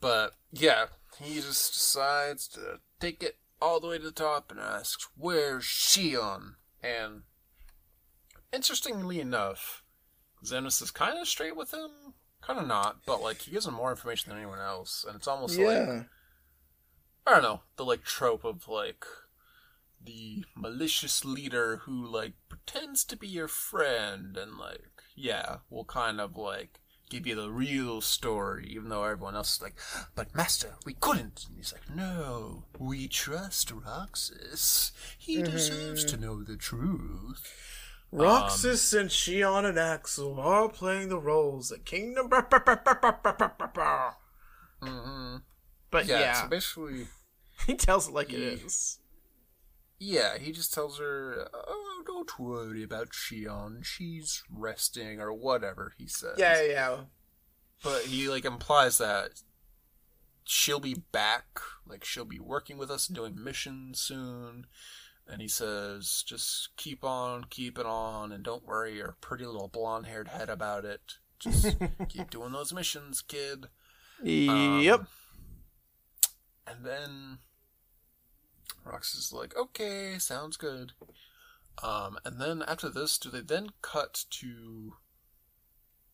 But 0.00 0.32
yeah, 0.50 0.86
he 1.20 1.34
just 1.36 1.72
decides 1.72 2.48
to 2.48 2.80
take 2.98 3.22
it 3.22 3.36
all 3.60 3.80
the 3.80 3.88
way 3.88 3.98
to 3.98 4.04
the 4.04 4.10
top 4.10 4.50
and 4.50 4.58
asks, 4.58 5.06
"Where's 5.16 5.64
Xion?" 5.64 6.56
And 6.82 7.22
interestingly 8.52 9.20
enough, 9.20 9.84
Xemnas 10.44 10.82
is 10.82 10.90
kind 10.90 11.18
of 11.18 11.28
straight 11.28 11.56
with 11.56 11.72
him, 11.74 12.14
kind 12.40 12.58
of 12.58 12.66
not, 12.66 13.04
but 13.04 13.20
like 13.20 13.42
he 13.42 13.50
gives 13.50 13.66
him 13.66 13.74
more 13.74 13.90
information 13.90 14.30
than 14.30 14.38
anyone 14.38 14.60
else, 14.60 15.04
and 15.06 15.16
it's 15.16 15.28
almost 15.28 15.58
like 15.58 16.06
I 17.26 17.30
don't 17.32 17.42
know, 17.42 17.60
the 17.76 17.84
like 17.84 18.02
trope 18.02 18.44
of 18.44 18.66
like 18.66 19.04
the 20.02 20.44
malicious 20.56 21.24
leader 21.24 21.78
who 21.84 22.06
like 22.06 22.32
pretends 22.48 23.04
to 23.04 23.16
be 23.16 23.28
your 23.28 23.48
friend 23.48 24.36
and 24.36 24.56
like 24.56 25.02
yeah, 25.14 25.58
will 25.68 25.84
kind 25.84 26.20
of 26.20 26.36
like 26.36 26.80
give 27.10 27.26
you 27.26 27.34
the 27.34 27.50
real 27.50 28.00
story, 28.00 28.66
even 28.70 28.88
though 28.88 29.04
everyone 29.04 29.34
else 29.34 29.56
is 29.56 29.62
like, 29.62 29.74
But 30.14 30.34
master, 30.34 30.76
we 30.86 30.94
couldn't 30.94 31.44
and 31.48 31.56
he's 31.58 31.72
like, 31.72 31.94
No, 31.94 32.64
we 32.78 33.08
trust 33.08 33.70
Roxas. 33.70 34.92
He 35.18 35.42
deserves 35.42 36.04
to 36.06 36.16
know 36.16 36.42
the 36.42 36.56
truth. 36.56 37.46
Roxas 38.12 38.92
and 38.94 39.10
Xion 39.10 39.64
and 39.68 39.78
Axel 39.78 40.40
are 40.40 40.68
playing 40.68 41.10
the 41.10 41.18
roles 41.18 41.70
at 41.70 41.84
Kingdom. 41.84 42.28
Mm-hmm. 44.82 45.36
But 45.90 46.06
Yeah, 46.06 46.20
yeah, 46.20 46.42
so 46.42 46.48
basically 46.48 47.06
he 47.66 47.74
tells 47.74 48.08
it 48.08 48.14
like 48.14 48.32
it 48.32 48.38
he- 48.38 48.64
is. 48.66 48.98
Yeah, 50.02 50.38
he 50.38 50.50
just 50.50 50.72
tells 50.72 50.98
her, 50.98 51.46
"Oh, 51.52 52.02
don't 52.06 52.38
worry 52.38 52.82
about 52.82 53.10
Xion. 53.10 53.84
She's 53.84 54.42
resting 54.50 55.20
or 55.20 55.30
whatever." 55.30 55.92
He 55.98 56.06
says. 56.06 56.36
Yeah, 56.38 56.62
yeah. 56.62 56.96
But 57.84 58.04
he 58.04 58.26
like 58.26 58.46
implies 58.46 58.96
that 58.96 59.42
she'll 60.44 60.80
be 60.80 61.02
back, 61.12 61.60
like 61.86 62.02
she'll 62.02 62.24
be 62.24 62.40
working 62.40 62.78
with 62.78 62.90
us, 62.90 63.06
doing 63.06 63.42
missions 63.42 64.00
soon. 64.00 64.66
And 65.28 65.42
he 65.42 65.48
says, 65.48 66.24
"Just 66.26 66.70
keep 66.78 67.04
on 67.04 67.44
keeping 67.44 67.84
on, 67.84 68.32
and 68.32 68.42
don't 68.42 68.66
worry 68.66 68.96
your 68.96 69.18
pretty 69.20 69.44
little 69.44 69.68
blonde-haired 69.68 70.28
head 70.28 70.48
about 70.48 70.86
it. 70.86 71.18
Just 71.38 71.76
keep 72.08 72.30
doing 72.30 72.52
those 72.52 72.72
missions, 72.72 73.20
kid." 73.20 73.66
Um, 74.22 74.80
yep. 74.80 75.04
And 76.66 76.86
then 76.86 77.38
Rox 78.86 79.16
is 79.16 79.32
like, 79.32 79.56
okay, 79.56 80.16
sounds 80.18 80.56
good. 80.56 80.92
Um, 81.82 82.18
and 82.24 82.40
then 82.40 82.62
after 82.66 82.88
this, 82.88 83.16
do 83.18 83.30
they 83.30 83.40
then 83.40 83.68
cut 83.82 84.24
to 84.30 84.94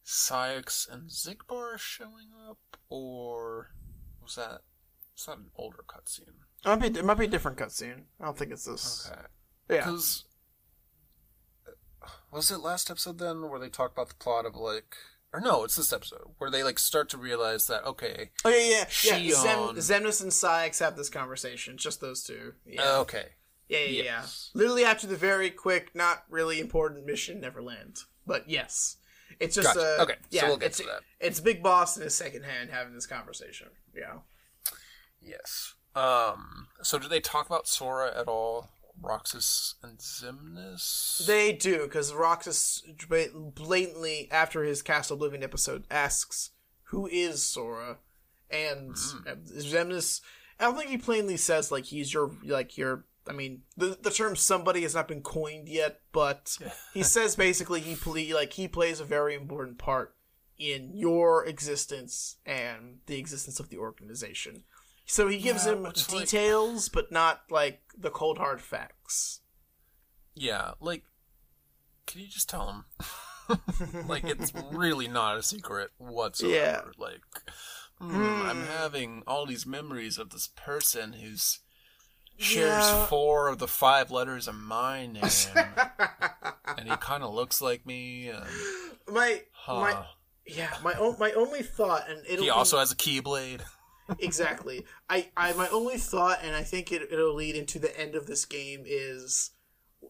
Saïx 0.05 0.91
and 0.91 1.11
Xigbar 1.11 1.79
showing 1.79 2.29
up, 2.49 2.59
or 2.89 3.71
was 4.23 4.37
that? 4.37 4.63
Was 5.15 5.27
that 5.27 5.39
an 5.39 5.47
older 5.57 5.85
cutscene? 5.87 6.45
It 6.65 6.69
might 6.69 6.93
be, 6.93 6.99
it 6.99 7.05
might 7.05 7.19
be 7.19 7.25
a 7.25 7.29
different 7.29 7.59
cutscene. 7.59 8.03
I 8.21 8.25
don't 8.27 8.37
think 8.39 8.53
it's 8.53 8.65
this. 8.67 9.11
Okay, 9.11 9.21
Yeah. 9.71 9.77
because 9.79 10.25
was 12.31 12.51
it 12.51 12.59
last 12.59 12.91
episode 12.91 13.19
then 13.19 13.49
where 13.49 13.59
they 13.59 13.69
talked 13.69 13.95
about 13.97 14.09
the 14.11 14.15
plot 14.15 14.47
of 14.47 14.55
like, 14.55 14.95
or 15.37 15.41
no, 15.41 15.65
it's 15.65 15.77
this 15.77 15.93
episode 15.93 16.23
where 16.39 16.51
they 16.51 16.63
like 16.63 16.79
start 16.79 17.09
to 17.11 17.19
realize 17.19 17.67
that 17.67 17.85
okay, 17.85 18.31
Oh 18.45 18.49
yeah, 18.49 18.87
yeah, 19.05 19.17
yeah. 19.17 19.35
Zem- 19.35 20.03
Xemnas 20.05 20.23
and 20.23 20.33
Saïx 20.33 20.79
have 20.81 20.97
this 20.97 21.11
conversation. 21.11 21.77
Just 21.77 22.01
those 22.01 22.23
two. 22.23 22.55
Yeah, 22.65 22.97
okay, 22.99 23.27
yeah, 23.69 23.81
yeah, 23.81 24.03
yeah. 24.03 24.27
Literally 24.55 24.85
after 24.85 25.07
the 25.07 25.17
very 25.17 25.51
quick, 25.51 25.95
not 25.95 26.25
really 26.31 26.59
important 26.61 27.05
mission, 27.05 27.41
Neverland. 27.41 27.99
But 28.27 28.49
yes, 28.49 28.97
it's 29.39 29.55
just 29.55 29.75
Gotcha. 29.75 29.97
uh, 30.01 30.03
Okay, 30.05 30.15
so 30.31 30.47
we'll 30.47 30.57
get 30.57 30.67
it's 30.69 30.79
to 30.79 30.85
that. 30.85 31.01
it's 31.21 31.41
Big 31.41 31.63
Boss 31.63 31.97
and 31.97 32.05
his 32.05 32.15
second 32.15 32.45
hand 32.45 32.71
having 32.71 32.95
this 32.95 33.07
conversation. 33.07 33.69
Yeah. 33.95 34.19
yes. 35.21 35.75
Um, 35.95 36.69
so 36.83 36.99
do 36.99 37.09
they 37.09 37.21
talk 37.21 37.47
about 37.47 37.67
Sora 37.67 38.13
at 38.19 38.29
all? 38.29 38.69
Roxas 39.01 39.75
and 39.83 39.99
Xemnas? 39.99 41.27
They 41.27 41.53
do 41.53 41.83
because 41.85 42.13
Roxas 42.13 42.83
blatantly 43.55 44.29
after 44.31 44.65
his 44.65 44.83
Castle 44.83 45.15
Oblivion 45.15 45.43
episode 45.43 45.85
asks, 45.91 46.51
"Who 46.85 47.07
is 47.07 47.43
Sora?" 47.43 47.99
And 48.51 48.95
hmm. 48.97 49.29
Xemnas, 49.59 50.21
I 50.59 50.65
don't 50.65 50.77
think 50.77 50.91
he 50.91 50.99
plainly 50.99 51.37
says 51.37 51.71
like 51.71 51.85
he's 51.85 52.13
your 52.13 52.33
like 52.45 52.77
your. 52.77 53.05
I 53.29 53.33
mean, 53.33 53.63
the 53.77 53.99
the 54.01 54.11
term 54.11 54.37
"somebody" 54.37 54.83
has 54.83 54.95
not 54.95 55.09
been 55.09 55.23
coined 55.23 55.69
yet, 55.69 56.01
but 56.13 56.57
he 56.95 57.03
says 57.03 57.37
basically 57.37 57.81
he 57.81 57.95
play 57.95 58.33
like 58.33 58.53
he 58.53 58.69
plays 58.69 59.01
a 59.01 59.05
very 59.05 59.35
important 59.35 59.79
part 59.79 60.15
in 60.59 60.91
your 60.95 61.45
existence 61.45 62.37
and 62.47 62.99
the 63.07 63.19
existence 63.19 63.61
of 63.61 63.69
the 63.69 63.79
organization. 63.79 64.65
So 65.07 65.29
he 65.29 65.39
gives 65.39 65.65
Yeah, 65.67 65.73
him 65.75 65.83
which, 65.85 66.11
like- 66.13 66.23
details, 66.23 66.89
but 66.89 67.11
not 67.13 67.43
like 67.51 67.81
the 67.97 68.11
cold 68.11 68.39
hard 68.39 68.61
facts. 68.61 69.41
Yeah, 70.35 70.73
like, 70.81 71.05
can 72.07 72.21
you 72.21 72.27
just 72.29 72.49
tell 72.49 72.69
him? 73.49 73.59
like, 74.09 74.25
it's 74.25 74.53
really 74.73 75.09
not 75.09 75.37
a 75.39 75.43
secret 75.43 75.91
whatsoever. 75.99 76.55
Yeah. 76.55 76.81
Like, 76.99 77.21
hmm, 78.01 78.43
I'm 78.45 78.67
having 78.67 79.23
all 79.27 79.47
these 79.47 79.65
memories 79.65 80.19
of 80.19 80.31
this 80.31 80.49
person 80.57 81.15
who's 81.15 81.61
shares 82.37 82.85
Yeah. 82.85 83.07
four 83.07 83.49
of 83.49 83.59
the 83.59 83.69
five 83.69 84.11
letters 84.11 84.47
of 84.49 84.57
my 84.57 85.07
name, 85.07 85.23
and 86.77 86.89
he 86.91 86.97
kind 87.01 87.23
of 87.23 87.33
looks 87.33 87.63
like 87.63 87.87
me. 87.87 88.29
And, 88.29 88.45
my 89.09 89.43
huh. 89.53 89.81
my 89.81 90.05
yeah 90.47 90.75
my 90.85 90.93
own 90.95 91.17
my 91.19 91.33
only 91.33 91.63
thought 91.63 92.09
and 92.11 92.21
it'll 92.27 92.39
he 92.45 92.47
be- 92.47 92.51
also 92.51 92.79
has 92.79 92.91
a 92.93 92.97
keyblade. 92.97 93.61
Exactly. 94.19 94.85
I 95.09 95.29
I 95.37 95.53
my 95.55 95.69
only 95.69 95.99
thought 95.99 96.41
and 96.43 96.55
I 96.55 96.63
think 96.63 96.93
it 96.93 97.09
it'll 97.11 97.35
lead 97.35 97.57
into 97.57 97.79
the 97.79 97.99
end 97.99 98.15
of 98.15 98.27
this 98.27 98.45
game 98.45 98.85
is 98.87 99.51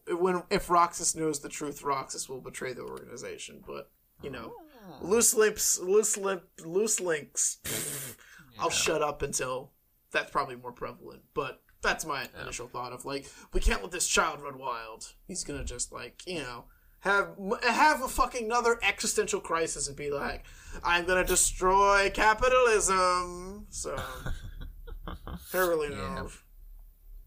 when 0.08 0.42
if 0.50 0.68
Roxas 0.70 1.14
knows 1.14 1.40
the 1.40 1.48
truth 1.48 1.82
Roxas 1.82 2.28
will 2.28 2.40
betray 2.40 2.72
the 2.72 2.82
organization 2.82 3.62
but 3.66 3.90
you 4.22 4.30
know. 4.30 4.54
Ah. 4.58 4.98
Loose 5.02 5.34
links 5.34 5.78
loose 5.78 6.16
link 6.16 6.42
loose 6.64 7.00
links. 7.00 7.58
Pfft, 7.64 8.16
I'll 8.58 8.70
shut 8.70 9.02
up 9.02 9.22
until 9.22 9.72
that's 10.12 10.30
probably 10.30 10.56
more 10.56 10.72
prevalent 10.72 11.22
but 11.34 11.62
that's 11.82 12.06
my 12.06 12.26
initial 12.42 12.68
thought 12.68 12.92
of 12.92 13.04
like 13.04 13.30
we 13.52 13.60
can't 13.60 13.82
let 13.82 13.92
this 13.92 14.06
child 14.06 14.40
run 14.40 14.58
wild. 14.58 15.12
He's 15.26 15.44
gonna 15.44 15.64
just 15.64 15.92
like 15.92 16.22
you 16.26 16.38
know 16.38 16.64
have 17.00 17.28
have 17.62 18.02
a 18.02 18.08
fucking 18.08 18.46
another 18.46 18.78
existential 18.82 19.40
crisis 19.40 19.86
and 19.86 19.96
be 19.96 20.10
like 20.10 20.44
i'm 20.82 21.06
gonna 21.06 21.24
destroy 21.24 22.10
capitalism 22.10 23.66
so 23.70 23.96
thoroughly 25.50 25.88
Yeah. 25.90 26.26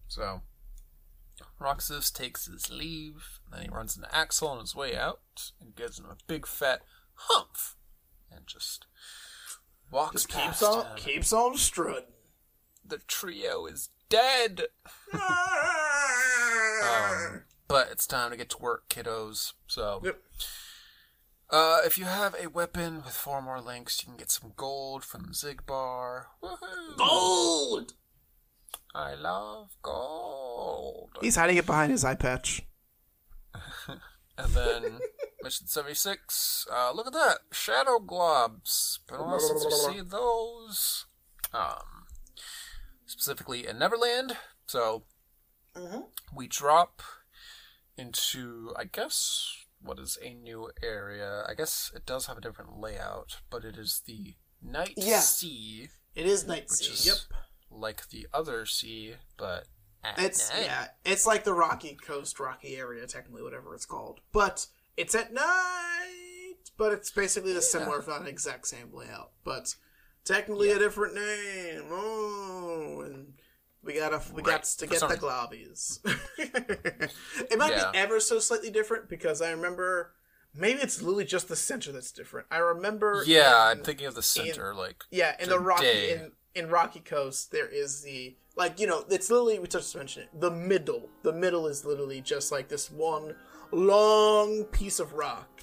So, 0.08 0.42
Roxas 1.60 2.10
takes 2.10 2.46
his 2.46 2.68
leave, 2.68 3.38
then 3.52 3.62
he 3.62 3.68
runs 3.68 3.94
into 3.96 4.12
Axel 4.12 4.48
on 4.48 4.58
his 4.58 4.74
way 4.74 4.96
out 4.96 5.52
and 5.60 5.76
gives 5.76 6.00
him 6.00 6.06
a 6.06 6.16
big 6.26 6.48
fat 6.48 6.82
humph, 7.14 7.76
and 8.28 8.44
just 8.44 8.86
walks 9.88 10.24
just 10.24 10.28
keeps 10.28 10.62
on 10.64 10.84
him. 10.84 10.96
keeps 10.96 11.32
on 11.32 11.56
strutting 11.56 12.12
The 12.84 12.98
trio 12.98 13.66
is 13.66 13.90
dead. 14.08 14.62
Um, 15.12 15.20
but 17.70 17.88
it's 17.90 18.06
time 18.06 18.30
to 18.32 18.36
get 18.36 18.50
to 18.50 18.58
work, 18.58 18.88
kiddos. 18.88 19.52
So, 19.66 20.00
Yep. 20.04 20.20
uh, 21.50 21.80
if 21.84 21.96
you 21.98 22.04
have 22.04 22.34
a 22.34 22.48
weapon 22.48 22.96
with 23.04 23.14
four 23.16 23.40
more 23.40 23.60
links, 23.60 24.02
you 24.02 24.06
can 24.08 24.16
get 24.16 24.30
some 24.30 24.52
gold 24.56 25.04
from 25.04 25.32
Xigbar. 25.32 26.26
Woohoo! 26.42 26.96
gold 26.98 27.94
I 28.94 29.14
love 29.14 29.70
gold. 29.82 31.10
he's 31.20 31.36
hiding 31.36 31.56
it 31.56 31.66
behind 31.66 31.92
his 31.92 32.04
eye 32.04 32.16
patch 32.16 32.62
And 34.38 34.52
then 34.54 34.98
mission 35.42 35.66
76. 35.68 36.66
Uh, 36.72 36.92
look 36.92 37.06
at 37.06 37.12
that. 37.12 37.38
Shadow 37.52 37.98
globs. 37.98 38.98
Been 39.06 39.20
a 39.20 39.22
while 39.22 39.38
since 39.38 39.64
we 39.64 39.70
see 39.94 40.00
those. 40.04 41.04
Um, 41.52 42.06
specifically 43.06 43.66
in 43.66 43.78
Neverland. 43.78 44.36
So 44.66 45.04
we 46.34 46.48
drop 46.48 47.02
into, 48.00 48.72
I 48.76 48.84
guess, 48.84 49.54
what 49.82 49.98
is 49.98 50.18
a 50.22 50.34
new 50.34 50.70
area. 50.82 51.44
I 51.48 51.54
guess 51.54 51.92
it 51.94 52.06
does 52.06 52.26
have 52.26 52.38
a 52.38 52.40
different 52.40 52.78
layout, 52.78 53.38
but 53.50 53.64
it 53.64 53.76
is 53.76 54.02
the 54.06 54.34
Night 54.62 54.94
Yeah. 54.96 55.20
Sea, 55.20 55.88
it 56.14 56.26
is 56.26 56.46
night 56.46 56.68
which 56.68 56.80
sea 56.80 56.92
is 56.92 57.06
yep 57.06 57.16
like 57.70 58.08
the 58.10 58.26
other 58.34 58.66
sea, 58.66 59.14
but 59.38 59.66
at 60.04 60.18
It's 60.18 60.50
night. 60.50 60.64
yeah, 60.64 60.88
it's 61.04 61.26
like 61.26 61.44
the 61.44 61.54
Rocky 61.54 61.94
Coast, 61.94 62.38
Rocky 62.40 62.76
area, 62.76 63.06
technically, 63.06 63.42
whatever 63.42 63.74
it's 63.74 63.86
called. 63.86 64.20
But 64.32 64.66
it's 64.96 65.14
at 65.14 65.32
night. 65.32 66.56
But 66.76 66.92
it's 66.92 67.10
basically 67.10 67.52
the 67.52 67.62
similar, 67.62 68.00
if 68.00 68.08
not 68.08 68.26
exact 68.26 68.66
same 68.66 68.92
layout. 68.92 69.30
But 69.44 69.74
technically 70.24 70.70
a 70.70 70.78
different 70.78 71.14
name. 71.14 71.84
Oh, 71.90 73.02
and 73.04 73.34
we 73.84 73.94
gotta 73.94 74.20
we 74.34 74.42
got 74.42 74.64
to 74.64 74.86
get 74.86 75.00
the 75.00 75.16
globbies. 75.16 76.00
it 76.38 77.58
might 77.58 77.72
Yeah. 77.72 77.90
be 77.92 77.98
ever 77.98 78.20
so 78.20 78.38
slightly 78.38 78.70
different 78.70 79.08
because 79.08 79.40
I 79.42 79.50
remember 79.50 80.12
maybe 80.54 80.80
it's 80.80 81.00
literally 81.00 81.24
just 81.24 81.48
the 81.48 81.56
center 81.56 81.92
that's 81.92 82.12
different. 82.12 82.46
I 82.50 82.58
remember 82.58 83.22
Yeah, 83.26 83.70
in- 83.72 83.78
I'm 83.78 83.84
thinking 83.84 84.06
of 84.06 84.14
the 84.14 84.22
center, 84.22 84.74
like 84.74 85.04
yeah, 85.10 85.36
in 85.40 85.48
the 85.48 85.58
Rocky 85.58 86.10
in, 86.10 86.32
in 86.54 86.68
Rocky 86.68 87.00
Coast, 87.00 87.52
there 87.52 87.68
is 87.68 88.02
the 88.02 88.36
like 88.56 88.78
you 88.80 88.86
know 88.86 89.04
it's 89.08 89.30
literally 89.30 89.58
we 89.58 89.66
just 89.68 89.96
mentioned 89.96 90.26
it. 90.32 90.40
The 90.40 90.50
middle, 90.50 91.08
the 91.22 91.32
middle 91.32 91.66
is 91.66 91.84
literally 91.84 92.20
just 92.20 92.52
like 92.52 92.68
this 92.68 92.90
one 92.90 93.34
long 93.72 94.64
piece 94.64 94.98
of 95.00 95.12
rock, 95.14 95.62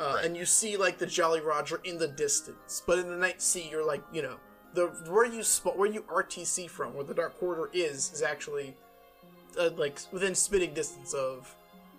uh, 0.00 0.14
Right. 0.16 0.24
and 0.24 0.36
you 0.36 0.46
see 0.46 0.76
like 0.76 0.98
the 0.98 1.06
Jolly 1.06 1.40
Roger 1.40 1.80
in 1.84 1.98
the 1.98 2.08
distance. 2.08 2.82
But 2.86 2.98
in 2.98 3.08
the 3.08 3.16
Night 3.16 3.40
Sea, 3.42 3.68
you're 3.70 3.86
like 3.86 4.02
you 4.12 4.22
know 4.22 4.36
the 4.74 4.86
where 5.10 5.26
you 5.26 5.42
spot 5.42 5.76
where 5.76 5.90
you 5.90 6.02
RTC 6.02 6.68
from, 6.68 6.94
where 6.94 7.04
the 7.04 7.14
Dark 7.14 7.38
Corridor 7.38 7.70
is, 7.72 8.12
is 8.12 8.22
actually 8.22 8.74
uh, 9.58 9.70
like 9.76 9.98
within 10.10 10.34
spitting 10.34 10.74
distance 10.74 11.12
of. 11.14 11.54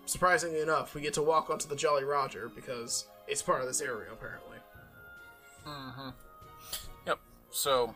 Surprisingly 0.06 0.60
enough, 0.60 0.94
we 0.94 1.00
get 1.00 1.14
to 1.14 1.22
walk 1.22 1.48
onto 1.48 1.66
the 1.66 1.74
Jolly 1.74 2.04
Roger 2.04 2.50
because 2.54 3.06
it's 3.26 3.40
part 3.40 3.62
of 3.62 3.66
this 3.66 3.80
area 3.80 4.12
apparently. 4.12 4.58
Mm-hmm. 5.66 6.10
Yep. 7.06 7.18
So, 7.50 7.94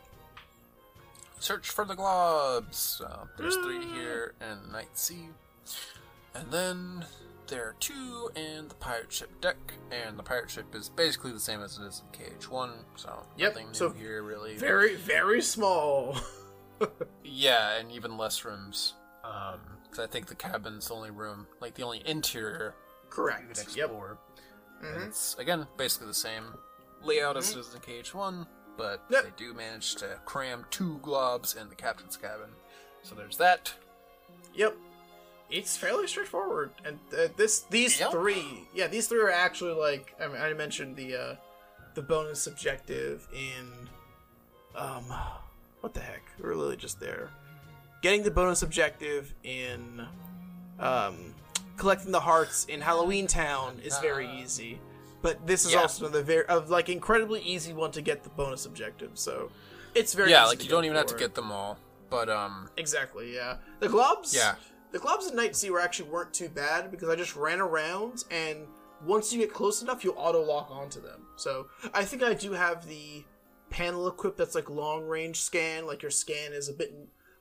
search 1.39 1.69
for 1.69 1.85
the 1.85 1.95
globs. 1.95 3.03
Uh, 3.05 3.27
there's 3.37 3.57
three 3.57 3.85
here 3.85 4.33
and 4.41 4.73
Night 4.73 4.97
Sea, 4.97 5.29
and 6.35 6.51
then 6.51 7.05
there 7.49 7.65
are 7.65 7.75
two 7.81 8.31
in 8.37 8.69
the 8.69 8.75
pirate 8.77 9.13
ship 9.13 9.41
deck. 9.41 9.57
And 9.91 10.19
the 10.19 10.23
pirate 10.23 10.51
ship 10.51 10.75
is 10.75 10.89
basically 10.89 11.33
the 11.33 11.41
same 11.41 11.61
as 11.63 11.79
it 11.79 11.83
is 11.85 12.03
in 12.13 12.27
KH1, 12.39 12.71
so 12.97 13.23
Yep, 13.37 13.53
nothing 13.55 13.67
new 13.69 13.75
so 13.75 13.91
here 13.91 14.23
really. 14.23 14.57
Very, 14.57 14.97
very 14.97 15.41
small. 15.43 16.17
yeah, 17.25 17.77
and 17.79 17.91
even 17.91 18.17
less 18.17 18.45
rooms. 18.45 18.95
Um, 19.25 19.61
because 19.83 19.99
I 19.99 20.07
think 20.07 20.27
the 20.27 20.35
cabin's 20.35 20.89
the 20.89 20.95
only 20.95 21.11
room, 21.11 21.47
like 21.61 21.75
the 21.75 21.83
only 21.83 22.03
interior 22.07 22.75
Correct. 23.11 23.49
Yep. 23.49 23.59
explore. 23.91 24.19
And 24.83 25.01
Mhm. 25.03 25.07
it's 25.09 25.35
again 25.39 25.67
basically 25.77 26.07
the 26.09 26.15
same 26.15 26.55
layout 27.03 27.37
as 27.37 27.51
it 27.51 27.59
is 27.59 27.75
in 27.75 27.81
KH1, 27.81 28.47
but 28.77 29.03
Yep. 29.09 29.25
they 29.25 29.31
do 29.37 29.55
manage 29.55 29.97
to 29.97 30.21
cram 30.25 30.67
two 30.71 30.99
globs 31.03 31.57
in 31.57 31.69
the 31.69 31.75
captain's 31.75 32.17
cabin. 32.17 32.51
So 33.03 33.15
there's 33.15 33.39
that. 33.39 33.73
Yep. 34.55 34.77
It's 35.51 35.77
fairly 35.77 36.07
straightforward, 36.07 36.71
and 36.85 36.99
uh, 37.17 37.29
this 37.37 37.61
these 37.71 37.99
Yep. 37.99 38.11
three, 38.13 38.69
yeah, 38.75 38.87
these 38.87 39.07
three 39.09 39.21
are 39.21 39.31
actually 39.31 39.73
like 39.73 40.15
I, 40.21 40.29
mean, 40.29 40.37
I 40.41 40.53
mentioned 40.53 40.97
the 40.97 41.17
uh, 41.17 41.35
the 41.95 42.03
bonus 42.03 42.47
objective 42.47 43.27
in 43.35 43.89
um 44.77 45.05
what 45.81 45.95
the 45.95 46.01
heck 46.01 46.23
we're 46.39 46.51
literally 46.55 46.77
just 46.77 47.01
there 47.01 47.31
getting 48.03 48.23
the 48.23 48.31
bonus 48.31 48.63
objective 48.63 49.35
in 49.43 50.07
um 50.79 51.35
collecting 51.77 52.13
the 52.13 52.21
hearts 52.21 52.65
in 52.67 52.81
Halloween 52.81 53.27
Town 53.27 53.81
is 53.85 53.99
very 53.99 54.29
easy, 54.41 54.79
but 55.23 55.45
this 55.47 55.65
is 55.65 55.73
Yeah. 55.73 55.81
also 55.83 56.05
another 56.07 56.23
very 56.23 56.45
of 56.47 56.71
like 56.71 56.89
incredibly 56.89 57.41
easy 57.41 57.73
one 57.73 57.91
to 57.93 58.03
get 58.03 58.23
the 58.23 58.31
bonus 58.31 58.67
objective. 58.67 59.13
So 59.15 59.51
it's 59.95 60.13
very 60.15 60.31
yeah, 60.31 60.43
easy 60.45 60.49
like 60.57 60.65
you 60.65 60.71
don't 60.71 60.85
even 60.85 60.97
have 60.97 61.07
to 61.07 61.17
get 61.17 61.35
them 61.35 61.51
all, 61.51 61.79
but 62.11 62.29
um, 62.29 62.69
Exactly, 62.77 63.35
yeah. 63.35 63.57
The 63.81 63.89
globs, 63.89 64.35
Yeah. 64.35 64.57
The 64.93 64.99
globs 64.99 65.29
at 65.29 65.35
Night 65.35 65.63
were 65.71 65.81
actually 65.81 66.11
weren't 66.11 66.33
too 66.33 66.49
bad 66.49 66.91
because 66.91 67.09
I 67.09 67.17
just 67.17 67.37
ran 67.37 67.61
around 67.61 68.25
and 68.31 68.67
once 69.05 69.33
you 69.33 69.39
get 69.39 69.53
close 69.53 69.83
enough, 69.83 70.03
you'll 70.03 70.19
auto 70.19 70.43
lock 70.43 70.71
onto 70.71 71.01
them. 71.01 71.27
So 71.37 71.69
I 71.95 72.05
think 72.05 72.23
I 72.23 72.35
do 72.35 72.53
have 72.53 72.87
the 72.87 73.25
panel 73.71 74.09
equipped 74.09 74.39
that's 74.39 74.55
like 74.55 74.71
long 74.71 75.05
range 75.05 75.41
scan. 75.41 75.87
Like 75.87 76.03
your 76.03 76.11
scan 76.11 76.53
is 76.53 76.69
a 76.69 76.73
bit 76.73 76.93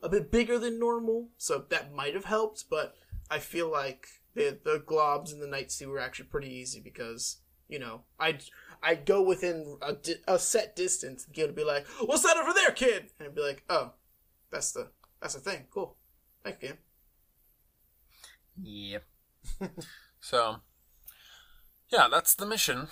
a 0.03 0.09
bit 0.09 0.31
bigger 0.31 0.59
than 0.59 0.79
normal, 0.79 1.29
so 1.37 1.65
that 1.69 1.93
might 1.93 2.13
have 2.13 2.25
helped. 2.25 2.65
But 2.69 2.95
I 3.29 3.39
feel 3.39 3.71
like 3.71 4.07
the 4.35 4.57
the 4.63 4.83
globs 4.85 5.31
and 5.31 5.41
the 5.41 5.47
night 5.47 5.71
sea 5.71 5.85
were 5.85 5.99
actually 5.99 6.27
pretty 6.27 6.53
easy 6.53 6.79
because 6.79 7.37
you 7.67 7.79
know 7.79 8.03
I 8.19 8.37
I 8.83 8.95
go 8.95 9.21
within 9.21 9.77
a, 9.81 9.93
di- 9.93 10.21
a 10.27 10.37
set 10.37 10.75
distance 10.75 11.25
and 11.25 11.33
get 11.33 11.47
to 11.47 11.53
be 11.53 11.63
like, 11.63 11.87
"What's 12.05 12.23
that 12.23 12.37
over 12.37 12.53
there, 12.53 12.71
kid?" 12.71 13.07
And 13.19 13.27
I'd 13.27 13.35
be 13.35 13.41
like, 13.41 13.63
"Oh, 13.69 13.93
that's 14.51 14.71
the 14.71 14.89
that's 15.21 15.33
the 15.33 15.39
thing. 15.39 15.65
Cool, 15.71 15.95
thank 16.43 16.61
you." 16.61 16.73
Yep. 18.61 19.03
so, 20.19 20.57
yeah, 21.89 22.07
that's 22.09 22.35
the 22.35 22.45
mission. 22.45 22.87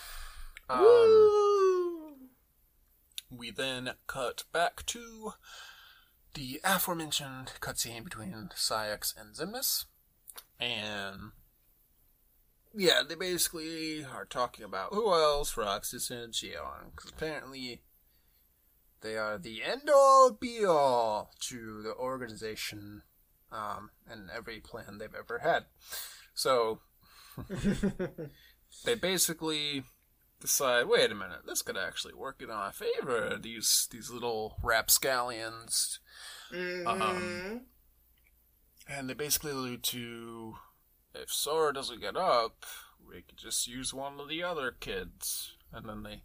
Um, 0.70 2.30
we 3.30 3.52
then 3.52 3.92
cut 4.08 4.44
back 4.52 4.86
to 4.88 5.34
the 6.34 6.60
aforementioned 6.64 7.54
cutscene 7.60 8.04
between 8.04 8.50
Saïx 8.56 9.14
and 9.20 9.36
Xemnas. 9.36 9.86
And 10.60 11.32
yeah, 12.76 13.02
they 13.08 13.16
basically 13.16 14.04
are 14.04 14.26
talking 14.26 14.66
about 14.66 14.94
who 14.94 15.12
else, 15.14 15.56
Roxas 15.56 16.12
and 16.12 16.34
Xion. 16.34 16.92
Because 16.96 17.12
apparently 17.12 17.82
they 19.02 19.18
are 19.18 19.38
the 19.38 19.64
end 19.64 19.90
all 19.94 20.32
be 20.32 20.66
all 20.66 21.32
to 21.42 21.82
the 21.84 21.94
organization 21.94 23.04
um, 23.56 23.90
and 24.10 24.30
every 24.36 24.60
plan 24.60 24.98
they've 24.98 25.16
ever 25.18 25.40
had. 25.40 25.66
So 26.34 26.80
they 28.86 28.96
basically 28.96 29.84
decide, 30.42 30.88
wait 30.88 31.12
a 31.12 31.16
minute, 31.16 31.42
this 31.48 31.62
could 31.62 31.78
actually 31.78 32.14
work 32.14 32.42
in 32.42 32.50
our 32.50 32.72
favor. 32.72 33.38
These 33.42 33.88
these 33.92 34.10
little 34.12 34.58
rapscallions, 34.64 36.00
Mhm. 36.52 37.62
and 38.88 39.10
they 39.10 39.14
basically 39.14 39.52
allude 39.52 39.84
to 39.86 40.56
if 41.14 41.32
Sora 41.32 41.74
doesn't 41.74 42.02
get 42.02 42.18
up, 42.18 42.66
we 43.08 43.22
could 43.22 43.38
just 43.38 43.68
use 43.68 43.94
one 43.94 44.20
of 44.20 44.28
the 44.28 44.44
other 44.44 44.72
kids, 44.72 45.54
and 45.72 45.88
then 45.88 46.04
they 46.04 46.24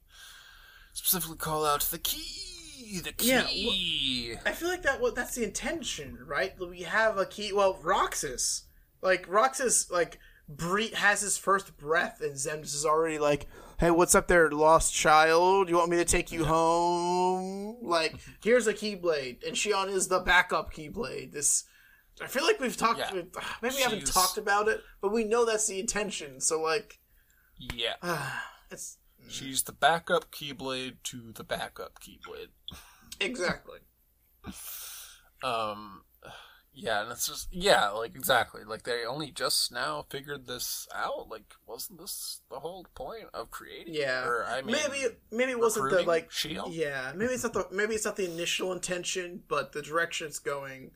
specifically 0.93 1.36
call 1.36 1.65
out 1.65 1.82
the 1.82 1.98
key, 1.98 2.60
the 3.02 3.15
Yeah, 3.20 3.44
key. 3.44 4.35
I 4.44 4.52
feel 4.52 4.69
like 4.69 4.82
that. 4.82 5.01
What 5.01 5.15
that's 5.15 5.35
the 5.35 5.44
intention, 5.44 6.19
right? 6.27 6.52
We 6.59 6.82
have 6.82 7.19
a 7.19 7.27
key. 7.27 7.52
Well, 7.52 7.78
Roxas, 7.82 8.65
like 9.02 9.27
Roxas, 9.28 9.90
like 9.90 10.19
bre- 10.48 10.94
has 10.94 11.20
his 11.20 11.39
first 11.39 11.77
breath, 11.77 12.20
and 12.20 12.35
Xemnas 12.35 12.74
is 12.74 12.85
already 12.86 13.19
like, 13.19 13.47
"Hey, 13.78 13.90
what's 13.90 14.15
up 14.15 14.28
there, 14.28 14.51
lost 14.51 14.94
child? 14.94 15.69
You 15.69 15.77
want 15.77 15.90
me 15.90 15.97
to 15.97 16.05
take 16.05 16.32
you 16.32 16.44
home? 16.44 17.77
Like, 17.82 18.16
here's 18.43 18.66
a 18.66 18.74
keyblade." 18.74 19.47
And 19.47 19.57
Xion 19.57 19.89
is 19.89 20.09
the 20.09 20.20
backup 20.20 20.73
keyblade. 20.73 21.32
This, 21.32 21.65
I 22.23 22.27
feel 22.27 22.44
like 22.44 22.61
we've 22.61 22.77
talked. 22.77 22.98
Yeah. 22.98 23.12
With, 23.12 23.35
ah, 23.39 23.59
maybe 23.62 23.77
we 23.77 23.82
haven't 23.82 24.07
talked 24.07 24.39
about 24.39 24.69
it, 24.69 24.82
but 25.01 25.12
we 25.12 25.24
know 25.24 25.44
that's 25.44 25.66
the 25.66 25.81
intention. 25.81 26.40
So 26.40 26.61
like, 26.61 26.98
yeah, 27.59 27.94
it's 28.70 28.98
she's 29.31 29.62
the 29.62 29.73
backup 29.73 30.31
Keyblade 30.31 30.97
to 31.05 31.32
the 31.32 31.44
backup 31.44 31.98
Keyblade. 32.01 32.48
exactly. 33.20 33.78
Um, 35.43 36.02
yeah, 36.73 37.02
and 37.02 37.12
it's 37.12 37.27
just 37.27 37.48
yeah, 37.52 37.89
like 37.89 38.15
exactly, 38.15 38.62
like 38.65 38.85
they 38.85 39.05
only 39.05 39.31
just 39.31 39.73
now 39.73 40.07
figured 40.09 40.47
this 40.47 40.86
out. 40.94 41.28
Like, 41.28 41.55
wasn't 41.66 42.01
this 42.01 42.40
the 42.51 42.61
whole 42.61 42.86
point 42.94 43.24
of 43.35 43.51
creating? 43.51 43.94
Yeah. 43.94 44.24
or 44.24 44.44
I 44.44 44.62
mean, 44.62 44.77
maybe 44.77 45.15
maybe 45.31 45.52
it 45.52 45.59
wasn't 45.59 45.90
the 45.90 46.02
like 46.02 46.31
Shield? 46.31 46.73
yeah 46.73 47.12
maybe 47.15 47.32
it's 47.32 47.43
not 47.43 47.52
the 47.52 47.66
maybe 47.73 47.94
it's 47.94 48.05
not 48.05 48.16
the 48.16 48.31
initial 48.31 48.73
intention 48.73 49.43
but 49.48 49.73
the 49.73 49.82
direction 49.82 50.27
it's 50.27 50.39
going 50.39 50.93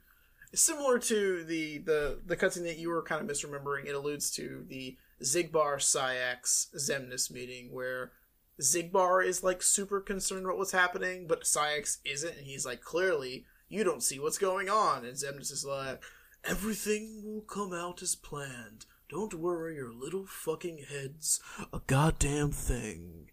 similar 0.54 0.98
to 1.00 1.44
the 1.44 1.78
the 1.78 2.20
the 2.24 2.36
cutscene 2.36 2.64
that 2.64 2.78
you 2.78 2.88
were 2.88 3.02
kind 3.02 3.20
of 3.20 3.28
misremembering 3.28 3.86
it 3.86 3.94
alludes 3.94 4.30
to 4.32 4.64
the 4.68 4.96
Xigbar 5.22 5.76
Saïx 5.78 6.74
Xemnas 6.76 7.30
meeting 7.30 7.72
where 7.72 8.12
Xigbar 8.60 9.24
is 9.26 9.42
like 9.42 9.62
super 9.62 10.00
concerned 10.00 10.44
about 10.44 10.58
what's 10.58 10.72
happening 10.72 11.26
but 11.26 11.42
Saïx 11.44 11.98
isn't 12.04 12.36
and 12.36 12.46
he's 12.46 12.64
like 12.64 12.80
clearly 12.80 13.46
you 13.68 13.82
don't 13.82 14.02
see 14.02 14.18
what's 14.20 14.38
going 14.38 14.68
on. 14.68 15.04
And 15.04 15.16
Xemnas 15.16 15.50
is 15.50 15.64
like 15.66 16.02
everything 16.44 17.22
will 17.24 17.40
come 17.42 17.72
out 17.72 18.02
as 18.02 18.14
planned. 18.14 18.86
Don't 19.08 19.34
worry 19.34 19.74
your 19.74 19.92
little 19.92 20.26
fucking 20.26 20.84
head's 20.88 21.40
a 21.72 21.80
goddamn 21.86 22.52
thing. 22.52 23.30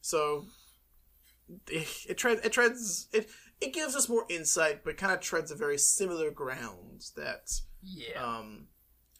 So 0.00 0.46
it, 1.66 1.88
it 2.08 2.18
treads 2.18 2.44
it 2.44 2.52
treads 2.52 3.08
it 3.12 3.28
it 3.60 3.72
gives 3.74 3.96
us 3.96 4.08
more 4.08 4.24
insight, 4.28 4.84
but 4.84 4.96
kind 4.96 5.12
of 5.12 5.20
treads 5.20 5.50
a 5.50 5.56
very 5.56 5.78
similar 5.78 6.30
ground 6.30 7.02
that 7.16 7.50
yeah, 7.82 8.22
um 8.22 8.68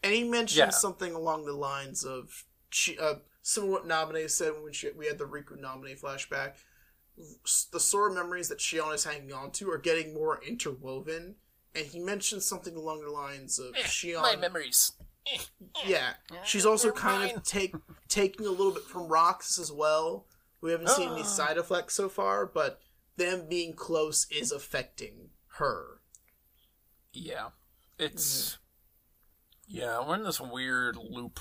and 0.02 0.12
he 0.14 0.24
mentioned 0.24 0.58
Yeah. 0.58 0.70
something 0.70 1.12
along 1.14 1.44
the 1.46 1.52
lines 1.52 2.04
of 2.04 2.44
uh 3.00 3.14
similar 3.42 3.72
what 3.72 3.88
Naminé 3.88 4.28
said 4.30 4.52
when 4.62 4.72
she, 4.72 4.90
we 4.96 5.06
had 5.06 5.18
the 5.18 5.24
Riku 5.24 5.60
Naminé 5.60 5.98
flashback. 5.98 6.54
The 7.72 7.80
Sora 7.80 8.12
memories 8.12 8.48
that 8.48 8.58
Xion 8.58 8.94
is 8.94 9.04
hanging 9.04 9.32
on 9.32 9.50
to 9.52 9.70
are 9.70 9.78
getting 9.78 10.14
more 10.14 10.40
interwoven, 10.46 11.34
and 11.74 11.86
he 11.86 11.98
mentioned 11.98 12.42
something 12.42 12.74
along 12.74 13.02
the 13.02 13.10
lines 13.10 13.58
of 13.58 13.74
eh, 13.76 13.82
Xion. 13.82 14.22
my 14.22 14.36
memories. 14.36 14.92
Eh, 15.26 15.38
eh. 15.38 15.86
Yeah, 15.86 16.12
she's 16.44 16.64
also 16.64 16.92
kind 16.92 17.26
mine. 17.26 17.36
of 17.36 17.42
take 17.44 17.74
taking 18.08 18.46
a 18.46 18.50
little 18.50 18.72
bit 18.72 18.84
from 18.84 19.08
Roxas 19.08 19.58
as 19.58 19.70
well. 19.70 20.26
We 20.62 20.72
haven't 20.72 20.88
seen 20.90 21.10
any 21.10 21.22
Ah. 21.22 21.24
side 21.24 21.58
effects 21.58 21.94
so 21.94 22.08
far, 22.08 22.46
but 22.46 22.80
them 23.16 23.46
being 23.48 23.74
close 23.74 24.26
is 24.30 24.50
affecting 24.50 25.30
her. 25.58 26.00
Yeah, 27.12 27.48
it's 27.98 28.58
mm-hmm. 29.68 29.76
yeah, 29.78 30.06
we're 30.08 30.14
in 30.16 30.24
this 30.24 30.40
weird 30.40 30.96
loop 30.96 31.38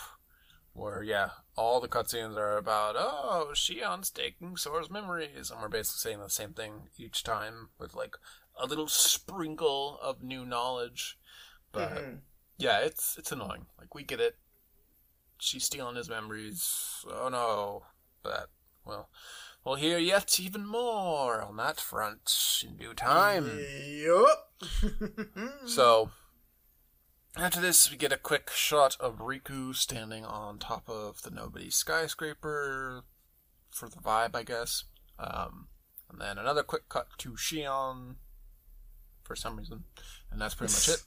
where 0.73 1.03
yeah, 1.03 1.29
all 1.59 1.81
the 1.81 1.87
cutscenes 1.89 2.37
are 2.37 2.57
about 2.57 2.95
oh 2.97 3.49
Xion's 3.53 4.09
taking 4.09 4.55
Sora's 4.55 4.89
memories, 4.89 5.51
and 5.51 5.61
we're 5.61 5.67
basically 5.67 5.99
saying 6.09 6.19
the 6.21 6.29
same 6.29 6.53
thing 6.53 6.89
each 6.97 7.23
time 7.23 7.69
with 7.77 7.93
like 7.95 8.15
a 8.61 8.65
little 8.65 8.87
sprinkle 8.87 9.99
of 10.01 10.23
new 10.23 10.45
knowledge. 10.45 11.17
But 11.71 11.91
Mhm. 11.95 12.19
yeah, 12.57 12.79
it's 12.79 13.17
it's 13.17 13.31
annoying. 13.31 13.65
Like 13.77 13.93
we 13.93 14.03
get 14.03 14.19
it. 14.21 14.37
She's 15.37 15.65
stealing 15.65 15.95
his 15.97 16.09
memories. 16.09 17.03
Oh 17.11 17.29
no, 17.29 17.83
but 18.23 18.49
well, 18.85 19.09
we'll 19.63 19.75
hear 19.75 19.97
yet 19.97 20.39
even 20.39 20.65
more 20.65 21.41
on 21.41 21.57
that 21.57 21.79
front 21.79 22.31
in 22.65 22.77
due 22.77 22.93
time. 22.93 23.59
Yup. 23.85 24.45
So, 25.65 26.11
after 27.37 27.61
this, 27.61 27.89
we 27.89 27.97
get 27.97 28.11
a 28.11 28.17
quick 28.17 28.49
shot 28.53 28.97
of 28.99 29.19
Riku 29.19 29.75
standing 29.75 30.25
on 30.25 30.57
top 30.57 30.89
of 30.89 31.21
the 31.21 31.31
Nobody 31.31 31.69
skyscraper 31.69 33.03
for 33.69 33.89
the 33.89 33.97
vibe, 33.97 34.35
I 34.35 34.43
guess. 34.43 34.85
Um, 35.17 35.67
and 36.09 36.19
then 36.19 36.37
another 36.37 36.63
quick 36.63 36.89
cut 36.89 37.07
to 37.19 37.33
Xion 37.33 38.15
for 39.23 39.35
some 39.35 39.57
reason. 39.57 39.83
And 40.31 40.41
that's 40.41 40.55
pretty 40.55 40.73
much 40.73 40.89
it. 40.89 41.03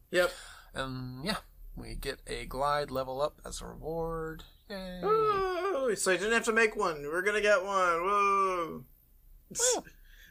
yep. 0.10 0.30
And 0.74 1.24
yeah, 1.24 1.38
we 1.76 1.94
get 1.94 2.20
a 2.26 2.44
glide 2.44 2.90
level 2.90 3.22
up 3.22 3.40
as 3.44 3.60
a 3.60 3.66
reward. 3.66 4.44
Yay! 4.68 5.00
Woo! 5.02 5.96
So 5.96 6.12
I 6.12 6.16
didn't 6.16 6.32
have 6.32 6.44
to 6.44 6.52
make 6.52 6.76
one. 6.76 7.02
We're 7.02 7.22
gonna 7.22 7.40
get 7.40 7.64
one. 7.64 8.02
Woo. 8.02 8.84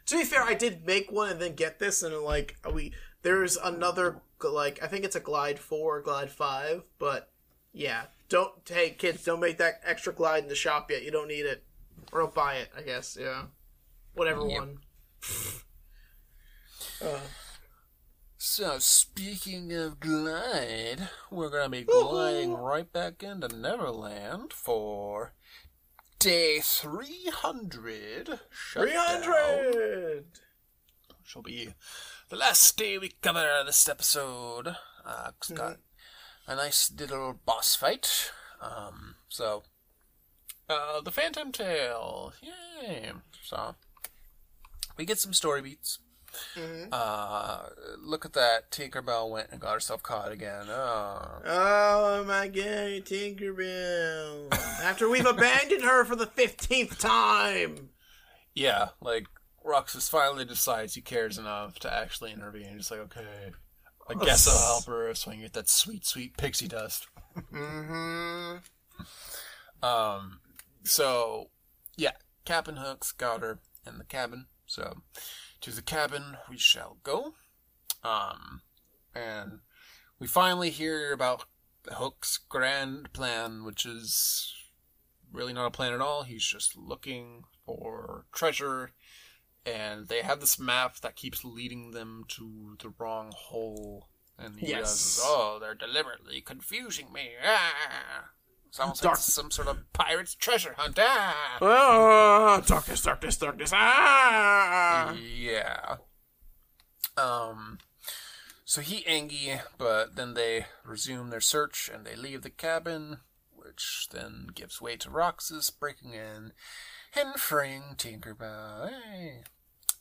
To 0.06 0.16
be 0.16 0.24
fair, 0.24 0.42
I 0.42 0.54
did 0.54 0.86
make 0.86 1.10
one 1.10 1.30
and 1.30 1.40
then 1.40 1.54
get 1.54 1.80
this, 1.80 2.02
and 2.02 2.16
like 2.18 2.56
we 2.72 2.92
there's 3.22 3.56
another 3.56 4.22
like 4.42 4.82
I 4.82 4.86
think 4.86 5.04
it's 5.04 5.16
a 5.16 5.20
glide 5.20 5.58
four, 5.58 5.98
or 5.98 6.02
glide 6.02 6.30
five, 6.30 6.82
but 6.98 7.30
yeah, 7.72 8.04
don't 8.28 8.52
hey 8.68 8.90
kids, 8.90 9.24
don't 9.24 9.40
make 9.40 9.58
that 9.58 9.80
extra 9.84 10.12
glide 10.12 10.42
in 10.44 10.48
the 10.48 10.54
shop 10.54 10.90
yet. 10.90 11.02
You 11.02 11.10
don't 11.10 11.28
need 11.28 11.46
it, 11.46 11.62
or 12.12 12.20
don't 12.20 12.34
buy 12.34 12.56
it. 12.56 12.70
I 12.76 12.82
guess 12.82 13.16
yeah, 13.20 13.44
whatever 14.14 14.46
Yep. 14.46 14.58
one. 14.58 14.78
uh, 17.02 17.20
So, 18.40 18.78
speaking 18.78 19.72
of 19.72 19.98
glide, 20.00 21.08
we're 21.30 21.50
gonna 21.50 21.68
be 21.68 21.82
gliding 21.84 22.54
right 22.54 22.90
back 22.92 23.22
into 23.22 23.48
Neverland 23.48 24.52
for 24.52 25.32
day 26.20 26.60
300. 26.60 28.38
Three 28.72 28.92
hundred. 28.94 30.24
Shall 31.24 31.42
be 31.42 31.74
the 32.28 32.36
last 32.36 32.76
day 32.76 32.98
we 32.98 33.12
cover 33.22 33.62
this 33.64 33.88
episode. 33.88 34.76
Uh, 35.04 35.30
it's 35.38 35.50
got 35.50 35.78
a 36.46 36.56
nice 36.56 36.90
little 36.96 37.40
boss 37.44 37.74
fight. 37.74 38.30
Um, 38.60 39.14
so, 39.28 39.62
uh, 40.68 41.00
the 41.00 41.10
Phantom 41.12 41.52
Tail. 41.52 42.32
Yay! 42.42 43.12
So, 43.42 43.76
we 44.96 45.04
get 45.04 45.18
some 45.18 45.32
story 45.32 45.62
beats. 45.62 46.00
Mhm. 46.54 46.88
Uh, 46.92 47.70
look 47.98 48.26
at 48.26 48.34
that. 48.34 48.70
Tinkerbell 48.70 49.30
went 49.30 49.50
and 49.50 49.60
got 49.60 49.72
herself 49.72 50.02
caught 50.02 50.30
again. 50.30 50.66
Oh. 50.68 51.40
Oh 51.46 52.24
my 52.24 52.48
god, 52.48 53.06
Tinkerbell. 53.06 54.52
After 54.82 55.08
we've 55.08 55.24
abandoned 55.24 55.82
her 55.84 56.04
for 56.04 56.16
the 56.16 56.26
15th 56.26 56.98
time. 56.98 57.90
Yeah, 58.54 58.90
like 59.00 59.26
Roxas 59.64 60.08
finally 60.08 60.44
decides 60.44 60.94
he 60.94 61.00
cares 61.00 61.38
enough 61.38 61.78
to 61.80 61.92
actually 61.92 62.32
intervene. 62.32 62.76
He's 62.76 62.90
like, 62.90 63.00
okay, 63.00 63.52
I 64.08 64.14
guess 64.24 64.48
I'll 64.48 64.74
help 64.74 64.86
her 64.86 65.14
so 65.14 65.30
I 65.30 65.34
can 65.34 65.42
get 65.42 65.52
that 65.54 65.68
sweet, 65.68 66.06
sweet 66.06 66.36
pixie 66.36 66.68
dust. 66.68 67.06
Mm-hmm. 67.52 68.56
Um, 69.84 70.40
so 70.84 71.50
yeah, 71.96 72.12
Captain 72.44 72.76
Hooks 72.76 73.12
got 73.12 73.42
her 73.42 73.60
in 73.86 73.98
the 73.98 74.04
cabin. 74.04 74.46
So 74.66 75.02
to 75.60 75.70
the 75.70 75.82
cabin 75.82 76.36
we 76.48 76.56
shall 76.56 76.98
go. 77.02 77.34
Um, 78.02 78.62
and 79.14 79.60
we 80.18 80.26
finally 80.26 80.70
hear 80.70 81.12
about 81.12 81.44
Hook's 81.86 82.38
grand 82.38 83.12
plan, 83.12 83.64
which 83.64 83.84
is 83.84 84.54
really 85.32 85.52
not 85.52 85.66
a 85.66 85.70
plan 85.70 85.92
at 85.92 86.00
all. 86.00 86.22
He's 86.22 86.44
just 86.44 86.76
looking 86.76 87.44
for 87.66 88.24
treasure, 88.32 88.92
and 89.74 90.08
they 90.08 90.22
have 90.22 90.40
this 90.40 90.58
map 90.58 90.96
that 91.00 91.16
keeps 91.16 91.44
leading 91.44 91.90
them 91.92 92.24
to 92.28 92.76
the 92.80 92.92
wrong 92.98 93.32
hole. 93.34 94.08
And 94.38 94.58
he 94.60 94.68
Yes. 94.68 94.76
realizes, 94.76 95.20
oh, 95.24 95.58
they're 95.60 95.74
deliberately 95.74 96.40
confusing 96.40 97.12
me. 97.12 97.32
Ah! 97.44 98.30
Sounds 98.70 99.00
Dark- 99.00 99.16
like 99.16 99.22
some 99.24 99.50
sort 99.50 99.66
of 99.68 99.90
pirate's 99.92 100.34
treasure 100.34 100.74
hunt. 100.76 100.98
Ah! 101.00 101.58
Oh, 101.60 102.62
darkness, 102.66 103.02
darkness, 103.02 103.36
darkness. 103.36 103.72
Ah! 103.74 105.12
Yeah. 105.14 105.96
Um. 107.16 107.78
So 108.64 108.80
he 108.82 109.04
angry, 109.06 109.60
but 109.78 110.14
then 110.16 110.34
they 110.34 110.66
resume 110.84 111.30
their 111.30 111.40
search 111.40 111.90
and 111.92 112.04
they 112.04 112.14
leave 112.14 112.42
the 112.42 112.50
cabin, 112.50 113.20
which 113.50 114.08
then 114.12 114.48
gives 114.54 114.80
way 114.80 114.96
to 114.98 115.10
Roxas 115.10 115.70
breaking 115.70 116.12
in 116.12 116.52
and 117.14 117.34
freeing 117.40 117.94
Tinkerbell. 117.96 118.90
Hey. 118.90 119.42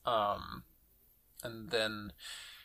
Um. 0.08 0.64
And 1.44 1.70
then 1.70 2.14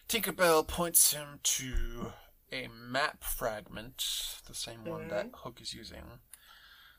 Tinkerbell 0.09 0.67
points 0.67 1.13
him 1.13 1.41
to 1.43 2.13
a 2.51 2.69
map 2.69 3.23
fragment, 3.23 4.03
the 4.47 4.55
same 4.55 4.85
one 4.85 5.09
that 5.09 5.31
Hook 5.35 5.61
is 5.61 5.75
using 5.75 6.21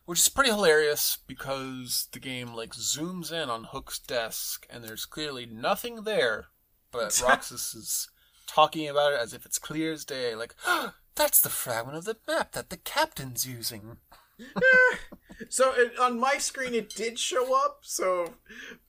which 0.06 0.20
is 0.20 0.30
pretty 0.30 0.50
hilarious 0.50 1.18
because 1.28 2.08
the 2.12 2.20
game 2.20 2.54
like 2.54 2.74
zooms 2.74 3.32
in 3.32 3.50
on 3.50 3.66
Hook's 3.66 4.00
desk 4.00 4.68
and 4.70 4.84
there's 4.84 5.06
clearly 5.06 5.46
nothing 5.46 6.04
there, 6.04 6.48
but 6.92 7.22
Roxas 7.26 7.74
is 7.74 8.10
talking 8.48 8.88
about 8.90 9.14
it 9.14 9.20
as 9.20 9.34
if 9.34 9.46
it's 9.46 9.60
clear 9.60 9.94
as 9.94 10.06
day. 10.06 10.36
Like, 10.36 10.56
that's 11.16 11.42
the 11.42 11.50
fragment 11.50 11.98
of 11.98 12.06
the 12.06 12.18
map 12.28 12.52
that 12.52 12.70
the 12.70 12.78
captain's 12.78 13.48
using. 13.48 13.98
So 15.50 15.74
it, 15.76 15.98
on 16.00 16.20
my 16.20 16.38
screen, 16.38 16.74
it 16.74 16.90
did 16.90 17.18
show 17.20 17.56
up. 17.56 17.80
So, 17.82 18.34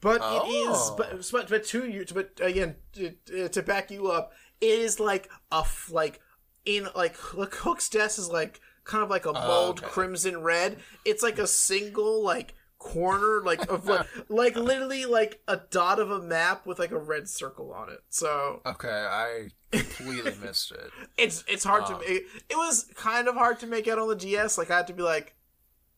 but 0.00 0.16
it 0.22 0.48
is, 0.48 0.68
Oh. 0.70 0.96
but 0.98 1.48
but, 1.48 1.64
to 1.66 1.88
you, 1.88 2.04
but 2.12 2.30
again, 2.40 2.76
to, 2.94 3.48
to 3.48 3.62
back 3.62 3.90
you 3.90 4.08
up, 4.10 4.32
it 4.60 4.78
is 4.78 4.98
like 5.00 5.30
a 5.52 5.64
like 5.90 6.20
in 6.64 6.88
like 6.94 7.34
look, 7.34 7.54
Hook's 7.54 7.88
desk 7.88 8.18
is 8.18 8.28
like 8.30 8.60
kind 8.84 9.02
of 9.02 9.10
like 9.10 9.26
a 9.26 9.32
bold 9.32 9.80
okay. 9.80 9.88
crimson 9.88 10.42
red. 10.42 10.78
It's 11.04 11.22
like 11.22 11.38
a 11.38 11.46
single 11.46 12.22
like 12.22 12.54
corner 12.78 13.40
like 13.42 13.66
of 13.70 13.86
like, 13.86 14.06
like 14.28 14.56
literally 14.56 15.06
like 15.06 15.40
a 15.48 15.56
dot 15.70 15.98
of 15.98 16.10
a 16.10 16.20
map 16.20 16.66
with 16.66 16.78
like 16.78 16.90
a 16.90 16.98
red 16.98 17.28
circle 17.28 17.72
on 17.72 17.88
it. 17.90 18.00
So 18.10 18.60
Okay, 18.66 18.88
I 18.88 19.48
completely 19.70 20.32
missed 20.42 20.72
it. 20.72 20.90
it's 21.18 21.44
it's 21.48 21.64
hard 21.64 21.86
to 21.86 21.94
Ah. 21.94 21.98
make. 22.00 22.24
It 22.50 22.56
was 22.56 22.86
kind 22.94 23.26
of 23.28 23.34
hard 23.36 23.58
to 23.60 23.66
make 23.66 23.88
out 23.88 23.98
on 23.98 24.08
the 24.08 24.16
DS. 24.16 24.58
Like 24.58 24.70
I 24.70 24.76
had 24.78 24.86
to 24.88 24.92
be 24.92 25.02
like, 25.02 25.34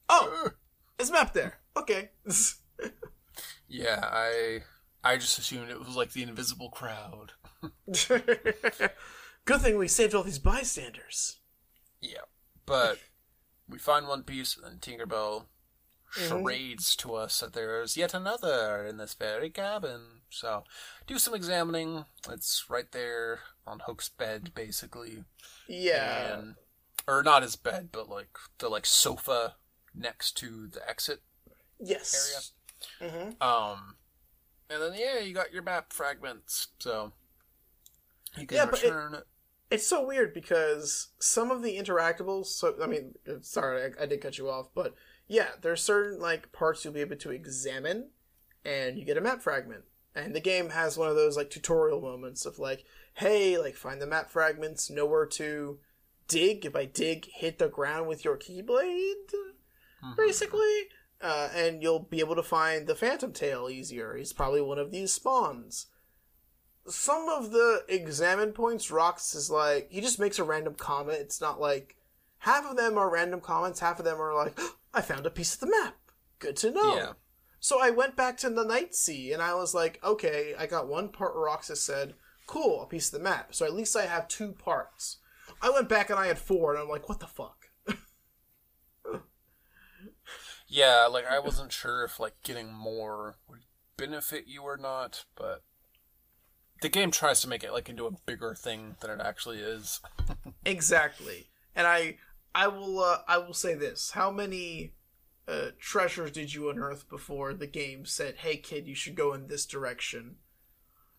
oh, 0.09 0.51
it's 0.99 1.11
mapped 1.11 1.35
there. 1.35 1.59
Okay. 1.77 2.11
Yeah, 3.69 4.01
I 4.03 4.61
I 5.03 5.17
just 5.17 5.39
assumed 5.39 5.71
it 5.71 5.79
was 5.79 5.97
like 5.97 6.13
the 6.13 6.23
invisible 6.23 6.71
crowd. 6.71 7.33
Good 9.45 9.61
thing 9.61 9.79
we 9.79 9.89
saved 9.89 10.15
all 10.15 10.23
these 10.23 10.39
bystanders. 10.39 11.39
Yeah, 12.01 12.27
but 12.65 12.99
we 13.69 13.79
find 13.79 14.07
One 14.07 14.23
Piece, 14.23 14.57
and 14.63 14.81
Tinkerbell 14.81 15.47
mm-hmm. 16.17 16.29
charades 16.29 16.95
to 16.97 17.15
us 17.15 17.41
that 17.41 17.53
there's 17.53 17.97
yet 17.97 18.15
another 18.15 18.85
in 18.85 18.99
this 18.99 19.15
very 19.15 19.51
cabin. 19.51 20.23
So, 20.31 20.65
do 21.07 21.19
some 21.19 21.35
examining. 21.35 22.05
It's 22.31 22.65
right 22.69 22.91
there 22.93 23.41
on 23.67 23.81
Hook's 23.87 24.09
bed, 24.09 24.53
basically, 24.55 25.25
Yeah. 25.69 26.39
and 26.39 26.55
or 27.09 27.23
not 27.23 27.43
his 27.43 27.57
bed, 27.57 27.91
but 27.93 28.09
like 28.09 28.37
the 28.59 28.69
like 28.69 28.87
sofa 28.87 29.55
next 29.97 30.33
to 30.39 30.69
the 30.69 30.89
exit. 30.89 31.21
yes. 31.81 32.53
Mm-hmm. 33.01 33.43
Um, 33.43 33.97
and 34.71 34.83
then 34.83 34.93
yeah, 34.95 35.19
you 35.21 35.33
got 35.35 35.53
your 35.53 35.63
map 35.63 35.93
fragments, 35.93 36.69
so 36.79 37.13
you 38.37 38.47
can 38.47 38.57
Yeah, 38.57 38.67
but 38.67 38.83
it- 38.85 38.93
it. 38.93 39.25
It's 39.69 39.87
so 39.87 40.07
weird 40.07 40.33
because 40.33 41.09
some 41.19 41.51
of 41.51 41.61
the 41.63 41.77
interactables. 41.77 42.47
So 42.47 42.77
I 42.81 42.87
mean, 42.87 43.15
sorry, 43.41 43.83
I, 43.99 44.05
I 44.05 44.07
did 44.07 44.21
cut 44.21 44.39
you 44.39 44.49
off, 44.49 44.69
but 44.75 44.95
yeah, 45.27 45.49
there's 45.61 45.83
certain 45.83 46.21
like 46.21 46.53
parts 46.53 46.85
you'll 46.85 46.95
be 46.95 47.01
able 47.01 47.17
to 47.17 47.31
examine, 47.33 48.11
and 48.65 48.97
you 48.97 49.05
get 49.05 49.17
a 49.17 49.21
map 49.21 49.43
fragment. 49.43 49.83
And 50.15 50.37
the 50.37 50.41
game 50.41 50.71
has 50.71 50.97
one 50.97 51.09
of 51.09 51.17
those 51.17 51.37
like 51.37 51.51
tutorial 51.51 52.01
moments 52.01 52.47
of 52.47 52.61
like, 52.61 52.85
hey, 53.15 53.59
like 53.59 53.75
find 53.75 54.01
the 54.01 54.07
map 54.07 54.31
fragments, 54.31 54.89
know 54.89 55.05
where 55.05 55.27
to 55.27 55.81
dig. 56.29 56.65
If 56.65 56.77
I 56.77 56.85
dig, 56.85 57.27
hit 57.35 57.59
the 57.59 57.69
ground 57.69 58.07
with 58.07 58.25
your 58.25 58.37
keyblade. 58.39 59.33
Mhm. 60.13 60.17
basically. 60.17 60.89
Uh, 61.21 61.49
and 61.55 61.83
you'll 61.83 62.01
be 62.01 62.21
able 62.21 62.35
to 62.37 62.43
find 62.43 62.87
the 62.87 62.95
Phantom 62.95 63.33
Tail 63.33 63.71
easier. 63.71 64.17
He's 64.17 64.33
probably 64.35 64.61
one 64.61 64.79
of 64.79 64.91
these 64.91 65.13
spawns. 65.13 65.87
Some 66.89 67.29
of 67.29 67.51
the 67.53 67.85
examine 67.89 68.53
points, 68.53 68.91
Rox 68.91 69.35
is 69.35 69.51
like, 69.51 69.91
he 69.91 70.01
just 70.01 70.19
makes 70.19 70.39
a 70.39 70.45
random 70.45 70.75
comment. 70.75 71.19
It's 71.19 71.41
not 71.41 71.59
like, 71.61 71.97
half 72.39 72.65
of 72.67 72.77
them 72.77 72.97
are 72.99 73.11
random 73.11 73.41
comments, 73.41 73.81
half 73.81 73.99
of 73.99 74.05
them 74.05 74.21
are 74.21 74.35
like, 74.35 74.59
I 74.95 75.01
found 75.01 75.27
a 75.27 75.31
piece 75.31 75.55
of 75.55 75.61
the 75.61 75.67
map. 75.71 75.97
Good 76.39 76.57
to 76.59 76.71
know. 76.71 76.97
Yeah. 76.97 77.13
So 77.59 77.81
I 77.83 77.91
went 77.91 78.15
back 78.15 78.37
to 78.39 78.51
the 78.51 78.65
Night 78.65 78.95
Sea 78.95 79.33
and 79.33 79.43
I 79.43 79.55
was 79.55 79.75
like, 79.75 79.99
okay, 80.05 80.55
I 80.57 80.67
got 80.67 80.87
one 80.87 81.09
part 81.09 81.35
where 81.35 81.47
Roxas 81.47 81.83
said, 81.83 82.15
cool, 82.47 82.83
a 82.83 82.87
piece 82.87 83.07
of 83.13 83.19
the 83.19 83.25
map. 83.25 83.55
So 83.55 83.65
at 83.65 83.75
least 83.75 83.97
I 83.97 84.07
have 84.07 84.29
two 84.29 84.53
parts. 84.53 85.17
I 85.63 85.71
went 85.71 85.89
back 85.89 86.11
and 86.11 86.19
I 86.19 86.27
had 86.27 86.39
four, 86.39 86.73
and 86.73 86.81
I'm 86.83 86.89
like, 86.89 87.09
what 87.09 87.19
the 87.21 87.27
fuck? 87.27 87.66
Yeah, 90.69 91.07
like 91.11 91.25
I 91.27 91.39
wasn't 91.39 91.73
sure 91.73 92.05
if 92.05 92.19
like 92.19 92.35
getting 92.43 92.73
more 92.73 93.37
would 93.49 93.61
benefit 93.97 94.45
you 94.47 94.63
or 94.63 94.77
not, 94.77 95.25
but 95.37 95.63
the 96.83 96.89
game 96.89 97.11
tries 97.11 97.41
to 97.43 97.49
make 97.49 97.63
it 97.65 97.73
like 97.73 97.89
into 97.89 98.07
a 98.07 98.11
bigger 98.27 98.55
thing 98.55 98.97
than 99.01 99.11
it 99.11 99.21
actually 99.25 99.59
is. 99.59 100.01
Exactly. 100.65 101.47
And 101.77 101.87
I 101.87 102.17
I 102.55 102.67
will 102.69 102.99
uh, 103.01 103.19
I 103.29 103.39
will 103.39 103.55
say 103.55 103.75
this. 103.75 104.11
How 104.13 104.31
many 104.33 104.95
uh, 105.47 105.69
treasures 105.79 106.33
did 106.33 106.53
you 106.53 106.69
unearth 106.69 107.09
before 107.09 107.55
the 107.55 107.69
game 107.69 108.05
said, 108.05 108.37
"Hey 108.39 108.57
kid, 108.57 108.89
you 108.89 108.95
should 108.97 109.15
go 109.15 109.33
in 109.33 109.47
this 109.47 109.65
direction"? 109.65 110.37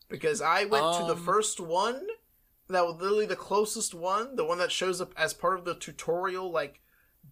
Because 0.09 0.41
I 0.41 0.65
went 0.65 0.97
to 0.97 1.05
the 1.05 1.15
Um. 1.15 1.23
first 1.23 1.59
one 1.61 2.07
that 2.67 2.85
was 2.85 2.97
literally 2.99 3.25
the 3.25 3.37
closest 3.37 3.93
one, 3.93 4.35
the 4.35 4.43
one 4.45 4.57
that 4.57 4.71
shows 4.73 4.99
up 4.99 5.13
as 5.15 5.33
part 5.33 5.57
of 5.57 5.63
the 5.63 5.75
tutorial 5.75 6.51
like 6.51 6.81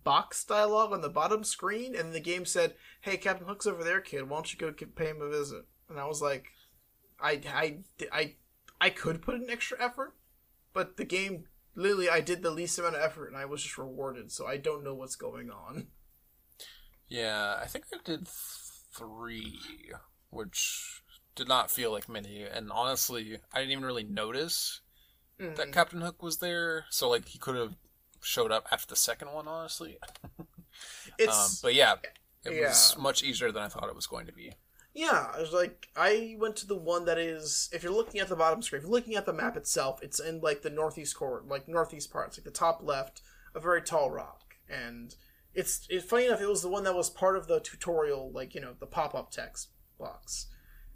box 0.05 0.45
dialogue 0.45 0.93
on 0.93 1.01
the 1.01 1.09
bottom 1.09 1.43
screen 1.43 1.93
and 1.95 2.13
the 2.13 2.21
game 2.21 2.45
said, 2.45 2.75
"Hey, 3.01 3.17
Captain 3.17 3.45
Hook's 3.47 3.67
over 3.67 3.83
there, 3.83 3.99
kid. 3.99 4.29
Why 4.29 4.37
don't 4.37 4.53
you 4.53 4.57
go 4.57 4.71
get, 4.71 4.95
pay 4.95 5.07
him 5.09 5.21
a 5.21 5.27
visit?" 5.29 5.65
And 5.89 5.99
I 5.99 6.05
was 6.05 6.21
like, 6.21 6.45
I 7.19 7.41
I 7.47 7.79
I 8.13 8.35
I 8.79 8.89
could 8.91 9.21
put 9.21 9.35
an 9.35 9.49
extra 9.49 9.81
effort, 9.83 10.15
but 10.73 10.95
the 10.95 11.03
game 11.05 11.47
literally 11.75 12.09
I 12.09 12.21
did 12.21 12.41
the 12.41 12.51
least 12.51 12.79
amount 12.79 12.95
of 12.95 13.01
effort 13.01 13.27
and 13.27 13.35
I 13.35 13.43
was 13.43 13.61
just 13.63 13.77
rewarded, 13.77 14.31
so 14.31 14.47
I 14.47 14.55
don't 14.55 14.83
know 14.83 14.95
what's 14.95 15.17
going 15.17 15.49
on. 15.51 15.87
Yeah, 17.07 17.59
I 17.61 17.65
think 17.65 17.85
I 17.93 17.97
did 18.03 18.27
three, 18.27 19.59
which 20.29 21.01
did 21.35 21.47
not 21.47 21.69
feel 21.69 21.91
like 21.91 22.07
many, 22.09 22.43
and 22.43 22.71
honestly, 22.71 23.39
I 23.53 23.59
didn't 23.59 23.71
even 23.71 23.85
really 23.85 24.03
notice 24.05 24.81
Mm. 25.37 25.57
that 25.57 25.73
Captain 25.73 25.99
Hook 25.99 26.23
was 26.23 26.37
there. 26.37 26.85
So 26.89 27.09
like 27.09 27.27
he 27.27 27.37
could 27.37 27.57
have 27.57 27.75
showed 28.25 28.51
up 28.51 28.67
after 28.71 28.87
the 28.87 28.95
second 28.95 29.31
one, 29.31 29.47
honestly. 29.47 29.97
Um, 31.29 31.49
but 31.63 31.73
yeah, 31.73 31.95
it 32.43 32.61
was 32.61 32.97
much 32.99 33.23
easier 33.23 33.49
than 33.51 33.63
I 33.63 33.69
thought 33.69 33.87
it 33.87 33.95
was 33.95 34.07
going 34.07 34.25
to 34.25 34.33
be. 34.33 34.51
yeah, 34.93 35.27
I 35.33 35.39
was 35.39 35.53
like 35.53 35.87
I 35.95 36.35
went 36.37 36.57
to 36.57 36.67
the 36.67 36.75
one 36.75 37.05
that 37.05 37.17
is 37.17 37.69
if 37.71 37.81
you're 37.81 37.93
looking 37.93 38.19
at 38.19 38.27
the 38.27 38.35
bottom 38.35 38.61
screen, 38.61 38.79
if 38.79 38.83
you're 38.83 38.91
looking 38.91 39.15
at 39.15 39.25
the 39.25 39.31
map 39.33 39.55
itself, 39.55 40.03
it's 40.03 40.19
in 40.19 40.41
like 40.41 40.61
the 40.63 40.69
northeast 40.69 41.15
corner, 41.15 41.43
like 41.47 41.67
northeast 41.69 42.11
part, 42.11 42.27
it's 42.27 42.37
like 42.37 42.43
the 42.43 42.51
top 42.51 42.81
left, 42.83 43.21
a 43.55 43.59
very 43.61 43.81
tall 43.81 44.11
rock, 44.11 44.55
and 44.69 45.15
it's 45.53 45.87
it's 45.89 46.05
funny 46.05 46.25
enough. 46.25 46.41
It 46.41 46.49
was 46.49 46.61
the 46.61 46.69
one 46.69 46.83
that 46.83 46.95
was 46.95 47.09
part 47.09 47.37
of 47.37 47.47
the 47.47 47.61
tutorial, 47.61 48.31
like 48.31 48.53
you 48.53 48.59
know 48.61 48.73
the 48.77 48.85
pop 48.85 49.15
up 49.15 49.31
text 49.31 49.69
box. 49.97 50.47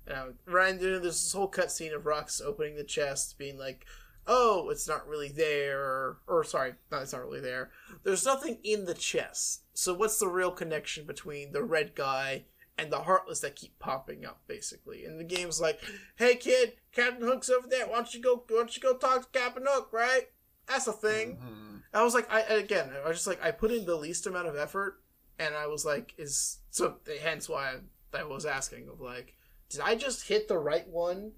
Uh, 0.09 0.31
Ryan, 0.45 0.79
there's 0.79 1.01
this 1.01 1.31
whole 1.33 1.49
cutscene 1.49 1.95
of 1.95 2.03
Rox 2.03 2.41
opening 2.43 2.75
the 2.75 2.83
chest, 2.83 3.37
being 3.37 3.57
like, 3.57 3.85
"Oh, 4.27 4.69
it's 4.69 4.87
not 4.87 5.07
really 5.07 5.29
there," 5.29 6.17
or 6.27 6.43
sorry, 6.43 6.75
no, 6.91 6.99
it's 6.99 7.13
not 7.13 7.21
really 7.21 7.39
there. 7.41 7.71
There's 8.03 8.25
nothing 8.25 8.59
in 8.63 8.85
the 8.85 8.93
chest. 8.93 9.63
So 9.73 9.93
what's 9.93 10.19
the 10.19 10.27
real 10.27 10.51
connection 10.51 11.05
between 11.05 11.51
the 11.51 11.63
red 11.63 11.95
guy 11.95 12.45
and 12.77 12.91
the 12.91 13.01
Heartless 13.01 13.39
that 13.41 13.55
keep 13.55 13.77
popping 13.79 14.25
up, 14.25 14.41
basically? 14.47 15.05
And 15.05 15.19
the 15.19 15.23
game's 15.23 15.59
like, 15.59 15.79
"Hey, 16.17 16.35
kid, 16.35 16.73
Captain 16.91 17.25
Hook's 17.25 17.49
over 17.49 17.67
there. 17.67 17.87
Why 17.87 17.95
don't 17.95 18.13
you 18.13 18.21
go? 18.21 18.43
Why 18.47 18.57
don't 18.57 18.75
you 18.75 18.81
go 18.81 18.95
talk 18.97 19.31
to 19.31 19.39
Captain 19.39 19.65
Hook? 19.67 19.89
Right? 19.91 20.29
That's 20.67 20.87
a 20.87 20.93
thing." 20.93 21.37
Mhm. 21.37 21.83
I 21.93 22.03
was 22.03 22.13
like, 22.13 22.31
I 22.31 22.41
again, 22.41 22.91
I 23.03 23.07
was 23.07 23.17
just 23.17 23.27
like, 23.27 23.43
I 23.43 23.51
put 23.51 23.71
in 23.71 23.85
the 23.85 23.95
least 23.95 24.27
amount 24.27 24.47
of 24.47 24.55
effort, 24.55 25.01
and 25.39 25.55
I 25.55 25.65
was 25.67 25.85
like, 25.85 26.13
is 26.17 26.59
so 26.69 26.99
hence 27.21 27.49
why 27.49 27.79
I, 28.13 28.19
I 28.19 28.23
was 28.23 28.45
asking 28.45 28.87
of 28.89 29.01
like, 29.01 29.35
did 29.69 29.81
I 29.81 29.95
just 29.95 30.27
hit 30.27 30.47
the 30.47 30.57
right 30.57 30.87
one, 30.87 31.31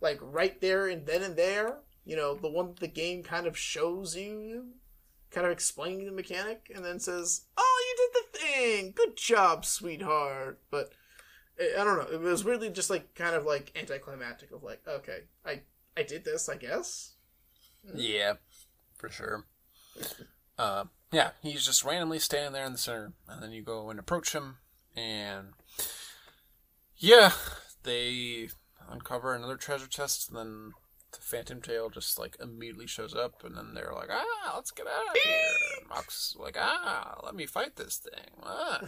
like 0.00 0.18
right 0.22 0.58
there 0.60 0.86
and 0.88 1.04
then 1.06 1.22
and 1.22 1.36
there? 1.36 1.80
You 2.08 2.16
know, 2.16 2.34
the 2.34 2.48
one 2.48 2.74
the 2.80 2.88
game 2.88 3.22
kind 3.22 3.46
of 3.46 3.54
shows 3.54 4.16
you, 4.16 4.68
kind 5.30 5.46
of 5.46 5.52
explaining 5.52 6.06
the 6.06 6.12
mechanic, 6.12 6.72
and 6.74 6.82
then 6.82 6.98
says, 6.98 7.42
"Oh, 7.58 7.84
you 7.86 7.96
did 7.98 8.32
the 8.32 8.38
thing. 8.38 8.92
Good 8.96 9.14
job, 9.14 9.66
sweetheart." 9.66 10.58
But 10.70 10.94
I 11.60 11.84
don't 11.84 11.98
know. 11.98 12.10
It 12.10 12.22
was 12.22 12.46
really 12.46 12.70
just 12.70 12.88
like 12.88 13.14
kind 13.14 13.34
of 13.34 13.44
like 13.44 13.78
anticlimactic 13.78 14.52
of 14.52 14.62
like, 14.62 14.80
okay, 14.88 15.24
I 15.44 15.60
I 15.98 16.02
did 16.02 16.24
this, 16.24 16.48
I 16.48 16.56
guess. 16.56 17.16
Yeah, 17.94 18.36
for 18.96 19.10
sure. 19.10 19.44
Uh, 20.56 20.84
yeah, 21.12 21.32
he's 21.42 21.66
just 21.66 21.84
randomly 21.84 22.20
standing 22.20 22.54
there 22.54 22.64
in 22.64 22.72
the 22.72 22.78
center, 22.78 23.12
and 23.28 23.42
then 23.42 23.52
you 23.52 23.60
go 23.60 23.90
and 23.90 24.00
approach 24.00 24.32
him, 24.32 24.56
and 24.96 25.48
yeah, 26.96 27.32
they 27.82 28.48
uncover 28.88 29.34
another 29.34 29.58
treasure 29.58 29.86
chest, 29.86 30.30
and 30.30 30.38
then 30.38 30.72
the 31.12 31.18
Phantom 31.18 31.60
Tail 31.60 31.90
just 31.90 32.18
like 32.18 32.36
immediately 32.40 32.86
shows 32.86 33.14
up, 33.14 33.44
and 33.44 33.56
then 33.56 33.74
they're 33.74 33.92
like, 33.94 34.10
"Ah, 34.10 34.52
let's 34.56 34.70
get 34.70 34.86
out 34.86 35.16
of 35.16 35.22
here." 35.22 35.34
And 35.80 35.88
Mox 35.88 36.30
is 36.30 36.36
like, 36.38 36.56
"Ah, 36.58 37.18
let 37.24 37.34
me 37.34 37.46
fight 37.46 37.76
this 37.76 37.96
thing." 37.96 38.42
Ah. 38.42 38.82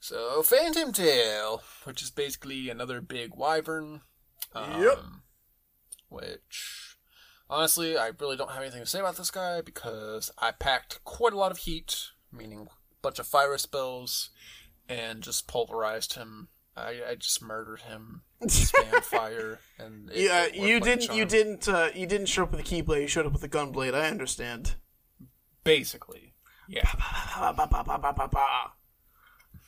So 0.00 0.42
Phantom 0.42 0.92
Tail, 0.92 1.62
which 1.84 2.02
is 2.02 2.10
basically 2.10 2.70
another 2.70 3.00
big 3.00 3.34
wyvern. 3.34 4.00
Um, 4.54 4.82
Yep. 4.82 4.98
Which 6.08 6.96
honestly, 7.48 7.96
I 7.98 8.10
really 8.18 8.36
don't 8.36 8.50
have 8.50 8.62
anything 8.62 8.80
to 8.80 8.86
say 8.86 9.00
about 9.00 9.16
this 9.16 9.30
guy 9.30 9.60
because 9.60 10.30
I 10.38 10.52
packed 10.52 11.04
quite 11.04 11.32
a 11.34 11.38
lot 11.38 11.52
of 11.52 11.58
heat, 11.58 11.96
meaning 12.32 12.68
a 12.70 12.94
bunch 13.02 13.18
of 13.18 13.26
fire 13.26 13.58
spells, 13.58 14.30
and 14.88 15.22
just 15.22 15.46
pulverized 15.46 16.14
him. 16.14 16.48
I, 16.76 17.00
I 17.10 17.14
just 17.16 17.42
murdered 17.42 17.80
him, 17.80 18.22
spam 18.44 19.02
fire, 19.02 19.58
and 19.78 20.08
it, 20.10 20.24
Yeah, 20.24 20.44
it 20.44 20.54
you 20.54 20.74
like 20.74 20.82
a 20.82 20.84
didn't. 20.84 21.02
You 21.02 21.24
charm. 21.24 21.28
didn't. 21.28 21.68
Uh, 21.68 21.88
you 21.94 22.06
didn't 22.06 22.26
show 22.26 22.44
up 22.44 22.52
with 22.52 22.60
a 22.60 22.62
keyblade. 22.62 23.02
You 23.02 23.06
showed 23.08 23.26
up 23.26 23.32
with 23.32 23.42
a 23.44 23.48
gunblade. 23.48 23.94
I 23.94 24.08
understand. 24.08 24.74
basically. 25.64 26.34
Yeah, 26.68 26.88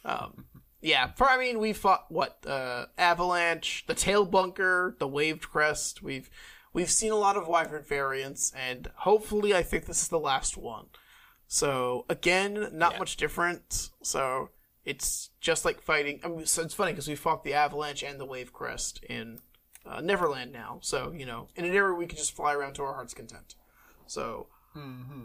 Um, 0.04 0.46
yeah. 0.80 1.12
For 1.12 1.28
I 1.28 1.38
mean, 1.38 1.58
we 1.58 1.72
fought 1.72 2.06
what 2.10 2.38
uh, 2.46 2.86
avalanche, 2.98 3.84
the 3.86 3.94
tail 3.94 4.24
bunker, 4.24 4.96
the 4.98 5.08
waved 5.08 5.48
crest. 5.50 6.02
We've 6.02 6.30
we've 6.72 6.90
seen 6.90 7.12
a 7.12 7.16
lot 7.16 7.36
of 7.36 7.48
wyvern 7.48 7.84
variants, 7.84 8.52
and 8.56 8.90
hopefully, 8.98 9.54
I 9.54 9.62
think 9.62 9.86
this 9.86 10.02
is 10.02 10.08
the 10.08 10.18
last 10.18 10.56
one. 10.56 10.86
So 11.46 12.04
again, 12.08 12.68
not 12.72 12.92
Yeah. 12.94 12.98
much 13.00 13.16
different. 13.16 13.90
So 14.02 14.50
it's 14.84 15.30
just 15.40 15.64
like 15.64 15.80
fighting. 15.80 16.20
I 16.24 16.28
mean, 16.28 16.46
so 16.46 16.62
it's 16.62 16.74
funny 16.74 16.92
because 16.92 17.08
we 17.08 17.14
fought 17.14 17.44
the 17.44 17.54
avalanche 17.54 18.02
and 18.02 18.18
the 18.18 18.24
wave 18.24 18.52
crest 18.52 19.02
in 19.04 19.38
uh, 19.86 20.00
Neverland 20.00 20.52
now. 20.52 20.78
So 20.82 21.12
you 21.12 21.26
know, 21.26 21.48
in 21.56 21.64
an 21.64 21.74
area 21.74 21.94
we 21.94 22.06
can 22.06 22.18
just 22.18 22.34
fly 22.34 22.54
around 22.54 22.74
to 22.74 22.82
our 22.82 22.94
heart's 22.94 23.14
content. 23.14 23.54
So 24.06 24.48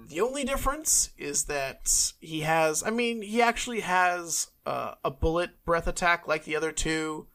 the 0.09 0.21
only 0.21 0.43
difference 0.43 1.11
is 1.17 1.45
that 1.45 2.13
he 2.19 2.41
has. 2.41 2.83
I 2.83 2.89
mean, 2.89 3.21
he 3.21 3.41
actually 3.41 3.79
has 3.81 4.47
uh, 4.65 4.95
a 5.03 5.11
bullet 5.11 5.63
breath 5.65 5.87
attack 5.87 6.27
like 6.27 6.43
the 6.43 6.55
other 6.55 6.71
two. 6.71 7.27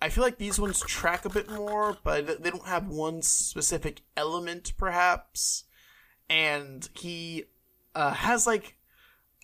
I 0.00 0.08
feel 0.08 0.24
like 0.24 0.38
these 0.38 0.58
ones 0.58 0.80
track 0.80 1.24
a 1.24 1.30
bit 1.30 1.48
more, 1.48 1.96
but 2.02 2.42
they 2.42 2.50
don't 2.50 2.66
have 2.66 2.88
one 2.88 3.22
specific 3.22 4.02
element, 4.16 4.72
perhaps. 4.76 5.64
And 6.28 6.88
he 6.94 7.44
uh, 7.94 8.12
has 8.12 8.46
like 8.46 8.76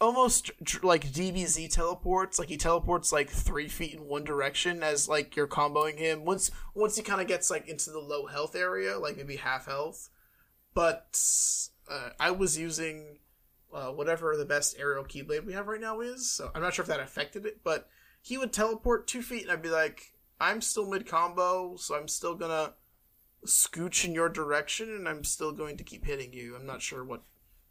almost 0.01 0.51
like 0.83 1.13
DBZ 1.13 1.71
teleports. 1.71 2.39
Like 2.39 2.49
he 2.49 2.57
teleports 2.57 3.13
like 3.13 3.31
three 3.31 3.69
feet 3.69 3.95
in 3.95 4.07
one 4.07 4.25
direction 4.25 4.83
as 4.83 5.09
like 5.09 5.37
you're 5.37 5.49
comboing 5.49 5.99
him. 5.99 6.25
Once 6.25 6.51
once 6.75 6.97
he 6.97 7.03
kind 7.03 7.21
of 7.21 7.27
gets 7.27 7.51
like 7.51 7.69
into 7.69 7.91
the 7.91 7.99
low 7.99 8.27
health 8.27 8.55
area, 8.55 8.99
like 8.99 9.17
maybe 9.17 9.37
half 9.37 9.67
health. 9.67 10.11
But 10.75 11.19
uh, 11.91 12.11
I 12.21 12.31
was 12.31 12.59
using 12.59 13.19
uh, 13.73 13.89
whatever 13.89 14.37
the 14.37 14.45
best 14.45 14.77
aerial 14.79 15.05
keyblade 15.05 15.45
we 15.45 15.53
have 15.55 15.67
right 15.67 15.81
now 15.81 16.01
is. 16.01 16.31
So 16.31 16.51
I'm 16.55 16.63
not 16.63 16.75
sure 16.75 16.83
if 16.83 16.89
that 16.89 17.01
affected 17.01 17.47
it, 17.47 17.61
but 17.65 17.89
he 18.23 18.39
would 18.39 18.53
teleport 18.53 19.07
two 19.07 19.23
feet, 19.23 19.43
and 19.43 19.53
I'd 19.53 19.63
be 19.63 19.71
like, 19.71 20.13
I'm 20.41 20.61
still 20.61 20.89
mid 20.89 21.07
combo, 21.07 21.77
so 21.77 21.97
I'm 21.97 22.09
still 22.09 22.35
gonna 22.35 22.75
scooch 23.47 24.05
in 24.05 24.15
your 24.15 24.29
direction, 24.29 24.95
and 24.95 25.09
I'm 25.09 25.25
still 25.25 25.53
going 25.53 25.77
to 25.79 25.85
keep 25.85 26.05
hitting 26.05 26.33
you. 26.33 26.55
I'm 26.55 26.67
not 26.67 26.83
sure 26.83 27.05
what 27.05 27.23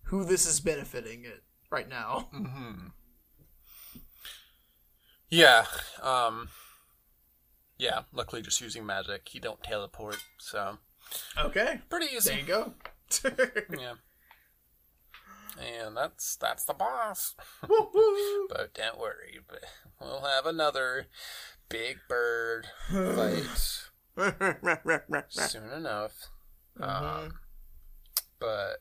who 0.04 0.24
this 0.24 0.45
is 0.45 0.60
benefiting 0.62 1.26
it 1.26 1.44
right 1.69 1.88
now. 1.89 2.30
Mm-hmm. 2.34 2.88
Yeah. 5.30 5.65
Um. 6.02 6.49
Yeah. 7.77 8.02
Luckily, 8.14 8.41
just 8.41 8.61
using 8.61 8.85
magic, 8.85 9.27
he 9.30 9.39
don't 9.39 9.61
teleport, 9.61 10.18
so 10.38 10.77
Okay, 11.38 11.81
pretty 11.89 12.07
easy. 12.15 12.30
there 12.30 12.39
you 12.39 12.45
go. 12.45 12.73
Yeah. 13.80 13.94
And 15.85 15.98
that's 15.98 16.35
that's 16.38 16.65
the 16.65 16.73
boss. 16.73 17.34
But 18.49 18.73
don't 18.73 18.99
worry, 18.99 19.39
but 19.48 19.64
we'll 19.99 20.22
have 20.22 20.45
another 20.45 21.07
big 21.68 21.98
bird 22.07 22.68
fight 22.89 23.44
soon 25.30 25.72
enough. 25.72 26.14
Um, 26.80 27.39
but 28.39 28.77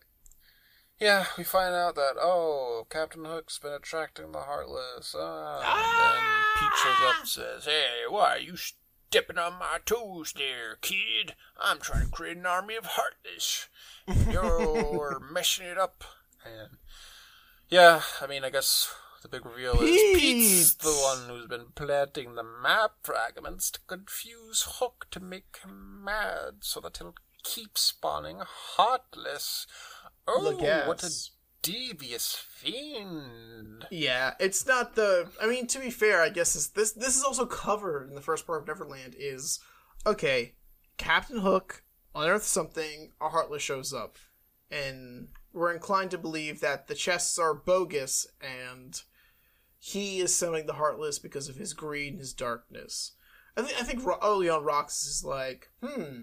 yeah, 0.98 1.26
we 1.36 1.44
find 1.44 1.74
out 1.74 1.94
that 1.96 2.14
oh, 2.20 2.86
Captain 2.88 3.24
Hook's 3.24 3.58
been 3.58 3.72
attracting 3.72 4.32
the 4.32 4.40
Heartless. 4.40 5.14
Ah, 5.16 5.58
and 5.58 5.98
then 6.00 6.68
Pete 6.68 6.78
shows 6.82 7.08
up 7.08 7.20
and 7.20 7.28
says, 7.28 7.64
"Hey, 7.64 8.04
why 8.08 8.36
are 8.36 8.38
you 8.38 8.56
stepping 8.56 9.38
on 9.38 9.58
my 9.58 9.78
toes, 9.84 10.32
there, 10.36 10.76
kid? 10.80 11.34
I'm 11.60 11.78
trying 11.78 12.06
to 12.06 12.10
create 12.10 12.38
an 12.38 12.46
army 12.46 12.76
of 12.76 12.86
Heartless. 12.86 13.68
You're 14.30 15.20
messing 15.32 15.66
it 15.66 15.78
up." 15.78 16.04
And 16.44 16.78
yeah, 17.68 18.02
I 18.22 18.26
mean, 18.26 18.44
I 18.44 18.50
guess 18.50 18.94
the 19.22 19.28
big 19.28 19.44
reveal 19.44 19.80
is 19.80 20.00
Pete's 20.18 20.74
the 20.74 20.90
one 20.90 21.28
who's 21.28 21.48
been 21.48 21.66
planting 21.74 22.34
the 22.34 22.44
map 22.44 22.92
fragments 23.02 23.70
to 23.72 23.80
confuse 23.86 24.64
Hook 24.78 25.08
to 25.10 25.20
make 25.20 25.58
him 25.62 26.04
mad, 26.04 26.58
so 26.60 26.80
that 26.80 26.96
he'll 26.96 27.14
keep 27.42 27.76
spawning 27.76 28.40
Heartless. 28.40 29.66
Oh, 30.28 30.86
what 30.86 31.02
a 31.02 31.10
devious 31.62 32.34
fiend! 32.34 33.86
Yeah, 33.90 34.34
it's 34.40 34.66
not 34.66 34.94
the. 34.94 35.30
I 35.40 35.46
mean, 35.46 35.66
to 35.68 35.78
be 35.78 35.90
fair, 35.90 36.22
I 36.22 36.28
guess 36.28 36.56
is 36.56 36.70
this 36.70 36.92
this 36.92 37.16
is 37.16 37.24
also 37.24 37.46
covered 37.46 38.08
in 38.08 38.14
the 38.14 38.20
first 38.20 38.46
part 38.46 38.62
of 38.62 38.68
Neverland. 38.68 39.14
Is 39.18 39.60
okay. 40.06 40.54
Captain 40.96 41.40
Hook 41.40 41.82
unearths 42.14 42.46
something. 42.46 43.12
A 43.20 43.28
Heartless 43.28 43.62
shows 43.62 43.92
up, 43.92 44.16
and 44.70 45.28
we're 45.52 45.72
inclined 45.72 46.10
to 46.12 46.18
believe 46.18 46.60
that 46.60 46.86
the 46.86 46.94
chests 46.94 47.38
are 47.38 47.54
bogus, 47.54 48.26
and 48.40 49.00
he 49.78 50.18
is 50.18 50.34
summoning 50.34 50.66
the 50.66 50.74
Heartless 50.74 51.18
because 51.18 51.48
of 51.48 51.56
his 51.56 51.72
greed 51.72 52.12
and 52.12 52.20
his 52.20 52.32
darkness. 52.32 53.12
I 53.56 53.62
think 53.62 53.80
I 53.80 53.84
think 53.84 54.04
Ro- 54.04 54.18
early 54.22 54.48
on, 54.48 54.64
Rox 54.64 55.06
is 55.06 55.22
like, 55.24 55.70
hmm. 55.82 56.22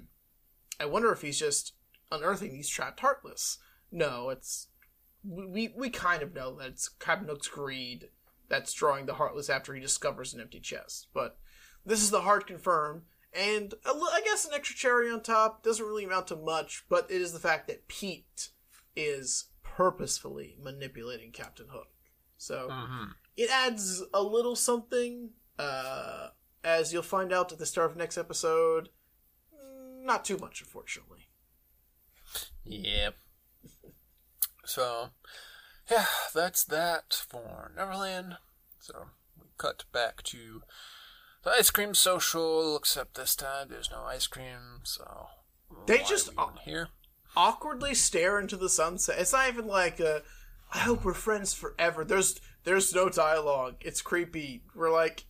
I 0.80 0.85
wonder 0.85 1.11
if 1.11 1.21
he's 1.21 1.39
just 1.39 1.73
unearthing 2.11 2.53
these 2.53 2.69
trapped 2.69 2.99
Heartless. 2.99 3.57
No, 3.94 4.30
it's 4.30 4.68
we 5.24 5.72
we 5.78 5.90
kind 5.90 6.22
of 6.24 6.34
know 6.34 6.56
that 6.57 6.68
it's 6.70 6.90
Captain 6.90 7.28
Hook's 7.30 7.48
greed 7.48 8.10
that's 8.49 8.74
drawing 8.74 9.06
the 9.06 9.14
Heartless 9.14 9.49
after 9.49 9.74
he 9.74 9.80
discovers 9.80 10.34
an 10.34 10.41
empty 10.41 10.60
chest. 10.60 11.07
But 11.14 11.38
this 11.86 12.02
is 12.02 12.10
the 12.11 12.22
Heart 12.22 12.48
confirm, 12.48 13.03
and 13.34 13.74
a 13.86 13.90
I 13.90 14.22
guess 14.26 14.45
an 14.45 14.53
extra 14.53 14.76
cherry 14.76 15.10
on 15.11 15.22
top 15.22 15.64
doesn't 15.64 15.86
really 15.86 16.03
amount 16.06 16.28
to 16.28 16.36
much, 16.36 16.84
but 16.90 17.10
it 17.10 17.22
is 17.22 17.32
the 17.34 17.40
fact 17.40 17.68
that 17.68 17.88
Pete 17.88 18.49
is 18.95 19.45
purposefully 19.64 20.57
manipulating 20.61 21.32
Captain 21.32 21.68
Hook. 21.70 21.88
So 22.38 22.68
Mm-hmm. 22.70 23.11
it 23.38 23.49
adds 23.49 24.03
a 24.14 24.22
little 24.22 24.56
something, 24.56 25.30
uh, 25.57 26.30
as 26.64 26.91
you'll 26.91 27.03
find 27.03 27.32
out 27.32 27.52
at 27.52 27.60
the 27.60 27.65
start 27.65 27.91
of 27.91 27.98
next 27.98 28.18
episode. 28.18 28.90
Not 30.02 30.26
too 30.26 30.38
much, 30.38 30.61
unfortunately. 30.61 31.30
Yep. 32.65 33.15
So, 34.65 35.10
yeah, 35.91 36.06
that's 36.34 36.64
that 36.65 37.14
for 37.30 37.72
Neverland. 37.76 38.38
So, 38.80 39.07
we 39.40 39.48
cut 39.57 39.85
back 39.91 40.23
to 40.23 40.61
the 41.44 41.52
ice 41.52 41.69
cream 41.69 41.94
social, 41.94 42.76
except 42.77 43.15
this 43.15 43.35
time 43.35 43.68
there's 43.69 43.91
no 43.91 44.03
ice 44.03 44.27
cream, 44.27 44.81
so 44.84 45.27
They 45.85 45.99
just- 46.03 46.30
are 46.38 46.48
we 46.48 46.52
even 46.53 46.64
here. 46.64 46.88
awkwardly 47.35 47.94
stare 47.94 48.40
into 48.40 48.56
the 48.57 48.69
sunset. 48.69 49.19
It's 49.19 49.34
not 49.34 49.48
even 49.49 49.68
like 49.68 49.99
a, 49.99 50.23
I 50.73 50.80
hope 50.80 51.03
we're 51.03 51.14
friends 51.14 51.53
forever. 51.53 52.03
There's 52.06 52.40
there's 52.64 52.94
no 52.94 53.10
dialogue. 53.10 53.76
It's 53.81 54.02
creepy. 54.02 54.64
We're 54.73 54.90
like, 54.91 55.26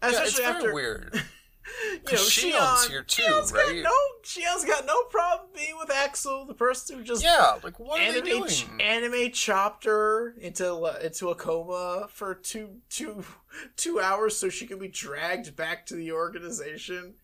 Yeah, 0.00 0.10
it's 0.10 0.18
especially 0.18 0.44
very 0.44 0.54
after 0.56 0.74
weird. 0.74 1.22
You 1.66 1.94
know, 1.96 2.00
'cause 2.06 2.30
Xion's 2.30 2.54
Xion- 2.54 2.88
here 2.90 3.02
too, 3.02 3.22
Xion's 3.22 3.52
right? 3.52 3.82
Got 3.82 3.90
no, 3.90 3.98
Xion's 4.22 4.64
got 4.64 4.86
no 4.86 5.02
problem 5.04 5.50
being 5.54 5.76
with 5.78 5.90
Axel, 5.90 6.44
the 6.46 6.54
person 6.54 6.96
who 6.98 7.04
just 7.04 7.22
Yeah, 7.24 7.58
like 7.64 7.78
what 7.80 8.00
are 8.00 8.12
they 8.12 8.18
anime 8.20 8.24
doing? 8.24 8.48
ch- 8.50 8.66
anime 8.80 9.32
chopped 9.32 9.84
her 9.84 10.30
into 10.38 10.72
uh, 10.74 10.98
into 11.02 11.28
a 11.30 11.34
coma 11.34 12.06
for 12.10 12.34
two 12.34 12.80
two 12.88 13.24
two 13.76 13.98
hours 14.00 14.36
so 14.36 14.48
she 14.48 14.66
can 14.66 14.78
be 14.78 14.88
dragged 14.88 15.56
back 15.56 15.86
to 15.86 15.94
the 15.96 16.12
organization. 16.12 17.14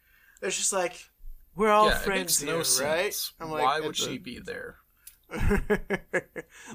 They're 0.41 0.51
just 0.51 0.73
like, 0.73 1.11
we're 1.55 1.71
all 1.71 1.89
yeah, 1.89 1.99
friends 1.99 2.41
makes 2.41 2.43
no 2.43 2.55
here, 2.57 2.65
sense. 2.65 3.33
right? 3.39 3.49
Why 3.49 3.79
would 3.81 3.91
it's 3.91 4.01
she 4.05 4.19
be 4.19 4.39
there? 4.41 4.79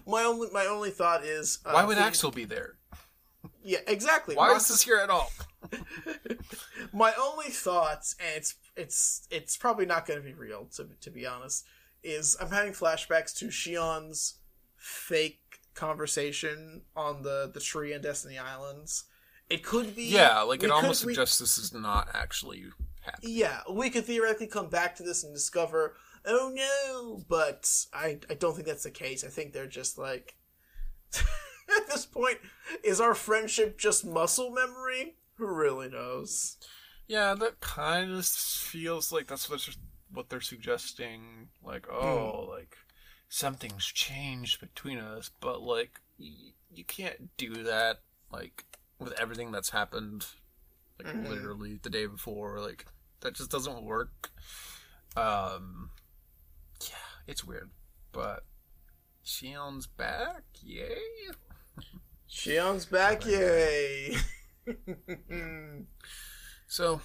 my 0.07 0.23
only 0.23 0.47
my 0.51 0.65
only 0.65 0.89
thought 0.91 1.23
is 1.23 1.59
uh, 1.65 1.71
Why 1.71 1.83
would 1.85 1.97
Axel 1.97 2.31
be 2.31 2.45
there? 2.45 2.75
Yeah, 3.69 3.79
exactly. 3.85 4.33
Why 4.35 4.53
is 4.55 4.69
this 4.69 4.81
here 4.83 4.95
at 4.97 5.09
all? 5.09 5.29
my 6.93 7.11
only 7.19 7.49
thoughts, 7.49 8.15
and 8.17 8.29
it's 8.37 8.55
it's 8.77 9.27
it's 9.29 9.57
probably 9.57 9.85
not 9.85 10.05
going 10.05 10.19
to 10.19 10.25
be 10.25 10.33
real 10.33 10.69
to 10.77 10.87
to 11.01 11.09
be 11.11 11.25
honest, 11.25 11.65
is 12.01 12.37
I'm 12.39 12.49
having 12.51 12.71
flashbacks 12.71 13.35
to 13.39 13.47
Xion's 13.47 14.35
fake 14.77 15.41
conversation 15.73 16.83
on 16.95 17.23
the 17.23 17.51
the 17.53 17.59
tree 17.59 17.91
in 17.91 18.01
Destiny 18.01 18.37
Islands. 18.37 19.03
It 19.49 19.63
could 19.65 19.95
be 19.97 20.03
Yeah, 20.05 20.41
like 20.43 20.63
it 20.63 20.71
almost 20.71 21.01
could- 21.01 21.07
we- 21.07 21.13
suggests 21.15 21.39
this 21.39 21.57
is 21.57 21.73
not 21.73 22.07
actually 22.13 22.63
happening. 23.01 23.35
Yeah, 23.35 23.61
we 23.69 23.89
could 23.89 24.05
theoretically 24.05 24.47
come 24.47 24.69
back 24.69 24.95
to 24.95 25.03
this 25.03 25.25
and 25.25 25.33
discover, 25.33 25.95
oh 26.25 26.53
no, 26.55 27.21
but 27.27 27.69
I 27.93 28.19
I 28.29 28.35
don't 28.35 28.55
think 28.55 28.67
that's 28.67 28.83
the 28.83 28.91
case. 28.91 29.25
I 29.25 29.27
think 29.27 29.51
they're 29.51 29.67
just 29.67 29.97
like 29.97 30.37
at 31.77 31.87
this 31.87 32.05
point, 32.05 32.37
is 32.83 32.99
our 32.99 33.13
friendship 33.13 33.77
just 33.77 34.05
muscle 34.05 34.51
memory? 34.51 35.15
Who 35.35 35.47
really 35.47 35.89
knows? 35.89 36.57
Yeah, 37.07 37.35
that 37.35 37.59
kind 37.61 38.11
of 38.11 38.25
feels 38.25 39.11
like 39.11 39.27
that's 39.27 39.49
what 39.49 39.61
they're, 39.65 39.75
what 40.11 40.29
they're 40.29 40.41
suggesting. 40.41 41.49
Like, 41.63 41.87
oh, 41.89 42.47
like 42.49 42.75
something's 43.29 43.85
changed 43.85 44.59
between 44.59 44.97
us, 44.97 45.31
but 45.39 45.61
like 45.61 46.01
y- 46.19 46.53
you 46.69 46.83
can't 46.83 47.29
do 47.37 47.63
that. 47.63 48.01
Like 48.31 48.65
with 48.99 49.13
everything 49.19 49.51
that's 49.51 49.69
happened, 49.69 50.25
like 51.01 51.13
Mhm. 51.15 51.27
literally 51.29 51.79
the 51.81 51.89
day 51.89 52.07
before, 52.07 52.59
like 52.59 52.85
that 53.21 53.35
just 53.35 53.51
doesn't 53.51 53.83
work. 53.83 54.31
Um, 55.15 55.91
yeah, 56.81 56.95
it's 57.25 57.43
weird, 57.43 57.69
but 58.11 58.43
Xion's 59.25 59.87
back, 59.87 60.43
yay! 60.61 60.97
Xion's 62.29 62.85
back, 62.85 63.25
yay! 63.25 64.17
So, 66.69 66.99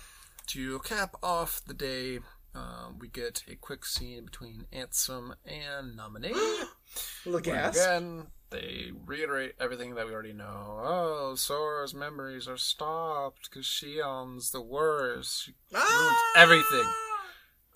to 0.49 0.81
cap 0.81 1.15
off 1.23 1.63
the 1.65 1.73
day, 1.73 2.19
um, 2.53 2.99
we 2.99 3.07
get 3.07 3.45
a 3.49 3.55
quick 3.55 3.87
scene 3.87 4.25
between 4.25 4.67
Ansem 4.73 5.35
and 5.47 5.97
Namine. 5.97 6.35
Look 7.27 7.47
at 7.47 7.77
Again, 7.77 8.27
they 8.51 8.91
reiterate 9.07 9.55
everything 9.61 9.95
that 9.95 10.07
we 10.07 10.13
already 10.13 10.33
know. 10.33 10.81
Oh, 10.83 11.35
Sora's 11.37 11.95
memories 11.95 12.49
are 12.49 12.57
stopped 12.57 13.49
because 13.49 13.67
Xion's 13.67 14.51
the 14.51 14.61
worst. 14.61 15.45
She 15.45 15.55
ruins 15.73 16.17
everything. 16.37 16.93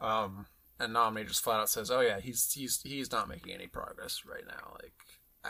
Um, 0.01 0.47
and 0.81 0.93
Namine 0.95 1.29
just 1.29 1.45
flat 1.45 1.61
out 1.61 1.71
says, 1.71 1.91
"Oh 1.91 2.01
yeah, 2.01 2.19
he's 2.19 2.53
he's 2.53 2.83
he's 2.83 3.13
not 3.13 3.29
making 3.29 3.55
any 3.55 3.69
progress 3.69 4.25
right 4.29 4.45
now. 4.47 4.73
Like, 4.83 4.93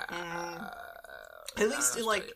At 0.08 1.68
least 1.68 1.96
in 1.96 2.04
like, 2.04 2.32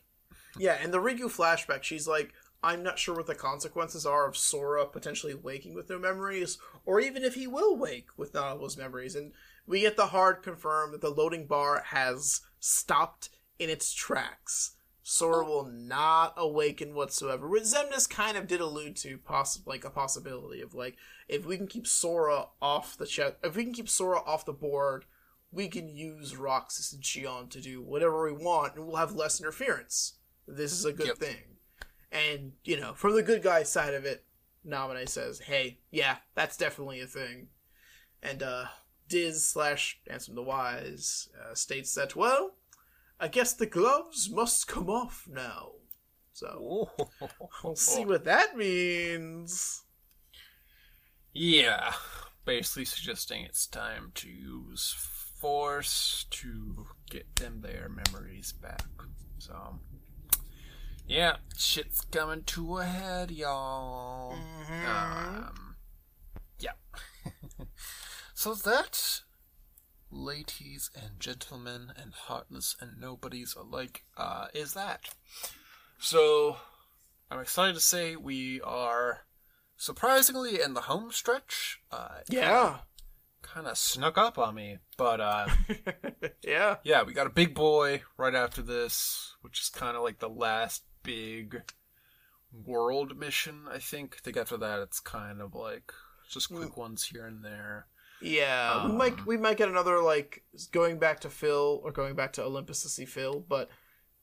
yeah, 0.59 0.83
in 0.83 0.91
the 0.91 0.99
Riku 0.99 1.25
flashback, 1.25 1.83
she's 1.83 2.09
like, 2.09 2.33
I'm 2.63 2.83
not 2.83 2.99
sure 2.99 3.17
what 3.17 3.27
the 3.27 3.35
consequences 3.35 4.05
are 4.05 4.29
of 4.29 4.37
Sora 4.37 4.87
potentially 4.87 5.35
waking 5.35 5.75
with 5.75 5.89
no 5.89 5.99
memories, 5.99 6.59
or 6.85 7.01
even 7.01 7.23
if 7.23 7.35
he 7.35 7.47
will 7.47 7.77
wake 7.77 8.09
with 8.17 8.35
none 8.35 8.53
of 8.53 8.61
those 8.61 8.77
memories. 8.77 9.15
And 9.15 9.33
we 9.67 9.81
get 9.81 9.97
the 9.97 10.09
hard 10.09 10.43
confirm 10.43 10.93
that 10.93 11.01
the 11.01 11.11
loading 11.11 11.47
bar 11.47 11.83
has 11.87 12.43
stopped 12.59 13.31
in 13.59 13.71
its 13.71 13.93
tracks. 13.93 14.77
Sora 15.03 15.45
oh. 15.45 15.49
will 15.49 15.65
not 15.65 16.35
awaken 16.37 16.95
whatsoever. 16.95 17.49
Which 17.49 17.65
Xemnas 17.65 18.09
kind 18.09 18.37
of 18.37 18.47
did 18.47 18.61
allude 18.61 18.97
to, 18.97 19.19
poss- 19.19 19.67
like 19.67 19.85
a 19.85 19.91
possibility 19.91 20.61
of 20.61 20.75
like, 20.75 20.97
if 21.29 21.47
we 21.47 21.57
can 21.57 21.67
keep 21.67 21.87
Sora 21.87 22.47
off 22.61 22.97
the 22.97 23.07
chest, 23.07 23.37
if 23.43 23.57
we 23.57 23.65
can 23.65 23.73
keep 23.73 23.89
Sora 23.89 24.21
off 24.21 24.45
the 24.45 24.53
board, 24.53 25.07
we 25.53 25.69
can 25.69 25.89
use 25.89 26.37
Roxas 26.37 26.93
and 26.93 27.03
Xion 27.03 27.51
to 27.51 27.61
do 27.61 27.83
whatever 27.83 28.25
we 28.25 28.33
want, 28.33 28.77
and 28.77 28.87
we'll 28.87 28.97
have 28.97 29.13
less 29.13 29.41
interference. 29.41 30.15
This 30.47 30.73
is 30.73 30.85
a 30.85 30.93
good 30.93 31.09
Yep. 31.09 31.17
thing. 31.19 31.57
And, 32.13 32.53
you 32.65 32.79
know, 32.81 32.95
from 32.95 33.15
the 33.15 33.23
good 33.23 33.43
guy 33.43 33.63
side 33.63 33.95
of 33.95 34.05
it, 34.05 34.25
Namine 34.67 35.09
says, 35.09 35.41
hey, 35.41 35.79
yeah, 35.91 36.19
that's 36.35 36.57
definitely 36.57 37.01
a 37.01 37.07
thing. 37.07 37.49
And, 38.23 38.43
uh, 38.43 38.67
Diz 39.09 39.45
slash 39.45 40.01
Ansem 40.09 40.35
the 40.35 40.43
Wise 40.43 41.29
uh, 41.41 41.55
states 41.55 41.95
that, 41.95 42.15
well, 42.15 42.57
I 43.19 43.29
guess 43.29 43.53
the 43.53 43.67
gloves 43.67 44.31
must 44.31 44.69
come 44.69 44.89
off 44.89 45.27
now. 45.29 45.73
So, 46.33 46.91
we'll 47.65 47.75
see 47.77 48.05
what 48.05 48.25
that 48.25 48.57
means. 48.57 49.83
Yeah, 51.33 51.93
basically 52.45 52.85
suggesting 52.85 53.45
it's 53.45 53.67
time 53.67 54.13
to 54.17 54.29
use 54.29 54.95
force 55.41 56.27
to 56.31 56.87
get 57.09 57.37
them 57.37 57.63
their 57.63 57.89
memories 57.89 58.53
back. 58.53 58.87
So, 59.39 59.79
yeah, 61.07 61.37
shit's 61.57 62.03
coming 62.03 62.43
to 62.45 62.79
a 62.79 62.85
head, 62.85 63.31
y'all. 63.31 64.33
Um, 64.87 65.77
yeah. 66.59 66.73
so 68.35 68.55
that, 68.55 69.23
ladies 70.11 70.91
and 70.95 71.19
gentlemen, 71.19 71.93
and 71.97 72.13
heartless 72.13 72.77
and 72.81 73.01
nobodies 73.01 73.57
alike, 73.59 74.05
uh, 74.17 74.47
is 74.53 74.75
that. 74.75 75.09
So, 75.99 76.59
I'm 77.31 77.41
excited 77.41 77.75
to 77.75 77.81
say 77.81 78.15
we 78.17 78.61
are 78.61 79.21
surprisingly 79.77 80.61
in 80.61 80.75
the 80.75 80.83
home 80.83 81.11
stretch. 81.13 81.81
Uh, 81.91 82.21
Yeah. 82.29 82.81
Kind 83.53 83.67
of 83.67 83.77
snuck 83.77 84.17
up 84.17 84.39
on 84.39 84.55
me, 84.55 84.79
but 84.97 85.21
uh, 85.21 85.49
yeah. 86.45 86.77
yeah, 86.85 87.03
we 87.03 87.13
got 87.13 87.27
a 87.27 87.31
big 87.31 87.53
boy 87.55 88.03
right 88.17 88.35
after 88.35 88.63
this, 88.63 89.35
which 89.43 89.61
is 89.61 89.69
kind 89.69 89.97
of 89.97 90.05
like 90.05 90.21
the 90.21 90.29
last 90.29 90.85
big 91.03 91.63
world 92.65 93.19
mission. 93.19 93.63
I 93.69 93.79
think. 93.79 94.15
I 94.19 94.21
think 94.23 94.37
after 94.37 94.57
that, 94.59 94.79
it's 94.81 95.01
kind 95.01 95.41
of 95.41 95.55
like 95.55 95.93
just 96.31 96.53
quick 96.55 96.77
ones 96.77 97.05
here 97.05 97.27
and 97.27 97.45
there. 97.45 97.87
Yeah, 98.23 98.85
we 98.85 98.91
Um, 98.93 98.99
might 98.99 99.27
we 99.27 99.37
might 99.37 99.57
get 99.57 99.69
another 99.69 100.01
like 100.01 100.45
going 100.71 100.99
back 101.01 101.19
to 101.21 101.31
Phil 101.31 101.81
or 101.83 101.91
going 101.91 102.15
back 102.15 102.33
to 102.35 102.45
Olympus 102.45 102.83
to 102.83 102.89
see 102.89 103.05
Phil, 103.05 103.45
but 103.49 103.69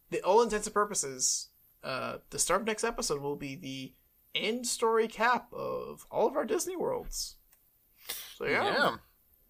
the 0.09 0.21
all 0.21 0.41
intents 0.41 0.67
and 0.67 0.73
purposes, 0.73 1.49
uh, 1.83 2.19
the 2.29 2.39
start 2.39 2.61
of 2.61 2.67
next 2.67 2.85
episode 2.85 3.21
will 3.21 3.35
be 3.35 3.55
the 3.55 3.93
end 4.39 4.67
story 4.67 5.09
cap 5.09 5.51
of 5.51 6.05
all 6.09 6.27
of 6.27 6.37
our 6.37 6.45
Disney 6.45 6.77
worlds. 6.77 7.35
So 8.37 8.45
yeah, 8.45 8.63
yeah. 8.63 8.95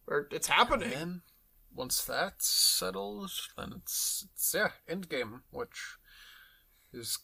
Or 0.08 0.28
it's 0.32 0.48
And 0.48 0.56
happening. 0.56 0.90
then 0.92 1.22
once 1.74 2.04
that's 2.04 2.48
settled, 2.48 3.32
then 3.58 3.74
it's, 3.78 4.28
it's 4.34 4.54
yeah, 4.56 4.70
end 4.88 5.10
game, 5.10 5.42
which 5.52 5.98
is 6.94 7.20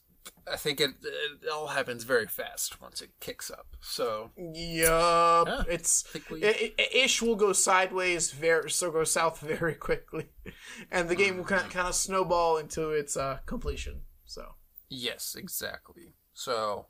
I 0.50 0.56
think 0.56 0.80
it, 0.80 0.92
it 1.04 1.50
all 1.52 1.68
happens 1.68 2.06
very 2.06 2.28
fast 2.28 2.80
once 2.82 3.02
it 3.02 3.10
kicks 3.20 3.52
up. 3.52 3.76
So 3.82 4.32
Yup, 4.38 5.48
Yeah. 5.48 5.64
it's 5.68 6.06
we 6.32 6.46
I- 6.46 6.74
I- 6.80 6.90
ish 6.94 7.22
will 7.22 7.36
go 7.36 7.52
sideways 7.52 8.32
very 8.32 8.70
so 8.72 8.90
go 8.92 9.04
south 9.04 9.40
very 9.54 9.76
quickly, 9.76 10.30
and 10.92 11.10
the 11.10 11.16
game 11.16 11.38
will 11.38 11.44
kind 11.44 11.66
of, 11.66 11.72
kind 11.72 11.88
of 11.90 11.96
snowball 11.96 12.58
into 12.58 12.90
its 12.92 13.18
uh, 13.18 13.40
completion. 13.46 14.02
So 14.26 14.56
Yes, 14.90 15.36
exactly. 15.38 16.14
So, 16.36 16.88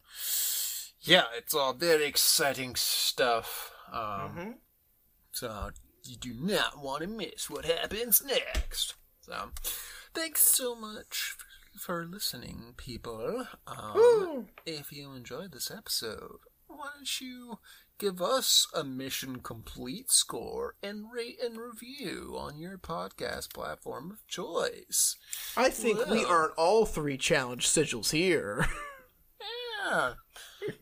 yeah, 1.02 1.24
it's 1.38 1.54
all 1.54 1.74
very 1.74 2.06
exciting 2.06 2.76
stuff. 2.76 3.72
Um, 3.92 4.00
Mhm. 4.36 4.54
So, 5.34 5.72
you 6.04 6.16
do 6.16 6.34
not 6.34 6.82
want 6.82 7.02
to 7.02 7.08
miss 7.08 7.50
what 7.50 7.66
happens 7.66 8.22
next. 8.26 8.94
So, 9.22 9.50
thanks 10.14 10.42
so 10.44 10.76
much 10.76 11.36
for 11.80 12.06
listening, 12.06 12.76
people. 12.78 13.48
Um, 13.68 14.48
if 14.66 14.92
you 14.92 15.12
enjoyed 15.14 15.52
this 15.52 15.72
episode, 15.72 16.38
why 16.68 16.90
don't 16.96 17.20
you 17.22 17.58
give 18.00 18.22
us 18.22 18.68
a 18.76 18.84
mission 18.84 19.38
complete 19.40 20.12
score 20.12 20.76
and 20.84 21.06
rate 21.12 21.40
and 21.44 21.58
review 21.58 22.36
on 22.38 22.58
your 22.60 22.78
podcast 22.78 23.54
platform 23.54 24.12
of 24.12 24.28
choice? 24.28 25.16
I 25.58 25.70
think 25.70 26.06
we 26.08 26.24
Well. 26.26 26.32
earn 26.32 26.52
all 26.58 26.86
three 26.86 27.18
challenge 27.18 27.68
sigils 27.68 28.12
here. 28.12 28.66
Yeah. 29.86 30.14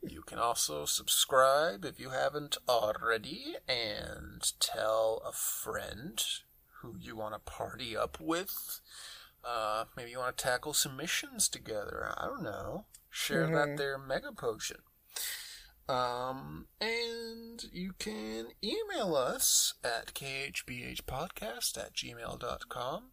You 0.08 0.22
can 0.24 0.40
also 0.40 0.86
subscribe 0.86 1.86
if 1.86 2.00
you 2.00 2.10
haven't 2.10 2.58
already, 2.68 3.56
and 3.68 4.52
tell 4.60 5.22
a 5.26 5.32
friend 5.32 6.24
who 6.82 6.96
you 7.00 7.16
want 7.16 7.34
to 7.34 7.40
party 7.40 7.96
up 7.96 8.20
with. 8.20 8.82
Uh, 9.44 9.86
maybe 9.98 10.12
you 10.12 10.20
want 10.20 10.38
to 10.38 10.44
tackle 10.44 10.74
some 10.74 10.96
missions 10.98 11.48
together. 11.50 12.14
I 12.18 12.26
don't 12.26 12.44
know. 12.44 12.86
Share 13.10 13.48
Mhm. 13.48 13.54
that 13.54 13.78
there 13.78 13.98
mega 13.98 14.32
potion. 14.32 14.84
Um, 15.90 16.68
and 16.80 17.64
you 17.74 17.94
can 17.94 18.54
email 18.64 19.16
us 19.16 19.74
at 19.84 20.14
khbhpodcast 20.14 21.78
at 21.78 21.94
gmail.com. 21.94 23.12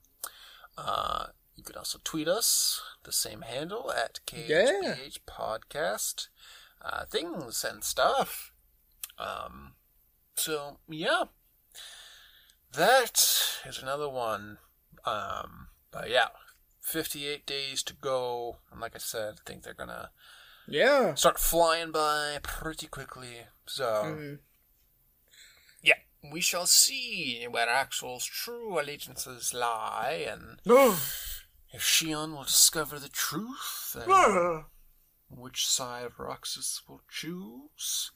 Uh, 0.76 1.26
you 1.56 1.64
can 1.64 1.76
also 1.76 1.98
tweet 2.04 2.28
us, 2.28 2.80
the 3.02 3.10
same 3.12 3.42
handle, 3.42 3.90
at 3.90 4.20
khbhpodcast. 4.26 6.28
Uh, 6.80 7.04
things 7.06 7.64
and 7.64 7.82
stuff. 7.84 8.52
Um, 9.18 9.72
so, 10.36 10.78
yeah. 10.88 11.24
That 12.72 13.18
is 13.66 13.78
another 13.82 14.08
one. 14.08 14.58
Um, 15.04 15.68
but 15.90 16.10
yeah, 16.10 16.28
58 16.82 17.46
days 17.46 17.82
to 17.84 17.94
go. 17.94 18.58
And 18.70 18.80
like 18.80 18.94
I 18.94 18.98
said, 18.98 19.34
I 19.40 19.48
think 19.48 19.62
they're 19.62 19.74
gonna 19.74 20.10
Yeah. 20.66 21.14
start 21.14 21.38
flying 21.40 21.90
by 21.92 22.38
pretty 22.42 22.86
quickly. 22.86 23.46
So, 23.66 23.84
Mhm. 24.04 24.38
yeah, 25.82 25.98
we 26.22 26.40
shall 26.40 26.66
see 26.66 27.46
where 27.48 27.68
Axel's 27.68 28.24
true 28.24 28.78
allegiances 28.78 29.52
lie 29.54 30.26
and 30.28 30.60
if 31.72 31.82
Xion 31.82 32.34
will 32.36 32.44
discover 32.44 32.98
the 32.98 33.08
truth 33.08 33.96
and 33.98 34.06
which 35.30 35.66
side 35.66 36.04
of 36.04 36.18
Roxas 36.18 36.82
will 36.88 37.02
choose. 37.08 38.10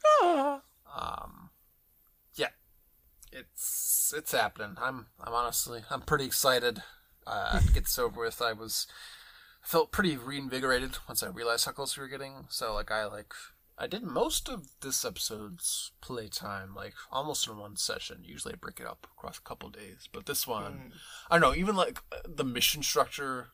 Um, 0.95 1.51
yeah, 2.35 2.49
it's 3.33 4.13
it's 4.17 4.33
happening. 4.33 4.77
I'm 4.81 5.07
I'm 5.21 5.33
honestly 5.33 5.83
I'm 5.91 6.03
pretty 6.03 6.25
excited 6.25 6.83
uh, 7.27 7.61
to 7.61 7.73
get 7.73 7.85
this 7.85 7.99
over 7.99 8.21
with. 8.21 8.43
I 8.43 8.53
was 8.53 8.87
felt 9.63 9.93
pretty 9.93 10.17
reinvigorated 10.17 10.99
once 11.09 11.23
I 11.23 11.29
realized 11.29 11.65
how 11.65 11.73
close 11.73 11.97
we 11.97 12.03
were 12.03 12.09
getting. 12.09 12.47
So 12.49 12.75
like 12.75 12.91
I 12.91 13.07
like 13.07 13.33
I 13.79 13.87
did 13.87 14.03
most 14.03 14.49
of 14.49 14.69
this 14.81 15.05
episode's 15.05 15.93
playtime 16.01 16.75
like 16.75 16.95
almost 17.11 17.49
in 17.49 17.57
one 17.57 17.77
session. 17.77 18.19
Usually 18.25 18.55
I 18.55 18.57
break 18.57 18.81
it 18.81 18.87
up 18.87 19.07
across 19.17 19.39
a 19.39 19.43
couple 19.43 19.71
days, 19.71 20.09
but 20.13 20.27
this 20.27 20.47
one 20.47 20.93
I 21.31 21.39
don't 21.39 21.49
know. 21.49 21.59
Even 21.59 21.77
like 21.77 22.01
uh, 22.13 22.17
the 22.29 22.45
mission 22.45 22.83
structure 22.83 23.49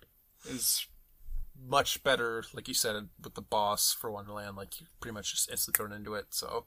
is 0.49 0.87
much 1.61 2.03
better. 2.03 2.45
Like 2.53 2.69
you 2.69 2.75
said 2.75 3.09
with 3.23 3.35
the 3.35 3.43
boss 3.43 3.93
for 3.93 4.11
Wonderland, 4.11 4.57
like 4.57 4.81
you 4.81 4.87
pretty 5.01 5.15
much 5.15 5.31
just 5.33 5.51
instantly 5.51 5.77
thrown 5.79 5.93
into 5.97 6.15
it. 6.15 6.27
So 6.31 6.65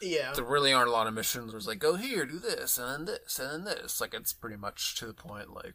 Yeah. 0.00 0.32
there 0.32 0.44
really 0.44 0.72
aren't 0.72 0.88
a 0.88 0.92
lot 0.92 1.06
of 1.06 1.14
missions 1.14 1.52
where 1.52 1.58
it's 1.58 1.66
like 1.66 1.78
go 1.78 1.96
here, 1.96 2.24
do 2.26 2.38
this, 2.38 2.78
and 2.78 2.88
then 2.88 3.04
this, 3.16 3.38
and 3.38 3.50
then 3.50 3.64
this. 3.64 4.00
Like 4.00 4.14
it's 4.14 4.32
pretty 4.32 4.56
much 4.56 4.94
to 4.96 5.06
the 5.06 5.14
point. 5.14 5.52
Like 5.52 5.74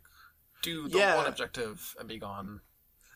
do 0.61 0.87
the 0.87 0.97
Yeah. 0.99 1.15
one 1.17 1.27
objective 1.27 1.95
and 1.99 2.07
be 2.07 2.17
gone. 2.17 2.61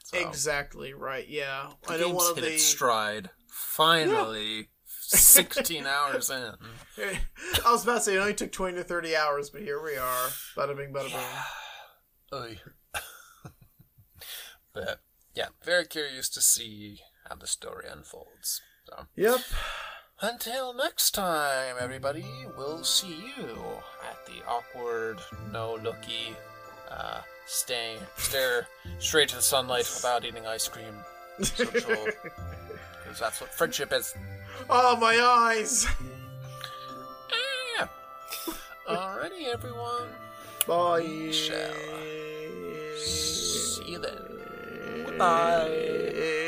So, 0.03 0.17
Exactly 0.17 0.93
right. 0.93 1.27
Yeah. 1.27 1.69
The 1.87 1.93
I 1.93 1.97
game's 1.99 2.13
one 2.15 2.31
of 2.31 2.35
hit 2.37 2.41
the. 2.45 2.53
its 2.53 2.63
stride. 2.63 3.29
Finally, 3.47 4.69
sixteen 4.85 5.85
hours 5.85 6.29
in. 6.29 6.53
I 7.65 7.71
was 7.71 7.83
about 7.83 7.95
to 7.95 8.01
say 8.01 8.15
it 8.15 8.19
only 8.19 8.33
took 8.33 8.51
twenty 8.51 8.77
to 8.77 8.83
thirty 8.83 9.15
hours, 9.15 9.49
but 9.51 9.61
here 9.61 9.81
we 9.83 9.95
are. 9.97 10.27
Bada 10.55 10.75
bing, 10.75 10.91
bada 10.93 11.11
boom. 11.11 12.39
Oy. 12.39 12.59
but 14.73 14.99
yeah, 15.39 15.47
very 15.63 15.85
curious 15.85 16.27
to 16.27 16.41
see 16.41 16.99
how 17.29 17.35
the 17.35 17.47
story 17.47 17.85
unfolds. 17.89 18.61
So 18.87 19.05
Yep. 19.15 19.39
until 20.21 20.73
next 20.73 21.11
time, 21.11 21.77
everybody, 21.79 22.25
we'll 22.57 22.83
see 22.83 23.31
you 23.37 23.81
at 24.03 24.25
the 24.25 24.45
awkward, 24.45 25.17
no 25.53 25.75
looky, 25.75 26.35
uh, 26.91 27.21
stay 27.45 27.95
stare 28.17 28.67
straight 28.99 29.29
to 29.29 29.37
the 29.37 29.41
sunlight 29.41 29.89
without 29.95 30.25
eating 30.25 30.45
ice 30.45 30.67
cream. 30.67 30.93
Social, 31.41 32.05
because 33.03 33.19
that's 33.19 33.39
what 33.39 33.53
friendship 33.53 33.93
is. 33.93 34.13
Oh 34.69 34.97
my 34.97 35.15
eyes. 35.55 35.87
Yeah. 37.77 37.87
Alrighty, 38.89 39.47
everyone. 39.53 40.09
Bye. 40.67 41.31
Shall 41.31 41.73
See 42.97 43.91
you 43.91 43.99
then. 43.99 44.38
Bye. 45.19 46.38